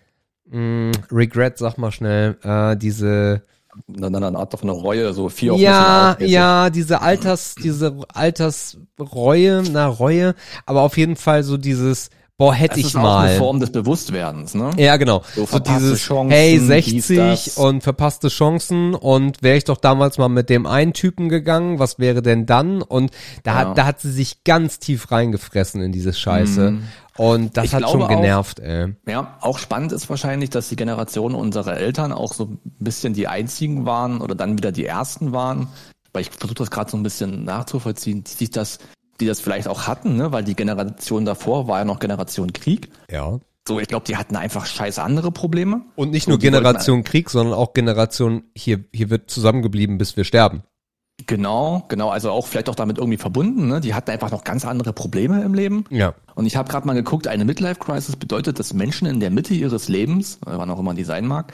mh, 0.49 0.91
Regret, 1.11 1.57
sag 1.57 1.77
mal 1.77 1.91
schnell, 1.91 2.37
äh, 2.43 2.75
diese, 2.75 3.43
dann, 3.87 4.15
eine 4.15 4.37
Art 4.37 4.57
von 4.59 4.69
einer 4.69 4.79
Reue, 4.79 5.13
so 5.13 5.29
vier 5.29 5.53
auf 5.53 5.59
ja, 5.59 6.17
ja, 6.19 6.69
diese 6.69 7.01
Alters, 7.01 7.55
diese 7.55 7.97
Altersreue, 8.13 9.63
na 9.71 9.87
Reue, 9.87 10.35
aber 10.65 10.81
auf 10.81 10.97
jeden 10.97 11.15
Fall 11.15 11.43
so 11.43 11.57
dieses, 11.57 12.09
boah, 12.37 12.53
hätte 12.53 12.71
Das 12.75 12.79
ich 12.79 12.85
ist 12.87 12.95
auch 12.97 13.01
mal. 13.01 13.27
eine 13.29 13.37
Form 13.37 13.59
des 13.59 13.71
Bewusstwerdens, 13.71 14.55
ne? 14.55 14.71
Ja, 14.77 14.97
genau. 14.97 15.23
So 15.35 15.45
So, 15.45 15.59
dieses, 15.59 15.99
Chancen, 16.01 16.31
hey, 16.31 16.57
dies, 16.59 16.67
60 17.07 17.15
das. 17.45 17.57
und 17.57 17.81
verpasste 17.81 18.27
Chancen 18.27 18.93
und 18.93 19.41
wäre 19.41 19.57
ich 19.57 19.63
doch 19.63 19.77
damals 19.77 20.17
mal 20.17 20.27
mit 20.29 20.49
dem 20.49 20.65
einen 20.65 20.93
Typen 20.93 21.29
gegangen, 21.29 21.79
was 21.79 21.97
wäre 21.99 22.21
denn 22.21 22.45
dann? 22.45 22.81
Und 22.81 23.11
da 23.43 23.51
Ja. 23.51 23.57
hat, 23.69 23.77
da 23.77 23.85
hat 23.85 24.01
sie 24.01 24.11
sich 24.11 24.43
ganz 24.43 24.79
tief 24.79 25.11
reingefressen 25.11 25.81
in 25.81 25.91
diese 25.91 26.13
Scheiße. 26.13 26.77
Und 27.17 27.55
das 27.55 27.63
Mhm. 27.63 27.65
Ich 27.67 27.73
hat 27.75 27.81
schon 27.89 27.99
glaube 27.99 28.05
auch- 28.05 28.09
genervt, 28.21 28.59
ey. 28.59 28.93
Ja, 29.07 29.37
auch 29.39 29.57
spannend 29.57 29.93
ist 29.93 30.09
wahrscheinlich, 30.09 30.49
dass 30.49 30.67
die 30.67 30.75
Generation 30.75 31.33
unserer 31.33 31.77
Eltern 31.77 32.11
auch 32.11 32.33
so 32.33 32.43
ein 32.45 32.59
bisschen 32.79 33.13
die 33.13 33.29
einzigen 33.29 33.85
waren 33.85 34.19
oder 34.19 34.35
dann 34.35 34.57
wieder 34.57 34.73
die 34.73 34.85
ersten 34.85 35.31
waren, 35.31 35.69
weil 36.11 36.23
ich 36.23 36.29
versuche 36.31 36.55
das 36.55 36.71
gerade 36.71 36.91
so 36.91 36.97
ein 36.97 37.03
bisschen 37.03 37.45
nachzuvollziehen, 37.45 38.25
die 38.25 38.31
sich 38.31 38.49
das, 38.51 38.79
die 39.19 39.25
das 39.25 39.39
vielleicht 39.39 39.67
auch 39.67 39.87
hatten, 39.87 40.15
ne? 40.15 40.31
weil 40.31 40.43
die 40.43 40.55
Generation 40.55 41.25
davor 41.25 41.67
war 41.67 41.79
ja 41.79 41.85
noch 41.85 41.99
Generation 41.99 42.53
Krieg. 42.53 42.89
Ja. 43.09 43.39
So, 43.67 43.79
ich 43.79 43.87
glaube, 43.87 44.05
die 44.05 44.17
hatten 44.17 44.35
einfach 44.35 44.65
scheiß 44.65 44.99
andere 44.99 45.31
Probleme. 45.31 45.81
Und 45.95 46.11
nicht 46.11 46.25
So, 46.25 46.31
nur 46.31 46.39
Generation 46.39 47.03
Krieg, 47.03 47.29
sondern 47.29 47.55
auch 47.55 47.73
Generation, 47.73 48.43
hier, 48.55 48.83
hier 48.93 49.09
wird 49.09 49.31
zusammengeblieben, 49.31 49.97
bis 49.97 50.17
wir 50.17 50.23
sterben. 50.23 50.63
Genau, 51.27 51.85
genau, 51.87 52.09
also 52.09 52.29
auch 52.29 52.45
vielleicht 52.45 52.69
auch 52.69 52.75
damit 52.75 52.97
irgendwie 52.97 53.17
verbunden. 53.17 53.67
Ne? 53.67 53.79
Die 53.79 53.93
hatten 53.93 54.11
einfach 54.11 54.31
noch 54.31 54.43
ganz 54.43 54.65
andere 54.65 54.91
Probleme 54.91 55.43
im 55.43 55.53
Leben. 55.53 55.85
Ja. 55.89 56.13
Und 56.35 56.45
ich 56.45 56.57
habe 56.57 56.69
gerade 56.69 56.85
mal 56.85 56.93
geguckt, 56.93 57.27
eine 57.27 57.45
Midlife-Crisis 57.45 58.17
bedeutet, 58.17 58.59
dass 58.59 58.73
Menschen 58.73 59.07
in 59.07 59.19
der 59.19 59.31
Mitte 59.31 59.53
ihres 59.53 59.87
Lebens, 59.87 60.35
äh, 60.45 60.51
wann 60.51 60.69
auch 60.69 60.79
immer 60.79 60.93
die 60.93 61.05
sein 61.05 61.25
mag, 61.25 61.53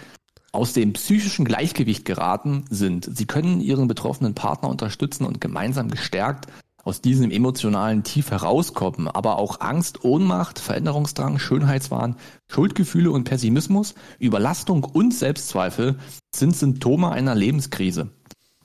aus 0.52 0.74
dem 0.74 0.94
psychischen 0.94 1.46
Gleichgewicht 1.46 2.04
geraten 2.06 2.66
sind. 2.70 3.08
Sie 3.16 3.26
können 3.26 3.62
ihren 3.62 3.88
betroffenen 3.88 4.34
Partner 4.34 4.68
unterstützen 4.68 5.26
und 5.26 5.40
gemeinsam 5.40 5.90
gestärkt 5.90 6.48
aus 6.84 7.02
diesem 7.02 7.32
emotionalen 7.32 8.04
Tief 8.04 8.32
herauskommen. 8.32 9.08
Aber 9.08 9.38
auch 9.38 9.62
Angst, 9.62 10.04
Ohnmacht, 10.04 10.60
Veränderungsdrang, 10.60 11.40
Schönheitswahn, 11.40 12.16
Schuldgefühle 12.48 13.12
und 13.12 13.24
Pessimismus, 13.24 13.96
Überlastung 14.20 14.84
und 14.84 15.14
Selbstzweifel 15.14 15.96
sind 16.34 16.56
Symptome 16.56 17.12
einer 17.12 17.36
Lebenskrise. 17.36 18.10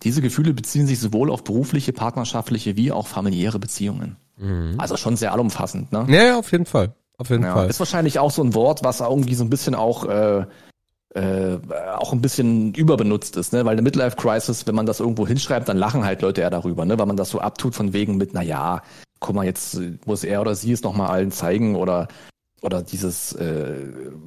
Diese 0.03 0.23
Gefühle 0.23 0.53
beziehen 0.53 0.87
sich 0.87 1.01
sowohl 1.01 1.31
auf 1.31 1.45
berufliche, 1.45 1.93
partnerschaftliche 1.93 2.77
wie 2.77 2.93
auch 2.93 3.07
familiäre 3.07 3.59
Beziehungen. 3.59 4.17
Mhm. 4.37 4.75
Also 4.79 4.97
schon 4.97 5.17
sehr 5.17 5.33
allumfassend, 5.33 5.93
ne? 5.93 6.07
Ja, 6.09 6.39
auf 6.39 6.53
jeden 6.53 6.67
Fall. 6.67 6.95
Auf 7.19 7.31
jeden 7.31 7.45
ja, 7.45 7.55
Fall. 7.55 7.69
Ist 7.69 7.79
wahrscheinlich 7.79 8.19
auch 8.19 8.31
so 8.31 8.43
ein 8.43 8.55
Wort, 8.55 8.85
was 8.85 9.01
irgendwie 9.01 9.35
so 9.35 9.45
ein 9.45 9.51
bisschen 9.51 9.75
auch 9.75 10.05
äh, 10.05 10.47
äh, 11.17 11.59
auch 11.97 12.13
ein 12.13 12.21
bisschen 12.21 12.75
überbenutzt 12.75 13.37
ist, 13.37 13.53
ne? 13.53 13.65
Weil 13.65 13.73
eine 13.73 13.83
Midlife 13.83 14.17
Crisis, 14.17 14.67
wenn 14.67 14.75
man 14.75 14.85
das 14.85 15.01
irgendwo 15.01 15.27
hinschreibt, 15.27 15.67
dann 15.69 15.79
lachen 15.79 16.05
halt 16.05 16.21
Leute 16.21 16.43
eher 16.43 16.51
darüber, 16.51 16.85
ne? 16.85 16.99
Weil 16.99 17.07
man 17.07 17.17
das 17.17 17.31
so 17.31 17.41
abtut 17.41 17.75
von 17.75 17.95
wegen 17.95 18.19
mit, 18.19 18.35
na 18.35 18.43
ja, 18.43 18.83
guck 19.19 19.35
mal, 19.35 19.47
jetzt 19.47 19.81
muss 20.05 20.25
er 20.25 20.43
oder 20.43 20.55
sie 20.55 20.73
es 20.73 20.83
noch 20.83 20.95
mal 20.95 21.09
allen 21.09 21.33
zeigen 21.33 21.75
oder 21.75 22.09
oder 22.61 22.83
dieses 22.83 23.33
äh, 23.33 23.77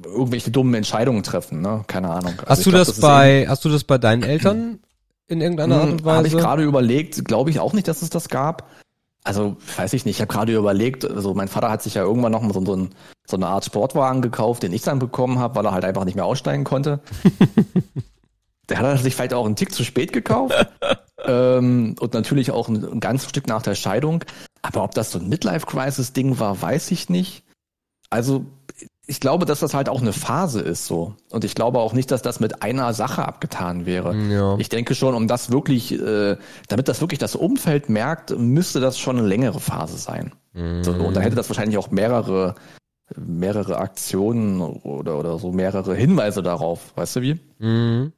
irgendwelche 0.04 0.50
dummen 0.50 0.74
Entscheidungen 0.74 1.22
treffen, 1.22 1.60
ne? 1.60 1.84
Keine 1.86 2.10
Ahnung. 2.10 2.34
Also 2.40 2.48
hast 2.48 2.66
du 2.66 2.70
glaub, 2.70 2.80
das, 2.80 2.88
das 2.88 3.00
bei 3.00 3.46
hast 3.48 3.64
du 3.64 3.68
das 3.68 3.84
bei 3.84 3.98
deinen 3.98 4.24
Eltern 4.24 4.80
in 5.28 5.40
irgendeiner 5.40 5.82
Art 5.82 5.90
und 5.90 6.04
Weise? 6.04 6.16
Habe 6.16 6.28
ich 6.28 6.36
gerade 6.36 6.62
überlegt, 6.64 7.24
glaube 7.24 7.50
ich 7.50 7.60
auch 7.60 7.72
nicht, 7.72 7.86
dass 7.86 8.02
es 8.02 8.10
das 8.10 8.28
gab. 8.28 8.68
Also, 9.22 9.56
weiß 9.76 9.92
ich 9.92 10.04
nicht, 10.04 10.16
ich 10.16 10.20
habe 10.20 10.32
gerade 10.32 10.56
überlegt, 10.56 11.08
also 11.08 11.34
mein 11.34 11.48
Vater 11.48 11.70
hat 11.70 11.82
sich 11.82 11.94
ja 11.94 12.02
irgendwann 12.02 12.32
noch 12.32 12.42
so, 12.52 12.64
so, 12.64 12.74
ein, 12.74 12.90
so 13.26 13.36
eine 13.36 13.48
Art 13.48 13.64
Sportwagen 13.64 14.22
gekauft, 14.22 14.62
den 14.62 14.72
ich 14.72 14.82
dann 14.82 14.98
bekommen 14.98 15.38
habe, 15.38 15.56
weil 15.56 15.66
er 15.66 15.72
halt 15.72 15.84
einfach 15.84 16.04
nicht 16.04 16.14
mehr 16.14 16.24
aussteigen 16.24 16.64
konnte. 16.64 17.00
Der 18.70 18.78
hat 18.78 18.86
er 18.86 18.96
sich 18.98 19.16
vielleicht 19.16 19.34
auch 19.34 19.44
einen 19.44 19.56
Tick 19.56 19.74
zu 19.74 19.84
spät 19.84 20.12
gekauft. 20.12 20.54
ähm, 21.24 21.96
und 21.98 22.14
natürlich 22.14 22.52
auch 22.52 22.68
ein, 22.68 22.84
ein 22.84 23.00
ganzes 23.00 23.28
Stück 23.28 23.48
nach 23.48 23.62
der 23.62 23.74
Scheidung. 23.74 24.24
Aber 24.62 24.84
ob 24.84 24.94
das 24.94 25.10
so 25.10 25.18
ein 25.18 25.28
Midlife-Crisis-Ding 25.28 26.38
war, 26.38 26.62
weiß 26.62 26.92
ich 26.92 27.08
nicht. 27.08 27.42
Also 28.10 28.46
ich 29.06 29.20
glaube, 29.20 29.44
dass 29.44 29.60
das 29.60 29.74
halt 29.74 29.88
auch 29.88 30.00
eine 30.00 30.12
Phase 30.12 30.60
ist 30.60 30.86
so. 30.86 31.14
Und 31.30 31.44
ich 31.44 31.54
glaube 31.54 31.80
auch 31.80 31.92
nicht, 31.92 32.10
dass 32.10 32.22
das 32.22 32.38
mit 32.38 32.62
einer 32.62 32.94
Sache 32.94 33.26
abgetan 33.26 33.86
wäre. 33.86 34.14
Ja. 34.14 34.56
Ich 34.58 34.68
denke 34.68 34.94
schon, 34.94 35.14
um 35.14 35.26
das 35.26 35.50
wirklich, 35.50 35.92
äh, 35.92 36.36
damit 36.68 36.88
das 36.88 37.00
wirklich 37.00 37.18
das 37.18 37.34
Umfeld 37.34 37.88
merkt, 37.88 38.36
müsste 38.38 38.78
das 38.80 38.98
schon 38.98 39.18
eine 39.18 39.26
längere 39.26 39.58
Phase 39.58 39.96
sein. 39.96 40.32
Mhm. 40.52 40.84
So, 40.84 40.92
und 40.92 41.14
da 41.14 41.20
hätte 41.20 41.36
das 41.36 41.48
wahrscheinlich 41.48 41.78
auch 41.78 41.90
mehrere, 41.90 42.54
mehrere 43.16 43.78
Aktionen 43.78 44.60
oder, 44.60 45.18
oder 45.18 45.38
so 45.38 45.50
mehrere 45.50 45.94
Hinweise 45.94 46.42
darauf. 46.42 46.92
Weißt 46.96 47.16
du 47.16 47.22
wie? 47.22 47.40
Mhm. 47.58 48.12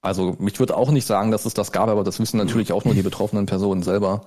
Also 0.00 0.36
mich 0.38 0.60
würde 0.60 0.76
auch 0.76 0.92
nicht 0.92 1.06
sagen, 1.06 1.32
dass 1.32 1.46
es 1.46 1.54
das 1.54 1.72
gab, 1.72 1.88
aber 1.88 2.04
das 2.04 2.20
wissen 2.20 2.36
natürlich 2.36 2.72
auch 2.72 2.84
nur 2.84 2.94
die 2.94 3.02
betroffenen 3.02 3.46
Personen 3.46 3.82
selber. 3.82 4.26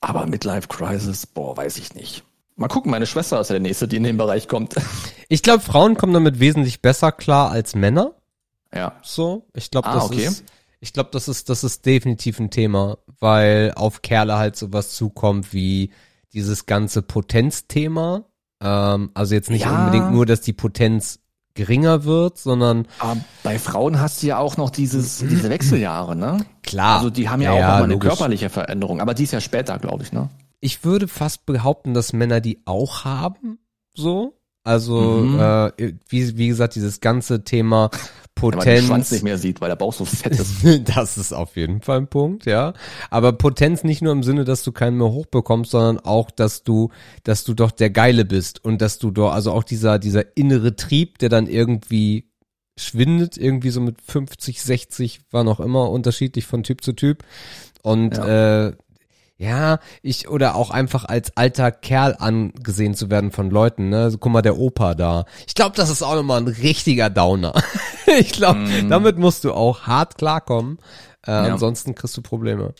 Aber 0.00 0.26
Midlife 0.26 0.66
Crisis, 0.66 1.26
boah, 1.26 1.56
weiß 1.56 1.76
ich 1.76 1.94
nicht. 1.94 2.24
Mal 2.62 2.68
gucken, 2.68 2.90
meine 2.90 3.06
Schwester 3.06 3.40
ist 3.40 3.48
ja 3.48 3.54
der 3.54 3.60
nächste, 3.60 3.86
die 3.88 3.96
in 3.96 4.04
den 4.04 4.16
Bereich 4.16 4.48
kommt. 4.48 4.74
Ich 5.28 5.40
glaube, 5.40 5.60
Frauen 5.60 5.96
kommen 5.96 6.12
damit 6.12 6.40
wesentlich 6.40 6.82
besser 6.82 7.10
klar 7.10 7.50
als 7.50 7.74
Männer. 7.74 8.12
Ja. 8.74 8.96
So, 9.02 9.46
ich 9.54 9.70
glaube, 9.70 9.88
ah, 9.88 9.94
das 9.94 10.04
okay. 10.04 10.26
ist 10.26 10.44
ich 10.82 10.92
glaube, 10.92 11.10
das 11.12 11.28
ist 11.28 11.48
das 11.48 11.62
ist 11.62 11.86
definitiv 11.86 12.40
ein 12.40 12.50
Thema, 12.50 12.98
weil 13.20 13.72
auf 13.76 14.02
Kerle 14.02 14.36
halt 14.36 14.56
sowas 14.56 14.96
zukommt 14.96 15.52
wie 15.52 15.92
dieses 16.32 16.66
ganze 16.66 17.02
Potenzthema. 17.02 18.24
Ähm, 18.60 19.12
also 19.14 19.36
jetzt 19.36 19.48
nicht 19.48 19.64
ja. 19.64 19.78
unbedingt 19.78 20.10
nur, 20.10 20.26
dass 20.26 20.40
die 20.40 20.52
Potenz 20.52 21.20
geringer 21.54 22.02
wird, 22.02 22.36
sondern 22.36 22.88
Aber 22.98 23.18
bei 23.44 23.60
Frauen 23.60 24.00
hast 24.00 24.22
du 24.22 24.26
ja 24.26 24.38
auch 24.38 24.56
noch 24.56 24.70
dieses 24.70 25.18
diese 25.30 25.50
Wechseljahre, 25.50 26.16
ne? 26.16 26.44
Klar. 26.64 26.96
Also 26.96 27.10
die 27.10 27.28
haben 27.28 27.40
ja, 27.42 27.54
ja 27.54 27.58
auch 27.60 27.70
noch 27.70 27.78
mal 27.78 27.84
eine 27.84 27.98
körperliche 28.00 28.50
Veränderung, 28.50 29.00
aber 29.00 29.14
die 29.14 29.22
ist 29.22 29.32
ja 29.32 29.40
später, 29.40 29.78
glaube 29.78 30.02
ich, 30.02 30.12
ne? 30.12 30.30
Ich 30.62 30.84
würde 30.84 31.08
fast 31.08 31.44
behaupten, 31.44 31.92
dass 31.92 32.12
Männer 32.12 32.40
die 32.40 32.62
auch 32.64 33.04
haben, 33.04 33.58
so. 33.94 34.38
Also, 34.64 35.00
mhm. 35.00 35.40
äh, 35.40 35.92
wie, 36.08 36.38
wie 36.38 36.46
gesagt, 36.46 36.76
dieses 36.76 37.00
ganze 37.00 37.42
Thema 37.42 37.90
Potenz. 38.36 38.64
Wenn 38.64 38.74
man 38.74 38.76
den 38.76 38.86
Schwanz 38.86 39.10
nicht 39.10 39.24
mehr 39.24 39.38
sieht, 39.38 39.60
weil 39.60 39.68
der 39.70 39.76
Bauch 39.76 39.92
so 39.92 40.04
fett 40.04 40.38
ist. 40.38 40.64
das 40.96 41.18
ist 41.18 41.32
auf 41.32 41.56
jeden 41.56 41.82
Fall 41.82 41.98
ein 41.98 42.06
Punkt, 42.06 42.46
ja. 42.46 42.72
Aber 43.10 43.32
Potenz 43.32 43.82
nicht 43.82 44.02
nur 44.02 44.12
im 44.12 44.22
Sinne, 44.22 44.44
dass 44.44 44.62
du 44.62 44.70
keinen 44.70 44.98
mehr 44.98 45.10
hochbekommst, 45.10 45.72
sondern 45.72 45.98
auch, 45.98 46.30
dass 46.30 46.62
du, 46.62 46.90
dass 47.24 47.42
du 47.42 47.54
doch 47.54 47.72
der 47.72 47.90
Geile 47.90 48.24
bist 48.24 48.64
und 48.64 48.80
dass 48.80 49.00
du 49.00 49.10
doch, 49.10 49.32
also 49.32 49.50
auch 49.50 49.64
dieser, 49.64 49.98
dieser 49.98 50.36
innere 50.36 50.76
Trieb, 50.76 51.18
der 51.18 51.28
dann 51.28 51.48
irgendwie 51.48 52.30
schwindet, 52.78 53.36
irgendwie 53.36 53.70
so 53.70 53.80
mit 53.80 54.00
50, 54.00 54.62
60, 54.62 55.20
war 55.32 55.42
noch 55.42 55.58
immer 55.58 55.90
unterschiedlich 55.90 56.46
von 56.46 56.62
Typ 56.62 56.84
zu 56.84 56.92
Typ. 56.92 57.24
Und 57.82 58.16
ja. 58.16 58.68
äh, 58.68 58.72
ja, 59.42 59.80
ich 60.02 60.28
oder 60.28 60.54
auch 60.54 60.70
einfach 60.70 61.04
als 61.04 61.36
alter 61.36 61.72
Kerl 61.72 62.14
angesehen 62.16 62.94
zu 62.94 63.10
werden 63.10 63.32
von 63.32 63.50
Leuten, 63.50 63.88
ne? 63.88 64.14
Guck 64.18 64.32
mal, 64.32 64.40
der 64.40 64.56
Opa 64.56 64.94
da. 64.94 65.24
Ich 65.48 65.56
glaube, 65.56 65.74
das 65.74 65.90
ist 65.90 66.02
auch 66.02 66.14
nochmal 66.14 66.40
ein 66.40 66.46
richtiger 66.46 67.10
Downer. 67.10 67.52
ich 68.20 68.32
glaube, 68.32 68.60
mm. 68.60 68.88
damit 68.88 69.18
musst 69.18 69.42
du 69.42 69.52
auch 69.52 69.82
hart 69.82 70.16
klarkommen. 70.16 70.78
Äh, 71.26 71.32
ja. 71.32 71.42
Ansonsten 71.52 71.96
kriegst 71.96 72.16
du 72.16 72.22
Probleme. 72.22 72.72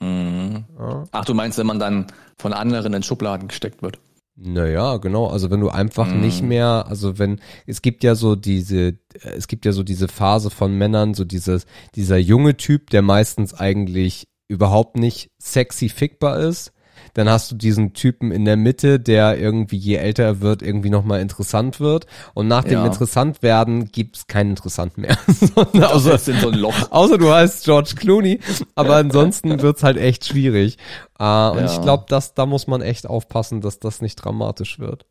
Mm. 0.00 0.64
Ja. 0.78 1.04
Ach, 1.12 1.26
du 1.26 1.34
meinst, 1.34 1.58
wenn 1.58 1.66
man 1.66 1.78
dann 1.78 2.06
von 2.38 2.54
anderen 2.54 2.94
in 2.94 3.02
Schubladen 3.02 3.48
gesteckt 3.48 3.82
wird? 3.82 3.98
Naja, 4.34 4.96
genau. 4.96 5.26
Also 5.26 5.50
wenn 5.50 5.60
du 5.60 5.68
einfach 5.68 6.08
mm. 6.08 6.20
nicht 6.20 6.42
mehr, 6.42 6.86
also 6.88 7.18
wenn, 7.18 7.38
es 7.66 7.82
gibt 7.82 8.02
ja 8.02 8.14
so 8.14 8.34
diese, 8.34 8.98
es 9.20 9.46
gibt 9.46 9.66
ja 9.66 9.72
so 9.72 9.82
diese 9.82 10.08
Phase 10.08 10.48
von 10.48 10.72
Männern, 10.72 11.12
so 11.12 11.26
dieses, 11.26 11.66
dieser 11.94 12.16
junge 12.16 12.56
Typ, 12.56 12.88
der 12.88 13.02
meistens 13.02 13.52
eigentlich 13.52 14.26
überhaupt 14.52 14.96
nicht 14.96 15.30
sexy 15.38 15.88
fickbar 15.88 16.38
ist. 16.38 16.72
Dann 17.14 17.28
hast 17.28 17.50
du 17.50 17.56
diesen 17.56 17.92
Typen 17.92 18.30
in 18.30 18.44
der 18.44 18.56
Mitte, 18.56 18.98
der 18.98 19.38
irgendwie 19.38 19.76
je 19.76 19.96
älter 19.96 20.22
er 20.22 20.40
wird, 20.40 20.62
irgendwie 20.62 20.88
nochmal 20.88 21.20
interessant 21.20 21.78
wird. 21.78 22.06
Und 22.32 22.48
nach 22.48 22.64
dem 22.64 22.80
ja. 22.80 22.86
interessant 22.86 23.42
werden 23.42 23.90
gibt's 23.92 24.26
kein 24.26 24.50
interessant 24.50 24.96
mehr. 24.96 25.18
außer, 25.56 26.14
in 26.28 26.40
so 26.40 26.48
ein 26.48 26.58
Loch. 26.58 26.90
außer 26.90 27.18
du 27.18 27.30
heißt 27.30 27.64
George 27.64 27.94
Clooney. 27.96 28.40
Aber 28.74 28.96
ansonsten 28.96 29.60
wird's 29.60 29.82
halt 29.82 29.98
echt 29.98 30.24
schwierig. 30.24 30.78
Uh, 31.18 31.52
und 31.52 31.58
ja. 31.58 31.72
ich 31.72 31.80
glaube, 31.82 32.04
dass 32.08 32.34
da 32.34 32.46
muss 32.46 32.66
man 32.66 32.80
echt 32.80 33.06
aufpassen, 33.06 33.60
dass 33.60 33.78
das 33.78 34.00
nicht 34.00 34.16
dramatisch 34.16 34.78
wird. 34.78 35.04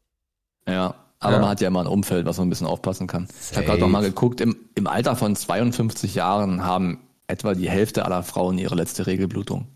Ja, 0.68 0.96
aber 1.20 1.34
ja. 1.34 1.40
man 1.40 1.50
hat 1.50 1.62
ja 1.62 1.68
immer 1.68 1.82
ein 1.82 1.88
Umfeld, 1.88 2.26
was 2.26 2.38
man 2.38 2.48
ein 2.48 2.50
bisschen 2.50 2.68
aufpassen 2.68 3.06
kann. 3.06 3.28
Safe. 3.28 3.38
Ich 3.52 3.58
habe 3.58 3.66
gerade 3.68 3.82
noch 3.82 3.90
mal 3.90 4.02
geguckt, 4.02 4.42
im, 4.42 4.56
im 4.74 4.88
Alter 4.88 5.16
von 5.16 5.36
52 5.36 6.16
Jahren 6.16 6.64
haben 6.64 7.00
etwa 7.32 7.54
die 7.54 7.70
Hälfte 7.70 8.06
aller 8.06 8.24
Frauen 8.24 8.58
ihre 8.58 8.76
letzte 8.76 9.08
Regelblutung. 9.08 9.68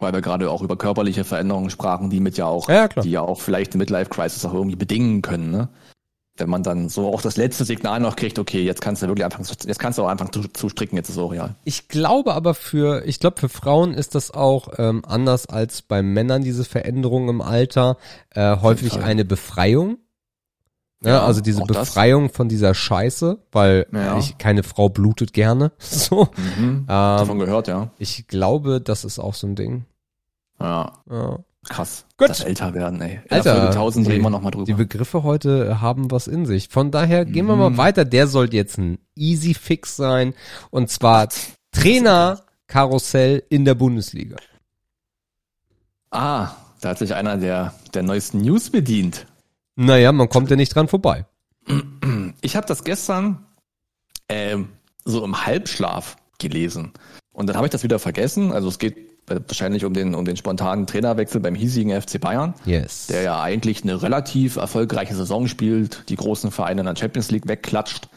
Weil 0.00 0.12
wir 0.12 0.20
gerade 0.20 0.50
auch 0.50 0.62
über 0.62 0.76
körperliche 0.76 1.24
Veränderungen 1.24 1.70
sprachen, 1.70 2.10
die 2.10 2.20
mit 2.20 2.36
ja 2.36 2.46
auch, 2.46 2.68
ja, 2.68 2.88
die 2.88 3.10
ja 3.10 3.22
auch 3.22 3.40
vielleicht 3.40 3.72
eine 3.72 3.78
Midlife-Crisis 3.78 4.44
auch 4.44 4.52
irgendwie 4.52 4.76
bedingen 4.76 5.22
können, 5.22 5.50
ne? 5.50 5.68
Wenn 6.36 6.50
man 6.50 6.64
dann 6.64 6.88
so 6.88 7.14
auch 7.14 7.22
das 7.22 7.36
letzte 7.36 7.64
Signal 7.64 8.00
noch 8.00 8.16
kriegt, 8.16 8.40
okay, 8.40 8.64
jetzt 8.64 8.80
kannst 8.80 9.02
du 9.02 9.06
wirklich 9.06 9.24
anfangen, 9.24 9.46
jetzt 9.46 9.78
kannst 9.78 9.98
du 9.98 10.02
auch 10.02 10.08
anfangen 10.08 10.32
zu, 10.32 10.42
zu 10.48 10.68
stricken, 10.68 10.96
jetzt 10.96 11.08
ist 11.08 11.14
es 11.14 11.22
auch 11.22 11.30
real. 11.30 11.54
Ich 11.62 11.86
glaube 11.86 12.34
aber 12.34 12.54
für, 12.54 13.06
ich 13.06 13.20
glaube 13.20 13.38
für 13.38 13.48
Frauen 13.48 13.94
ist 13.94 14.16
das 14.16 14.32
auch 14.32 14.68
ähm, 14.78 15.04
anders 15.06 15.46
als 15.46 15.82
bei 15.82 16.02
Männern, 16.02 16.42
diese 16.42 16.64
Veränderung 16.64 17.28
im 17.28 17.40
Alter, 17.40 17.98
äh, 18.30 18.56
häufig 18.56 18.98
eine 18.98 19.24
Befreiung. 19.24 19.98
Ja, 21.04 21.10
ja, 21.10 21.24
also 21.24 21.40
diese 21.40 21.62
Befreiung 21.62 22.28
das. 22.28 22.36
von 22.36 22.48
dieser 22.48 22.74
Scheiße, 22.74 23.38
weil 23.52 23.86
ja. 23.92 24.18
ich, 24.18 24.38
keine 24.38 24.62
Frau 24.62 24.88
blutet 24.88 25.32
gerne. 25.32 25.72
So. 25.78 26.28
Mhm, 26.36 26.64
ähm, 26.64 26.86
davon 26.86 27.38
gehört, 27.38 27.68
ja. 27.68 27.90
Ich 27.98 28.26
glaube, 28.26 28.80
das 28.80 29.04
ist 29.04 29.18
auch 29.18 29.34
so 29.34 29.46
ein 29.46 29.54
Ding. 29.54 29.84
Ja. 30.60 30.92
ja. 31.10 31.38
Krass. 31.68 32.04
Gut. 32.16 32.28
Das 32.28 32.40
älter 32.40 32.74
werden, 32.74 33.00
ey. 33.00 33.20
Alter, 33.30 33.68
1000 33.68 34.08
reden 34.08 34.22
wir 34.22 34.30
noch 34.30 34.42
mal 34.42 34.50
drüber. 34.50 34.66
Die 34.66 34.74
Begriffe 34.74 35.22
heute 35.22 35.80
haben 35.80 36.10
was 36.10 36.26
in 36.26 36.46
sich. 36.46 36.68
Von 36.68 36.90
daher 36.90 37.24
gehen 37.24 37.46
wir 37.46 37.56
mal 37.56 37.70
mhm. 37.70 37.78
weiter. 37.78 38.04
Der 38.04 38.26
sollte 38.26 38.56
jetzt 38.56 38.78
ein 38.78 38.98
Easy 39.14 39.54
Fix 39.54 39.96
sein. 39.96 40.34
Und 40.70 40.90
zwar 40.90 41.28
Trainer 41.72 42.40
Karussell 42.66 43.42
in 43.48 43.64
der 43.64 43.74
Bundesliga. 43.74 44.36
Ah, 46.10 46.50
da 46.80 46.90
hat 46.90 46.98
sich 46.98 47.14
einer 47.14 47.36
der, 47.36 47.74
der 47.94 48.02
neuesten 48.02 48.38
News 48.42 48.70
bedient. 48.70 49.26
Naja, 49.76 50.12
man 50.12 50.28
kommt 50.28 50.50
ja 50.50 50.56
nicht 50.56 50.74
dran 50.74 50.88
vorbei. 50.88 51.26
Ich 52.42 52.56
habe 52.56 52.66
das 52.66 52.84
gestern 52.84 53.46
ähm, 54.28 54.68
so 55.04 55.24
im 55.24 55.46
Halbschlaf 55.46 56.16
gelesen. 56.38 56.92
Und 57.32 57.48
dann 57.48 57.56
habe 57.56 57.66
ich 57.66 57.72
das 57.72 57.82
wieder 57.82 57.98
vergessen. 57.98 58.52
Also 58.52 58.68
es 58.68 58.78
geht 58.78 58.96
wahrscheinlich 59.26 59.84
um 59.84 59.94
den, 59.94 60.14
um 60.14 60.24
den 60.24 60.36
spontanen 60.36 60.86
Trainerwechsel 60.86 61.40
beim 61.40 61.54
hiesigen 61.54 62.00
FC 62.00 62.20
Bayern. 62.20 62.54
Yes. 62.64 63.06
Der 63.06 63.22
ja 63.22 63.40
eigentlich 63.40 63.82
eine 63.82 64.02
relativ 64.02 64.56
erfolgreiche 64.56 65.14
Saison 65.14 65.48
spielt, 65.48 66.08
die 66.08 66.16
großen 66.16 66.50
Vereine 66.50 66.82
in 66.82 66.86
der 66.86 66.96
Champions 66.96 67.30
League 67.30 67.48
wegklatscht 67.48 68.08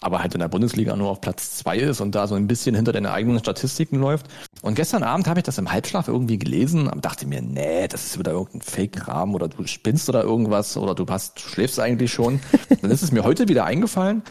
aber 0.00 0.20
halt 0.20 0.34
in 0.34 0.40
der 0.40 0.48
Bundesliga 0.48 0.94
nur 0.94 1.08
auf 1.08 1.20
Platz 1.20 1.56
zwei 1.56 1.78
ist 1.78 2.00
und 2.00 2.14
da 2.14 2.26
so 2.26 2.34
ein 2.34 2.46
bisschen 2.46 2.74
hinter 2.74 2.92
den 2.92 3.06
eigenen 3.06 3.38
Statistiken 3.38 3.98
läuft. 3.98 4.26
Und 4.60 4.74
gestern 4.74 5.02
Abend 5.02 5.26
habe 5.26 5.40
ich 5.40 5.44
das 5.44 5.58
im 5.58 5.72
Halbschlaf 5.72 6.08
irgendwie 6.08 6.38
gelesen 6.38 6.86
und 6.88 7.04
dachte 7.04 7.26
mir, 7.26 7.40
nee, 7.40 7.88
das 7.88 8.04
ist 8.04 8.18
wieder 8.18 8.32
irgendein 8.32 8.60
Fake-Kram 8.60 9.34
oder 9.34 9.48
du 9.48 9.66
spinnst 9.66 10.08
oder 10.08 10.22
irgendwas 10.22 10.76
oder 10.76 10.94
du 10.94 11.06
hast, 11.08 11.38
du 11.38 11.48
schläfst 11.48 11.80
eigentlich 11.80 12.12
schon. 12.12 12.40
Dann 12.82 12.90
ist 12.90 13.02
es 13.02 13.10
mir 13.10 13.24
heute 13.24 13.48
wieder 13.48 13.64
eingefallen, 13.64 14.22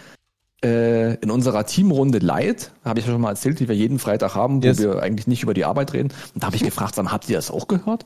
äh, 0.63 1.15
in 1.15 1.31
unserer 1.31 1.65
Teamrunde 1.65 2.19
Light, 2.19 2.71
habe 2.83 2.99
ich 2.99 3.05
ja 3.05 3.11
schon 3.11 3.21
mal 3.21 3.31
erzählt, 3.31 3.59
die 3.59 3.67
wir 3.67 3.75
jeden 3.75 3.99
Freitag 3.99 4.35
haben, 4.35 4.63
wo 4.63 4.67
yes. 4.67 4.79
wir 4.79 5.01
eigentlich 5.01 5.27
nicht 5.27 5.43
über 5.43 5.53
die 5.53 5.65
Arbeit 5.65 5.93
reden. 5.93 6.09
Und 6.33 6.43
da 6.43 6.47
habe 6.47 6.55
ich 6.55 6.63
gefragt, 6.65 6.97
habt 6.97 7.29
ihr 7.29 7.35
das 7.35 7.49
auch 7.49 7.67
gehört? 7.67 8.05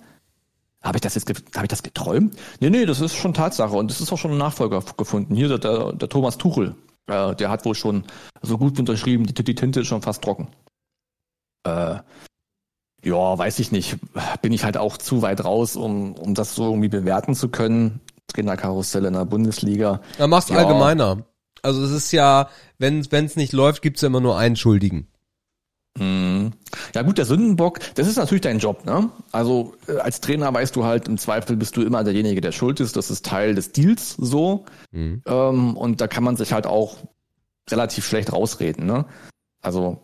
Habe 0.82 0.98
ich 0.98 1.02
das 1.02 1.16
jetzt, 1.16 1.30
habe 1.30 1.66
ich 1.66 1.70
das 1.70 1.84
geträumt? 1.84 2.38
Nee, 2.62 2.70
nee, 2.70 2.86
das 2.86 3.02
ist 3.02 3.16
schon 3.16 3.34
Tatsache 3.34 3.76
und 3.76 3.92
es 3.92 4.00
ist 4.00 4.14
auch 4.14 4.18
schon 4.18 4.32
ein 4.32 4.38
Nachfolger 4.38 4.82
gefunden. 4.96 5.36
Hier 5.36 5.58
der, 5.58 5.92
der 5.92 6.10
Thomas 6.10 6.38
Tuchel, 6.38 6.76
äh, 7.10 7.36
der 7.36 7.50
hat 7.50 7.66
wohl 7.66 7.76
schon 7.76 8.06
so 8.42 8.58
gut 8.58 8.80
unterschrieben, 8.80 9.26
die, 9.26 9.34
die 9.34 9.56
Tinte 9.56 9.82
ist 9.82 9.88
schon 9.88 10.02
fast 10.02 10.24
trocken. 10.24 10.48
Äh, 11.66 11.98
Ja, 13.04 13.38
weiß 13.38 13.60
ich 13.60 13.72
nicht. 13.72 13.98
Bin 14.42 14.52
ich 14.52 14.64
halt 14.64 14.78
auch 14.78 14.98
zu 14.98 15.22
weit 15.22 15.44
raus, 15.44 15.76
um, 15.76 16.14
um 16.16 16.36
das 16.36 16.56
so 16.56 16.66
irgendwie 16.66 16.90
bewerten 16.90 17.34
zu 17.36 17.50
können. 17.50 18.02
Trainerkarussell 18.28 19.06
in 19.06 19.14
der 19.14 19.26
Bundesliga. 19.26 20.02
Na, 20.18 20.28
mach's 20.28 20.50
ja. 20.50 20.58
allgemeiner. 20.58 21.26
Also 21.62 21.84
es 21.84 21.92
ist 21.92 22.12
ja, 22.12 22.50
wenn 22.78 23.02
es 23.02 23.36
nicht 23.36 23.54
läuft, 23.54 23.82
gibt's 23.82 24.02
ja 24.02 24.08
immer 24.08 24.22
nur 24.22 24.38
einen 24.38 24.56
Schuldigen. 24.56 25.08
Mhm. 26.00 26.54
Ja 26.96 27.02
gut, 27.02 27.18
der 27.18 27.26
Sündenbock, 27.26 27.80
das 27.96 28.08
ist 28.08 28.18
natürlich 28.18 28.42
dein 28.42 28.60
Job, 28.60 28.86
ne? 28.86 29.10
Also 29.32 29.76
äh, 29.88 29.98
als 29.98 30.22
Trainer 30.22 30.54
weißt 30.54 30.76
du 30.76 30.86
halt, 30.86 31.08
im 31.08 31.18
Zweifel 31.18 31.56
bist 31.56 31.78
du 31.78 31.82
immer 31.82 32.04
derjenige, 32.04 32.42
der 32.42 32.52
schuld 32.52 32.80
ist. 32.80 32.96
Das 32.96 33.12
ist 33.12 33.26
Teil 33.26 33.54
des 33.54 33.72
Deals 33.72 34.16
so. 34.18 34.66
Mhm. 34.92 35.22
Ähm, 35.26 35.78
und 35.78 36.02
da 36.02 36.08
kann 36.08 36.24
man 36.24 36.38
sich 36.38 36.54
halt 36.54 36.66
auch 36.66 36.98
relativ 37.70 38.06
schlecht 38.08 38.34
rausreden, 38.34 38.86
ne? 38.86 39.06
Also 39.62 40.00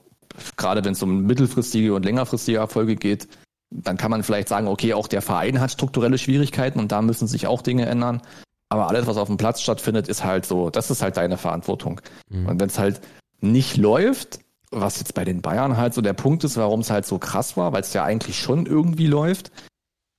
gerade 0.57 0.83
wenn 0.83 0.93
es 0.93 1.01
um 1.01 1.23
mittelfristige 1.23 1.93
und 1.93 2.03
längerfristige 2.03 2.57
Erfolge 2.57 2.95
geht, 2.95 3.27
dann 3.71 3.97
kann 3.97 4.11
man 4.11 4.23
vielleicht 4.23 4.47
sagen, 4.47 4.67
okay, 4.67 4.93
auch 4.93 5.07
der 5.07 5.21
Verein 5.21 5.59
hat 5.59 5.71
strukturelle 5.71 6.17
Schwierigkeiten 6.17 6.79
und 6.79 6.91
da 6.91 7.01
müssen 7.01 7.27
sich 7.27 7.47
auch 7.47 7.61
Dinge 7.61 7.85
ändern. 7.85 8.21
Aber 8.69 8.87
alles, 8.87 9.07
was 9.07 9.17
auf 9.17 9.27
dem 9.27 9.37
Platz 9.37 9.61
stattfindet, 9.61 10.07
ist 10.07 10.23
halt 10.23 10.45
so, 10.45 10.69
das 10.69 10.91
ist 10.91 11.01
halt 11.01 11.17
deine 11.17 11.37
Verantwortung. 11.37 12.01
Mhm. 12.29 12.47
Und 12.47 12.59
wenn 12.59 12.67
es 12.67 12.79
halt 12.79 13.01
nicht 13.41 13.77
läuft, 13.77 14.39
was 14.71 14.99
jetzt 14.99 15.13
bei 15.13 15.25
den 15.25 15.41
Bayern 15.41 15.77
halt 15.77 15.93
so 15.93 16.01
der 16.01 16.13
Punkt 16.13 16.43
ist, 16.43 16.57
warum 16.57 16.81
es 16.81 16.89
halt 16.89 17.05
so 17.05 17.17
krass 17.17 17.57
war, 17.57 17.73
weil 17.73 17.81
es 17.81 17.93
ja 17.93 18.03
eigentlich 18.03 18.39
schon 18.39 18.65
irgendwie 18.65 19.07
läuft, 19.07 19.51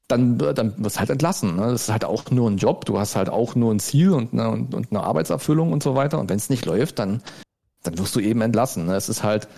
dann, 0.09 0.39
dann 0.39 0.75
wirst 0.83 0.97
du 0.97 1.01
halt 1.01 1.11
entlassen. 1.11 1.57
Ne? 1.57 1.63
Das 1.63 1.83
ist 1.83 1.93
halt 1.93 2.05
auch 2.05 2.31
nur 2.31 2.49
ein 2.49 2.59
Job, 2.59 2.85
du 2.85 2.99
hast 2.99 3.17
halt 3.17 3.29
auch 3.29 3.55
nur 3.55 3.75
ein 3.75 3.81
Ziel 3.81 4.13
und 4.13 4.33
eine, 4.33 4.51
und, 4.51 4.75
und 4.75 4.91
eine 4.91 5.03
Arbeitserfüllung 5.03 5.73
und 5.73 5.83
so 5.83 5.95
weiter. 5.95 6.19
Und 6.19 6.31
wenn 6.31 6.37
es 6.37 6.51
nicht 6.51 6.65
läuft, 6.65 6.99
dann, 6.99 7.23
dann 7.83 7.99
wirst 7.99 8.15
du 8.15 8.21
eben 8.21 8.41
entlassen. 8.41 8.87
Ne? 8.87 8.95
Es 8.95 9.09
ist 9.09 9.23
halt 9.23 9.49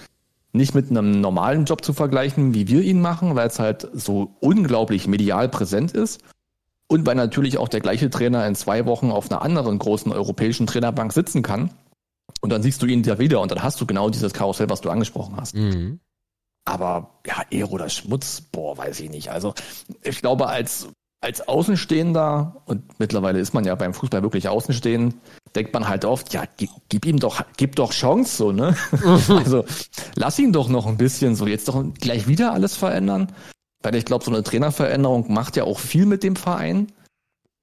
nicht 0.52 0.74
mit 0.74 0.90
einem 0.90 1.20
normalen 1.20 1.66
Job 1.66 1.84
zu 1.84 1.92
vergleichen, 1.92 2.54
wie 2.54 2.68
wir 2.68 2.82
ihn 2.82 3.00
machen, 3.00 3.36
weil 3.36 3.48
es 3.48 3.58
halt 3.58 3.88
so 3.92 4.36
unglaublich 4.40 5.06
medial 5.06 5.48
präsent 5.48 5.92
ist. 5.92 6.22
Und 6.90 7.04
weil 7.04 7.16
natürlich 7.16 7.58
auch 7.58 7.68
der 7.68 7.80
gleiche 7.80 8.08
Trainer 8.08 8.46
in 8.46 8.54
zwei 8.54 8.86
Wochen 8.86 9.10
auf 9.10 9.30
einer 9.30 9.42
anderen 9.42 9.78
großen 9.78 10.10
europäischen 10.10 10.66
Trainerbank 10.66 11.12
sitzen 11.12 11.42
kann 11.42 11.70
und 12.40 12.50
dann 12.50 12.62
siehst 12.62 12.82
du 12.82 12.86
ihn 12.86 13.02
da 13.02 13.18
wieder 13.18 13.40
und 13.40 13.50
dann 13.50 13.62
hast 13.62 13.80
du 13.80 13.86
genau 13.86 14.10
dieses 14.10 14.32
Karussell, 14.32 14.70
was 14.70 14.80
du 14.80 14.90
angesprochen 14.90 15.36
hast. 15.36 15.54
Mhm. 15.54 16.00
Aber 16.64 17.20
ja, 17.26 17.42
Ehre 17.50 17.70
oder 17.70 17.88
Schmutz, 17.88 18.42
boah, 18.42 18.76
weiß 18.76 19.00
ich 19.00 19.10
nicht. 19.10 19.30
Also 19.30 19.54
ich 20.02 20.20
glaube, 20.20 20.48
als, 20.48 20.88
als 21.20 21.48
Außenstehender, 21.48 22.62
und 22.66 22.98
mittlerweile 22.98 23.38
ist 23.38 23.54
man 23.54 23.64
ja 23.64 23.74
beim 23.74 23.94
Fußball 23.94 24.22
wirklich 24.22 24.48
außenstehend, 24.48 25.14
denkt 25.54 25.72
man 25.72 25.88
halt 25.88 26.04
oft, 26.04 26.32
ja, 26.34 26.44
gib, 26.58 26.70
gib 26.90 27.06
ihm 27.06 27.18
doch, 27.18 27.42
gib 27.56 27.76
doch 27.76 27.92
Chance, 27.92 28.36
so, 28.36 28.52
ne? 28.52 28.76
also 29.28 29.64
lass 30.14 30.38
ihn 30.38 30.52
doch 30.52 30.68
noch 30.68 30.86
ein 30.86 30.98
bisschen 30.98 31.36
so, 31.36 31.46
jetzt 31.46 31.68
doch 31.68 31.82
gleich 31.98 32.28
wieder 32.28 32.52
alles 32.52 32.76
verändern. 32.76 33.32
Weil 33.82 33.94
ich 33.94 34.04
glaube, 34.04 34.24
so 34.24 34.30
eine 34.30 34.42
Trainerveränderung 34.42 35.32
macht 35.32 35.56
ja 35.56 35.64
auch 35.64 35.78
viel 35.78 36.04
mit 36.04 36.22
dem 36.22 36.36
Verein. 36.36 36.88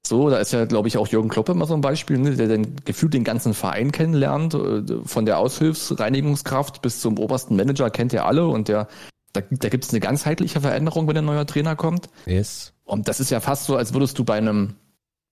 So, 0.06 0.30
da 0.30 0.38
ist 0.38 0.52
ja, 0.52 0.66
glaube 0.66 0.86
ich, 0.86 0.98
auch 0.98 1.08
Jürgen 1.08 1.28
Klopp 1.28 1.48
immer 1.48 1.66
so 1.66 1.74
ein 1.74 1.80
Beispiel, 1.80 2.16
ne, 2.18 2.36
der 2.36 2.46
dann 2.46 2.76
gefühlt 2.84 3.12
den 3.12 3.24
ganzen 3.24 3.54
Verein 3.54 3.90
kennenlernt, 3.90 4.54
äh, 4.54 4.82
von 5.04 5.26
der 5.26 5.40
Aushilfsreinigungskraft 5.40 6.80
bis 6.80 7.00
zum 7.00 7.18
obersten 7.18 7.56
Manager 7.56 7.90
kennt 7.90 8.14
er 8.14 8.24
alle 8.24 8.46
und 8.46 8.68
der, 8.68 8.86
da, 9.32 9.40
da 9.50 9.68
gibt 9.68 9.84
es 9.84 9.90
eine 9.90 9.98
ganzheitliche 9.98 10.60
Veränderung, 10.60 11.08
wenn 11.08 11.16
ein 11.16 11.24
neuer 11.24 11.44
Trainer 11.44 11.74
kommt. 11.74 12.08
Yes. 12.24 12.72
Und 12.84 13.08
das 13.08 13.18
ist 13.18 13.30
ja 13.30 13.40
fast 13.40 13.64
so, 13.64 13.76
als 13.76 13.94
würdest 13.94 14.16
du 14.16 14.24
bei 14.24 14.38
einem, 14.38 14.76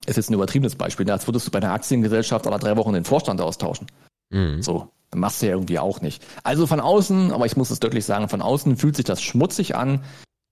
ist 0.07 0.17
jetzt 0.17 0.29
ein 0.31 0.35
übertriebenes 0.35 0.75
Beispiel, 0.75 1.07
ne, 1.07 1.13
als 1.13 1.29
würdest 1.29 1.47
du 1.47 1.53
bei 1.53 1.59
einer 1.59 1.73
Aktiengesellschaft 1.73 2.49
alle 2.49 2.59
drei 2.59 2.77
Wochen 2.77 2.95
den 2.95 3.05
Vorstand 3.05 3.41
austauschen. 3.41 3.87
Mhm. 4.31 4.61
So, 4.61 4.89
machst 5.15 5.41
du 5.41 5.47
ja 5.47 5.53
irgendwie 5.53 5.79
auch 5.79 6.01
nicht. 6.01 6.21
Also 6.43 6.67
von 6.67 6.81
außen, 6.81 7.31
aber 7.31 7.47
ich 7.47 7.57
muss 7.57 7.71
es 7.71 7.79
deutlich 7.79 8.05
sagen, 8.05 8.29
von 8.29 8.43
außen 8.43 8.77
fühlt 8.77 8.97
sich 8.97 9.05
das 9.05 9.23
schmutzig 9.23 9.77
an, 9.77 10.03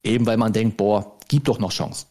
eben 0.04 0.26
weil 0.26 0.36
man 0.36 0.52
denkt, 0.52 0.76
boah, 0.76 1.16
gib 1.26 1.46
doch 1.46 1.58
noch 1.58 1.72
Chance. 1.72 2.06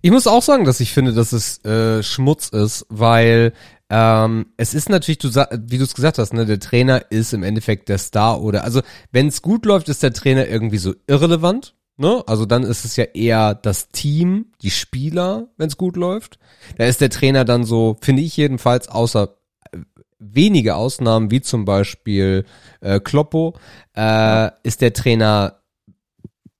Ich 0.00 0.10
muss 0.10 0.26
auch 0.26 0.42
sagen, 0.42 0.64
dass 0.64 0.80
ich 0.80 0.92
finde, 0.92 1.12
dass 1.12 1.32
es 1.32 1.64
äh, 1.64 2.02
Schmutz 2.02 2.48
ist, 2.48 2.86
weil 2.88 3.52
ähm, 3.88 4.46
es 4.56 4.72
ist 4.72 4.88
natürlich, 4.88 5.18
du 5.18 5.28
wie 5.28 5.78
du 5.78 5.84
es 5.84 5.94
gesagt 5.94 6.18
hast, 6.18 6.32
ne, 6.32 6.46
der 6.46 6.60
Trainer 6.60 7.10
ist 7.10 7.34
im 7.34 7.42
Endeffekt 7.42 7.88
der 7.88 7.98
Star 7.98 8.42
oder 8.42 8.64
also 8.64 8.80
wenn 9.10 9.28
es 9.28 9.42
gut 9.42 9.66
läuft, 9.66 9.88
ist 9.88 10.02
der 10.02 10.12
Trainer 10.14 10.48
irgendwie 10.48 10.78
so 10.78 10.94
irrelevant. 11.06 11.74
Ne? 11.98 12.24
Also 12.26 12.46
dann 12.46 12.62
ist 12.62 12.84
es 12.86 12.96
ja 12.96 13.04
eher 13.04 13.54
das 13.54 13.90
Team, 13.90 14.46
die 14.62 14.70
Spieler, 14.70 15.48
wenn 15.58 15.68
es 15.68 15.76
gut 15.76 15.96
läuft. 15.96 16.38
Da 16.78 16.84
ist 16.84 17.00
der 17.02 17.10
Trainer 17.10 17.44
dann 17.44 17.64
so, 17.64 17.98
finde 18.00 18.22
ich 18.22 18.36
jedenfalls, 18.36 18.88
außer 18.88 19.36
äh, 19.72 19.78
wenige 20.18 20.74
Ausnahmen, 20.76 21.30
wie 21.30 21.42
zum 21.42 21.66
Beispiel 21.66 22.46
äh, 22.80 22.98
Kloppo, 22.98 23.54
äh, 23.94 24.50
ist 24.62 24.80
der 24.80 24.94
Trainer 24.94 25.61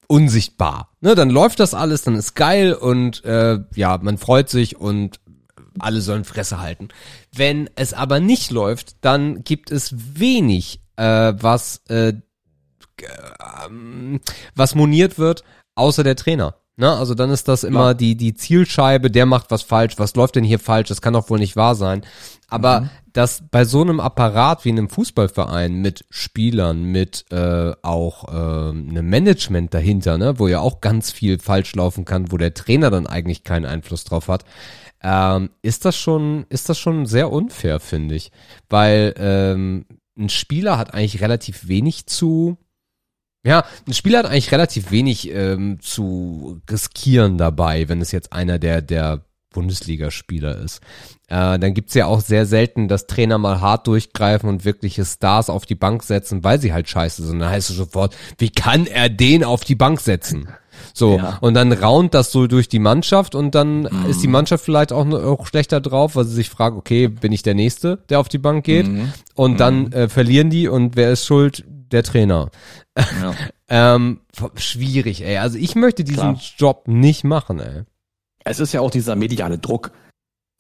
unsichtbar. 0.07 0.91
Ne, 1.01 1.15
dann 1.15 1.31
läuft 1.31 1.61
das 1.61 1.75
alles, 1.75 2.03
dann 2.03 2.15
ist 2.15 2.35
geil 2.35 2.75
und 2.75 3.25
äh, 3.25 3.59
ja, 3.75 3.99
man 3.99 4.19
freut 4.19 4.49
sich 4.49 4.77
und 4.79 5.21
alle 5.79 6.01
sollen 6.01 6.25
Fresse 6.25 6.61
halten. 6.61 6.89
Wenn 7.35 7.71
es 7.77 7.95
aber 7.95 8.21
nicht 8.21 8.51
läuft, 8.51 8.97
dann 9.05 9.43
gibt 9.43 9.71
es 9.71 9.95
wenig, 10.19 10.81
äh, 10.97 11.33
was 11.37 11.81
äh, 11.89 12.15
äh, 13.03 14.19
was 14.55 14.75
moniert 14.75 15.19
wird, 15.19 15.45
außer 15.75 16.05
der 16.05 16.17
Trainer. 16.17 16.57
Ne? 16.77 16.91
Also 16.91 17.15
dann 17.15 17.31
ist 17.31 17.49
das 17.49 17.65
immer 17.65 17.89
ja. 17.89 17.95
die, 17.95 18.17
die 18.17 18.35
Zielscheibe, 18.35 19.11
der 19.11 19.27
macht 19.27 19.51
was 19.51 19.63
falsch, 19.63 19.99
was 19.99 20.15
läuft 20.15 20.37
denn 20.37 20.45
hier 20.45 20.59
falsch, 20.59 20.89
das 20.89 21.03
kann 21.03 21.13
doch 21.13 21.29
wohl 21.31 21.39
nicht 21.39 21.57
wahr 21.57 21.75
sein. 21.75 22.03
Aber 22.49 22.83
mhm. 22.83 22.91
Dass 23.13 23.45
bei 23.51 23.65
so 23.65 23.81
einem 23.81 24.01
Apparat 24.01 24.65
wie 24.65 24.71
einem 24.71 24.89
Fußballverein 24.89 25.75
mit 25.75 26.05
Spielern, 26.11 26.85
mit 26.85 27.27
äh, 27.31 27.73
auch 27.83 28.29
äh, 28.29 28.71
einem 28.71 29.09
Management 29.09 29.75
dahinter, 29.75 30.19
ne, 30.19 30.39
wo 30.39 30.49
ja 30.49 30.61
auch 30.61 30.81
ganz 30.81 31.11
viel 31.11 31.39
falsch 31.39 31.75
laufen 31.75 32.05
kann, 32.05 32.33
wo 32.33 32.37
der 32.37 32.55
Trainer 32.55 32.91
dann 32.91 33.07
eigentlich 33.07 33.45
keinen 33.45 33.67
Einfluss 33.67 34.05
drauf 34.05 34.29
hat, 34.29 34.45
ähm, 35.03 35.51
ist 35.63 35.85
das 35.85 35.97
schon, 35.97 36.47
ist 36.49 36.69
das 36.69 36.79
schon 36.79 37.07
sehr 37.07 37.31
unfair, 37.33 37.81
finde 37.81 38.15
ich. 38.15 38.31
Weil 38.69 39.15
ähm, 39.19 39.87
ein 40.19 40.29
Spieler 40.29 40.79
hat 40.79 40.95
eigentlich 40.95 41.21
relativ 41.21 41.69
wenig 41.69 42.07
zu 42.07 42.59
ja, 43.45 43.65
ein 43.89 43.93
Spieler 43.93 44.21
hat 44.21 44.27
eigentlich 44.27 44.53
relativ 44.53 44.93
wenig 44.93 45.29
ähm, 45.33 45.81
zu 45.81 46.61
riskieren 46.71 47.39
dabei, 47.39 47.89
wenn 47.89 48.01
es 48.01 48.13
jetzt 48.13 48.33
einer 48.33 48.61
der, 48.61 48.83
der 48.83 49.25
Bundesligaspieler 49.53 50.59
ist. 50.59 50.81
Äh, 51.29 51.59
dann 51.59 51.75
gibt's 51.75 51.95
ja 51.95 52.07
auch 52.07 52.21
sehr 52.21 52.47
selten, 52.47 52.89
dass 52.89 53.07
Trainer 53.07 53.39
mal 53.39 53.61
hart 53.61 53.87
durchgreifen 53.87 54.49
und 54.49 54.65
wirkliche 54.65 55.05
Stars 55.05 55.49
auf 55.49 55.65
die 55.67 55.75
Bank 55.75 56.03
setzen, 56.03 56.45
weil 56.45 56.61
sie 56.61 56.73
halt 56.73 56.89
scheiße 56.89 57.25
sind. 57.25 57.39
Dann 57.39 57.51
heißt 57.51 57.71
es 57.71 57.77
sofort, 57.77 58.17
wie 58.39 58.51
kann 58.51 58.87
er 58.87 59.09
den 59.09 59.45
auf 59.45 59.65
die 59.65 59.75
Bank 59.75 60.01
setzen? 60.01 60.49
So, 60.95 61.17
ja. 61.17 61.39
und 61.41 61.55
dann 61.55 61.73
raunt 61.73 62.15
das 62.15 62.33
so 62.33 62.47
durch 62.47 62.69
die 62.69 62.79
Mannschaft 62.79 63.35
und 63.35 63.55
dann 63.55 63.83
mhm. 63.83 64.07
ist 64.09 64.23
die 64.23 64.29
Mannschaft 64.29 64.65
vielleicht 64.65 64.93
auch, 64.93 65.07
auch 65.07 65.47
schlechter 65.47 65.81
drauf, 65.81 66.17
weil 66.17 66.25
sie 66.25 66.35
sich 66.35 66.51
fragt, 66.51 66.77
okay, 66.77 67.09
bin 67.09 67.33
ich 67.33 67.43
der 67.43 67.55
Nächste, 67.55 67.99
der 68.09 68.21
auf 68.21 68.29
die 68.29 68.39
Bank 68.39 68.65
geht? 68.65 68.89
Mhm. 68.89 69.13
Und 69.35 69.61
dann 69.61 69.85
mhm. 69.85 69.93
äh, 69.93 70.09
verlieren 70.09 70.51
die 70.51 70.69
und 70.69 70.97
wer 70.97 71.13
ist 71.13 71.27
schuld? 71.27 71.65
Der 71.67 72.03
Trainer. 72.03 72.51
Ja. 72.97 73.35
ähm, 73.69 74.21
schwierig, 74.57 75.25
ey. 75.25 75.37
Also 75.37 75.59
ich 75.59 75.75
möchte 75.75 76.05
diesen 76.05 76.37
Klar. 76.37 76.41
Job 76.57 76.89
nicht 76.89 77.23
machen, 77.23 77.61
ey. 77.61 77.83
Es 78.45 78.61
ist 78.61 78.73
ja 78.73 78.81
auch 78.81 78.91
dieser 78.91 79.17
mediale 79.17 79.59
Druck, 79.59 79.93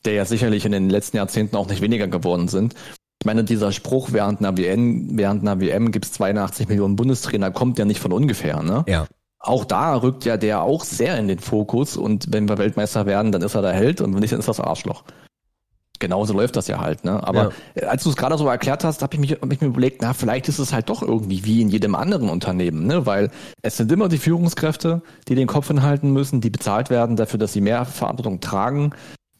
der 0.04 0.14
ja 0.14 0.24
sicherlich 0.24 0.64
in 0.64 0.72
den 0.72 0.90
letzten 0.90 1.16
Jahrzehnten 1.16 1.56
auch 1.56 1.68
nicht 1.68 1.80
weniger 1.80 2.08
geworden 2.08 2.48
sind. 2.48 2.74
Ich 3.20 3.26
meine, 3.26 3.44
dieser 3.44 3.70
Spruch 3.70 4.12
während 4.12 4.40
einer 4.40 4.56
WM, 4.56 5.16
während 5.16 5.42
einer 5.42 5.60
WM 5.60 5.92
gibt 5.92 6.06
es 6.06 6.12
82 6.12 6.68
Millionen 6.68 6.96
Bundestrainer, 6.96 7.50
kommt 7.52 7.78
ja 7.78 7.84
nicht 7.84 8.00
von 8.00 8.12
ungefähr, 8.12 8.62
ne? 8.62 8.84
Ja. 8.88 9.06
Auch 9.38 9.64
da 9.64 9.96
rückt 9.96 10.24
ja 10.24 10.36
der 10.36 10.62
auch 10.62 10.84
sehr 10.84 11.18
in 11.18 11.28
den 11.28 11.40
Fokus 11.40 11.96
und 11.96 12.26
wenn 12.32 12.48
wir 12.48 12.58
Weltmeister 12.58 13.06
werden, 13.06 13.32
dann 13.32 13.42
ist 13.42 13.54
er 13.54 13.62
der 13.62 13.72
Held 13.72 14.00
und 14.00 14.12
wenn 14.14 14.20
nicht, 14.20 14.32
dann 14.32 14.40
ist 14.40 14.48
das 14.48 14.60
Arschloch 14.60 15.04
genauso 16.02 16.34
läuft 16.34 16.56
das 16.56 16.66
ja 16.66 16.80
halt. 16.80 17.04
Ne? 17.04 17.26
Aber 17.26 17.52
ja. 17.80 17.88
als 17.88 18.02
du 18.02 18.10
es 18.10 18.16
gerade 18.16 18.36
so 18.36 18.46
erklärt 18.46 18.84
hast, 18.84 19.02
habe 19.02 19.14
ich, 19.14 19.20
mich, 19.20 19.32
hab 19.32 19.50
ich 19.50 19.60
mir 19.60 19.68
überlegt, 19.68 20.02
na, 20.02 20.12
vielleicht 20.12 20.48
ist 20.48 20.58
es 20.58 20.72
halt 20.72 20.90
doch 20.90 21.00
irgendwie 21.00 21.44
wie 21.44 21.62
in 21.62 21.68
jedem 21.68 21.94
anderen 21.94 22.28
Unternehmen, 22.28 22.86
ne? 22.86 23.06
weil 23.06 23.30
es 23.62 23.78
sind 23.78 23.90
immer 23.90 24.08
die 24.08 24.18
Führungskräfte, 24.18 25.00
die 25.28 25.36
den 25.36 25.46
Kopf 25.46 25.68
hinhalten 25.68 26.12
müssen, 26.12 26.42
die 26.42 26.50
bezahlt 26.50 26.90
werden 26.90 27.16
dafür, 27.16 27.38
dass 27.38 27.54
sie 27.54 27.62
mehr 27.62 27.86
Verantwortung 27.86 28.40
tragen. 28.40 28.90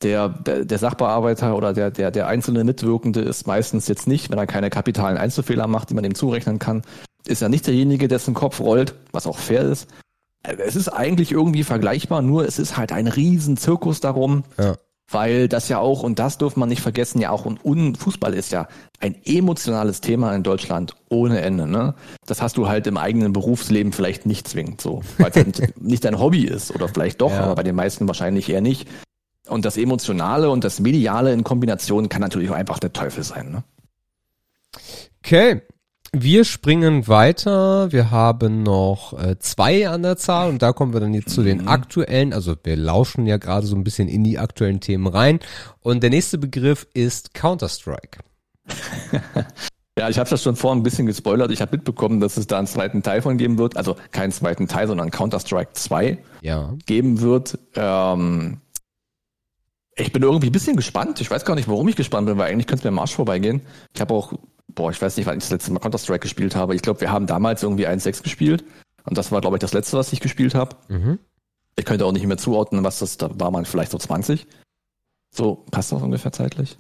Der, 0.03 0.29
der, 0.29 0.65
der 0.65 0.79
Sachbearbeiter 0.79 1.57
oder 1.57 1.73
der, 1.73 1.91
der, 1.91 2.11
der 2.11 2.27
einzelne 2.27 2.65
Mitwirkende 2.65 3.21
ist 3.21 3.47
meistens 3.47 3.87
jetzt 3.87 4.09
nicht, 4.09 4.31
wenn 4.31 4.39
er 4.39 4.47
keine 4.47 4.71
kapitalen 4.71 5.17
Einzelfehler 5.17 5.67
macht, 5.67 5.91
die 5.91 5.95
man 5.95 6.05
ihm 6.05 6.15
zurechnen 6.15 6.59
kann, 6.59 6.83
ist 7.27 7.43
er 7.43 7.49
nicht 7.49 7.67
derjenige, 7.67 8.09
dessen 8.09 8.35
Kopf 8.35 8.61
rollt, 8.61 8.95
was 9.13 9.27
auch 9.27 9.39
fair 9.39 9.63
ist. 9.63 9.89
Es 10.43 10.75
ist 10.75 10.89
eigentlich 10.89 11.31
irgendwie 11.31 11.63
vergleichbar, 11.63 12.21
nur 12.21 12.45
es 12.45 12.59
ist 12.59 12.77
halt 12.77 12.91
ein 12.91 13.07
riesen 13.07 13.57
Zirkus 13.57 14.01
darum, 14.01 14.43
ja 14.59 14.77
weil 15.13 15.49
das 15.49 15.69
ja 15.69 15.79
auch, 15.79 16.03
und 16.03 16.19
das 16.19 16.39
darf 16.39 16.57
man 16.57 16.69
nicht 16.69 16.83
vergessen, 16.83 17.21
ja 17.21 17.31
auch, 17.31 17.45
und, 17.45 17.65
und 17.65 17.97
Fußball 17.97 18.35
ist 18.35 18.53
ja 18.53 18.69
ein 19.01 19.17
emotionales 19.25 20.01
Thema 20.01 20.35
in 20.35 20.43
Deutschland 20.43 20.95
ohne 21.09 21.41
Ende. 21.41 21.67
Ne? 21.67 21.95
Das 22.27 22.43
hast 22.43 22.57
du 22.57 22.69
halt 22.69 22.87
im 22.87 22.97
eigenen 22.97 23.33
Berufsleben 23.33 23.93
vielleicht 23.93 24.27
nicht 24.27 24.49
zwingend 24.49 24.81
so, 24.81 25.03
weil 25.19 25.31
es 25.31 25.37
halt 25.37 25.81
nicht 25.81 26.05
dein 26.05 26.19
Hobby 26.19 26.45
ist 26.45 26.75
oder 26.75 26.89
vielleicht 26.89 27.21
doch, 27.21 27.33
ja. 27.33 27.41
aber 27.45 27.57
bei 27.57 27.63
den 27.63 27.75
meisten 27.75 28.07
wahrscheinlich 28.09 28.49
eher 28.49 28.61
nicht. 28.61 28.89
Und 29.49 29.65
das 29.65 29.77
Emotionale 29.77 30.51
und 30.51 30.65
das 30.65 30.81
Mediale 30.81 31.33
in 31.33 31.45
Kombination 31.45 32.09
kann 32.09 32.21
natürlich 32.21 32.51
auch 32.51 32.55
einfach 32.55 32.79
der 32.79 32.93
Teufel 32.93 33.25
sein. 33.25 33.51
Ne? 33.51 33.65
Okay. 35.25 35.63
Wir 36.15 36.45
springen 36.45 37.09
weiter. 37.09 37.91
Wir 37.91 38.11
haben 38.11 38.63
noch 38.63 39.13
äh, 39.19 39.39
zwei 39.39 39.89
an 39.89 40.03
der 40.03 40.17
Zahl 40.17 40.51
und 40.51 40.61
da 40.63 40.73
kommen 40.73 40.93
wir 40.93 41.01
dann 41.01 41.15
jetzt 41.15 41.31
zu 41.31 41.43
den 41.43 41.69
aktuellen. 41.69 42.33
Also 42.33 42.55
wir 42.63 42.77
lauschen 42.77 43.27
ja 43.27 43.39
gerade 43.39 43.67
so 43.67 43.75
ein 43.77 43.85
bisschen 43.85 44.09
in 44.09 44.23
die 44.23 44.39
aktuellen 44.39 44.81
Themen 44.81 45.07
rein. 45.07 45.41
Und 45.81 46.03
der 46.03 46.11
nächste 46.11 46.39
Begriff 46.39 46.87
ist 46.95 47.35
Counter-Strike. 47.35 48.19
Ja, 49.99 50.09
ich 50.09 50.19
habe 50.19 50.31
das 50.31 50.43
schon 50.43 50.57
vorhin 50.57 50.81
ein 50.81 50.83
bisschen 50.83 51.05
gespoilert. 51.05 51.51
Ich 51.51 51.61
habe 51.61 51.77
mitbekommen, 51.77 52.19
dass 52.19 52.39
es 52.39 52.47
da 52.47 52.57
einen 52.57 52.67
zweiten 52.67 53.03
Teil 53.03 53.21
von 53.21 53.37
geben 53.37 53.59
wird. 53.59 53.77
Also 53.77 53.95
keinen 54.11 54.33
zweiten 54.33 54.67
Teil, 54.67 54.87
sondern 54.87 55.11
Counter-Strike 55.11 55.75
2 55.75 56.17
Ja. 56.41 56.73
geben 56.87 57.21
wird. 57.21 57.59
Ähm, 57.77 58.63
ich 59.95 60.11
bin 60.11 60.23
irgendwie 60.23 60.47
ein 60.47 60.53
bisschen 60.53 60.77
gespannt. 60.77 61.21
Ich 61.21 61.31
weiß 61.31 61.45
gar 61.45 61.55
nicht, 61.57 61.69
warum 61.69 61.87
ich 61.89 61.97
gespannt 61.97 62.27
bin, 62.27 62.39
weil 62.39 62.51
eigentlich 62.51 62.67
könnte 62.67 62.81
es 62.81 62.85
mir 62.85 62.89
am 62.89 63.01
Arsch 63.01 63.15
vorbeigehen. 63.15 63.61
Ich 63.95 64.01
habe 64.01 64.15
auch, 64.15 64.33
boah, 64.69 64.91
ich 64.91 65.01
weiß 65.01 65.17
nicht, 65.17 65.27
wann 65.27 65.39
ich 65.39 65.45
das 65.45 65.51
letzte 65.51 65.73
Mal 65.73 65.81
Counter-Strike 65.81 66.21
gespielt 66.21 66.57
habe. 66.57 66.75
Ich 66.75 66.83
glaube, 66.83 67.01
wir 67.01 67.11
haben 67.11 67.27
damals 67.27 67.63
irgendwie 67.63 67.87
1.6 67.87 68.23
gespielt. 68.23 68.65
Und 69.05 69.19
das 69.19 69.33
war, 69.33 69.41
glaube 69.41 69.57
ich, 69.57 69.61
das 69.61 69.73
letzte, 69.73 69.97
was 69.97 70.13
ich 70.13 70.21
gespielt 70.21 70.55
habe. 70.55 70.77
Mhm. 70.89 71.19
Ich 71.77 71.85
könnte 71.85 72.05
auch 72.07 72.13
nicht 72.13 72.27
mehr 72.27 72.37
zuordnen, 72.37 72.85
was 72.85 72.99
das, 72.99 73.17
da 73.17 73.31
war 73.41 73.51
man 73.51 73.65
vielleicht 73.65 73.91
so 73.91 73.99
20. 73.99 74.47
So, 75.35 75.65
passt 75.71 75.93
das 75.93 76.03
ungefähr 76.03 76.33
zeitlich? 76.33 76.79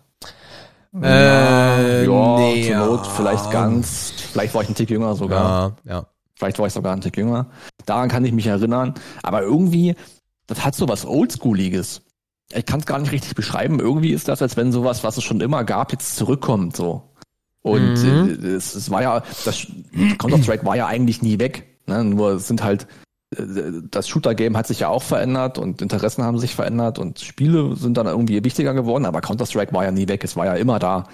Äh, 1.01 2.05
ja, 2.05 2.39
nee, 2.39 2.66
zur 2.66 2.76
Not 2.76 3.07
ja. 3.07 3.12
vielleicht 3.12 3.51
ganz, 3.51 4.12
vielleicht 4.33 4.55
war 4.55 4.62
ich 4.62 4.68
ein 4.68 4.74
Tick 4.74 4.91
jünger 4.91 5.14
sogar. 5.14 5.76
Ja, 5.85 5.93
ja. 5.93 6.07
Vielleicht 6.35 6.59
war 6.59 6.66
ich 6.66 6.72
sogar 6.72 6.93
ein 6.93 7.01
Tick 7.01 7.16
jünger. 7.16 7.47
Daran 7.87 8.09
kann 8.09 8.24
ich 8.24 8.33
mich 8.33 8.47
erinnern. 8.47 8.95
Aber 9.22 9.43
irgendwie, 9.43 9.95
das 10.47 10.64
hat 10.64 10.74
so 10.74 10.89
was 10.89 11.07
Oldschooliges. 11.07 12.03
Ich 12.53 12.66
kann 12.66 12.80
es 12.80 12.87
gar 12.87 12.99
nicht 12.99 13.12
richtig 13.12 13.35
beschreiben. 13.35 13.80
Irgendwie 13.80 14.12
ist 14.12 14.28
das, 14.28 14.43
als 14.43 14.57
wenn 14.57 14.72
sowas, 14.72 15.03
was 15.05 15.16
es 15.16 15.24
schon 15.24 15.41
immer 15.41 15.64
gab, 15.64 15.93
jetzt 15.93 16.16
zurückkommt. 16.16 16.76
So. 16.76 17.12
Und 17.63 18.03
Mhm. 18.03 18.39
äh, 18.43 18.49
es, 18.49 18.75
es 18.75 18.91
war 18.91 19.03
ja, 19.03 19.23
das 19.45 19.67
Counter-Strike 20.19 20.65
war 20.67 20.77
ja 20.77 20.87
eigentlich 20.87 21.23
nie 21.23 21.39
weg. 21.39 21.65
Ne? 21.87 22.03
Nur 22.05 22.33
es 22.33 22.49
sind 22.49 22.63
halt, 22.63 22.87
äh, 23.37 23.43
das 23.91 24.09
Shooter-Game 24.09 24.57
hat 24.57 24.67
sich 24.67 24.81
ja 24.81 24.89
auch 24.89 25.03
verändert 25.03 25.59
und 25.59 25.81
Interessen 25.81 26.25
haben 26.25 26.39
sich 26.39 26.55
verändert 26.55 26.99
und 26.99 27.21
Spiele 27.21 27.77
sind 27.77 27.97
dann 27.97 28.07
irgendwie 28.07 28.43
wichtiger 28.45 28.75
geworden, 28.75 29.05
aber 29.07 29.21
Counter-Strike 29.21 29.73
war 29.73 29.85
ja 29.85 29.93
nie 29.93 30.09
weg, 30.09 30.25
es 30.25 30.37
war 30.37 30.47
ja 30.47 30.55
immer 30.55 30.79
da. 30.79 31.05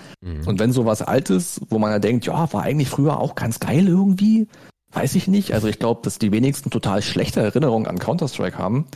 Und 0.47 0.59
wenn 0.59 0.73
sowas 0.73 1.03
Altes, 1.03 1.61
wo 1.69 1.79
man 1.79 1.91
ja 1.91 1.99
denkt, 1.99 2.25
ja, 2.27 2.51
war 2.53 2.63
eigentlich 2.63 2.89
früher 2.89 3.19
auch 3.21 3.35
ganz 3.35 3.61
geil 3.61 3.87
irgendwie, 3.87 4.49
weiß 4.93 5.17
ich 5.17 5.29
nicht. 5.29 5.53
Also 5.53 5.69
ich 5.69 5.79
glaube, 5.79 6.01
dass 6.03 6.19
die 6.19 6.33
wenigsten 6.33 6.71
total 6.71 7.03
schlechte 7.03 7.41
Erinnerungen 7.41 7.87
an 7.87 7.99
Counter-Strike 7.99 8.57
haben. 8.57 8.87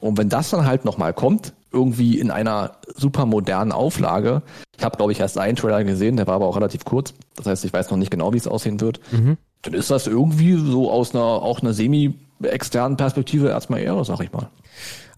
Und 0.00 0.18
wenn 0.18 0.28
das 0.28 0.50
dann 0.50 0.66
halt 0.66 0.84
nochmal 0.84 1.12
kommt, 1.12 1.52
irgendwie 1.72 2.18
in 2.18 2.30
einer 2.30 2.78
super 2.96 3.26
modernen 3.26 3.72
Auflage, 3.72 4.42
ich 4.76 4.84
habe, 4.84 4.96
glaube 4.96 5.12
ich, 5.12 5.20
erst 5.20 5.38
einen 5.38 5.56
Trailer 5.56 5.84
gesehen, 5.84 6.16
der 6.16 6.26
war 6.26 6.34
aber 6.34 6.46
auch 6.46 6.56
relativ 6.56 6.84
kurz. 6.84 7.14
Das 7.36 7.46
heißt, 7.46 7.64
ich 7.64 7.72
weiß 7.72 7.90
noch 7.90 7.98
nicht 7.98 8.10
genau, 8.10 8.32
wie 8.32 8.38
es 8.38 8.48
aussehen 8.48 8.80
wird. 8.80 9.00
Mhm. 9.12 9.36
Dann 9.62 9.74
ist 9.74 9.90
das 9.90 10.06
irgendwie 10.06 10.54
so 10.54 10.90
aus 10.90 11.14
einer 11.14 11.22
auch 11.22 11.60
einer 11.60 11.74
semi-externen 11.74 12.96
Perspektive 12.96 13.48
erstmal 13.48 13.80
eher, 13.80 14.02
sag 14.04 14.20
ich 14.20 14.32
mal. 14.32 14.48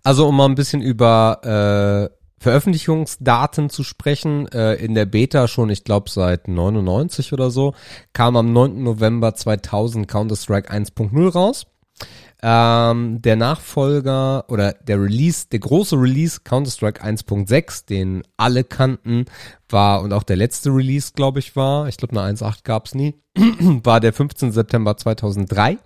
Also 0.03 0.27
um 0.27 0.37
mal 0.37 0.47
ein 0.47 0.57
bisschen 0.57 0.83
über 0.83 2.11
äh, 2.11 2.23
Veröffentlichungsdaten 2.43 3.71
zu 3.71 3.85
sprechen, 3.85 4.49
äh, 4.49 4.75
in 4.75 4.97
der 4.97 5.07
Beta 5.07 5.47
schon, 5.47 5.71
ich 5.71 5.85
glaube 5.85 6.11
seit 6.11 6.49
99 6.49 7.33
oder 7.33 7.53
so, 7.53 7.75
kam 8.13 8.37
am 8.37 8.53
9. 8.53 8.83
November 8.83 9.37
2000 9.37 10.09
Counter-Strike 10.09 10.69
1.0 10.69 11.31
raus. 11.31 11.67
Ähm, 12.45 13.23
der 13.23 13.37
Nachfolger 13.37 14.45
oder 14.49 14.73
der 14.73 15.01
Release, 15.01 15.47
der 15.51 15.61
große 15.61 15.97
Release 15.97 16.41
Counter-Strike 16.43 17.01
1.6, 17.01 17.87
den 17.87 18.25
alle 18.37 18.65
kannten, 18.65 19.27
war 19.69 20.03
und 20.03 20.13
auch 20.13 20.25
der 20.25 20.37
letzte 20.37 20.71
Release, 20.71 21.13
glaube 21.15 21.39
ich, 21.39 21.55
war, 21.55 21.87
ich 21.87 21.97
glaube 21.97 22.21
eine 22.21 22.37
1.8 22.37 22.65
gab's 22.65 22.95
nie, 22.97 23.15
war 23.37 24.01
der 24.01 24.13
15. 24.13 24.51
September 24.51 24.97
2003. 24.97 25.79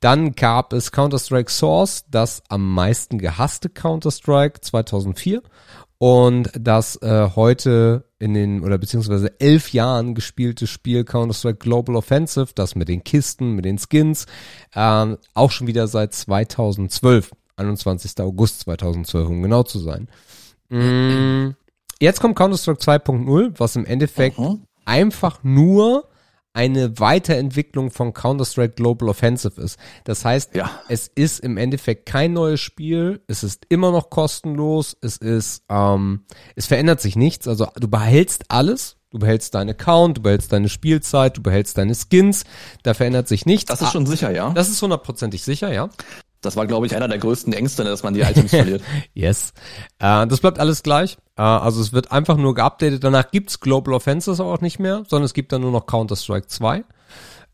Dann 0.00 0.32
gab 0.32 0.74
es 0.74 0.92
Counter-Strike 0.92 1.50
Source, 1.50 2.04
das 2.10 2.42
am 2.50 2.74
meisten 2.74 3.18
gehasste 3.18 3.70
Counter-Strike 3.70 4.60
2004 4.60 5.42
und 5.98 6.50
das 6.58 7.00
äh, 7.02 7.30
heute 7.34 8.04
in 8.18 8.34
den 8.34 8.62
oder 8.62 8.78
beziehungsweise 8.78 9.38
elf 9.40 9.72
Jahren 9.72 10.14
gespielte 10.14 10.66
Spiel 10.66 11.04
Counter-Strike 11.04 11.58
Global 11.58 11.96
Offensive, 11.96 12.48
das 12.54 12.74
mit 12.74 12.88
den 12.88 13.04
Kisten, 13.04 13.52
mit 13.52 13.64
den 13.64 13.78
Skins, 13.78 14.26
ähm, 14.74 15.18
auch 15.34 15.50
schon 15.50 15.66
wieder 15.66 15.86
seit 15.86 16.14
2012, 16.14 17.32
21. 17.56 18.20
August 18.20 18.60
2012, 18.60 19.28
um 19.28 19.42
genau 19.42 19.62
zu 19.62 19.78
sein. 19.78 20.08
Mm, 20.68 21.54
jetzt 22.00 22.20
kommt 22.20 22.36
Counter-Strike 22.36 22.80
2.0, 22.80 23.52
was 23.58 23.76
im 23.76 23.84
Endeffekt 23.86 24.38
Mhm. 24.38 24.62
einfach 24.84 25.42
nur 25.42 26.08
eine 26.56 26.98
Weiterentwicklung 26.98 27.90
von 27.90 28.14
Counter-Strike 28.14 28.74
Global 28.74 29.10
Offensive 29.10 29.60
ist. 29.60 29.78
Das 30.04 30.24
heißt, 30.24 30.54
Ja. 30.54 30.70
es 30.88 31.06
ist 31.14 31.40
im 31.40 31.58
Endeffekt 31.58 32.06
kein 32.06 32.32
neues 32.32 32.60
Spiel, 32.60 33.20
es 33.26 33.44
ist 33.44 33.66
immer 33.68 33.92
noch 33.92 34.08
kostenlos, 34.08 34.96
es 35.02 35.18
ist, 35.18 35.62
ähm, 35.68 36.24
es 36.54 36.66
verändert 36.66 37.00
sich 37.02 37.14
nichts, 37.14 37.46
also 37.46 37.68
du 37.76 37.88
behältst 37.88 38.46
alles, 38.48 38.96
du 39.10 39.18
behältst 39.18 39.54
deinen 39.54 39.70
Account, 39.70 40.16
du 40.16 40.22
behältst 40.22 40.50
deine 40.52 40.70
Spielzeit, 40.70 41.36
du 41.36 41.42
behältst 41.42 41.76
deine 41.76 41.94
Skins, 41.94 42.44
da 42.82 42.94
verändert 42.94 43.28
sich 43.28 43.44
nichts. 43.44 43.66
Das 43.66 43.82
ist 43.82 43.92
schon 43.92 44.06
sicher, 44.06 44.30
ja. 44.30 44.50
das 44.50 44.68
ist 44.70 44.80
hundertprozentig 44.80 45.44
sicher, 45.44 45.72
ja. 45.72 45.90
Das 46.46 46.56
war, 46.56 46.66
glaube 46.66 46.86
ich, 46.86 46.96
einer 46.96 47.08
der 47.08 47.18
größten 47.18 47.52
Ängste, 47.52 47.84
ne, 47.84 47.90
dass 47.90 48.02
man 48.02 48.14
die 48.14 48.20
Items 48.20 48.50
verliert. 48.50 48.82
Yes. 49.12 49.52
Äh, 49.98 50.26
das 50.26 50.40
bleibt 50.40 50.58
alles 50.58 50.82
gleich. 50.82 51.18
Äh, 51.36 51.42
also 51.42 51.80
es 51.80 51.92
wird 51.92 52.12
einfach 52.12 52.36
nur 52.36 52.54
geupdatet. 52.54 53.04
Danach 53.04 53.30
gibt's 53.30 53.60
Global 53.60 53.94
Offenses 53.94 54.40
auch 54.40 54.60
nicht 54.60 54.78
mehr, 54.78 55.04
sondern 55.08 55.24
es 55.24 55.34
gibt 55.34 55.52
dann 55.52 55.60
nur 55.60 55.72
noch 55.72 55.86
Counter-Strike 55.86 56.46
2. 56.46 56.84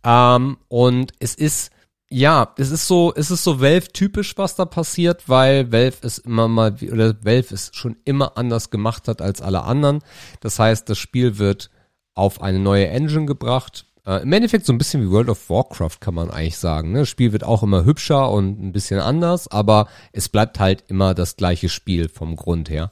Ähm, 0.05 0.59
und 0.69 1.13
es 1.19 1.35
ist, 1.35 1.71
ja, 2.11 2.53
es 2.57 2.71
ist 2.71 2.87
so, 2.87 3.13
es 3.17 3.31
ist 3.31 3.45
so 3.45 3.61
Valve-typisch, 3.61 4.37
was 4.37 4.55
da 4.55 4.65
passiert, 4.65 5.29
weil 5.29 5.73
Valve 5.73 5.97
es 6.03 6.19
immer 6.19 6.49
mal, 6.49 6.77
oder 6.91 7.15
Valve 7.25 7.55
es 7.55 7.71
schon 7.73 7.97
immer 8.05 8.37
anders 8.37 8.71
gemacht 8.71 9.09
hat 9.09 9.23
als 9.23 9.41
alle 9.41 9.63
anderen. 9.63 10.01
Das 10.41 10.59
heißt, 10.59 10.89
das 10.89 10.99
Spiel 10.99 11.39
wird 11.39 11.71
auf 12.15 12.43
eine 12.43 12.59
neue 12.59 12.89
Engine 12.89 13.27
gebracht. 13.27 13.87
Äh, 14.07 14.23
Im 14.23 14.33
Endeffekt 14.33 14.67
so 14.67 14.73
ein 14.73 14.79
bisschen 14.79 15.03
wie 15.03 15.11
World 15.11 15.29
of 15.29 15.49
Warcraft 15.49 16.01
kann 16.01 16.15
man 16.15 16.31
eigentlich 16.31 16.59
sagen. 16.59 16.93
Ne? 16.93 17.01
Das 17.01 17.09
Spiel 17.09 17.33
wird 17.33 17.45
auch 17.45 17.63
immer 17.63 17.85
hübscher 17.85 18.31
und 18.31 18.61
ein 18.61 18.73
bisschen 18.73 19.01
anders, 19.01 19.49
aber 19.49 19.87
es 20.13 20.29
bleibt 20.29 20.59
halt 20.59 20.85
immer 20.89 21.15
das 21.15 21.37
gleiche 21.37 21.69
Spiel 21.69 22.09
vom 22.09 22.37
Grund 22.37 22.69
her. 22.69 22.91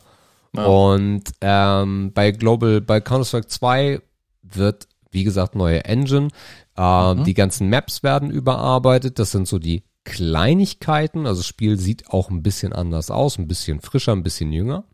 Ja. 0.55 0.65
Und 0.67 1.25
ähm, 1.41 2.13
bei 2.13 2.33
Global, 2.33 2.81
bei 2.81 3.01
Counter-Strike 3.01 3.49
2 3.49 4.01
wird, 4.43 4.89
wie 5.11 5.25
gesagt, 5.25 5.55
neue 5.55 5.85
Engine. 5.85 6.29
Äh, 6.77 7.15
Die 7.25 7.35
ganzen 7.35 7.69
Maps 7.71 8.03
werden 8.03 8.31
überarbeitet. 8.31 9.19
Das 9.19 9.31
sind 9.33 9.47
so 9.49 9.59
die 9.59 9.85
Kleinigkeiten. 10.05 11.27
Also 11.27 11.41
das 11.41 11.47
Spiel 11.47 11.79
sieht 11.79 12.09
auch 12.11 12.31
ein 12.31 12.43
bisschen 12.43 12.73
anders 12.73 13.11
aus, 13.11 13.39
ein 13.39 13.49
bisschen 13.49 13.81
frischer, 13.81 14.13
ein 14.13 14.23
bisschen 14.23 14.53
jünger. 14.53 14.85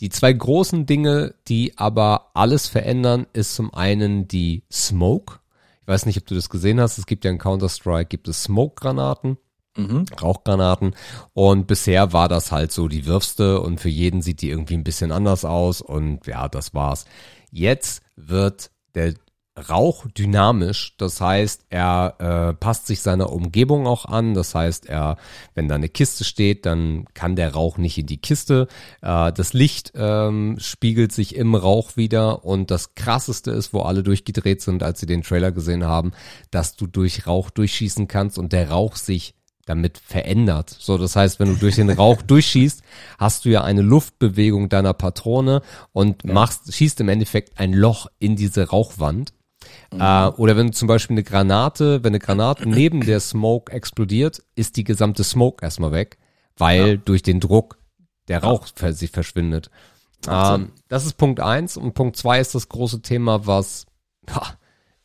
Die 0.00 0.08
zwei 0.10 0.32
großen 0.32 0.86
Dinge, 0.86 1.34
die 1.48 1.76
aber 1.76 2.30
alles 2.34 2.68
verändern, 2.68 3.26
ist 3.32 3.54
zum 3.54 3.72
einen 3.74 4.28
die 4.28 4.64
Smoke. 4.72 5.40
Ich 5.86 5.88
weiß 5.88 6.06
nicht, 6.06 6.18
ob 6.18 6.26
du 6.26 6.34
das 6.34 6.50
gesehen 6.50 6.80
hast. 6.80 6.98
Es 6.98 7.06
gibt 7.06 7.24
ja 7.24 7.30
in 7.30 7.38
Counter-Strike, 7.38 8.08
gibt 8.08 8.26
es 8.26 8.42
Smoke-Granaten. 8.42 9.38
Mhm. 9.76 10.06
Rauchgranaten. 10.20 10.96
Und 11.32 11.68
bisher 11.68 12.12
war 12.12 12.28
das 12.28 12.50
halt 12.50 12.72
so, 12.72 12.88
die 12.88 13.06
wirfst 13.06 13.38
du 13.38 13.60
und 13.60 13.80
für 13.80 13.88
jeden 13.88 14.20
sieht 14.20 14.42
die 14.42 14.50
irgendwie 14.50 14.74
ein 14.74 14.82
bisschen 14.82 15.12
anders 15.12 15.44
aus 15.44 15.82
und 15.82 16.26
ja, 16.26 16.48
das 16.48 16.74
war's. 16.74 17.04
Jetzt 17.52 18.02
wird 18.16 18.72
der 18.96 19.14
Rauch 19.58 20.06
dynamisch, 20.08 20.96
das 20.98 21.20
heißt, 21.20 21.66
er 21.70 22.14
äh, 22.18 22.54
passt 22.54 22.86
sich 22.86 23.00
seiner 23.00 23.32
Umgebung 23.32 23.86
auch 23.86 24.04
an, 24.04 24.34
das 24.34 24.54
heißt, 24.54 24.86
er, 24.86 25.16
wenn 25.54 25.66
da 25.66 25.76
eine 25.76 25.88
Kiste 25.88 26.24
steht, 26.24 26.66
dann 26.66 27.06
kann 27.14 27.36
der 27.36 27.54
Rauch 27.54 27.78
nicht 27.78 27.96
in 27.96 28.06
die 28.06 28.20
Kiste. 28.20 28.68
Äh, 29.00 29.32
das 29.32 29.54
Licht 29.54 29.92
ähm, 29.94 30.58
spiegelt 30.60 31.12
sich 31.12 31.36
im 31.36 31.54
Rauch 31.54 31.96
wieder 31.96 32.44
und 32.44 32.70
das 32.70 32.94
krasseste 32.94 33.50
ist, 33.50 33.72
wo 33.72 33.80
alle 33.80 34.02
durchgedreht 34.02 34.60
sind, 34.60 34.82
als 34.82 35.00
sie 35.00 35.06
den 35.06 35.22
Trailer 35.22 35.52
gesehen 35.52 35.84
haben, 35.84 36.12
dass 36.50 36.76
du 36.76 36.86
durch 36.86 37.26
Rauch 37.26 37.48
durchschießen 37.48 38.08
kannst 38.08 38.38
und 38.38 38.52
der 38.52 38.70
Rauch 38.70 38.96
sich 38.96 39.34
damit 39.66 39.98
verändert. 39.98 40.74
So, 40.78 40.96
das 40.96 41.16
heißt, 41.16 41.40
wenn 41.40 41.48
du 41.48 41.56
durch 41.56 41.74
den 41.76 41.90
Rauch 41.90 42.22
durchschießt, 42.26 42.82
hast 43.18 43.44
du 43.44 43.50
ja 43.50 43.64
eine 43.64 43.82
Luftbewegung 43.82 44.68
deiner 44.68 44.94
Patrone 44.94 45.60
und 45.92 46.24
machst, 46.24 46.72
schießt 46.72 47.00
im 47.00 47.08
Endeffekt 47.08 47.58
ein 47.58 47.72
Loch 47.72 48.06
in 48.18 48.36
diese 48.36 48.68
Rauchwand. 48.68 49.32
Äh, 49.92 50.26
oder 50.28 50.56
wenn 50.56 50.68
du 50.68 50.72
zum 50.72 50.88
Beispiel 50.88 51.14
eine 51.14 51.22
Granate, 51.22 52.02
wenn 52.02 52.10
eine 52.10 52.18
Granate 52.18 52.68
neben 52.68 53.00
der 53.00 53.20
Smoke 53.20 53.72
explodiert, 53.72 54.42
ist 54.54 54.76
die 54.76 54.84
gesamte 54.84 55.24
Smoke 55.24 55.64
erstmal 55.64 55.92
weg, 55.92 56.18
weil 56.56 56.98
durch 56.98 57.22
den 57.22 57.40
Druck 57.40 57.78
der 58.28 58.42
Rauch 58.42 58.66
ver 58.74 58.92
sich 58.92 59.10
verschwindet. 59.10 59.70
Ähm, 60.28 60.72
das 60.88 61.06
ist 61.06 61.14
Punkt 61.14 61.40
eins 61.40 61.76
und 61.76 61.94
Punkt 61.94 62.16
zwei 62.16 62.40
ist 62.40 62.54
das 62.54 62.68
große 62.68 63.02
Thema, 63.02 63.46
was 63.46 63.86
ha, 64.30 64.56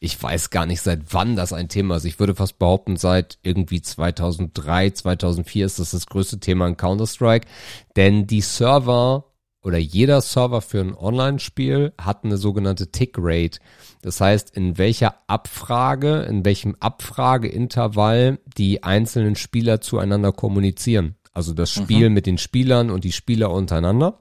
ich 0.03 0.21
weiß 0.21 0.49
gar 0.49 0.65
nicht, 0.65 0.81
seit 0.81 1.13
wann 1.13 1.35
das 1.35 1.53
ein 1.53 1.69
Thema 1.69 1.97
ist. 1.97 2.05
Ich 2.05 2.19
würde 2.19 2.33
fast 2.33 2.57
behaupten, 2.57 2.97
seit 2.97 3.37
irgendwie 3.43 3.83
2003, 3.83 4.89
2004 4.89 5.65
ist 5.67 5.77
das 5.77 5.91
das 5.91 6.07
größte 6.07 6.39
Thema 6.39 6.67
in 6.67 6.75
Counter-Strike. 6.75 7.47
Denn 7.95 8.25
die 8.25 8.41
Server 8.41 9.25
oder 9.61 9.77
jeder 9.77 10.21
Server 10.21 10.61
für 10.61 10.81
ein 10.81 10.95
Online-Spiel 10.95 11.93
hat 12.01 12.25
eine 12.25 12.37
sogenannte 12.37 12.91
Tick-Rate. 12.91 13.59
Das 14.01 14.19
heißt, 14.19 14.55
in 14.55 14.77
welcher 14.77 15.15
Abfrage, 15.27 16.21
in 16.21 16.43
welchem 16.43 16.75
Abfrageintervall 16.79 18.39
die 18.57 18.83
einzelnen 18.83 19.35
Spieler 19.35 19.81
zueinander 19.81 20.31
kommunizieren. 20.31 21.15
Also 21.33 21.53
das 21.53 21.71
Spiel 21.71 22.09
mhm. 22.09 22.15
mit 22.15 22.25
den 22.25 22.37
Spielern 22.37 22.89
und 22.89 23.03
die 23.03 23.13
Spieler 23.13 23.51
untereinander. 23.51 24.19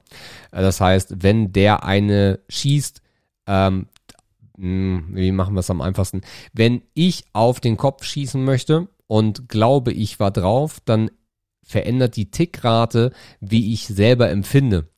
Äh, 0.51 0.61
das 0.61 0.79
heißt, 0.79 1.23
wenn 1.23 1.51
der 1.51 1.83
eine 1.83 2.39
schießt, 2.47 3.01
ähm, 3.47 3.87
hm, 4.57 5.09
wie 5.11 5.31
machen 5.31 5.55
wir 5.55 5.59
es 5.59 5.69
am 5.69 5.81
einfachsten? 5.81 6.21
Wenn 6.53 6.83
ich 6.93 7.25
auf 7.33 7.59
den 7.59 7.77
Kopf 7.77 8.03
schießen 8.03 8.43
möchte 8.43 8.87
und 9.07 9.49
glaube, 9.49 9.91
ich 9.91 10.19
war 10.19 10.31
drauf, 10.31 10.79
dann 10.85 11.11
verändert 11.63 12.15
die 12.15 12.31
Tickrate, 12.31 13.11
wie 13.39 13.73
ich 13.73 13.87
selber 13.87 14.29
empfinde. 14.29 14.89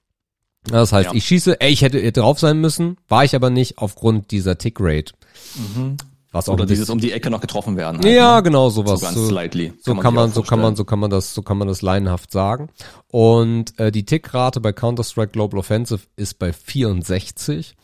Das 0.65 0.93
heißt, 0.93 1.09
ja. 1.09 1.15
ich 1.15 1.25
schieße, 1.25 1.59
ey, 1.59 1.71
ich 1.71 1.81
hätte 1.81 2.11
drauf 2.11 2.39
sein 2.39 2.59
müssen, 2.59 2.97
war 3.09 3.23
ich 3.23 3.35
aber 3.35 3.49
nicht 3.49 3.77
aufgrund 3.77 4.31
dieser 4.31 4.57
Tickrate. 4.57 5.13
Mhm. 5.55 5.97
Was 6.33 6.49
auch 6.49 6.53
Oder 6.53 6.65
dieses 6.65 6.89
um 6.89 6.99
die 6.99 7.11
Ecke 7.11 7.29
noch 7.29 7.41
getroffen 7.41 7.77
werden. 7.77 8.01
Halt, 8.01 8.11
ja, 8.11 8.37
ne? 8.37 8.43
genau 8.43 8.69
sowas. 8.69 9.01
So 9.01 9.05
ganz 9.05 9.17
so, 9.17 9.27
slightly. 9.27 9.71
So 9.79 9.93
kann 9.93 10.15
man, 10.15 10.31
so 10.31 10.41
kann 10.41 10.59
man, 10.59 10.75
so 10.75 10.83
kann 10.83 10.97
man 10.97 11.11
das, 11.11 11.35
so 11.35 11.43
kann 11.43 11.59
man 11.59 11.67
das 11.67 11.83
laienhaft 11.83 12.31
sagen. 12.31 12.69
Und 13.07 13.79
äh, 13.79 13.91
die 13.91 14.03
Tickrate 14.03 14.59
bei 14.59 14.73
Counter 14.73 15.03
Strike 15.03 15.33
Global 15.33 15.59
Offensive 15.59 16.01
ist 16.15 16.39
bei 16.39 16.51
64. 16.51 17.75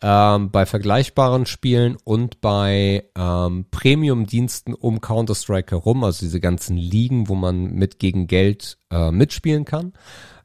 Ähm, 0.00 0.50
bei 0.50 0.64
vergleichbaren 0.64 1.44
Spielen 1.44 1.98
und 2.02 2.40
bei 2.40 3.04
ähm, 3.14 3.66
Premium-Diensten 3.70 4.72
um 4.72 5.02
Counter 5.02 5.34
Strike 5.34 5.72
herum, 5.72 6.02
also 6.02 6.24
diese 6.24 6.40
ganzen 6.40 6.78
Ligen, 6.78 7.28
wo 7.28 7.34
man 7.34 7.72
mit 7.72 7.98
gegen 7.98 8.26
Geld 8.26 8.78
äh, 8.90 9.10
mitspielen 9.10 9.66
kann 9.66 9.92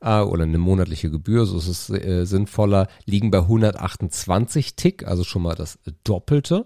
äh, 0.03 0.19
oder 0.19 0.43
eine 0.43 0.57
monatliche 0.57 1.09
Gebühr, 1.09 1.45
so 1.45 1.57
ist 1.57 1.67
es 1.67 1.89
äh, 1.89 2.25
sinnvoller, 2.25 2.87
liegen 3.05 3.31
bei 3.31 3.39
128 3.39 4.75
Tick, 4.75 5.07
also 5.07 5.23
schon 5.23 5.43
mal 5.43 5.55
das 5.55 5.79
Doppelte. 6.03 6.65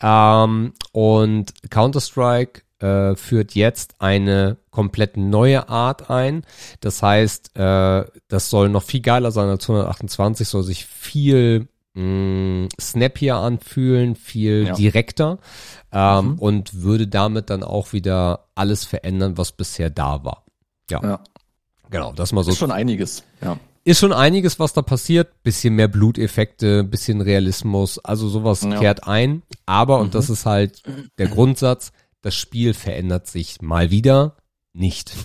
Ähm, 0.00 0.72
und 0.92 1.52
Counter-Strike 1.70 2.62
äh, 2.78 3.16
führt 3.16 3.54
jetzt 3.54 3.94
eine 4.00 4.58
komplett 4.70 5.16
neue 5.16 5.68
Art 5.68 6.10
ein. 6.10 6.42
Das 6.80 7.02
heißt, 7.02 7.56
äh, 7.56 8.04
das 8.28 8.50
soll 8.50 8.68
noch 8.68 8.82
viel 8.82 9.00
geiler 9.00 9.30
sein 9.30 9.48
als 9.48 9.64
128, 9.64 10.46
soll 10.46 10.62
sich 10.62 10.86
viel 10.86 11.68
mh, 11.94 12.02
mm, 12.02 12.68
snappier 12.80 13.36
anfühlen, 13.36 14.14
viel 14.14 14.66
ja. 14.66 14.74
direkter 14.74 15.38
ähm, 15.92 16.32
mhm. 16.32 16.38
und 16.38 16.82
würde 16.82 17.08
damit 17.08 17.50
dann 17.50 17.62
auch 17.62 17.92
wieder 17.92 18.48
alles 18.54 18.84
verändern, 18.84 19.38
was 19.38 19.52
bisher 19.52 19.90
da 19.90 20.24
war. 20.24 20.44
Ja. 20.90 21.02
ja. 21.02 21.20
Genau, 21.90 22.12
das 22.12 22.32
mal 22.32 22.44
so. 22.44 22.50
Ist 22.50 22.58
schon 22.58 22.72
einiges, 22.72 23.22
ja. 23.42 23.58
Ist 23.84 24.00
schon 24.00 24.12
einiges, 24.12 24.58
was 24.58 24.72
da 24.72 24.82
passiert. 24.82 25.44
Bisschen 25.44 25.74
mehr 25.74 25.86
Bluteffekte, 25.86 26.82
bisschen 26.82 27.20
Realismus, 27.20 28.00
also 28.00 28.28
sowas 28.28 28.62
ja. 28.62 28.80
kehrt 28.80 29.06
ein. 29.06 29.42
Aber, 29.64 30.00
und 30.00 30.14
das 30.14 30.26
mhm. 30.28 30.34
ist 30.34 30.46
halt 30.46 30.82
der 31.18 31.28
Grundsatz, 31.28 31.92
das 32.20 32.34
Spiel 32.34 32.74
verändert 32.74 33.28
sich 33.28 33.62
mal 33.62 33.92
wieder 33.92 34.36
nicht. 34.72 35.12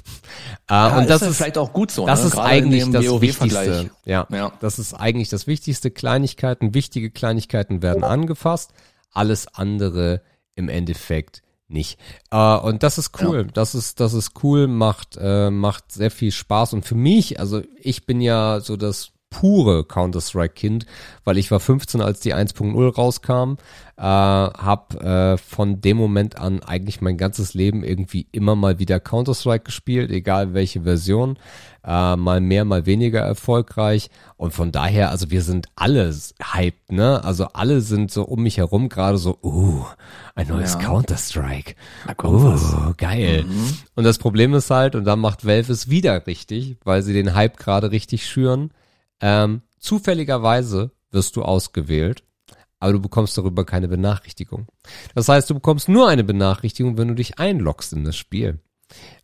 Äh, 0.69 0.73
ja, 0.73 0.97
und 0.99 1.09
das 1.09 1.21
ist, 1.21 1.35
vielleicht 1.35 1.57
auch 1.57 1.73
gut 1.73 1.91
so. 1.91 2.05
Das 2.05 2.21
ne? 2.21 2.27
ist 2.27 2.33
Gerade 2.33 2.47
eigentlich 2.47 2.89
das 2.91 3.03
Wichtigste. 3.03 3.89
Ja, 4.05 4.25
ja, 4.31 4.53
das 4.61 4.79
ist 4.79 4.93
eigentlich 4.93 5.27
das 5.27 5.45
Wichtigste. 5.45 5.91
Kleinigkeiten, 5.91 6.73
wichtige 6.73 7.11
Kleinigkeiten 7.11 7.81
werden 7.81 8.05
angefasst. 8.05 8.71
Alles 9.11 9.53
andere 9.53 10.21
im 10.55 10.69
Endeffekt 10.69 11.41
nicht. 11.71 11.99
Äh, 12.31 12.57
und 12.57 12.83
das 12.83 12.97
ist 12.97 13.21
cool. 13.21 13.45
Ja. 13.45 13.51
Das 13.53 13.75
ist, 13.75 13.99
das 13.99 14.13
ist 14.13 14.43
cool, 14.43 14.67
macht, 14.67 15.17
äh, 15.19 15.49
macht 15.49 15.91
sehr 15.91 16.11
viel 16.11 16.31
Spaß. 16.31 16.73
Und 16.73 16.85
für 16.85 16.95
mich, 16.95 17.39
also 17.39 17.61
ich 17.77 18.05
bin 18.05 18.21
ja 18.21 18.59
so 18.59 18.77
das 18.77 19.11
pure 19.31 19.85
Counter-Strike-Kind, 19.85 20.85
weil 21.23 21.39
ich 21.39 21.49
war 21.49 21.59
15, 21.59 22.01
als 22.01 22.19
die 22.19 22.35
1.0 22.35 22.93
rauskam, 22.93 23.55
äh, 23.97 24.03
habe 24.03 24.99
äh, 24.99 25.37
von 25.37 25.81
dem 25.81 25.97
Moment 25.97 26.37
an 26.37 26.61
eigentlich 26.61 27.01
mein 27.01 27.17
ganzes 27.17 27.55
Leben 27.55 27.83
irgendwie 27.83 28.27
immer 28.31 28.55
mal 28.55 28.77
wieder 28.77 28.99
Counter-Strike 28.99 29.63
gespielt, 29.63 30.11
egal 30.11 30.53
welche 30.53 30.81
Version 30.83 31.37
äh, 31.83 32.15
mal 32.15 32.41
mehr, 32.41 32.65
mal 32.65 32.85
weniger 32.85 33.21
erfolgreich. 33.21 34.09
Und 34.37 34.53
von 34.53 34.71
daher, 34.71 35.09
also 35.09 35.31
wir 35.31 35.41
sind 35.41 35.67
alle 35.75 36.13
hyped, 36.53 36.91
ne? 36.91 37.23
Also 37.23 37.47
alle 37.53 37.81
sind 37.81 38.11
so 38.11 38.23
um 38.23 38.43
mich 38.43 38.57
herum 38.57 38.89
gerade 38.89 39.17
so, 39.17 39.37
uh, 39.43 39.85
ein 40.35 40.47
neues 40.47 40.73
ja. 40.73 40.79
Counter-Strike. 40.79 41.75
Uh, 42.23 42.93
geil. 42.97 43.45
Mhm. 43.47 43.77
Und 43.95 44.03
das 44.03 44.17
Problem 44.17 44.53
ist 44.53 44.69
halt, 44.69 44.95
und 44.95 45.05
dann 45.05 45.19
macht 45.19 45.45
Valve 45.45 45.71
es 45.71 45.89
wieder 45.89 46.25
richtig, 46.27 46.77
weil 46.83 47.01
sie 47.01 47.13
den 47.13 47.33
Hype 47.33 47.57
gerade 47.57 47.91
richtig 47.91 48.25
schüren. 48.25 48.71
Ähm, 49.21 49.61
zufälligerweise 49.79 50.91
wirst 51.11 51.35
du 51.35 51.43
ausgewählt 51.43 52.23
aber 52.81 52.93
du 52.93 52.99
bekommst 52.99 53.37
darüber 53.37 53.63
keine 53.63 53.87
Benachrichtigung. 53.87 54.67
Das 55.13 55.29
heißt, 55.29 55.49
du 55.49 55.53
bekommst 55.53 55.87
nur 55.87 56.09
eine 56.09 56.23
Benachrichtigung, 56.23 56.97
wenn 56.97 57.09
du 57.09 57.13
dich 57.13 57.37
einloggst 57.37 57.93
in 57.93 58.03
das 58.03 58.17
Spiel. 58.17 58.59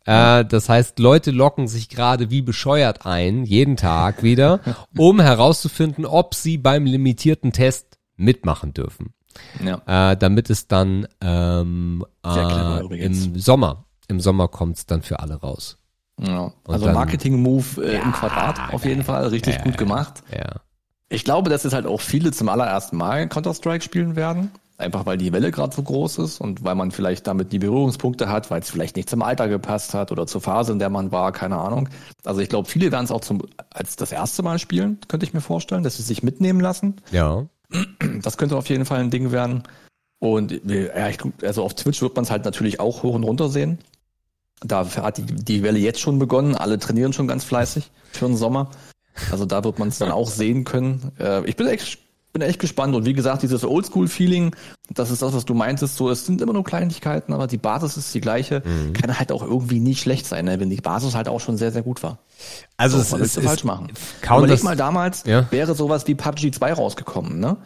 Äh, 0.04 0.44
das 0.44 0.68
heißt, 0.68 1.00
Leute 1.00 1.32
locken 1.32 1.66
sich 1.66 1.88
gerade 1.88 2.30
wie 2.30 2.40
bescheuert 2.40 3.04
ein, 3.04 3.44
jeden 3.44 3.76
Tag 3.76 4.22
wieder, 4.22 4.60
um 4.96 5.20
herauszufinden, 5.20 6.06
ob 6.06 6.34
sie 6.34 6.56
beim 6.56 6.86
limitierten 6.86 7.52
Test 7.52 7.98
mitmachen 8.16 8.72
dürfen. 8.74 9.12
Ja. 9.62 10.12
Äh, 10.12 10.16
damit 10.16 10.50
es 10.50 10.68
dann 10.68 11.08
ähm, 11.20 12.04
äh, 12.24 13.04
im 13.04 13.38
Sommer, 13.38 13.86
im 14.06 14.20
Sommer 14.20 14.46
kommt 14.46 14.78
es 14.78 14.86
dann 14.86 15.02
für 15.02 15.18
alle 15.18 15.34
raus. 15.34 15.78
Ja. 16.18 16.52
Also 16.66 16.90
Marketing-Move 16.90 17.84
äh, 17.84 17.94
ja, 17.94 18.02
im 18.02 18.12
Quadrat 18.12 18.72
auf 18.72 18.84
jeden 18.84 19.04
Fall, 19.04 19.26
richtig 19.28 19.56
ja, 19.56 19.62
gut 19.62 19.78
gemacht. 19.78 20.22
Ja. 20.32 20.60
Ich 21.08 21.24
glaube, 21.24 21.50
dass 21.50 21.64
es 21.64 21.72
halt 21.72 21.86
auch 21.86 22.00
viele 22.00 22.32
zum 22.32 22.48
allerersten 22.48 22.96
Mal 22.96 23.28
Counter-Strike 23.28 23.82
spielen 23.82 24.16
werden. 24.16 24.50
Einfach 24.76 25.06
weil 25.06 25.18
die 25.18 25.32
Welle 25.32 25.50
gerade 25.50 25.74
so 25.74 25.82
groß 25.82 26.18
ist 26.18 26.40
und 26.40 26.62
weil 26.62 26.76
man 26.76 26.92
vielleicht 26.92 27.26
damit 27.26 27.52
die 27.52 27.58
Berührungspunkte 27.58 28.28
hat, 28.28 28.48
weil 28.52 28.60
es 28.60 28.70
vielleicht 28.70 28.94
nicht 28.94 29.10
zum 29.10 29.22
Alter 29.22 29.48
gepasst 29.48 29.92
hat 29.92 30.12
oder 30.12 30.28
zur 30.28 30.40
Phase, 30.40 30.70
in 30.70 30.78
der 30.78 30.88
man 30.88 31.10
war, 31.10 31.32
keine 31.32 31.56
Ahnung. 31.56 31.88
Also 32.24 32.40
ich 32.40 32.48
glaube, 32.48 32.68
viele 32.68 32.92
werden 32.92 33.04
es 33.04 33.10
auch 33.10 33.20
zum, 33.20 33.42
als 33.70 33.96
das 33.96 34.12
erste 34.12 34.44
Mal 34.44 34.60
spielen, 34.60 35.00
könnte 35.08 35.26
ich 35.26 35.34
mir 35.34 35.40
vorstellen, 35.40 35.82
dass 35.82 35.96
sie 35.96 36.04
sich 36.04 36.22
mitnehmen 36.22 36.60
lassen. 36.60 37.00
Ja. 37.10 37.46
Das 38.22 38.38
könnte 38.38 38.56
auf 38.56 38.68
jeden 38.68 38.84
Fall 38.84 39.00
ein 39.00 39.10
Ding 39.10 39.32
werden. 39.32 39.64
Und 40.20 40.52
ja, 40.64 41.08
ich, 41.08 41.18
also 41.42 41.64
auf 41.64 41.74
Twitch 41.74 42.00
wird 42.00 42.14
man 42.14 42.24
es 42.24 42.30
halt 42.30 42.44
natürlich 42.44 42.78
auch 42.78 43.02
hoch 43.02 43.14
und 43.14 43.24
runter 43.24 43.48
sehen. 43.48 43.78
Da 44.60 44.86
hat 44.96 45.18
die, 45.18 45.22
die 45.22 45.62
Welle 45.62 45.78
jetzt 45.78 46.00
schon 46.00 46.18
begonnen. 46.18 46.54
Alle 46.54 46.78
trainieren 46.78 47.12
schon 47.12 47.28
ganz 47.28 47.44
fleißig 47.44 47.90
für 48.12 48.26
den 48.26 48.36
Sommer. 48.36 48.70
Also 49.30 49.46
da 49.46 49.64
wird 49.64 49.78
man 49.78 49.88
es 49.88 49.98
dann 49.98 50.10
auch 50.10 50.30
sehen 50.30 50.64
können. 50.64 51.12
Äh, 51.18 51.44
ich 51.48 51.56
bin 51.56 51.66
echt 51.66 51.98
bin 52.32 52.42
echt 52.42 52.58
gespannt. 52.58 52.94
Und 52.94 53.04
wie 53.04 53.12
gesagt, 53.12 53.42
dieses 53.42 53.64
Oldschool-Feeling, 53.64 54.54
das 54.90 55.10
ist 55.10 55.22
das, 55.22 55.32
was 55.34 55.44
du 55.44 55.54
meintest. 55.54 55.96
So, 55.96 56.10
es 56.10 56.26
sind 56.26 56.40
immer 56.40 56.52
nur 56.52 56.64
Kleinigkeiten, 56.64 57.32
aber 57.32 57.46
die 57.46 57.56
Basis 57.56 57.96
ist 57.96 58.14
die 58.14 58.20
gleiche. 58.20 58.62
Mhm. 58.64 58.92
Kann 58.92 59.18
halt 59.18 59.32
auch 59.32 59.42
irgendwie 59.42 59.80
nie 59.80 59.94
schlecht 59.94 60.26
sein, 60.26 60.44
ne? 60.44 60.60
wenn 60.60 60.70
die 60.70 60.76
Basis 60.76 61.14
halt 61.14 61.28
auch 61.28 61.40
schon 61.40 61.56
sehr, 61.56 61.72
sehr 61.72 61.82
gut 61.82 62.02
war. 62.02 62.18
Also 62.76 63.00
so, 63.00 63.16
es 63.16 63.36
ist, 63.36 63.44
falsch 63.44 63.64
machen. 63.64 63.88
Kaum 64.22 64.44
Überleg 64.44 64.62
mal 64.62 64.76
damals, 64.76 65.24
ja. 65.26 65.50
wäre 65.50 65.74
sowas 65.74 66.06
wie 66.06 66.14
PUBG 66.14 66.52
2 66.52 66.72
rausgekommen, 66.74 67.40
ne? 67.40 67.56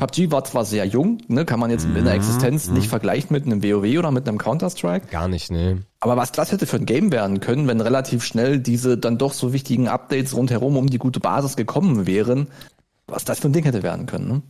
PUBG 0.00 0.30
war 0.30 0.44
zwar 0.44 0.64
sehr 0.64 0.86
jung, 0.86 1.18
ne, 1.28 1.44
kann 1.44 1.60
man 1.60 1.70
jetzt 1.70 1.86
mhm. 1.86 1.96
in 1.96 2.04
der 2.06 2.14
Existenz 2.14 2.68
mhm. 2.68 2.74
nicht 2.74 2.88
vergleichen 2.88 3.34
mit 3.34 3.44
einem 3.44 3.62
WoW 3.62 3.98
oder 3.98 4.10
mit 4.10 4.26
einem 4.26 4.38
Counter-Strike. 4.38 5.08
Gar 5.08 5.28
nicht, 5.28 5.50
ne. 5.50 5.82
Aber 6.00 6.16
was 6.16 6.32
das 6.32 6.52
hätte 6.52 6.66
für 6.66 6.76
ein 6.76 6.86
Game 6.86 7.12
werden 7.12 7.40
können, 7.40 7.68
wenn 7.68 7.82
relativ 7.82 8.24
schnell 8.24 8.60
diese 8.60 8.96
dann 8.96 9.18
doch 9.18 9.34
so 9.34 9.52
wichtigen 9.52 9.88
Updates 9.88 10.34
rundherum 10.34 10.78
um 10.78 10.88
die 10.88 10.96
gute 10.96 11.20
Basis 11.20 11.54
gekommen 11.54 12.06
wären, 12.06 12.46
was 13.06 13.26
das 13.26 13.40
für 13.40 13.50
ein 13.50 13.52
Ding 13.52 13.64
hätte 13.64 13.82
werden 13.82 14.06
können. 14.06 14.28
Ne? 14.28 14.42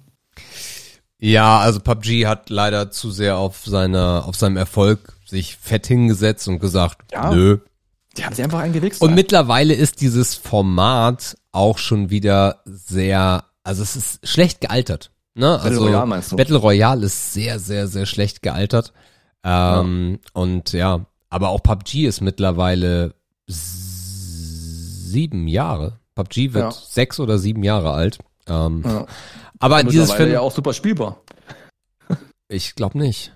Ja, 1.19 1.59
also 1.59 1.81
PUBG 1.81 2.27
hat 2.27 2.49
leider 2.49 2.93
zu 2.93 3.11
sehr 3.11 3.37
auf 3.37 3.67
seiner, 3.67 4.27
auf 4.29 4.37
seinem 4.37 4.57
Erfolg 4.57 5.15
sich 5.27 5.57
fett 5.57 5.85
hingesetzt 5.89 6.47
und 6.47 6.61
gesagt, 6.61 7.11
ja, 7.11 7.35
nö. 7.35 7.59
Die 8.17 8.25
haben 8.25 8.37
sie 8.37 8.45
einfach 8.45 8.61
eingewichst. 8.61 9.03
Und 9.03 9.17
mittlerweile 9.17 9.75
ist 9.75 10.01
dieses 10.01 10.37
Format 10.37 11.37
auch 11.51 11.79
schon 11.79 12.09
wieder 12.09 12.61
sehr, 12.65 13.47
also 13.65 13.83
es 13.83 13.97
ist 13.97 14.29
schlecht 14.29 14.61
gealtert. 14.61 15.11
Ne? 15.35 15.47
Battle 15.47 15.71
also, 15.71 15.87
Royale 15.87 16.07
meinst 16.07 16.33
du? 16.33 16.37
Battle 16.37 16.57
Royale 16.57 17.07
ist 17.07 17.33
sehr, 17.33 17.59
sehr, 17.59 17.87
sehr 17.87 18.07
schlecht 18.07 18.43
gealtert. 18.43 18.93
Ähm, 19.45 20.19
ja. 20.23 20.41
Und 20.41 20.73
ja, 20.73 21.07
aber 21.29 21.51
auch 21.51 21.63
PUBG 21.63 22.07
ist 22.07 22.21
mittlerweile 22.21 23.15
sieben 23.47 25.49
Jahre. 25.49 25.99
PUBG 26.15 26.53
wird 26.53 26.65
ja. 26.65 26.73
sechs 26.73 27.21
oder 27.21 27.39
sieben 27.39 27.63
Jahre 27.63 27.93
alt. 27.93 28.19
Ähm, 28.47 28.83
ja. 28.85 29.07
Aber 29.59 29.83
dieses 29.85 30.13
Film 30.13 30.33
ja 30.33 30.41
auch 30.41 30.53
super 30.53 30.73
spielbar. 30.73 31.21
Ich 32.53 32.75
glaube 32.75 32.99
nicht. 32.99 33.33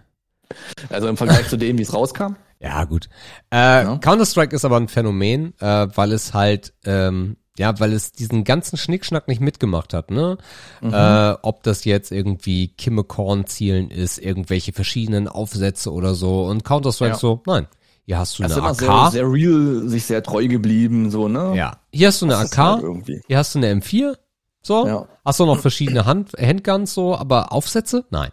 Also 0.91 1.07
im 1.07 1.17
Vergleich 1.17 1.49
zu 1.49 1.57
dem, 1.57 1.79
wie 1.79 1.83
es 1.83 1.95
rauskam. 1.95 2.35
Ja 2.59 2.83
gut. 2.83 3.09
Äh. 3.51 3.85
Counter 3.99 4.27
Strike 4.27 4.57
ist 4.57 4.65
aber 4.65 4.77
ein 4.77 4.89
Phänomen, 4.89 5.55
äh, 5.61 5.87
weil 5.95 6.11
es 6.11 6.35
halt 6.35 6.75
ähm, 6.85 7.37
ja, 7.59 7.79
weil 7.79 7.93
es 7.93 8.13
diesen 8.13 8.45
ganzen 8.45 8.77
Schnickschnack 8.77 9.29
nicht 9.29 9.41
mitgemacht 9.41 9.95
hat, 9.95 10.11
ne? 10.11 10.39
Mhm. 10.81 10.93
Äh, 10.93 11.35
ob 11.43 11.63
das 11.63 11.85
jetzt 11.85 12.11
irgendwie 12.11 12.69
Kimmekorn-Zielen 12.69 13.91
ist, 13.91 14.19
irgendwelche 14.19 14.73
verschiedenen 14.73 15.29
Aufsätze 15.29 15.93
oder 15.93 16.15
so. 16.15 16.45
Und 16.47 16.65
Counter-Strike 16.65 17.13
ja. 17.13 17.19
so, 17.19 17.43
nein, 17.47 17.67
Hier 18.07 18.19
hast 18.19 18.39
du 18.39 18.43
Das 18.43 18.53
eine 18.59 18.67
AK. 18.69 18.77
sehr, 18.77 19.11
sehr 19.13 19.33
real, 19.33 19.89
sich 19.89 20.05
sehr 20.05 20.23
treu 20.23 20.47
geblieben, 20.49 21.11
so, 21.11 21.29
ne? 21.29 21.55
ja. 21.57 21.79
Hier 21.93 22.09
hast 22.09 22.23
du 22.23 22.27
eine 22.27 22.35
Das 22.35 22.53
AK. 22.53 22.59
halt 22.59 22.83
irgendwie. 22.83 23.21
Hier 23.27 23.39
hast 23.39 23.55
du 23.55 23.61
eine 23.61 23.73
M4. 23.73 24.17
So. 24.63 24.87
Ja. 24.87 25.07
Hast 25.25 25.41
du 25.41 25.47
noch 25.47 25.61
verschiedene 25.61 26.07
Hand 26.07 26.33
Handguns 26.41 26.95
so, 26.95 27.15
aber 27.15 27.53
Aufsätze? 27.53 28.05
Nein. 28.11 28.31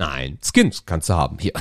Nein. 0.00 0.38
Skins 0.42 0.86
kannst 0.86 1.10
du 1.10 1.14
haben. 1.14 1.36
Hier. 1.38 1.52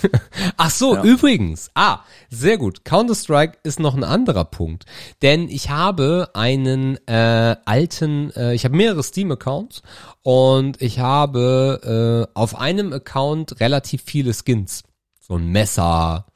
Ach 0.58 0.68
so, 0.70 0.94
Ja. 0.96 1.02
übrigens. 1.04 1.70
Ah, 1.74 2.00
sehr 2.28 2.58
gut. 2.58 2.84
Counter-Strike 2.84 3.56
ist 3.62 3.80
noch 3.80 3.94
ein 3.96 4.04
anderer 4.04 4.44
Punkt. 4.44 4.84
Denn 5.22 5.48
ich 5.48 5.70
habe 5.70 6.28
einen 6.34 6.98
äh, 7.06 7.56
alten, 7.64 8.30
äh, 8.36 8.52
ich 8.52 8.66
habe 8.66 8.76
mehrere 8.76 9.02
Steam-Accounts 9.02 9.80
und 10.22 10.82
ich 10.82 10.98
habe 10.98 12.28
äh, 12.30 12.38
auf 12.38 12.56
einem 12.60 12.92
Account 12.92 13.58
relativ 13.58 14.02
viele 14.04 14.34
Skins. 14.34 14.82
So 15.18 15.36
ein 15.36 15.48
Messer, 15.48 16.26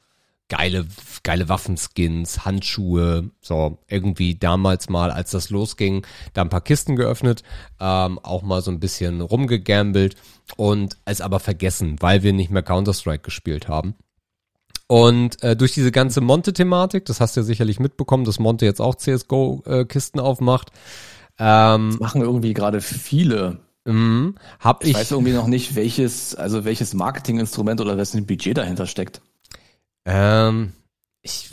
geile, 0.55 0.85
geile 1.23 1.49
Waffenskins, 1.49 2.45
Handschuhe, 2.45 3.31
so 3.41 3.79
irgendwie 3.87 4.35
damals 4.35 4.87
mal, 4.87 5.09
als 5.09 5.31
das 5.31 5.49
losging, 5.49 6.05
da 6.33 6.43
ein 6.43 6.49
paar 6.49 6.61
Kisten 6.61 6.95
geöffnet, 6.95 7.41
ähm, 7.79 8.19
auch 8.19 8.43
mal 8.43 8.61
so 8.61 8.69
ein 8.69 8.79
bisschen 8.79 9.21
rumgegambelt 9.21 10.15
und 10.55 10.95
es 11.05 11.21
aber 11.21 11.39
vergessen, 11.39 11.95
weil 12.01 12.21
wir 12.21 12.33
nicht 12.33 12.51
mehr 12.51 12.61
Counter-Strike 12.61 13.23
gespielt 13.23 13.67
haben. 13.67 13.95
Und 14.85 15.41
äh, 15.41 15.55
durch 15.55 15.73
diese 15.73 15.91
ganze 15.91 16.21
Monte-Thematik, 16.21 17.05
das 17.05 17.19
hast 17.19 17.35
du 17.35 17.39
ja 17.39 17.45
sicherlich 17.45 17.79
mitbekommen, 17.79 18.23
dass 18.23 18.37
Monte 18.37 18.65
jetzt 18.65 18.79
auch 18.79 18.93
CSGO-Kisten 18.93 20.19
aufmacht, 20.19 20.69
ähm, 21.39 21.97
Machen 21.99 22.21
irgendwie 22.21 22.53
gerade 22.53 22.79
viele. 22.79 23.57
mh, 23.85 24.33
hab 24.59 24.83
Ich, 24.83 24.91
ich, 24.91 24.95
weiß 24.95 25.11
irgendwie 25.11 25.33
noch 25.33 25.47
nicht, 25.47 25.75
welches, 25.75 26.35
also 26.35 26.63
welches 26.63 26.93
Marketinginstrument 26.93 27.81
oder 27.81 27.97
wessen 27.97 28.27
Budget 28.27 28.55
dahinter 28.55 28.85
steckt. 28.85 29.23
Ähm, 30.05 30.73
ich, 31.21 31.49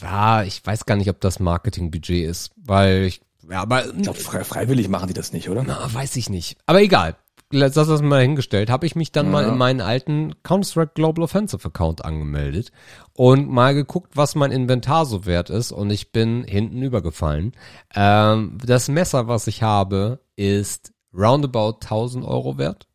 ja, 0.00 0.42
ich 0.42 0.64
weiß 0.64 0.86
gar 0.86 0.96
nicht, 0.96 1.10
ob 1.10 1.20
das 1.20 1.38
Marketingbudget 1.40 2.28
ist, 2.28 2.52
weil 2.56 3.04
ich, 3.04 3.20
ja, 3.48 3.62
aber 3.62 3.86
Ich 3.86 4.02
glaube, 4.02 4.18
frei, 4.18 4.44
freiwillig 4.44 4.88
machen 4.88 5.08
die 5.08 5.14
das 5.14 5.32
nicht, 5.32 5.48
oder? 5.48 5.62
na, 5.64 5.92
weiß 5.92 6.16
ich 6.16 6.28
nicht. 6.30 6.58
Aber 6.66 6.80
egal. 6.82 7.16
Das 7.50 7.74
das 7.74 8.02
mal 8.02 8.22
hingestellt, 8.22 8.70
habe 8.70 8.86
ich 8.86 8.96
mich 8.96 9.12
dann 9.12 9.30
mal 9.30 9.44
Ja. 9.44 9.50
in 9.52 9.56
meinen 9.58 9.80
alten 9.80 10.34
Counter-Strike 10.42 10.92
Global 10.96 11.22
Offensive 11.22 11.64
Account 11.68 12.04
angemeldet 12.04 12.72
und 13.12 13.48
mal 13.48 13.72
geguckt, 13.72 14.16
was 14.16 14.34
mein 14.34 14.50
Inventar 14.50 15.06
so 15.06 15.26
wert 15.26 15.48
ist 15.48 15.70
und 15.70 15.90
ich 15.90 16.10
bin 16.10 16.42
hinten 16.42 16.82
übergefallen. 16.82 17.52
Ähm, 17.94 18.58
das 18.64 18.88
Messer, 18.88 19.28
was 19.28 19.46
ich 19.46 19.62
habe, 19.62 20.18
ist 20.34 20.92
roundabout 21.14 21.74
1000 21.82 22.24
Euro 22.24 22.58
wert. 22.58 22.88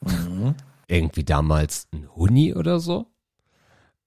Mhm. 0.00 0.54
irgendwie 0.88 1.24
damals 1.24 1.86
ein 1.92 2.08
Huni 2.16 2.54
oder 2.54 2.80
so. 2.80 3.11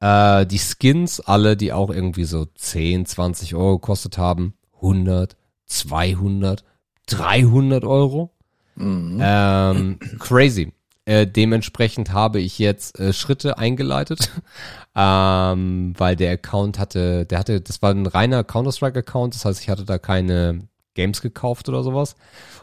Äh, 0.05 0.45
die 0.45 0.59
Skins, 0.59 1.19
alle, 1.19 1.57
die 1.57 1.73
auch 1.73 1.89
irgendwie 1.89 2.25
so 2.25 2.45
10, 2.45 3.07
20 3.07 3.55
Euro 3.55 3.79
gekostet 3.79 4.19
haben, 4.19 4.53
100, 4.75 5.35
200, 5.65 6.63
300 7.07 7.83
Euro. 7.85 8.29
Mhm. 8.75 9.19
Ähm, 9.19 9.99
crazy. 10.19 10.73
Äh, 11.05 11.25
dementsprechend 11.25 12.13
habe 12.13 12.39
ich 12.39 12.59
jetzt 12.59 12.99
äh, 12.99 13.13
Schritte 13.13 13.57
eingeleitet, 13.57 14.31
ähm, 14.95 15.93
weil 15.97 16.15
der 16.15 16.33
Account 16.33 16.77
hatte, 16.77 17.25
der 17.25 17.39
hatte, 17.39 17.61
das 17.61 17.81
war 17.81 17.91
ein 17.91 18.05
reiner 18.05 18.43
Counter-Strike-Account, 18.43 19.33
das 19.33 19.45
heißt, 19.45 19.61
ich 19.61 19.69
hatte 19.69 19.85
da 19.85 19.97
keine 19.97 20.67
Games 20.93 21.21
gekauft 21.21 21.67
oder 21.67 21.83
sowas. 21.83 22.15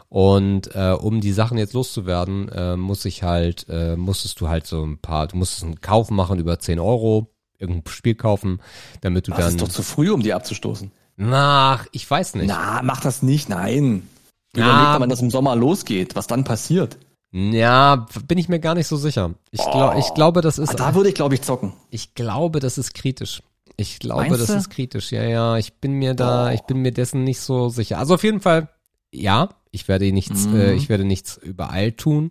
Und 0.07 0.73
äh, 0.75 0.91
um 0.91 1.21
die 1.21 1.33
Sachen 1.33 1.57
jetzt 1.57 1.73
loszuwerden, 1.73 2.47
äh, 2.49 2.77
muss 2.77 3.03
ich 3.05 3.23
halt, 3.23 3.65
äh, 3.69 3.95
musstest 3.95 4.39
du 4.39 4.47
halt 4.47 4.67
so 4.67 4.83
ein 4.83 4.99
paar, 4.99 5.27
du 5.27 5.37
musstest 5.37 5.63
einen 5.63 5.81
Kauf 5.81 6.11
machen 6.11 6.39
über 6.39 6.59
10 6.59 6.79
Euro, 6.79 7.32
irgendein 7.63 7.91
Spiel 7.91 8.15
kaufen, 8.15 8.59
damit 9.01 9.27
du 9.27 9.31
Das 9.31 9.39
dann. 9.39 9.49
ist 9.49 9.61
doch 9.61 9.67
zu 9.69 9.81
früh, 9.83 10.11
um 10.11 10.21
die 10.21 10.33
abzustoßen. 10.33 10.91
Nach, 11.15 11.85
ich 11.91 12.09
weiß 12.09 12.35
nicht. 12.35 12.47
Na, 12.47 12.81
mach 12.83 13.01
das 13.01 13.21
nicht, 13.23 13.49
nein. 13.49 14.07
Ja. 14.55 14.63
Überleg 14.65 14.83
mal, 14.85 15.01
wenn 15.01 15.09
das 15.09 15.21
im 15.21 15.31
Sommer 15.31 15.55
losgeht, 15.55 16.15
was 16.15 16.27
dann 16.27 16.43
passiert. 16.43 16.97
Ja, 17.31 18.05
bin 18.27 18.37
ich 18.37 18.47
mir 18.49 18.59
gar 18.59 18.75
nicht 18.75 18.85
so 18.87 18.95
sicher. 18.97 19.33
Ich, 19.51 19.59
glaub, 19.61 19.97
ich 19.97 20.13
glaube, 20.13 20.41
das 20.41 20.59
Ah, 20.59 20.63
ist. 20.63 20.79
da 20.79 20.93
würde 20.93 21.09
ich, 21.09 21.15
glaube 21.15 21.33
ich, 21.33 21.41
zocken. 21.41 21.73
Ich 21.89 22.13
glaube, 22.13 22.59
das 22.59 22.77
ist 22.77 22.93
kritisch. 22.93 23.41
Ich 23.75 23.97
glaube, 23.97 24.21
Meinst 24.29 24.39
das 24.41 24.47
du? 24.47 24.53
ist 24.55 24.69
kritisch. 24.69 25.11
Ja, 25.11 25.23
ja, 25.23 25.57
ich 25.57 25.73
bin 25.79 25.93
mir 25.93 26.13
da, 26.13 26.43
Boah. 26.45 26.51
ich 26.53 26.61
bin 26.61 26.83
mir 26.83 26.91
dessen 26.91 27.23
nicht 27.23 27.39
so 27.39 27.69
sicher. 27.69 27.97
Also 27.97 28.13
auf 28.13 28.23
jeden 28.23 28.39
Fall, 28.39 28.69
ja, 29.11 29.49
ich 29.71 29.87
werde 29.87 30.11
nichts, 30.11 30.45
Mhm. 30.45 30.55
äh, 30.59 30.73
ich 30.73 30.89
werde 30.89 31.05
nichts 31.05 31.37
übereilt 31.37 31.97
tun, 31.97 32.29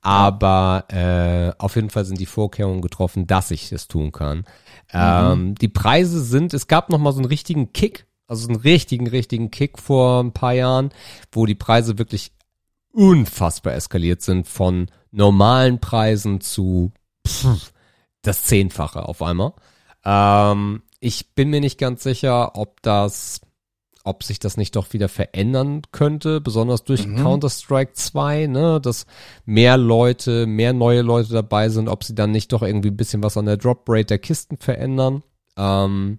aber 0.00 0.84
äh, 0.88 1.52
auf 1.62 1.76
jeden 1.76 1.90
Fall 1.90 2.04
sind 2.04 2.18
die 2.18 2.26
Vorkehrungen 2.26 2.80
getroffen, 2.80 3.26
dass 3.28 3.50
ich 3.52 3.70
es 3.70 3.86
tun 3.86 4.10
kann. 4.12 4.44
Ähm, 4.92 5.54
die 5.54 5.68
Preise 5.68 6.22
sind, 6.22 6.54
es 6.54 6.66
gab 6.66 6.90
noch 6.90 6.98
mal 6.98 7.12
so 7.12 7.18
einen 7.18 7.28
richtigen 7.28 7.72
Kick, 7.72 8.06
also 8.26 8.48
einen 8.48 8.60
richtigen, 8.60 9.06
richtigen 9.06 9.50
Kick 9.50 9.78
vor 9.78 10.22
ein 10.22 10.32
paar 10.32 10.52
Jahren, 10.52 10.90
wo 11.32 11.46
die 11.46 11.54
Preise 11.54 11.98
wirklich 11.98 12.32
unfassbar 12.92 13.74
eskaliert 13.74 14.22
sind 14.22 14.48
von 14.48 14.90
normalen 15.10 15.80
Preisen 15.80 16.40
zu 16.40 16.92
pff, 17.26 17.72
das 18.22 18.44
Zehnfache 18.44 19.08
auf 19.08 19.22
einmal. 19.22 19.52
Ähm, 20.04 20.82
ich 21.00 21.34
bin 21.34 21.50
mir 21.50 21.60
nicht 21.60 21.78
ganz 21.78 22.02
sicher, 22.02 22.56
ob 22.56 22.82
das, 22.82 23.40
ob 24.04 24.22
sich 24.22 24.38
das 24.38 24.56
nicht 24.56 24.76
doch 24.76 24.92
wieder 24.92 25.08
verändern 25.08 25.82
könnte, 25.92 26.40
besonders 26.40 26.84
durch 26.84 27.06
Mhm. 27.06 27.16
Counter-Strike 27.16 27.92
2, 27.92 28.46
ne, 28.46 28.80
dass 28.80 29.06
mehr 29.44 29.76
Leute, 29.76 30.46
mehr 30.46 30.72
neue 30.72 31.02
Leute 31.02 31.32
dabei 31.32 31.68
sind, 31.68 31.88
ob 31.88 32.04
sie 32.04 32.14
dann 32.14 32.30
nicht 32.30 32.52
doch 32.52 32.62
irgendwie 32.62 32.90
ein 32.90 32.96
bisschen 32.96 33.22
was 33.22 33.36
an 33.36 33.46
der 33.46 33.56
Drop-Rate 33.58 34.06
der 34.06 34.18
Kisten 34.18 34.56
verändern. 34.58 35.22
Ähm, 35.56 36.18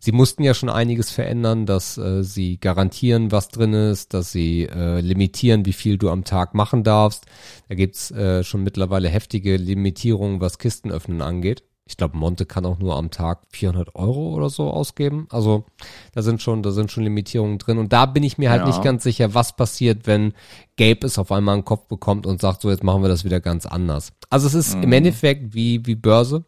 sie 0.00 0.12
mussten 0.12 0.42
ja 0.42 0.52
schon 0.52 0.68
einiges 0.68 1.10
verändern, 1.10 1.64
dass 1.64 1.96
äh, 1.96 2.22
sie 2.22 2.58
garantieren, 2.58 3.32
was 3.32 3.48
drin 3.48 3.72
ist, 3.72 4.12
dass 4.12 4.32
sie 4.32 4.64
äh, 4.64 5.00
limitieren, 5.00 5.64
wie 5.64 5.72
viel 5.72 5.96
du 5.96 6.10
am 6.10 6.24
Tag 6.24 6.54
machen 6.54 6.82
darfst. 6.84 7.24
Da 7.68 7.74
gibt's 7.74 8.10
äh, 8.10 8.44
schon 8.44 8.62
mittlerweile 8.62 9.08
heftige 9.08 9.56
Limitierungen, 9.56 10.40
was 10.40 10.58
Kistenöffnen 10.58 11.22
angeht. 11.22 11.62
Ich 11.92 11.98
glaube, 11.98 12.16
Monte 12.16 12.46
kann 12.46 12.64
auch 12.64 12.78
nur 12.78 12.96
am 12.96 13.10
Tag 13.10 13.40
400 13.50 13.94
Euro 13.96 14.34
oder 14.34 14.48
so 14.48 14.70
ausgeben. 14.70 15.26
Also 15.30 15.66
da 16.14 16.22
sind 16.22 16.40
schon, 16.40 16.62
da 16.62 16.70
sind 16.70 16.90
schon 16.90 17.04
Limitierungen 17.04 17.58
drin. 17.58 17.76
Und 17.76 17.92
da 17.92 18.06
bin 18.06 18.22
ich 18.22 18.38
mir 18.38 18.48
halt 18.50 18.62
Ja. 18.62 18.66
nicht 18.66 18.82
ganz 18.82 19.02
sicher, 19.02 19.34
was 19.34 19.54
passiert, 19.56 20.06
wenn 20.06 20.32
Gabe 20.78 21.04
es 21.06 21.18
auf 21.18 21.30
einmal 21.30 21.52
einen 21.52 21.66
Kopf 21.66 21.88
bekommt 21.88 22.26
und 22.26 22.40
sagt, 22.40 22.62
so 22.62 22.70
jetzt 22.70 22.82
machen 22.82 23.02
wir 23.02 23.10
das 23.10 23.26
wieder 23.26 23.40
ganz 23.40 23.66
anders. 23.66 24.14
Also 24.30 24.46
es 24.46 24.54
ist 24.54 24.72
im 24.72 24.80
Mhm. 24.86 24.92
Endeffekt 24.94 25.52
wie 25.52 25.84
wie 25.84 25.94
Börse. 25.94 26.46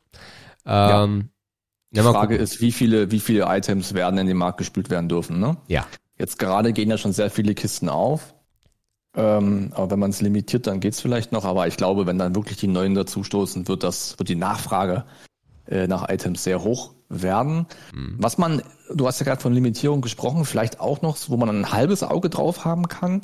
Ähm, 0.64 1.28
Die 1.90 1.98
ja, 1.98 2.02
mal 2.04 2.12
Frage 2.12 2.36
ist, 2.36 2.62
wie 2.62 2.72
viele, 2.72 3.10
wie 3.10 3.20
viele 3.20 3.44
Items 3.46 3.92
werden 3.92 4.16
in 4.18 4.26
den 4.26 4.38
Markt 4.38 4.56
gespült 4.56 4.88
werden 4.88 5.10
dürfen, 5.10 5.40
ne? 5.40 5.58
Ja. 5.68 5.86
Jetzt 6.18 6.38
gerade 6.38 6.72
gehen 6.72 6.88
ja 6.88 6.96
schon 6.96 7.12
sehr 7.12 7.28
viele 7.30 7.54
Kisten 7.54 7.90
auf. 7.90 8.34
Ähm, 9.14 9.72
aber 9.74 9.90
wenn 9.92 9.98
man 10.00 10.10
es 10.10 10.20
limitiert, 10.22 10.66
dann 10.66 10.80
geht's 10.80 11.00
vielleicht 11.00 11.32
noch. 11.32 11.44
Aber 11.44 11.68
ich 11.68 11.76
glaube, 11.76 12.06
wenn 12.06 12.18
dann 12.18 12.34
wirklich 12.34 12.56
die 12.56 12.66
neuen 12.66 12.94
dazustoßen, 12.94 13.68
wird 13.68 13.82
das, 13.84 14.18
wird 14.18 14.28
die 14.30 14.34
Nachfrage 14.36 15.04
äh, 15.68 15.86
nach 15.86 16.08
Items 16.08 16.44
sehr 16.44 16.62
hoch 16.62 16.92
werden. 17.08 17.66
Mhm. 17.94 18.16
Was 18.18 18.38
man, 18.38 18.62
du 18.92 19.06
hast 19.06 19.20
ja 19.20 19.24
gerade 19.24 19.40
von 19.40 19.52
Limitierung 19.52 20.00
gesprochen, 20.00 20.44
vielleicht 20.44 20.80
auch 20.80 21.02
noch, 21.02 21.16
wo 21.28 21.36
man 21.36 21.48
ein 21.48 21.72
halbes 21.72 22.02
Auge 22.02 22.30
drauf 22.30 22.64
haben 22.64 22.88
kann, 22.88 23.20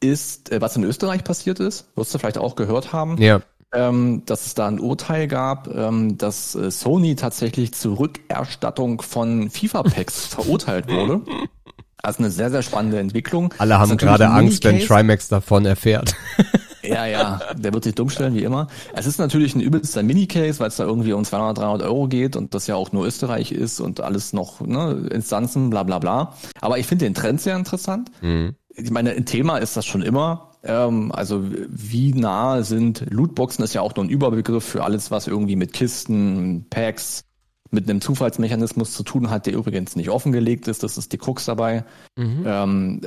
ist, 0.00 0.52
äh, 0.52 0.60
was 0.60 0.76
in 0.76 0.84
Österreich 0.84 1.24
passiert 1.24 1.60
ist. 1.60 1.86
Wirst 1.96 2.14
du 2.14 2.18
vielleicht 2.18 2.38
auch 2.38 2.56
gehört 2.56 2.92
haben 2.92 3.18
Ja. 3.18 3.40
ähm, 3.72 4.22
dass 4.26 4.46
es 4.46 4.54
da 4.54 4.66
ein 4.66 4.80
Urteil 4.80 5.28
gab, 5.28 5.68
ähm, 5.68 6.18
dass 6.18 6.54
äh, 6.54 6.70
Sony 6.70 7.14
tatsächlich 7.16 7.72
zur 7.74 7.98
Rückerstattung 7.98 9.00
von 9.00 9.50
FIFA-Packs 9.50 10.26
verurteilt 10.34 10.88
wurde. 10.88 11.22
Also 12.02 12.18
eine 12.18 12.30
sehr, 12.32 12.50
sehr 12.50 12.62
spannende 12.62 12.98
Entwicklung. 12.98 13.54
Alle 13.58 13.78
haben 13.78 13.96
gerade 13.96 14.28
Angst, 14.28 14.64
wenn. 14.64 14.80
Trimax 14.80 15.28
davon 15.28 15.64
erfährt. 15.64 16.14
Ja, 16.82 17.06
ja, 17.06 17.40
der 17.54 17.72
wird 17.72 17.84
sich 17.84 17.94
dumm 17.94 18.10
stellen, 18.10 18.34
wie 18.34 18.42
immer. 18.42 18.66
Es 18.94 19.06
ist 19.06 19.18
natürlich 19.18 19.54
ein 19.54 19.60
übelster 19.60 20.02
Minicase, 20.02 20.60
weil 20.60 20.68
es 20.68 20.76
da 20.76 20.84
irgendwie 20.84 21.12
um 21.12 21.24
200, 21.24 21.58
300 21.58 21.82
Euro 21.82 22.08
geht 22.08 22.36
und 22.36 22.54
das 22.54 22.66
ja 22.66 22.74
auch 22.74 22.92
nur 22.92 23.06
Österreich 23.06 23.52
ist 23.52 23.80
und 23.80 24.00
alles 24.00 24.32
noch, 24.32 24.60
ne, 24.60 25.08
Instanzen, 25.10 25.70
bla, 25.70 25.82
bla, 25.82 25.98
bla. 25.98 26.34
Aber 26.60 26.78
ich 26.78 26.86
finde 26.86 27.04
den 27.04 27.14
Trend 27.14 27.40
sehr 27.40 27.56
interessant. 27.56 28.10
Mhm. 28.20 28.56
Ich 28.74 28.90
meine, 28.90 29.12
ein 29.12 29.26
Thema 29.26 29.58
ist 29.58 29.76
das 29.76 29.86
schon 29.86 30.02
immer. 30.02 30.50
Ähm, 30.64 31.12
also 31.12 31.44
wie 31.44 32.14
nah 32.14 32.62
sind 32.62 33.04
Lootboxen 33.10 33.64
ist 33.64 33.74
ja 33.74 33.80
auch 33.80 33.94
nur 33.94 34.04
ein 34.04 34.10
Überbegriff 34.10 34.64
für 34.64 34.84
alles, 34.84 35.10
was 35.10 35.26
irgendwie 35.26 35.56
mit 35.56 35.72
Kisten, 35.72 36.66
Packs, 36.70 37.24
mit 37.72 37.88
einem 37.88 38.00
Zufallsmechanismus 38.00 38.92
zu 38.92 39.02
tun 39.02 39.30
hat, 39.30 39.46
der 39.46 39.54
übrigens 39.54 39.96
nicht 39.96 40.10
offengelegt 40.10 40.68
ist. 40.68 40.82
Das 40.82 40.98
ist 40.98 41.12
die 41.12 41.18
Krux 41.18 41.46
dabei. 41.46 41.84
Mhm. 42.16 42.44
Ähm, 42.46 43.00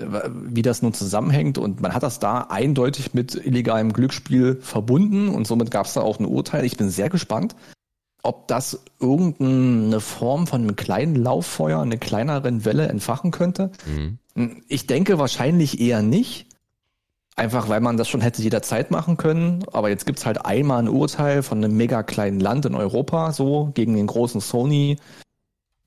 wie 0.47 0.63
das 0.63 0.81
nun 0.81 0.93
zusammenhängt. 0.93 1.57
Und 1.59 1.81
man 1.81 1.93
hat 1.93 2.03
das 2.03 2.19
da 2.19 2.47
eindeutig 2.49 3.13
mit 3.13 3.35
illegalem 3.35 3.93
Glücksspiel 3.93 4.57
verbunden 4.61 5.29
und 5.29 5.45
somit 5.45 5.69
gab 5.69 5.85
es 5.85 5.93
da 5.93 6.01
auch 6.01 6.19
ein 6.19 6.25
Urteil. 6.25 6.65
Ich 6.65 6.77
bin 6.77 6.89
sehr 6.89 7.09
gespannt, 7.09 7.55
ob 8.23 8.47
das 8.47 8.83
irgendeine 8.99 9.99
Form 9.99 10.47
von 10.47 10.63
einem 10.63 10.75
kleinen 10.75 11.15
Lauffeuer, 11.15 11.81
eine 11.81 11.99
kleineren 11.99 12.65
Welle 12.65 12.87
entfachen 12.87 13.29
könnte. 13.29 13.71
Mhm. 13.85 14.63
Ich 14.67 14.87
denke 14.87 15.19
wahrscheinlich 15.19 15.79
eher 15.79 16.01
nicht. 16.01 16.47
Einfach 17.37 17.67
weil 17.67 17.81
man 17.81 17.97
das 17.97 18.07
schon 18.07 18.21
hätte 18.21 18.41
jederzeit 18.41 18.91
machen 18.91 19.17
können. 19.17 19.65
Aber 19.73 19.89
jetzt 19.89 20.05
gibt's 20.05 20.25
halt 20.25 20.45
einmal 20.45 20.79
ein 20.79 20.87
Urteil 20.87 21.43
von 21.43 21.63
einem 21.63 21.75
mega 21.75 22.01
kleinen 22.01 22.39
Land 22.39 22.65
in 22.65 22.75
Europa, 22.75 23.33
so, 23.33 23.71
gegen 23.73 23.95
den 23.95 24.07
großen 24.07 24.39
Sony. 24.39 24.97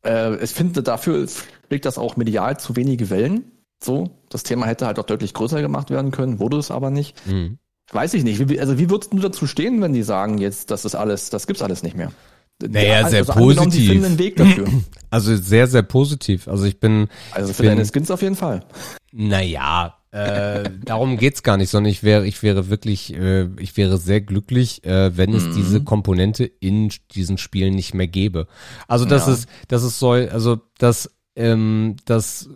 Äh, 0.05 0.37
ich 0.43 0.51
finde, 0.51 0.83
dafür 0.83 1.27
schlägt 1.67 1.87
das 1.87 1.97
auch 1.97 2.17
medial 2.17 2.59
zu 2.59 2.77
wenige 2.77 3.09
Wellen. 3.09 3.51
So, 3.83 4.11
das 4.29 4.43
Thema 4.43 4.67
hätte 4.67 4.87
halt 4.87 4.99
auch 4.99 5.07
deutlich 5.07 5.35
größer 5.35 5.63
gemacht 5.63 5.91
werden 5.91 6.11
können, 6.11 6.39
wurde 6.41 6.59
es 6.59 6.71
aber 6.71 6.91
nicht. 6.91 7.27
Mhm. 7.27 7.59
Weiß 7.93 8.13
ich 8.15 8.25
nicht. 8.25 8.49
Wie, 8.49 8.61
also 8.61 8.79
wie 8.79 8.91
würdest 8.91 9.13
du 9.13 9.19
dazu 9.19 9.47
stehen, 9.47 9.81
wenn 9.81 9.95
die 9.95 10.03
sagen 10.03 10.37
jetzt, 10.39 10.71
das 10.71 10.85
ist 10.85 10.95
alles, 10.95 11.31
das 11.31 11.47
gibt's 11.47 11.63
alles 11.63 11.83
nicht 11.83 11.97
mehr? 11.97 12.13
Naja, 12.61 12.97
also 13.05 13.11
sehr 13.11 13.25
positiv. 13.25 13.91
Die 13.91 14.05
einen 14.05 14.19
Weg 14.19 14.37
dafür. 14.37 14.67
Also 15.11 15.35
sehr, 15.37 15.67
sehr 15.69 15.85
positiv. 15.85 16.49
Also 16.49 16.67
ich 16.67 16.81
bin. 16.81 17.09
Also 17.33 17.55
für 17.55 17.63
bin, 17.63 17.71
deine 17.71 17.87
Skins 17.87 18.11
auf 18.11 18.21
jeden 18.21 18.37
Fall. 18.37 18.67
Naja, 19.11 19.98
äh, 20.11 20.71
darum 20.85 21.19
geht's 21.19 21.43
gar 21.43 21.57
nicht, 21.57 21.69
sondern 21.69 21.91
ich 21.91 22.03
wäre, 22.03 22.27
ich 22.27 22.43
wäre 22.43 22.71
wirklich, 22.71 23.15
äh, 23.15 23.49
ich 23.61 23.77
wäre 23.77 23.99
sehr 23.99 24.21
glücklich, 24.23 24.85
äh, 24.85 25.17
wenn 25.17 25.35
es 25.35 25.45
mhm. 25.45 25.55
diese 25.55 25.85
Komponente 25.85 26.45
in 26.45 26.91
diesen 27.11 27.37
Spielen 27.37 27.75
nicht 27.75 27.93
mehr 27.93 28.09
gäbe. 28.09 28.47
Also 28.87 29.05
das 29.05 29.27
ja. 29.27 29.35
ist, 29.35 29.49
das 29.69 29.83
ist 29.83 29.99
soll, 29.99 30.31
also 30.31 30.61
dass, 30.79 31.11
ähm, 31.37 31.97
dass 32.07 32.49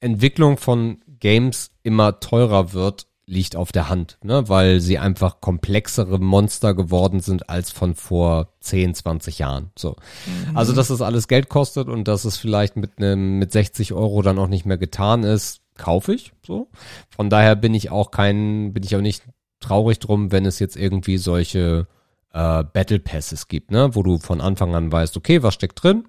Entwicklung 0.00 0.56
von 0.56 0.98
Games 1.20 1.70
immer 1.82 2.18
teurer 2.20 2.72
wird, 2.72 3.06
liegt 3.26 3.56
auf 3.56 3.72
der 3.72 3.88
Hand, 3.88 4.18
ne? 4.22 4.48
weil 4.48 4.80
sie 4.80 4.98
einfach 4.98 5.40
komplexere 5.40 6.18
Monster 6.18 6.74
geworden 6.74 7.20
sind 7.20 7.50
als 7.50 7.70
von 7.70 7.94
vor 7.94 8.54
10, 8.60 8.94
20 8.94 9.38
Jahren. 9.38 9.70
So. 9.78 9.96
Mhm. 10.26 10.56
Also, 10.56 10.72
dass 10.72 10.88
das 10.88 11.02
alles 11.02 11.28
Geld 11.28 11.50
kostet 11.50 11.88
und 11.88 12.08
dass 12.08 12.24
es 12.24 12.38
vielleicht 12.38 12.76
mit 12.76 12.92
einem, 12.96 13.38
mit 13.38 13.52
60 13.52 13.92
Euro 13.92 14.22
dann 14.22 14.38
auch 14.38 14.48
nicht 14.48 14.64
mehr 14.64 14.78
getan 14.78 15.24
ist, 15.24 15.60
kaufe 15.78 16.14
ich, 16.14 16.32
so. 16.46 16.68
Von 17.08 17.30
daher 17.30 17.56
bin 17.56 17.74
ich 17.74 17.90
auch 17.90 18.10
kein, 18.10 18.72
bin 18.72 18.82
ich 18.82 18.94
auch 18.94 19.00
nicht 19.00 19.22
traurig 19.60 19.98
drum, 19.98 20.30
wenn 20.30 20.44
es 20.44 20.58
jetzt 20.58 20.76
irgendwie 20.76 21.18
solche 21.18 21.86
äh, 22.32 22.64
Battle 22.64 22.98
Passes 22.98 23.48
gibt, 23.48 23.70
ne, 23.70 23.94
wo 23.94 24.02
du 24.02 24.18
von 24.18 24.40
Anfang 24.40 24.74
an 24.74 24.92
weißt, 24.92 25.16
okay, 25.16 25.42
was 25.42 25.54
steckt 25.54 25.82
drin? 25.82 26.04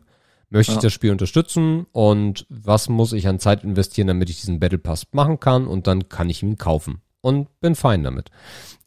Möchte 0.49 0.71
ja. 0.71 0.77
ich 0.77 0.81
das 0.81 0.93
Spiel 0.93 1.11
unterstützen 1.11 1.85
und 1.91 2.45
was 2.49 2.89
muss 2.89 3.13
ich 3.13 3.27
an 3.27 3.39
Zeit 3.39 3.63
investieren, 3.63 4.07
damit 4.07 4.29
ich 4.29 4.39
diesen 4.39 4.59
Battle 4.59 4.79
Pass 4.79 5.05
machen 5.11 5.39
kann 5.39 5.67
und 5.67 5.87
dann 5.87 6.09
kann 6.09 6.29
ich 6.29 6.41
ihn 6.41 6.57
kaufen 6.57 7.01
und 7.21 7.47
bin 7.61 7.75
fein 7.75 8.03
damit. 8.03 8.31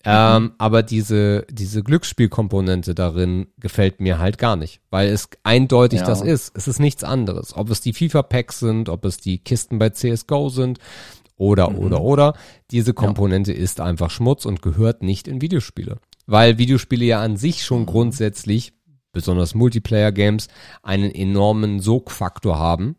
Ähm, 0.04 0.52
aber 0.58 0.82
diese, 0.82 1.46
diese 1.50 1.82
Glücksspielkomponente 1.82 2.94
darin 2.94 3.46
gefällt 3.58 4.00
mir 4.00 4.18
halt 4.18 4.36
gar 4.36 4.56
nicht, 4.56 4.80
weil 4.90 5.08
es 5.08 5.28
eindeutig 5.44 6.00
ja. 6.00 6.06
das 6.06 6.22
ist. 6.22 6.56
Es 6.56 6.66
ist 6.66 6.80
nichts 6.80 7.04
anderes. 7.04 7.56
Ob 7.56 7.70
es 7.70 7.80
die 7.80 7.92
FIFA-Packs 7.92 8.58
sind, 8.58 8.88
ob 8.88 9.04
es 9.04 9.18
die 9.18 9.38
Kisten 9.38 9.78
bei 9.78 9.90
CSGO 9.90 10.48
sind 10.48 10.78
oder, 11.36 11.70
mhm. 11.70 11.78
oder, 11.78 12.00
oder. 12.00 12.34
Diese 12.70 12.94
Komponente 12.94 13.52
ja. 13.52 13.58
ist 13.58 13.80
einfach 13.80 14.10
Schmutz 14.10 14.44
und 14.44 14.60
gehört 14.60 15.02
nicht 15.02 15.28
in 15.28 15.40
Videospiele. 15.40 15.98
Weil 16.26 16.58
Videospiele 16.58 17.04
ja 17.04 17.22
an 17.22 17.36
sich 17.36 17.64
schon 17.64 17.82
mhm. 17.82 17.86
grundsätzlich, 17.86 18.72
besonders 19.12 19.54
Multiplayer-Games, 19.54 20.48
einen 20.82 21.10
enormen 21.12 21.80
Sogfaktor 21.80 22.58
haben. 22.58 22.96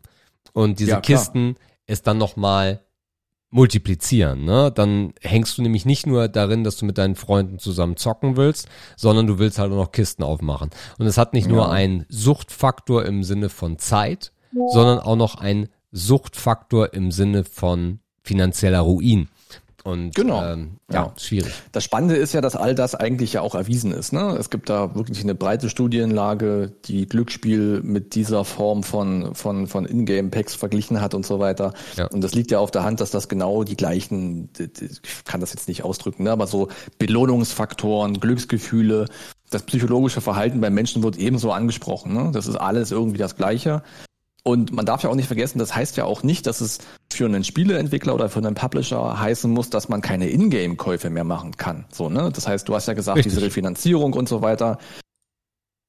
Und 0.54 0.80
diese 0.80 0.92
ja, 0.92 1.02
Kisten 1.02 1.56
es 1.86 2.02
dann 2.02 2.18
nochmal 2.18 2.82
multiplizieren, 3.54 4.46
ne? 4.46 4.72
Dann 4.74 5.14
hängst 5.22 5.58
du 5.58 5.62
nämlich 5.62 5.86
nicht 5.86 6.08
nur 6.08 6.28
darin, 6.28 6.64
dass 6.64 6.78
du 6.78 6.86
mit 6.86 6.98
deinen 6.98 7.16
Freunden 7.16 7.60
zusammen 7.60 7.98
zocken 7.98 8.36
willst, 8.36 8.68
sondern 8.98 9.28
du 9.28 9.38
willst 9.38 9.60
halt 9.60 9.72
auch 9.72 9.78
noch 9.78 9.92
Kisten 9.92 10.24
aufmachen. 10.24 10.72
Und 10.98 11.06
es 11.06 11.18
hat 11.18 11.34
nicht 11.34 11.46
ja. 11.46 11.54
nur 11.54 11.72
einen 11.72 12.06
Suchtfaktor 12.10 13.06
im 13.06 13.24
Sinne 13.24 13.50
von 13.50 13.78
Zeit, 13.78 14.34
sondern 14.72 15.00
auch 15.00 15.16
noch 15.16 15.36
einen 15.36 15.70
Suchtfaktor 15.92 16.94
im 16.94 17.12
Sinne 17.12 17.44
von 17.44 18.00
finanzieller 18.24 18.80
Ruin. 18.80 19.30
Und 19.84 20.16
genau. 20.16 20.42
Ähm, 20.42 20.78
ja, 20.90 21.08
ja, 21.08 21.14
schwierig. 21.18 21.52
Das 21.74 21.84
Spannende 21.84 22.16
ist 22.16 22.34
ja, 22.34 22.40
dass 22.40 22.56
all 22.56 22.74
das 22.74 22.96
eigentlich 22.96 23.34
ja 23.34 23.42
auch 23.42 23.54
erwiesen 23.54 23.92
ist. 23.92 24.14
Ne? 24.14 24.38
Es 24.40 24.50
gibt 24.50 24.70
da 24.70 24.96
wirklich 24.96 25.22
eine 25.22 25.36
breite 25.36 25.70
Studienlage, 25.70 26.72
die 26.86 27.06
Glücksspiel 27.06 27.82
mit 27.84 28.16
dieser 28.16 28.46
Form 28.46 28.84
von, 28.84 29.36
von, 29.36 29.68
von 29.68 29.86
Ingame-Packs 29.86 30.56
verglichen 30.56 31.02
hat 31.02 31.14
und 31.14 31.26
so 31.26 31.40
weiter. 31.40 31.74
Ja. 31.98 32.08
Und 32.08 32.22
das 32.24 32.34
liegt 32.34 32.52
ja 32.52 32.60
auf 32.60 32.72
der 32.72 32.86
Hand, 32.86 33.02
dass 33.02 33.12
das 33.12 33.28
genau 33.28 33.66
die 33.66 33.76
gleichen, 33.76 34.50
ich 34.58 35.02
kann 35.26 35.42
das 35.42 35.54
jetzt 35.54 35.68
nicht 35.68 35.84
ausdrücken, 35.84 36.24
ne? 36.24 36.32
aber 36.32 36.48
so 36.48 36.70
Belohnungsfaktoren, 36.98 38.22
Glücksgefühle, 38.22 39.08
das 39.50 39.64
psychologische 39.64 40.22
Verhalten 40.22 40.62
beim 40.62 40.74
Menschen 40.74 41.04
wird 41.04 41.18
ebenso 41.18 41.52
angesprochen. 41.52 42.14
Ne? 42.14 42.32
Das 42.34 42.48
ist 42.48 42.56
alles 42.56 42.92
irgendwie 42.92 43.18
das 43.18 43.36
Gleiche. 43.36 43.84
Und 44.44 44.74
man 44.74 44.86
darf 44.86 45.04
ja 45.04 45.10
auch 45.10 45.16
nicht 45.16 45.28
vergessen, 45.28 45.58
das 45.58 45.74
heißt 45.74 45.96
ja 45.96 46.04
auch 46.04 46.22
nicht, 46.22 46.46
dass 46.48 46.60
es 46.60 46.80
für 47.12 47.26
einen 47.26 47.46
Spieleentwickler 47.46 48.14
oder 48.14 48.28
für 48.28 48.40
einen 48.40 48.56
Publisher 48.56 49.18
heißen 49.18 49.50
muss, 49.50 49.70
dass 49.70 49.88
man 49.88 50.02
keine 50.02 50.30
Ingame-Käufe 50.30 51.10
mehr 51.10 51.24
machen 51.24 51.56
kann. 51.56 51.86
So, 51.92 52.10
ne? 52.10 52.30
Das 52.34 52.48
heißt, 52.48 52.68
du 52.68 52.76
hast 52.76 52.88
ja 52.88 52.94
gesagt, 52.94 53.18
Richtig. 53.18 53.34
diese 53.34 53.46
Refinanzierung 53.46 54.14
und 54.14 54.28
so 54.28 54.42
weiter. 54.42 54.80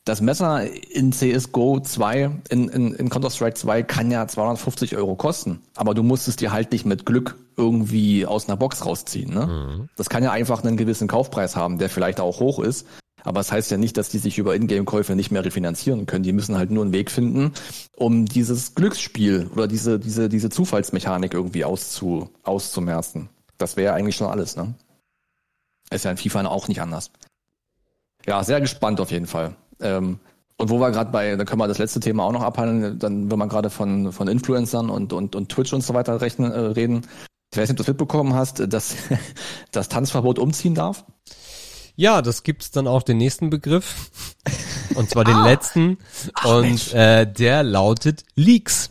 Das 0.04 0.20
Messer 0.20 0.70
in 0.90 1.12
CSGO 1.12 1.80
2, 1.80 2.30
in, 2.50 2.68
in, 2.68 2.94
in 2.94 3.08
Counter-Strike 3.08 3.54
2 3.54 3.82
kann 3.82 4.10
ja 4.10 4.28
250 4.28 4.96
Euro 4.96 5.16
kosten. 5.16 5.62
Aber 5.74 5.94
du 5.94 6.02
musst 6.02 6.28
es 6.28 6.36
dir 6.36 6.52
halt 6.52 6.70
nicht 6.72 6.84
mit 6.84 7.06
Glück 7.06 7.36
irgendwie 7.56 8.26
aus 8.26 8.46
einer 8.46 8.56
Box 8.56 8.84
rausziehen. 8.84 9.32
Ne? 9.32 9.46
Mhm. 9.46 9.88
Das 9.96 10.10
kann 10.10 10.22
ja 10.22 10.30
einfach 10.30 10.62
einen 10.62 10.76
gewissen 10.76 11.08
Kaufpreis 11.08 11.56
haben, 11.56 11.78
der 11.78 11.88
vielleicht 11.88 12.20
auch 12.20 12.38
hoch 12.38 12.60
ist. 12.60 12.86
Aber 13.24 13.40
es 13.40 13.46
das 13.46 13.52
heißt 13.52 13.70
ja 13.70 13.78
nicht, 13.78 13.96
dass 13.96 14.10
die 14.10 14.18
sich 14.18 14.38
über 14.38 14.54
Ingame-Käufe 14.54 15.16
nicht 15.16 15.30
mehr 15.30 15.44
refinanzieren 15.44 16.06
können. 16.06 16.22
Die 16.22 16.32
müssen 16.32 16.56
halt 16.56 16.70
nur 16.70 16.84
einen 16.84 16.92
Weg 16.92 17.10
finden, 17.10 17.52
um 17.96 18.26
dieses 18.26 18.74
Glücksspiel 18.74 19.50
oder 19.54 19.66
diese, 19.66 19.98
diese, 19.98 20.28
diese 20.28 20.50
Zufallsmechanik 20.50 21.32
irgendwie 21.32 21.64
auszu, 21.64 22.30
auszumerzen. 22.42 23.30
Das 23.56 23.76
wäre 23.76 23.94
eigentlich 23.94 24.16
schon 24.16 24.28
alles, 24.28 24.56
ne? 24.56 24.74
Ist 25.90 26.04
ja 26.04 26.10
in 26.10 26.16
FIFA 26.16 26.46
auch 26.46 26.68
nicht 26.68 26.80
anders. 26.80 27.10
Ja, 28.26 28.42
sehr 28.44 28.60
gespannt 28.60 29.00
auf 29.00 29.10
jeden 29.10 29.26
Fall. 29.26 29.54
Ähm, 29.80 30.18
und 30.56 30.70
wo 30.70 30.78
wir 30.78 30.90
gerade 30.90 31.10
bei, 31.10 31.34
da 31.36 31.44
können 31.44 31.60
wir 31.60 31.68
das 31.68 31.78
letzte 31.78 32.00
Thema 32.00 32.24
auch 32.24 32.32
noch 32.32 32.42
abhandeln, 32.42 32.98
dann, 32.98 33.30
wenn 33.30 33.38
man 33.38 33.48
gerade 33.48 33.70
von, 33.70 34.12
von 34.12 34.28
Influencern 34.28 34.90
und, 34.90 35.12
und, 35.12 35.34
und 35.34 35.48
Twitch 35.48 35.72
und 35.72 35.82
so 35.82 35.94
weiter 35.94 36.20
rechnen, 36.20 36.52
äh, 36.52 36.58
reden. 36.58 37.06
Ich 37.52 37.58
weiß 37.58 37.68
nicht, 37.68 37.72
ob 37.72 37.76
du 37.78 37.82
das 37.82 37.88
mitbekommen 37.88 38.34
hast, 38.34 38.72
dass 38.72 38.96
das 39.72 39.88
Tanzverbot 39.88 40.38
umziehen 40.38 40.74
darf. 40.74 41.04
Ja, 41.96 42.22
das 42.22 42.42
gibt's 42.42 42.70
dann 42.70 42.86
auch 42.86 43.02
den 43.02 43.18
nächsten 43.18 43.50
Begriff. 43.50 44.10
Und 44.94 45.10
zwar 45.10 45.24
den 45.24 45.34
ah. 45.36 45.44
letzten. 45.44 45.98
Ach, 46.34 46.58
und 46.58 46.92
äh, 46.92 47.26
der 47.26 47.64
lautet 47.64 48.24
Leaks. 48.36 48.90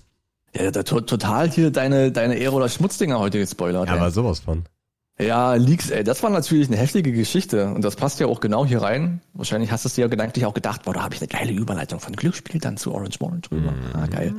Ja, 0.54 0.70
da 0.70 0.84
to 0.84 1.00
total 1.00 1.50
hier 1.50 1.72
deine, 1.72 2.12
deine 2.12 2.36
Ehre- 2.36 2.56
oder 2.56 2.68
Schmutzdinger 2.68 3.20
heute 3.20 3.40
gespoilert. 3.40 3.88
Ja, 3.88 3.94
ey. 3.94 4.00
aber 4.00 4.12
sowas 4.12 4.40
von. 4.40 4.66
Ja, 5.20 5.54
Leaks, 5.54 5.92
ey, 5.92 6.04
das 6.04 6.24
war 6.24 6.30
natürlich 6.30 6.68
eine 6.68 6.78
heftige 6.78 7.12
Geschichte 7.12 7.68
und 7.68 7.84
das 7.84 7.96
passt 7.96 8.20
ja 8.20 8.28
auch 8.28 8.40
genau 8.40 8.66
hier 8.66 8.82
rein. 8.82 9.22
Wahrscheinlich 9.34 9.72
hast 9.72 9.86
du 9.86 9.88
es 9.88 9.94
dir 9.94 10.02
ja 10.02 10.08
gedanklich 10.08 10.46
auch 10.46 10.56
gedacht, 10.56 10.84
boah, 10.84 10.94
da 10.94 11.04
habe 11.04 11.14
ich 11.14 11.22
eine 11.22 11.28
geile 11.28 11.52
Überleitung 11.52 12.00
von 12.00 12.16
Glücksspiel 12.16 12.60
dann 12.60 12.78
zu 12.78 12.94
Orange 12.94 13.20
Morning 13.20 13.42
drüber. 13.42 13.72
Mhm. 13.72 13.94
Ah, 13.94 14.08
geil. 14.08 14.34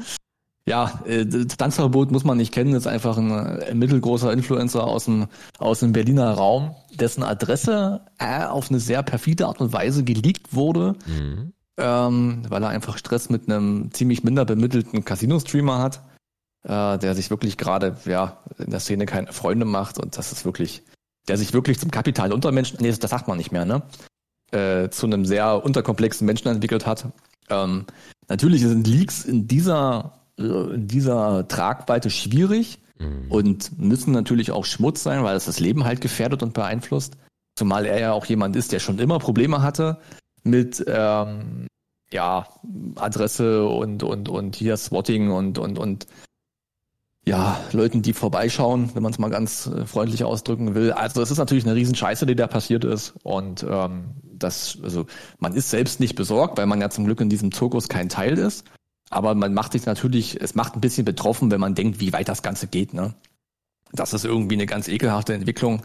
Ja, 0.66 1.00
äh, 1.04 1.26
Tanzverbot 1.26 2.10
muss 2.10 2.24
man 2.24 2.38
nicht 2.38 2.52
kennen, 2.52 2.74
ist 2.74 2.86
einfach 2.86 3.18
ein, 3.18 3.30
äh, 3.30 3.74
mittelgroßer 3.74 4.32
Influencer 4.32 4.84
aus 4.84 5.04
dem, 5.04 5.26
aus 5.58 5.80
dem 5.80 5.92
Berliner 5.92 6.32
Raum, 6.32 6.74
dessen 6.98 7.22
Adresse 7.22 8.00
äh, 8.18 8.44
auf 8.44 8.70
eine 8.70 8.80
sehr 8.80 9.02
perfide 9.02 9.46
Art 9.46 9.60
und 9.60 9.74
Weise 9.74 10.04
geleakt 10.04 10.54
wurde, 10.54 10.94
mhm. 11.06 11.52
ähm, 11.76 12.42
weil 12.48 12.62
er 12.62 12.70
einfach 12.70 12.96
Stress 12.96 13.28
mit 13.28 13.46
einem 13.46 13.92
ziemlich 13.92 14.24
minder 14.24 14.46
bemittelten 14.46 15.04
Casino-Streamer 15.04 15.80
hat, 15.80 16.02
äh, 16.62 16.96
der 16.98 17.14
sich 17.14 17.28
wirklich 17.28 17.58
gerade 17.58 17.98
ja 18.06 18.38
in 18.58 18.70
der 18.70 18.80
Szene 18.80 19.04
keine 19.04 19.34
Freunde 19.34 19.66
macht 19.66 19.98
und 19.98 20.16
das 20.16 20.32
ist 20.32 20.46
wirklich, 20.46 20.82
der 21.28 21.36
sich 21.36 21.52
wirklich 21.52 21.78
zum 21.78 21.90
kapitalen 21.90 22.32
Untermenschen, 22.32 22.78
nee, 22.80 22.90
das 22.90 23.10
sagt 23.10 23.28
man 23.28 23.36
nicht 23.36 23.52
mehr, 23.52 23.66
ne? 23.66 23.82
Äh, 24.50 24.88
zu 24.88 25.04
einem 25.04 25.26
sehr 25.26 25.62
unterkomplexen 25.62 26.24
Menschen 26.26 26.48
entwickelt 26.48 26.86
hat. 26.86 27.08
Ähm, 27.50 27.84
natürlich 28.28 28.62
sind 28.62 28.86
Leaks 28.86 29.26
in 29.26 29.46
dieser 29.46 30.23
in 30.36 30.88
dieser 30.88 31.46
Tragweite 31.48 32.10
schwierig 32.10 32.80
mhm. 32.98 33.30
und 33.30 33.78
müssen 33.78 34.12
natürlich 34.12 34.50
auch 34.50 34.64
Schmutz 34.64 35.02
sein, 35.02 35.22
weil 35.22 35.36
es 35.36 35.44
das 35.44 35.60
Leben 35.60 35.84
halt 35.84 36.00
gefährdet 36.00 36.42
und 36.42 36.54
beeinflusst. 36.54 37.16
Zumal 37.56 37.86
er 37.86 38.00
ja 38.00 38.12
auch 38.12 38.26
jemand 38.26 38.56
ist, 38.56 38.72
der 38.72 38.80
schon 38.80 38.98
immer 38.98 39.18
Probleme 39.18 39.62
hatte 39.62 39.98
mit 40.42 40.84
ähm, 40.86 41.68
ja, 42.10 42.46
Adresse 42.96 43.66
und, 43.66 44.02
und, 44.02 44.28
und 44.28 44.56
hier 44.56 44.76
Swatting 44.76 45.30
und, 45.30 45.58
und, 45.58 45.78
und 45.78 46.06
ja, 47.26 47.58
Leuten, 47.72 48.02
die 48.02 48.12
vorbeischauen, 48.12 48.94
wenn 48.94 49.02
man 49.02 49.12
es 49.12 49.18
mal 49.18 49.30
ganz 49.30 49.66
äh, 49.66 49.86
freundlich 49.86 50.24
ausdrücken 50.24 50.74
will. 50.74 50.92
Also 50.92 51.22
es 51.22 51.30
ist 51.30 51.38
natürlich 51.38 51.64
eine 51.64 51.74
Riesenscheiße, 51.74 52.26
die 52.26 52.36
da 52.36 52.46
passiert 52.46 52.84
ist. 52.84 53.14
Und 53.22 53.64
ähm, 53.68 54.14
das, 54.22 54.78
also 54.82 55.06
man 55.38 55.54
ist 55.54 55.70
selbst 55.70 56.00
nicht 56.00 56.16
besorgt, 56.16 56.58
weil 56.58 56.66
man 56.66 56.80
ja 56.80 56.90
zum 56.90 57.06
Glück 57.06 57.20
in 57.20 57.30
diesem 57.30 57.50
Zirkus 57.50 57.88
kein 57.88 58.08
Teil 58.08 58.36
ist. 58.36 58.64
Aber 59.14 59.36
man 59.36 59.54
macht 59.54 59.72
sich 59.72 59.86
natürlich, 59.86 60.40
es 60.40 60.56
macht 60.56 60.74
ein 60.74 60.80
bisschen 60.80 61.04
betroffen, 61.04 61.52
wenn 61.52 61.60
man 61.60 61.76
denkt, 61.76 62.00
wie 62.00 62.12
weit 62.12 62.28
das 62.28 62.42
Ganze 62.42 62.66
geht. 62.66 62.94
Ne? 62.94 63.14
Das 63.92 64.12
ist 64.12 64.24
irgendwie 64.24 64.56
eine 64.56 64.66
ganz 64.66 64.88
ekelhafte 64.88 65.34
Entwicklung. 65.34 65.82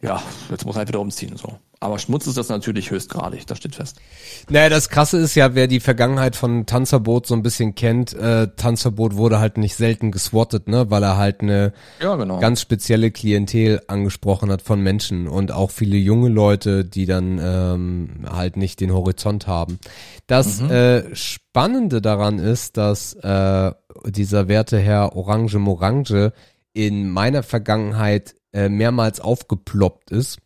Ja, 0.00 0.22
jetzt 0.48 0.64
muss 0.64 0.76
er 0.76 0.80
halt 0.80 0.88
wieder 0.88 1.00
umziehen, 1.00 1.36
so. 1.36 1.58
Aber 1.80 1.98
Schmutz 2.00 2.26
ist 2.26 2.36
das 2.36 2.48
natürlich 2.48 2.90
höchstgradig, 2.90 3.46
das 3.46 3.58
steht 3.58 3.76
fest. 3.76 4.00
Naja, 4.48 4.68
das 4.68 4.88
Krasse 4.88 5.18
ist 5.18 5.36
ja, 5.36 5.54
wer 5.54 5.68
die 5.68 5.78
Vergangenheit 5.78 6.34
von 6.34 6.66
Tanzverbot 6.66 7.26
so 7.26 7.34
ein 7.34 7.42
bisschen 7.42 7.76
kennt, 7.76 8.14
äh, 8.14 8.48
Tanzverbot 8.56 9.16
wurde 9.16 9.38
halt 9.38 9.58
nicht 9.58 9.76
selten 9.76 10.10
geswattet, 10.10 10.66
ne, 10.68 10.90
weil 10.90 11.04
er 11.04 11.16
halt 11.16 11.40
eine 11.40 11.72
Ja, 12.00 12.16
genau. 12.16 12.40
ganz 12.40 12.60
spezielle 12.60 13.12
Klientel 13.12 13.80
angesprochen 13.86 14.50
hat 14.50 14.62
von 14.62 14.80
Menschen 14.80 15.28
und 15.28 15.52
auch 15.52 15.70
viele 15.70 15.96
junge 15.96 16.28
Leute, 16.28 16.84
die 16.84 17.06
dann 17.06 17.38
ähm, 17.40 18.26
halt 18.28 18.56
nicht 18.56 18.80
den 18.80 18.92
Horizont 18.92 19.46
haben. 19.46 19.78
Das 20.26 20.60
äh, 20.60 21.14
Spannende 21.14 22.02
daran 22.02 22.40
ist, 22.40 22.76
dass 22.76 23.14
äh, 23.14 23.72
dieser 24.04 24.48
werte 24.48 24.78
Herr 24.78 25.14
Orange 25.14 25.58
Morange 25.58 26.32
in 26.72 27.10
meiner 27.10 27.42
Vergangenheit 27.42 28.34
äh, 28.52 28.68
mehrmals 28.68 29.20
aufgeploppt 29.20 30.10
ist. 30.10 30.38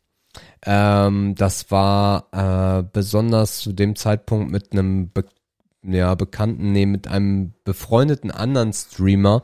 Ähm, 0.65 1.35
das 1.35 1.71
war 1.71 2.29
äh, 2.33 2.85
besonders 2.93 3.61
zu 3.61 3.73
dem 3.73 3.97
Zeitpunkt 3.97 4.51
mit 4.51 4.73
einem 4.73 5.11
Be 5.11 5.25
ja, 5.85 6.15
bekannten, 6.15 6.71
nee, 6.71 6.87
mit 6.87 7.09
einem 7.09 7.55
befreundeten 7.65 8.31
anderen 8.31 8.73
Streamer, 8.73 9.43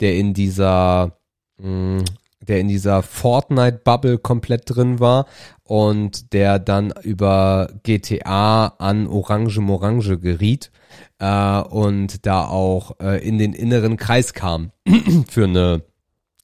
der 0.00 0.16
in 0.16 0.34
dieser, 0.34 1.18
mh, 1.56 2.04
der 2.40 2.60
in 2.60 2.68
dieser 2.68 3.02
Fortnite-Bubble 3.02 4.18
komplett 4.18 4.64
drin 4.66 5.00
war 5.00 5.24
und 5.64 6.34
der 6.34 6.58
dann 6.58 6.92
über 7.02 7.70
GTA 7.84 8.66
an 8.78 9.06
Orange 9.06 9.60
Morange 9.60 10.18
geriet 10.18 10.70
äh, 11.18 11.60
und 11.60 12.26
da 12.26 12.46
auch 12.46 13.00
äh, 13.00 13.26
in 13.26 13.38
den 13.38 13.54
inneren 13.54 13.96
Kreis 13.96 14.34
kam 14.34 14.72
für 15.28 15.44
eine 15.44 15.82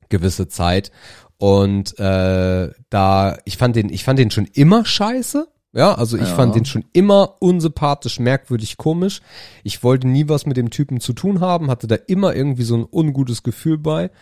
gewisse 0.09 0.49
Zeit 0.49 0.91
und 1.39 1.99
äh, 1.99 2.71
da, 2.91 3.37
ich 3.45 3.57
fand 3.57 3.77
den, 3.77 3.89
ich 3.91 4.05
fand 4.05 4.19
den 4.19 4.31
schon 4.31 4.47
immer 4.55 4.85
scheiße. 4.85 5.49
Ja, 5.77 5.95
also 5.95 6.17
ich 6.17 6.29
Ja. 6.29 6.35
fand 6.37 6.55
den 6.55 6.67
schon 6.67 6.85
immer 6.93 7.35
unsympathisch, 7.41 8.21
merkwürdig, 8.21 8.77
komisch. 8.77 9.21
Ich 9.65 9.83
wollte 9.83 10.07
nie 10.07 10.29
was 10.29 10.47
mit 10.47 10.57
dem 10.57 10.71
Typen 10.71 11.01
zu 11.01 11.15
tun 11.15 11.41
haben, 11.41 11.69
hatte 11.69 11.89
da 11.89 11.97
immer 12.07 12.33
irgendwie 12.33 12.63
so 12.63 12.77
ein 12.77 12.87
ungutes 12.89 13.43
Gefühl 13.43 13.79
bei. 13.79 14.13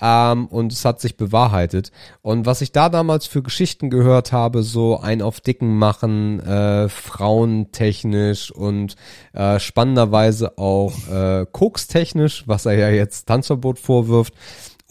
Ähm, 0.00 0.46
und 0.46 0.72
es 0.72 0.84
hat 0.84 1.00
sich 1.00 1.16
bewahrheitet. 1.16 1.90
Und 2.22 2.46
was 2.46 2.60
ich 2.60 2.70
da 2.70 2.88
damals 2.88 3.26
für 3.26 3.42
Geschichten 3.42 3.90
gehört 3.90 4.30
habe, 4.30 4.62
so 4.62 5.00
ein 5.00 5.20
auf 5.20 5.40
Dicken 5.40 5.76
machen, 5.76 6.38
äh, 6.40 6.88
frauentechnisch 6.88 8.50
und 8.52 8.94
äh, 9.32 9.58
spannenderweise 9.58 10.58
auch 10.58 10.94
äh, 11.08 11.44
kokstechnisch, 11.50 12.44
was 12.46 12.66
er 12.66 12.74
ja 12.78 12.88
jetzt 12.90 13.26
Tanzverbot 13.26 13.78
vorwirft. 13.80 14.32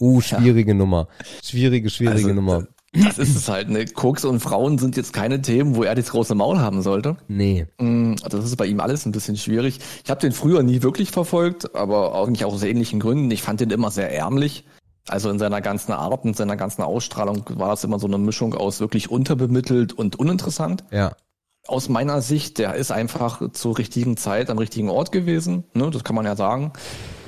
Uh, 0.00 0.20
schwierige 0.20 0.74
Nummer. 0.74 1.08
Schwierige, 1.44 1.90
schwierige 1.90 2.16
Also, 2.28 2.34
Nummer. 2.34 2.66
Das 2.92 3.18
ist 3.18 3.36
es 3.36 3.48
halt, 3.48 3.68
ne? 3.68 3.84
Koks 3.84 4.24
und 4.24 4.40
Frauen 4.40 4.78
sind 4.78 4.96
jetzt 4.96 5.12
keine 5.12 5.40
Themen, 5.42 5.76
wo 5.76 5.84
er 5.84 5.94
das 5.94 6.10
große 6.10 6.34
Maul 6.34 6.58
haben 6.58 6.82
sollte. 6.82 7.16
Nee. 7.28 7.66
Mm, 7.78 8.14
Das 8.28 8.44
ist 8.44 8.56
bei 8.56 8.66
ihm 8.66 8.80
alles 8.80 9.06
ein 9.06 9.12
bisschen 9.12 9.36
schwierig. 9.36 9.78
Ich 10.04 10.10
habe 10.10 10.20
den 10.20 10.32
früher 10.32 10.62
nie 10.64 10.82
wirklich 10.82 11.12
verfolgt, 11.12 11.76
aber 11.76 12.14
eigentlich 12.16 12.44
auch 12.44 12.52
aus 12.54 12.64
ähnlichen 12.64 12.98
Gründen. 12.98 13.30
Ich 13.30 13.42
fand 13.42 13.60
den 13.60 13.70
immer 13.70 13.92
sehr 13.92 14.12
ärmlich. 14.12 14.64
Also 15.08 15.30
in 15.30 15.38
seiner 15.38 15.60
ganzen 15.60 15.92
Art 15.92 16.24
und 16.24 16.36
seiner 16.36 16.56
ganzen 16.56 16.82
Ausstrahlung 16.82 17.44
war 17.50 17.68
das 17.68 17.84
immer 17.84 17.98
so 17.98 18.06
eine 18.08 18.18
Mischung 18.18 18.54
aus 18.54 18.80
wirklich 18.80 19.10
unterbemittelt 19.10 19.92
und 19.92 20.16
uninteressant. 20.18 20.84
Ja. 20.90 21.12
Aus 21.70 21.88
meiner 21.88 22.20
Sicht, 22.20 22.58
der 22.58 22.74
ist 22.74 22.90
einfach 22.90 23.52
zur 23.52 23.78
richtigen 23.78 24.16
Zeit 24.16 24.50
am 24.50 24.58
richtigen 24.58 24.90
Ort 24.90 25.12
gewesen. 25.12 25.62
Ne, 25.72 25.88
das 25.90 26.02
kann 26.02 26.16
man 26.16 26.24
ja 26.24 26.34
sagen. 26.34 26.72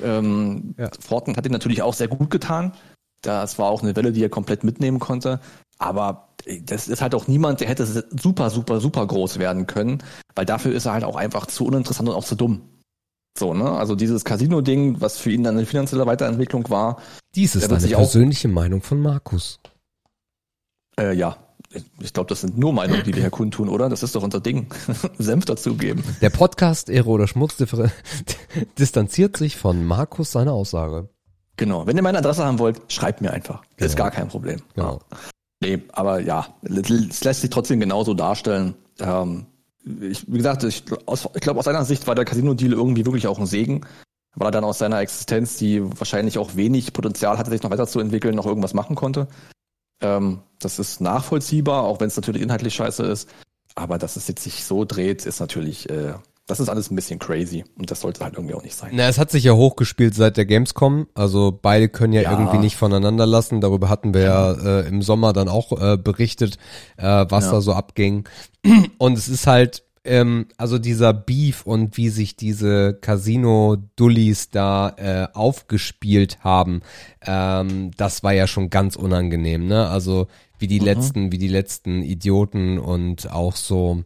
Ähm, 0.03 0.75
Ja. 0.77 0.89
Fortnite 0.99 1.37
hat 1.37 1.45
ihn 1.45 1.53
natürlich 1.53 1.81
auch 1.81 1.93
sehr 1.93 2.09
gut 2.09 2.29
getan. 2.29 2.73
Das 3.21 3.57
war 3.57 3.67
auch 3.69 3.81
eine 3.83 3.95
Welle, 3.95 4.11
die 4.11 4.21
er 4.21 4.27
komplett 4.29 4.65
mitnehmen 4.65 4.99
konnte. 4.99 5.39
Aber 5.77 6.27
das 6.63 6.89
ist 6.89 7.01
halt 7.01 7.15
auch 7.15 7.27
niemand, 7.27 7.61
der 7.61 7.69
hätte 7.69 7.85
super, 8.19 8.49
super, 8.49 8.81
super 8.81 9.07
groß 9.07 9.39
werden 9.39 9.65
können, 9.65 10.03
weil 10.35 10.45
dafür 10.45 10.73
ist 10.73 10.85
er 10.87 10.91
halt 10.93 11.05
auch 11.05 11.15
einfach 11.15 11.45
zu 11.45 11.65
uninteressant 11.65 12.09
und 12.09 12.15
auch 12.15 12.25
zu 12.25 12.35
dumm. 12.35 12.63
So, 13.39 13.53
ne? 13.53 13.71
Also 13.71 13.95
dieses 13.95 14.25
Casino-Ding, 14.25 14.99
was 14.99 15.17
für 15.19 15.31
ihn 15.31 15.43
dann 15.43 15.55
eine 15.55 15.65
finanzielle 15.65 16.05
Weiterentwicklung 16.05 16.69
war, 16.69 17.01
Dies 17.33 17.55
ist 17.55 17.71
eine 17.71 17.87
persönliche 17.87 18.49
Meinung 18.49 18.81
von 18.81 18.99
Markus. 19.01 19.59
äh, 20.99 21.13
ja, 21.15 21.37
ich 21.99 22.13
glaube, 22.13 22.29
das 22.29 22.41
sind 22.41 22.57
nur 22.57 22.73
Meinungen, 22.73 23.03
die 23.03 23.13
wir 23.13 23.21
hier 23.21 23.29
kundtun, 23.29 23.69
oder? 23.69 23.89
Das 23.89 24.03
ist 24.03 24.15
doch 24.15 24.23
unser 24.23 24.39
Ding. 24.39 24.67
Senf 25.17 25.45
dazugeben. 25.45 26.03
Der 26.21 26.29
Podcast 26.29 26.89
Ehre 26.89 27.09
oder 27.09 27.27
Schmutz 27.27 27.57
distanziert 28.79 29.37
sich 29.37 29.57
von 29.57 29.85
Markus 29.85 30.31
seiner 30.31 30.53
Aussage. 30.53 31.09
Genau. 31.57 31.85
Wenn 31.85 31.95
ihr 31.97 32.03
meine 32.03 32.17
Adresse 32.19 32.43
haben 32.43 32.59
wollt, 32.59 32.81
schreibt 32.91 33.21
mir 33.21 33.31
einfach. 33.31 33.63
Ist 33.77 33.95
Genau. 33.95 34.03
gar 34.05 34.11
kein 34.11 34.27
Problem. 34.27 34.61
Genau. 34.75 34.99
Nee, 35.61 35.81
aber 35.93 36.19
ja, 36.19 36.47
es 36.63 37.23
lässt 37.23 37.41
sich 37.41 37.49
trotzdem 37.49 37.79
genauso 37.79 38.13
darstellen. 38.13 38.75
Ähm, 38.99 39.45
ich, 40.01 40.25
wie 40.31 40.37
gesagt, 40.37 40.63
ich, 40.63 40.83
aus, 41.05 41.27
ich 41.35 41.41
glaube, 41.41 41.59
aus 41.59 41.65
seiner 41.65 41.85
Sicht 41.85 42.07
war 42.07 42.15
der 42.15 42.25
Casino-Deal 42.25 42.73
irgendwie 42.73 43.05
wirklich 43.05 43.27
auch 43.27 43.39
ein 43.39 43.45
Segen, 43.45 43.81
weil 44.35 44.47
er 44.47 44.51
dann 44.51 44.63
aus 44.63 44.79
seiner 44.79 44.99
Existenz, 44.99 45.57
die 45.57 45.81
wahrscheinlich 45.99 46.37
auch 46.37 46.55
wenig 46.55 46.91
Potenzial 46.93 47.37
hatte, 47.37 47.51
sich 47.51 47.63
noch 47.63 47.71
weiterzuentwickeln, 47.71 48.35
noch 48.35 48.45
irgendwas 48.45 48.73
machen 48.73 48.95
konnte. 48.95 49.27
Ähm, 50.01 50.39
das 50.59 50.79
ist 50.79 51.01
nachvollziehbar, 51.01 51.83
auch 51.83 51.99
wenn 51.99 52.07
es 52.07 52.15
natürlich 52.15 52.41
inhaltlich 52.41 52.73
scheiße 52.75 53.03
ist. 53.03 53.29
Aber 53.75 53.97
dass 53.97 54.15
es 54.15 54.27
jetzt 54.27 54.43
sich 54.43 54.63
so 54.63 54.85
dreht, 54.85 55.25
ist 55.25 55.39
natürlich, 55.39 55.89
äh, 55.89 56.13
das 56.45 56.59
ist 56.59 56.69
alles 56.69 56.91
ein 56.91 56.95
bisschen 56.95 57.19
crazy 57.19 57.63
und 57.77 57.89
das 57.89 58.01
sollte 58.01 58.23
halt 58.23 58.35
irgendwie 58.35 58.53
auch 58.53 58.63
nicht 58.63 58.75
sein. 58.75 58.91
Na, 58.93 59.07
es 59.07 59.17
hat 59.17 59.31
sich 59.31 59.45
ja 59.45 59.53
hochgespielt 59.53 60.13
seit 60.13 60.37
der 60.37 60.45
Gamescom. 60.45 61.07
Also 61.15 61.57
beide 61.59 61.89
können 61.89 62.13
ja, 62.13 62.21
Ja. 62.21 62.31
irgendwie 62.31 62.57
nicht 62.59 62.75
voneinander 62.75 63.25
lassen. 63.25 63.61
Darüber 63.61 63.89
hatten 63.89 64.13
wir 64.13 64.21
ja, 64.21 64.51
äh, 64.51 64.87
im 64.87 65.01
Sommer 65.01 65.31
dann 65.33 65.47
auch 65.49 65.71
äh, 65.81 65.97
berichtet, 65.97 66.57
äh, 66.97 67.25
was 67.29 67.45
Ja. 67.45 67.51
da 67.53 67.61
so 67.61 67.73
abging. 67.73 68.27
Und 68.97 69.17
es 69.17 69.27
ist 69.29 69.47
halt, 69.47 69.82
ähm, 70.03 70.47
also 70.57 70.79
dieser 70.79 71.13
Beef 71.13 71.65
und 71.65 71.97
wie 71.97 72.09
sich 72.09 72.35
diese 72.35 72.93
Casino-Dullis 72.93 74.49
da 74.49 74.93
äh, 74.97 75.27
aufgespielt 75.33 76.39
haben, 76.43 76.81
ähm, 77.25 77.91
das 77.97 78.23
war 78.23 78.33
ja 78.33 78.47
schon 78.47 78.69
ganz 78.69 78.95
unangenehm, 78.95 79.67
ne? 79.67 79.87
Also 79.87 80.27
wie 80.59 80.67
die 80.67 80.79
letzten, 80.79 81.31
wie 81.31 81.37
die 81.37 81.47
letzten 81.47 82.01
Idioten 82.03 82.79
und 82.79 83.29
auch 83.31 83.55
so 83.55 84.03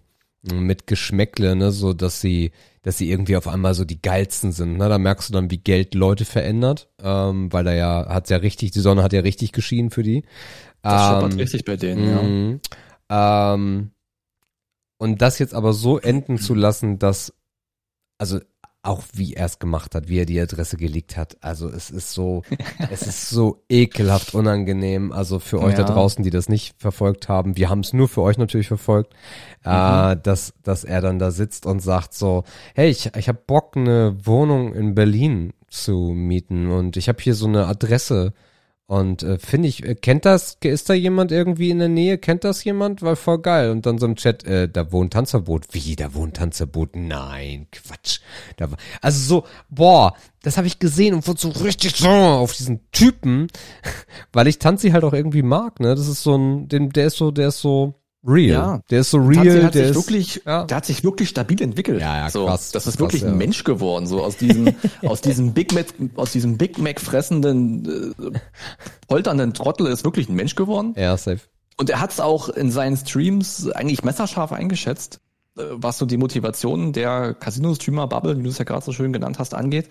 mit 0.54 0.88
Geschmäckle, 0.88 1.56
ne, 1.56 1.72
so 1.72 1.94
dass 1.94 2.22
sie, 2.22 2.52
dass 2.84 2.98
sie 2.98 3.10
irgendwie 3.10 3.36
auf 3.36 3.48
einmal 3.48 3.74
so 3.74 3.86
die 3.86 4.02
geilsten 4.02 4.52
sind. 4.52 4.78
Ne? 4.78 4.90
Da 4.90 4.98
merkst 4.98 5.30
du 5.30 5.34
dann, 5.34 5.52
wie 5.52 5.58
Geld 5.58 5.94
Leute 5.94 6.26
verändert, 6.26 6.90
ähm, 7.02 7.52
weil 7.52 7.64
da 7.64 7.74
ja 7.74 8.08
hat 8.10 8.30
ja 8.30 8.38
richtig, 8.38 8.72
die 8.72 8.80
Sonne 8.80 9.04
hat 9.04 9.14
ja 9.14 9.22
richtig 9.22 9.52
geschienen 9.52 9.90
für 9.90 10.04
die. 10.04 10.24
Das 10.82 11.24
Ähm, 11.24 11.38
richtig 11.38 11.66
bei 11.66 11.76
denen, 11.76 12.10
ja. 12.10 12.22
Mhm. 12.22 12.60
Ähm, 13.10 13.92
und 14.98 15.22
das 15.22 15.40
jetzt 15.40 15.54
aber 15.54 15.74
so 15.74 15.98
enden 16.00 16.38
zu 16.38 16.54
lassen, 16.54 17.00
dass, 17.00 17.34
also 18.18 18.40
auch 18.84 19.04
wie 19.14 19.34
er 19.34 19.48
es 19.48 19.60
gemacht 19.60 19.96
hat, 19.96 20.08
wie 20.08 20.20
er 20.20 20.26
die 20.26 20.40
Adresse 20.40 20.78
gelegt 20.78 21.18
hat. 21.18 21.36
Also 21.42 21.68
es 21.68 21.90
ist 21.90 22.14
so, 22.14 22.44
es 22.90 23.06
ist 23.06 23.30
so 23.30 23.64
ekelhaft 23.70 24.34
unangenehm. 24.34 25.12
Also 25.12 25.40
für 25.40 25.60
euch 25.62 25.76
da 25.76 25.82
Ja. 25.82 25.88
draußen, 25.90 26.24
die 26.24 26.30
das 26.30 26.48
nicht 26.48 26.80
verfolgt 26.80 27.28
haben, 27.28 27.58
wir 27.58 27.70
haben 27.70 27.82
es 27.82 27.92
nur 27.92 28.08
für 28.08 28.22
euch 28.22 28.38
natürlich 28.38 28.70
verfolgt, 28.70 29.14
äh, 29.66 30.16
dass, 30.16 30.54
dass 30.64 30.84
er 30.86 31.02
dann 31.02 31.20
da 31.20 31.32
sitzt 31.32 31.66
und 31.66 31.82
sagt 31.82 32.14
so, 32.14 32.44
hey, 32.76 32.90
ich, 32.90 33.14
ich 33.18 33.28
habe 33.28 33.42
Bock, 33.46 33.76
eine 33.76 34.16
Wohnung 34.26 34.74
in 34.74 34.96
Berlin 34.96 35.52
zu 35.68 36.14
mieten 36.16 36.72
und 36.72 36.96
ich 36.96 37.10
habe 37.10 37.22
hier 37.22 37.36
so 37.36 37.48
eine 37.48 37.68
Adresse 37.68 38.34
und 38.88 39.22
äh, 39.22 39.38
finde 39.38 39.68
ich, 39.68 39.84
äh, 39.84 39.96
kennt 39.96 40.24
das, 40.24 40.58
ist 40.64 40.90
da 40.90 40.94
jemand 40.94 41.34
irgendwie 41.34 41.72
in 41.72 41.80
der 41.80 41.90
Nähe? 41.90 42.18
Kennt 42.18 42.46
das 42.46 42.64
jemand? 42.64 43.02
War 43.02 43.18
voll 43.18 43.40
geil. 43.40 43.70
Und 43.70 43.86
dann 43.86 43.98
so 43.98 44.06
im 44.06 44.16
Chat, 44.16 44.46
äh, 44.46 44.70
da 44.70 44.94
wohnt 44.94 45.12
Tanzverbot. 45.12 45.66
Wie, 45.74 45.98
da 45.98 46.14
wohnt 46.14 46.38
Tanzverbot? 46.38 46.96
Nein, 46.96 47.68
Quatsch. 47.74 48.22
Da 48.56 48.70
also 49.02 49.20
so, 49.20 49.44
boah, 49.70 50.16
das 50.42 50.56
habe 50.56 50.68
ich 50.68 50.80
gesehen 50.80 51.14
und 51.14 51.28
wurde 51.28 51.42
so 51.42 51.50
richtig 51.50 51.98
so 51.98 52.08
auf 52.08 52.54
diesen 52.54 52.90
Typen, 52.92 53.48
weil 54.32 54.48
ich 54.48 54.58
Tanzi 54.58 54.92
halt 54.92 55.04
auch 55.04 55.14
irgendwie 55.14 55.44
mag, 55.44 55.82
ne? 55.82 55.94
Das 55.94 56.08
ist 56.08 56.24
so 56.24 56.38
ein, 56.38 56.70
den, 56.70 56.90
der 56.90 57.08
ist 57.08 57.18
so, 57.18 57.32
der 57.32 57.50
ist 57.50 57.60
so 57.60 57.96
real. 58.28 58.50
Ja. 58.52 58.82
Der 58.90 59.00
ist 59.02 59.12
so 59.12 59.18
real, 59.18 59.64
hat 59.64 59.74
der 59.76 59.88
sich 59.88 59.92
ist, 59.92 59.96
wirklich, 59.96 60.42
ja. 60.46 60.66
der 60.66 60.78
hat 60.78 60.86
sich 60.86 61.04
wirklich 61.04 61.30
stabil 61.30 61.62
entwickelt. 61.62 62.02
Ja, 62.02 62.18
ja, 62.18 62.30
so, 62.30 62.46
krass, 62.46 62.72
Das 62.72 62.86
ist 62.88 62.94
krass, 62.94 63.00
wirklich 63.00 63.22
ja. 63.24 63.30
ein 63.30 63.38
Mensch 63.38 63.64
geworden, 63.64 64.06
so 64.08 64.24
aus 64.24 64.38
diesem, 64.38 64.74
aus 65.06 65.22
diesem 65.22 65.54
Big 65.54 65.74
Mac, 65.74 65.88
aus 66.16 66.32
diesem 66.32 66.58
Big 66.58 66.78
Mac 66.78 67.00
fressenden, 67.00 68.14
äh, 68.34 68.40
polternden 69.08 69.54
Trottel 69.54 69.88
ist 69.88 70.04
wirklich 70.04 70.30
ein 70.30 70.36
Mensch 70.36 70.56
geworden. 70.56 70.94
ja, 70.98 71.16
safe. 71.18 71.40
Und 71.80 71.90
er 71.92 72.02
hat 72.02 72.12
es 72.12 72.20
auch 72.20 72.50
in 72.50 72.72
seinen 72.72 72.98
Streams 72.98 73.70
eigentlich 73.70 74.04
messerscharf 74.04 74.52
eingeschätzt, 74.52 75.20
äh, 75.58 75.62
was 75.72 75.98
so 76.00 76.06
die 76.08 76.18
Motivation 76.18 76.92
der 76.92 77.36
Casino-Streamer-Bubble, 77.36 78.38
wie 78.40 78.44
du 78.44 78.50
es 78.50 78.58
ja 78.58 78.66
gerade 78.66 78.84
so 78.84 78.92
schön 78.94 79.14
genannt 79.14 79.38
hast, 79.40 79.54
angeht. 79.54 79.88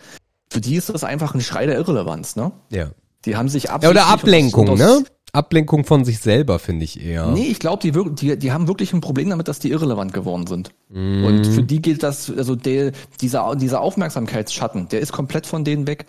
Für 0.51 0.61
die 0.61 0.75
ist 0.77 0.89
das 0.89 1.05
einfach 1.05 1.35
ein 1.35 1.41
Schrei 1.41 1.67
der 1.67 1.77
Irrelevanz, 1.77 2.35
ne? 2.37 2.53
Ja. 2.71 2.91
Die 3.25 3.37
haben 3.37 3.49
sich 3.49 3.65
Ja, 3.65 3.71
absichtlich 3.75 4.03
oder 4.03 4.13
Ablenkung, 4.13 4.69
aus- 4.71 4.79
ne? 4.79 5.05
Ablenkung 5.33 5.85
von 5.85 6.05
sich 6.05 6.19
selber, 6.21 6.59
finde 6.59 6.85
ich 6.85 7.05
eher. 7.05 7.27
Nee, 7.29 7.47
ich 7.47 7.59
glaube, 7.59 7.83
die, 7.83 8.15
die, 8.15 8.39
die 8.39 8.53
haben 8.53 8.69
wirklich 8.69 8.93
ein 8.93 9.01
Problem 9.01 9.29
damit, 9.31 9.49
dass 9.49 9.59
die 9.59 9.71
irrelevant 9.71 10.13
geworden 10.13 10.47
sind. 10.47 10.71
Mhm. 10.89 11.25
Und 11.25 11.47
für 11.47 11.63
die 11.63 11.83
gilt 11.83 12.03
das, 12.03 12.31
also 12.31 12.55
der, 12.55 12.93
dieser, 13.21 13.55
dieser 13.57 13.81
Aufmerksamkeitsschatten, 13.81 14.89
der 14.89 15.01
ist 15.01 15.13
komplett 15.13 15.47
von 15.47 15.65
denen 15.65 15.87
weg. 15.87 16.07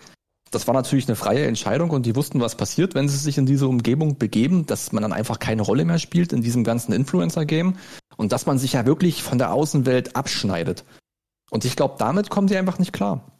das 0.50 0.66
war 0.66 0.74
natürlich 0.74 1.08
eine 1.08 1.16
freie 1.16 1.46
Entscheidung 1.46 1.90
und 1.90 2.06
die 2.06 2.16
wussten, 2.16 2.40
was 2.40 2.56
passiert, 2.56 2.94
wenn 2.94 3.08
sie 3.08 3.18
sich 3.18 3.36
in 3.36 3.44
diese 3.44 3.68
Umgebung 3.68 4.16
begeben, 4.16 4.64
dass 4.66 4.92
man 4.92 5.02
dann 5.02 5.12
einfach 5.12 5.38
keine 5.38 5.62
Rolle 5.62 5.84
mehr 5.84 5.98
spielt 5.98 6.32
in 6.32 6.40
diesem 6.40 6.64
ganzen 6.64 6.92
Influencer-Game 6.92 7.76
und 8.16 8.32
dass 8.32 8.46
man 8.46 8.58
sich 8.58 8.72
ja 8.72 8.86
wirklich 8.86 9.22
von 9.22 9.38
der 9.38 9.52
Außenwelt 9.52 10.16
abschneidet. 10.16 10.84
Und 11.50 11.64
ich 11.64 11.76
glaube, 11.76 11.96
damit 11.98 12.30
kommen 12.30 12.48
sie 12.48 12.56
einfach 12.56 12.78
nicht 12.78 12.92
klar. 12.92 13.37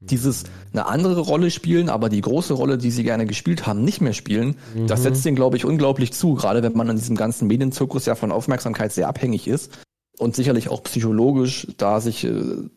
Dieses 0.00 0.44
eine 0.72 0.86
andere 0.86 1.20
Rolle 1.20 1.50
spielen, 1.50 1.88
aber 1.88 2.10
die 2.10 2.20
große 2.20 2.52
Rolle, 2.52 2.76
die 2.76 2.90
sie 2.90 3.04
gerne 3.04 3.24
gespielt 3.24 3.66
haben, 3.66 3.84
nicht 3.84 4.00
mehr 4.00 4.12
spielen, 4.12 4.56
mhm. 4.74 4.86
das 4.86 5.02
setzt 5.02 5.24
denen, 5.24 5.36
glaube 5.36 5.56
ich, 5.56 5.64
unglaublich 5.64 6.12
zu, 6.12 6.34
gerade 6.34 6.62
wenn 6.62 6.76
man 6.76 6.90
in 6.90 6.96
diesem 6.96 7.16
ganzen 7.16 7.48
Medienzirkus 7.48 8.04
ja 8.04 8.14
von 8.14 8.30
Aufmerksamkeit 8.30 8.92
sehr 8.92 9.08
abhängig 9.08 9.48
ist 9.48 9.78
und 10.18 10.36
sicherlich 10.36 10.68
auch 10.68 10.82
psychologisch 10.82 11.68
da 11.78 12.00
sich 12.00 12.24
äh, 12.24 12.32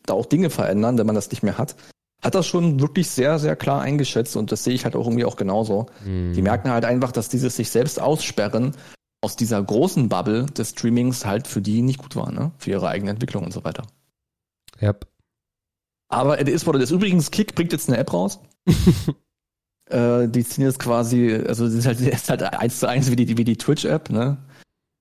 da 0.06 0.14
auch 0.14 0.26
Dinge 0.26 0.49
verändern, 0.49 0.98
wenn 0.98 1.06
man 1.06 1.15
das 1.15 1.30
nicht 1.30 1.44
mehr 1.44 1.57
hat 1.57 1.76
hat 2.22 2.35
das 2.35 2.48
schon 2.48 2.80
wirklich 2.80 3.10
sehr, 3.10 3.39
sehr 3.39 3.56
klar 3.56 3.81
eingeschätzt 3.81 4.35
und 4.35 4.52
das 4.52 4.64
sehe 4.64 4.73
ich 4.73 4.85
halt 4.85 4.95
auch 4.95 5.06
irgendwie 5.06 5.26
auch 5.26 5.35
genauso. 5.35 5.85
Mhm. 6.03 6.34
Die 6.34 6.41
merken 6.41 6.72
halt 6.72 6.85
einfach, 6.85 7.11
dass 7.11 7.30
dieses 7.30 7.56
sich 7.56 7.69
selbst 7.69 8.02
aussperren 8.02 8.76
aus 9.22 9.35
dieser 9.35 9.61
großen 9.61 10.10
Bubble 10.10 10.45
des 10.45 10.72
Streamings 10.72 11.26
halt 11.26 11.48
für 11.48 11.61
die 11.61 11.81
nicht 11.81 11.99
gut 11.99 12.15
war, 12.15 12.31
ne? 12.31 12.52
Für 12.57 12.72
ihre 12.72 12.88
eigene 12.88 13.11
Entwicklung 13.11 13.44
und 13.44 13.53
so 13.53 13.64
weiter. 13.64 13.84
Yep. 14.81 15.07
Aber 16.10 16.40
es 16.40 16.48
ist, 16.48 16.66
wurde 16.66 16.80
das 16.80 16.92
übrigens 16.92 17.32
Kick 17.32 17.56
bringt 17.56 17.72
jetzt 17.72 17.90
eine 17.90 17.98
App 17.98 18.14
raus. 18.14 18.40
äh, 19.90 20.28
die 20.28 20.44
ziehen 20.44 20.64
jetzt 20.64 20.80
quasi, 20.80 21.34
also 21.34 21.66
es 21.66 21.74
ist 21.74 21.86
halt, 21.86 22.00
ist 22.00 22.30
halt 22.30 22.44
eins 22.44 22.80
zu 22.80 22.88
eins 22.88 23.12
wie 23.12 23.16
die, 23.16 23.38
wie 23.38 23.44
die 23.44 23.58
Twitch-App, 23.58 24.10
ne? 24.10 24.38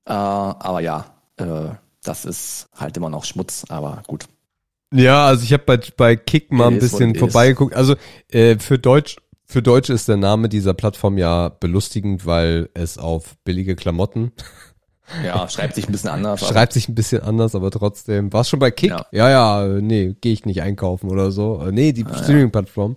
Äh, 0.07 0.13
aber 0.13 0.81
ja, 0.81 1.07
äh, 1.37 1.69
das 2.03 2.25
ist 2.25 2.69
halt 2.75 2.97
immer 2.97 3.11
noch 3.11 3.25
Schmutz, 3.25 3.65
aber 3.69 4.03
gut. 4.07 4.27
Ja, 4.95 5.27
also 5.27 5.43
ich 5.43 5.53
habe 5.53 5.65
bei, 5.65 5.81
bei 5.97 6.17
Kick 6.17 6.53
mal 6.53 6.69
ein 6.69 6.79
bisschen 6.79 7.15
vorbeigeguckt. 7.17 7.75
Also 7.75 7.97
äh, 8.29 8.59
für 8.59 8.79
Deutsch 8.79 9.17
für 9.49 9.63
Deutsch 9.63 9.91
ist 9.91 10.09
der 10.09 10.17
Name 10.17 10.49
dieser 10.49 10.75
Plattform 10.75 11.19
ja 11.19 11.49
belustigend, 11.49 12.27
weil 12.27 12.69
es 12.75 12.99
auf 12.99 13.37
billige 13.45 13.77
Klamotten 13.77 14.33
ja, 15.25 15.49
schreibt 15.49 15.75
sich 15.75 15.89
ein 15.89 15.93
bisschen 15.93 16.11
anders. 16.11 16.41
Schreibt 16.47 16.73
sich 16.73 16.89
ein 16.89 16.95
bisschen 16.95 17.23
anders, 17.23 17.55
aber 17.55 17.71
trotzdem. 17.71 18.33
War's 18.33 18.49
schon 18.49 18.59
bei 18.59 18.71
Kick? 18.71 18.91
Ja, 18.91 19.07
ja, 19.13 19.31
ja 19.31 19.81
nee, 19.81 20.17
gehe 20.21 20.33
ich 20.33 20.45
nicht 20.45 20.63
einkaufen 20.63 21.11
oder 21.11 21.31
so. 21.31 21.63
Äh, 21.65 21.73
nee, 21.73 21.93
die 21.93 22.05
ah, 22.05 22.23
Streaming-Plattform. 22.23 22.97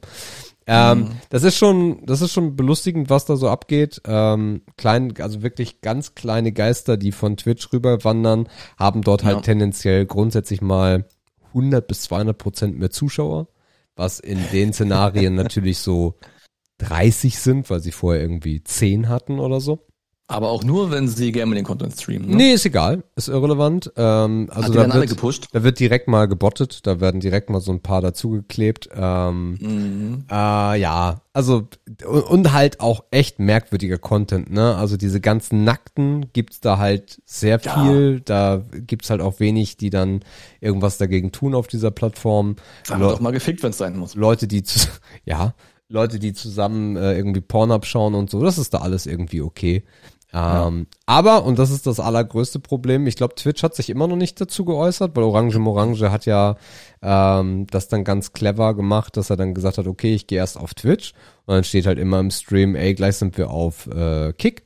Ja. 0.68 0.92
Ähm, 0.92 1.00
mhm. 1.00 1.12
Das 1.30 1.44
ist 1.44 1.58
schon, 1.58 2.06
das 2.06 2.22
ist 2.22 2.32
schon 2.32 2.56
belustigend, 2.56 3.10
was 3.10 3.26
da 3.26 3.36
so 3.36 3.50
abgeht. 3.50 4.02
Ähm, 4.06 4.62
klein, 4.78 5.14
also 5.20 5.42
wirklich 5.42 5.82
ganz 5.82 6.14
kleine 6.14 6.52
Geister, 6.52 6.98
die 6.98 7.12
von 7.12 7.38
Twitch 7.38 7.74
rüber 7.74 8.04
wandern, 8.04 8.48
haben 8.78 9.02
dort 9.02 9.24
halt 9.24 9.38
ja. 9.38 9.42
tendenziell 9.42 10.06
grundsätzlich 10.06 10.62
mal 10.62 11.06
100 11.50 11.88
bis 11.88 12.02
200 12.04 12.38
Prozent 12.38 12.78
mehr 12.78 12.92
Zuschauer, 12.92 13.48
was 13.96 14.20
in 14.20 14.40
den 14.52 14.74
Szenarien 14.74 15.34
natürlich 15.36 15.80
so 15.80 16.20
30 16.80 17.40
sind, 17.40 17.70
weil 17.70 17.80
sie 17.80 17.92
vorher 17.92 18.22
irgendwie 18.22 18.64
10 18.64 19.10
hatten 19.10 19.40
oder 19.40 19.60
so. 19.60 19.88
Aber 20.32 20.52
auch 20.52 20.64
nur, 20.64 20.92
wenn 20.92 21.08
sie 21.08 21.32
Gambling-Content 21.32 22.00
streamen. 22.00 22.30
Ne? 22.30 22.36
Nee, 22.36 22.52
ist 22.52 22.64
egal. 22.64 23.04
Ist 23.16 23.30
irrelevant. 23.30 23.92
Ähm, 23.98 24.48
also 24.52 24.72
da, 24.72 24.82
wird, 24.82 24.92
alle 24.92 25.08
gepusht? 25.08 25.48
da 25.54 25.64
wird 25.64 25.80
direkt 25.80 26.08
mal 26.08 26.28
gebottet. 26.28 26.86
Da 26.86 27.00
werden 27.00 27.20
direkt 27.20 27.50
mal 27.50 27.60
so 27.62 27.72
ein 27.72 27.80
paar 27.80 28.02
dazugeklebt. 28.02 28.90
Ähm, 28.94 29.58
mhm. 29.60 30.26
äh, 30.30 30.80
ja, 30.80 31.22
also 31.34 31.68
und 32.06 32.54
halt 32.54 32.80
auch 32.80 33.06
echt 33.10 33.40
merkwürdiger 33.40 33.98
Content. 33.98 34.52
Ne? 34.52 34.76
Also 34.76 34.98
diese 34.98 35.20
ganzen 35.20 35.64
Nackten 35.64 36.28
gibt's 36.32 36.60
da 36.60 36.78
halt 36.78 37.24
sehr 37.26 37.58
viel. 37.58 38.18
Ja. 38.18 38.20
Da 38.24 38.62
gibt's 38.86 39.10
halt 39.10 39.22
auch 39.22 39.40
wenig, 39.40 39.78
die 39.78 39.90
dann 39.90 40.20
irgendwas 40.62 41.00
dagegen 41.00 41.32
tun 41.32 41.56
auf 41.56 41.66
dieser 41.66 41.90
Plattform. 41.90 42.58
Sag 42.84 43.00
doch 43.00 43.20
mal 43.20 43.32
gefickt, 43.32 43.64
wenn 43.64 43.72
es 43.72 43.80
sein 43.80 43.98
muss. 43.98 44.14
Leute, 44.14 44.48
die 44.48 44.62
zu, 44.62 44.90
ja, 45.26 45.56
Leute, 45.88 46.20
die 46.20 46.34
zusammen 46.34 46.98
äh, 46.98 47.16
irgendwie 47.16 47.42
Porn 47.42 47.72
abschauen 47.72 48.14
und 48.14 48.30
so, 48.30 48.44
das 48.44 48.60
ist 48.60 48.76
da 48.76 48.78
alles 48.78 49.08
irgendwie 49.08 49.42
okay. 49.42 49.84
Ähm, 50.32 50.88
ja. 50.92 50.98
Aber, 51.08 51.44
und 51.44 51.58
das 51.58 51.72
ist 51.72 51.88
das 51.88 52.00
allergrößte 52.00 52.60
Problem, 52.60 53.08
ich 53.08 53.16
glaube, 53.16 53.36
Twitch 53.36 53.64
hat 53.64 53.76
sich 53.76 53.90
immer 53.90 54.08
noch 54.08 54.16
nicht 54.16 54.40
dazu 54.40 54.64
geäußert, 54.64 55.16
weil 55.16 55.24
Orange 55.24 55.58
Morange 55.58 56.12
hat 56.12 56.26
ja 56.26 56.56
ähm, 57.02 57.66
das 57.68 57.88
dann 57.88 58.04
ganz 58.04 58.32
clever 58.34 58.76
gemacht, 58.76 59.18
dass 59.18 59.30
er 59.30 59.38
dann 59.38 59.54
gesagt 59.54 59.80
hat, 59.80 59.88
okay, 59.88 60.14
ich 60.14 60.28
gehe 60.28 60.38
erst 60.38 60.58
auf 60.58 60.74
Twitch 60.76 61.14
und 61.46 61.56
dann 61.56 61.64
steht 61.64 61.88
halt 61.88 61.98
immer 61.98 62.20
im 62.20 62.30
Stream, 62.30 62.76
ey, 62.76 62.94
gleich 62.94 63.16
sind 63.16 63.38
wir 63.38 63.50
auf 63.50 63.88
äh, 63.88 64.34
Kick. 64.34 64.66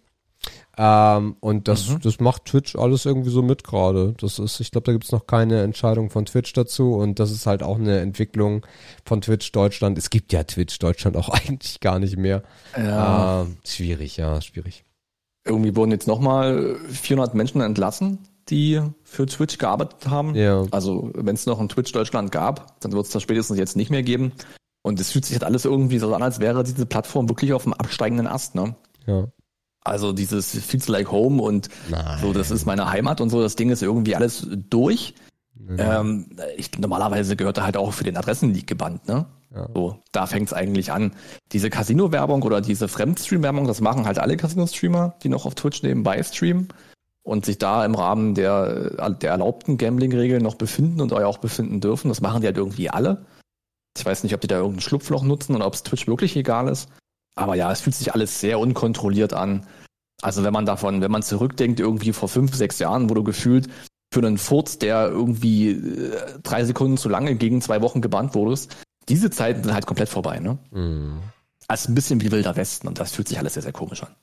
Ähm, 0.75 1.37
und 1.39 1.67
das, 1.67 1.89
mhm. 1.89 2.01
das 2.01 2.19
macht 2.19 2.45
Twitch 2.45 2.75
alles 2.75 3.05
irgendwie 3.05 3.29
so 3.29 3.43
mit 3.43 3.63
gerade. 3.63 4.15
Das 4.19 4.39
ist, 4.39 4.59
ich 4.59 4.71
glaube, 4.71 4.85
da 4.85 4.91
gibt's 4.91 5.11
noch 5.11 5.27
keine 5.27 5.61
Entscheidung 5.61 6.09
von 6.09 6.25
Twitch 6.25 6.51
dazu 6.53 6.95
und 6.95 7.19
das 7.19 7.31
ist 7.31 7.45
halt 7.45 7.61
auch 7.61 7.77
eine 7.77 7.99
Entwicklung 7.99 8.65
von 9.05 9.21
Twitch 9.21 9.51
Deutschland. 9.51 9.97
Es 9.97 10.09
gibt 10.09 10.33
ja 10.33 10.43
Twitch 10.43 10.79
Deutschland 10.79 11.15
auch 11.15 11.29
eigentlich 11.29 11.79
gar 11.79 11.99
nicht 11.99 12.17
mehr. 12.17 12.41
Ja. 12.75 13.43
Ähm, 13.43 13.57
schwierig, 13.63 14.17
ja, 14.17 14.41
schwierig. 14.41 14.83
Irgendwie 15.45 15.75
wurden 15.75 15.91
jetzt 15.91 16.07
nochmal 16.07 16.77
400 16.89 17.35
Menschen 17.35 17.61
entlassen, 17.61 18.19
die 18.49 18.81
für 19.03 19.25
Twitch 19.25 19.57
gearbeitet 19.57 20.09
haben. 20.09 20.35
Ja. 20.35 20.65
Also 20.71 21.11
wenn 21.15 21.35
es 21.35 21.45
noch 21.45 21.59
ein 21.59 21.69
Twitch 21.69 21.91
Deutschland 21.91 22.31
gab, 22.31 22.79
dann 22.81 22.91
wird 22.93 23.05
es 23.05 23.11
das 23.11 23.21
spätestens 23.21 23.57
jetzt 23.57 23.75
nicht 23.75 23.89
mehr 23.89 24.03
geben. 24.03 24.31
Und 24.81 24.99
es 24.99 25.11
fühlt 25.11 25.25
sich 25.25 25.35
halt 25.35 25.43
alles 25.43 25.65
irgendwie 25.65 25.99
so 25.99 26.13
an, 26.13 26.23
als 26.23 26.39
wäre 26.39 26.63
diese 26.63 26.85
Plattform 26.85 27.29
wirklich 27.29 27.53
auf 27.53 27.63
dem 27.63 27.73
absteigenden 27.73 28.27
Ast, 28.27 28.55
ne? 28.55 28.75
Ja. 29.05 29.27
Also 29.81 30.13
dieses 30.13 30.57
Feels 30.59 30.87
like 30.87 31.11
Home 31.11 31.41
und 31.41 31.69
Nein. 31.89 32.19
so, 32.21 32.31
das 32.31 32.51
ist 32.51 32.65
meine 32.65 32.89
Heimat 32.89 33.19
und 33.19 33.29
so, 33.29 33.41
das 33.41 33.55
Ding 33.55 33.69
ist 33.69 33.81
irgendwie 33.81 34.15
alles 34.15 34.47
durch. 34.69 35.13
Ähm, 35.77 36.29
ich, 36.57 36.77
normalerweise 36.77 37.35
gehört 37.35 37.57
er 37.57 37.65
halt 37.65 37.77
auch 37.77 37.93
für 37.93 38.03
den 38.03 38.17
Adressenleak 38.17 38.67
gebannt, 38.67 39.07
ne? 39.07 39.25
Ja. 39.53 39.69
So, 39.73 39.99
da 40.11 40.25
fängt 40.25 40.47
es 40.47 40.53
eigentlich 40.53 40.91
an. 40.91 41.13
Diese 41.51 41.69
Casino-Werbung 41.69 42.41
oder 42.43 42.61
diese 42.61 42.87
Fremdstream-Werbung, 42.87 43.67
das 43.67 43.81
machen 43.81 44.05
halt 44.05 44.19
alle 44.19 44.35
Casino-Streamer, 44.35 45.15
die 45.21 45.29
noch 45.29 45.45
auf 45.45 45.55
Twitch 45.55 45.83
nebenbei 45.83 46.23
streamen 46.23 46.69
und 47.23 47.45
sich 47.45 47.57
da 47.59 47.85
im 47.85 47.95
Rahmen 47.95 48.35
der, 48.35 49.11
der 49.11 49.31
erlaubten 49.31 49.77
Gambling-Regeln 49.77 50.41
noch 50.41 50.55
befinden 50.55 51.01
und 51.01 51.13
auch 51.13 51.37
befinden 51.37 51.81
dürfen. 51.81 52.09
Das 52.09 52.21
machen 52.21 52.41
die 52.41 52.47
halt 52.47 52.57
irgendwie 52.57 52.89
alle. 52.89 53.25
Ich 53.95 54.05
weiß 54.05 54.23
nicht, 54.23 54.33
ob 54.33 54.41
die 54.41 54.47
da 54.47 54.57
irgendein 54.57 54.81
Schlupfloch 54.81 55.23
nutzen 55.23 55.55
oder 55.55 55.67
ob 55.67 55.75
es 55.75 55.83
Twitch 55.83 56.07
wirklich 56.07 56.35
egal 56.35 56.67
ist. 56.67 56.89
Aber 57.35 57.55
ja, 57.55 57.71
es 57.71 57.81
fühlt 57.81 57.95
sich 57.95 58.13
alles 58.13 58.39
sehr 58.39 58.59
unkontrolliert 58.59 59.33
an. 59.33 59.67
Also 60.21 60.43
wenn 60.43 60.53
man 60.53 60.65
davon, 60.65 61.01
wenn 61.01 61.11
man 61.11 61.21
zurückdenkt, 61.21 61.79
irgendwie 61.79 62.13
vor 62.13 62.29
fünf, 62.29 62.55
sechs 62.55 62.79
Jahren, 62.79 63.09
wo 63.09 63.13
du 63.13 63.23
gefühlt 63.23 63.67
für 64.13 64.19
einen 64.19 64.37
Furz, 64.37 64.77
der 64.77 65.07
irgendwie 65.07 65.71
äh, 65.71 66.39
drei 66.43 66.63
Sekunden 66.65 66.97
zu 66.97 67.09
lange 67.09 67.35
gegen 67.35 67.61
zwei 67.61 67.81
Wochen 67.81 68.01
gebannt 68.01 68.35
wurdest, 68.35 68.75
diese 69.09 69.29
Zeiten 69.29 69.63
sind 69.63 69.73
halt 69.73 69.85
komplett 69.85 70.09
vorbei, 70.09 70.39
ne? 70.39 70.57
Mhm. 70.71 71.19
Also 71.67 71.91
ein 71.91 71.95
bisschen 71.95 72.21
wie 72.21 72.31
Wilder 72.31 72.55
Westen 72.55 72.87
und 72.87 72.99
das 72.99 73.11
fühlt 73.13 73.27
sich 73.27 73.39
alles 73.39 73.53
sehr, 73.53 73.63
sehr 73.63 73.71
komisch 73.71 74.03
an. 74.03 74.15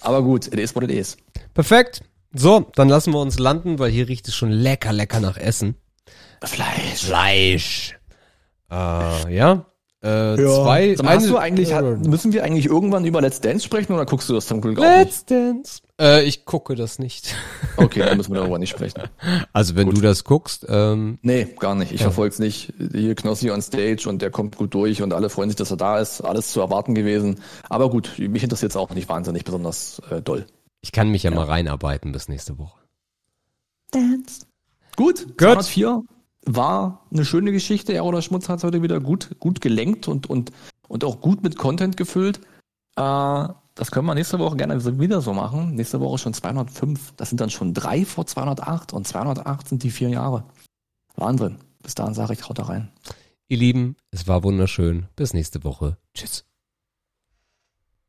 Aber 0.00 0.22
gut, 0.22 0.46
it 0.46 0.58
is 0.58 0.74
what 0.74 0.84
it 0.84 0.90
is. 0.90 1.16
Perfekt. 1.54 2.02
So, 2.32 2.70
dann 2.74 2.88
lassen 2.88 3.12
wir 3.12 3.20
uns 3.20 3.38
landen, 3.38 3.78
weil 3.78 3.90
hier 3.90 4.08
riecht 4.08 4.28
es 4.28 4.34
schon 4.34 4.50
lecker, 4.50 4.92
lecker 4.92 5.20
nach 5.20 5.36
Essen. 5.36 5.76
Fleisch. 6.42 7.04
Fleisch. 7.04 7.98
Äh, 8.70 9.34
ja. 9.34 9.66
Äh, 10.02 10.40
ja. 10.40 10.62
zwei. 10.62 10.94
Sag 10.94 11.04
mal, 11.04 11.10
eine, 11.10 11.20
hast 11.20 11.30
du 11.30 11.38
eigentlich, 11.38 11.72
äh, 11.72 11.82
müssen 11.82 12.32
wir 12.32 12.44
eigentlich 12.44 12.66
irgendwann 12.66 13.04
über 13.04 13.20
Let's 13.20 13.40
Dance 13.40 13.64
sprechen 13.64 13.92
oder 13.92 14.06
guckst 14.06 14.28
du 14.28 14.34
das 14.34 14.46
zum 14.46 14.60
Glück 14.60 14.78
auch 14.78 14.82
Let's 14.82 15.20
nicht? 15.20 15.30
Dance. 15.30 15.80
Äh, 16.00 16.24
ich 16.24 16.44
gucke 16.44 16.74
das 16.74 16.98
nicht. 16.98 17.34
Okay, 17.76 18.00
dann 18.00 18.16
müssen 18.16 18.32
wir 18.32 18.40
darüber 18.40 18.58
nicht 18.58 18.70
sprechen. 18.70 19.04
Also 19.52 19.76
wenn 19.76 19.86
gut. 19.86 19.98
du 19.98 20.00
das 20.00 20.24
guckst, 20.24 20.66
ähm, 20.68 21.20
Nee, 21.22 21.46
gar 21.60 21.76
nicht. 21.76 21.92
Ich 21.92 22.00
ja. 22.00 22.06
verfolge 22.06 22.42
nicht. 22.42 22.72
Hier 22.92 23.14
Knossi 23.14 23.52
on 23.52 23.62
Stage 23.62 24.08
und 24.08 24.20
der 24.20 24.32
kommt 24.32 24.56
gut 24.56 24.74
durch 24.74 25.00
und 25.00 25.12
alle 25.12 25.30
freuen 25.30 25.48
sich, 25.48 25.54
dass 25.54 25.70
er 25.70 25.76
da 25.76 26.00
ist. 26.00 26.22
Alles 26.22 26.50
zu 26.50 26.60
erwarten 26.60 26.96
gewesen. 26.96 27.40
Aber 27.68 27.88
gut, 27.88 28.18
mich 28.18 28.42
interessiert 28.42 28.72
es 28.72 28.76
auch 28.76 28.90
nicht 28.90 29.08
wahnsinnig 29.08 29.44
besonders 29.44 30.02
äh, 30.10 30.20
doll. 30.20 30.44
Ich 30.80 30.90
kann 30.90 31.08
mich 31.10 31.22
ja, 31.22 31.30
ja, 31.30 31.36
mal 31.36 31.44
reinarbeiten 31.44 32.10
bis 32.10 32.28
nächste 32.28 32.58
Woche. 32.58 32.80
Dance. 33.92 34.46
Gut, 34.96 35.24
gut. 35.38 35.38
204 35.38 36.02
war 36.44 37.06
eine 37.12 37.24
schöne 37.24 37.52
Geschichte. 37.52 37.92
Er 37.92 38.04
oder 38.04 38.22
Schmutz 38.22 38.48
hat 38.48 38.58
es 38.58 38.64
heute 38.64 38.82
wieder 38.82 38.98
gut, 38.98 39.36
gut 39.38 39.60
gelenkt 39.60 40.08
und, 40.08 40.28
und, 40.28 40.50
und 40.88 41.04
auch 41.04 41.20
gut 41.20 41.44
mit 41.44 41.56
Content 41.56 41.96
gefüllt. 41.96 42.40
Äh, 42.96 43.48
das 43.78 43.92
können 43.92 44.06
wir 44.06 44.14
nächste 44.14 44.40
Woche 44.40 44.56
gerne 44.56 44.98
wieder 44.98 45.20
so 45.20 45.32
machen. 45.32 45.76
Nächste 45.76 46.00
Woche 46.00 46.18
schon 46.18 46.34
205. 46.34 47.14
Das 47.16 47.28
sind 47.28 47.40
dann 47.40 47.48
schon 47.48 47.74
drei 47.74 48.04
vor 48.04 48.26
208 48.26 48.92
und 48.92 49.06
208 49.06 49.68
sind 49.68 49.84
die 49.84 49.92
vier 49.92 50.08
Jahre. 50.08 50.44
Wahnsinn. 51.14 51.58
Bis 51.80 51.94
dahin 51.94 52.12
sage 52.12 52.32
ich, 52.32 52.48
haut 52.48 52.58
da 52.58 52.64
rein. 52.64 52.90
Ihr 53.46 53.58
Lieben, 53.58 53.96
es 54.10 54.26
war 54.26 54.42
wunderschön. 54.42 55.06
Bis 55.14 55.32
nächste 55.32 55.62
Woche. 55.62 55.96
Tschüss. 56.12 56.47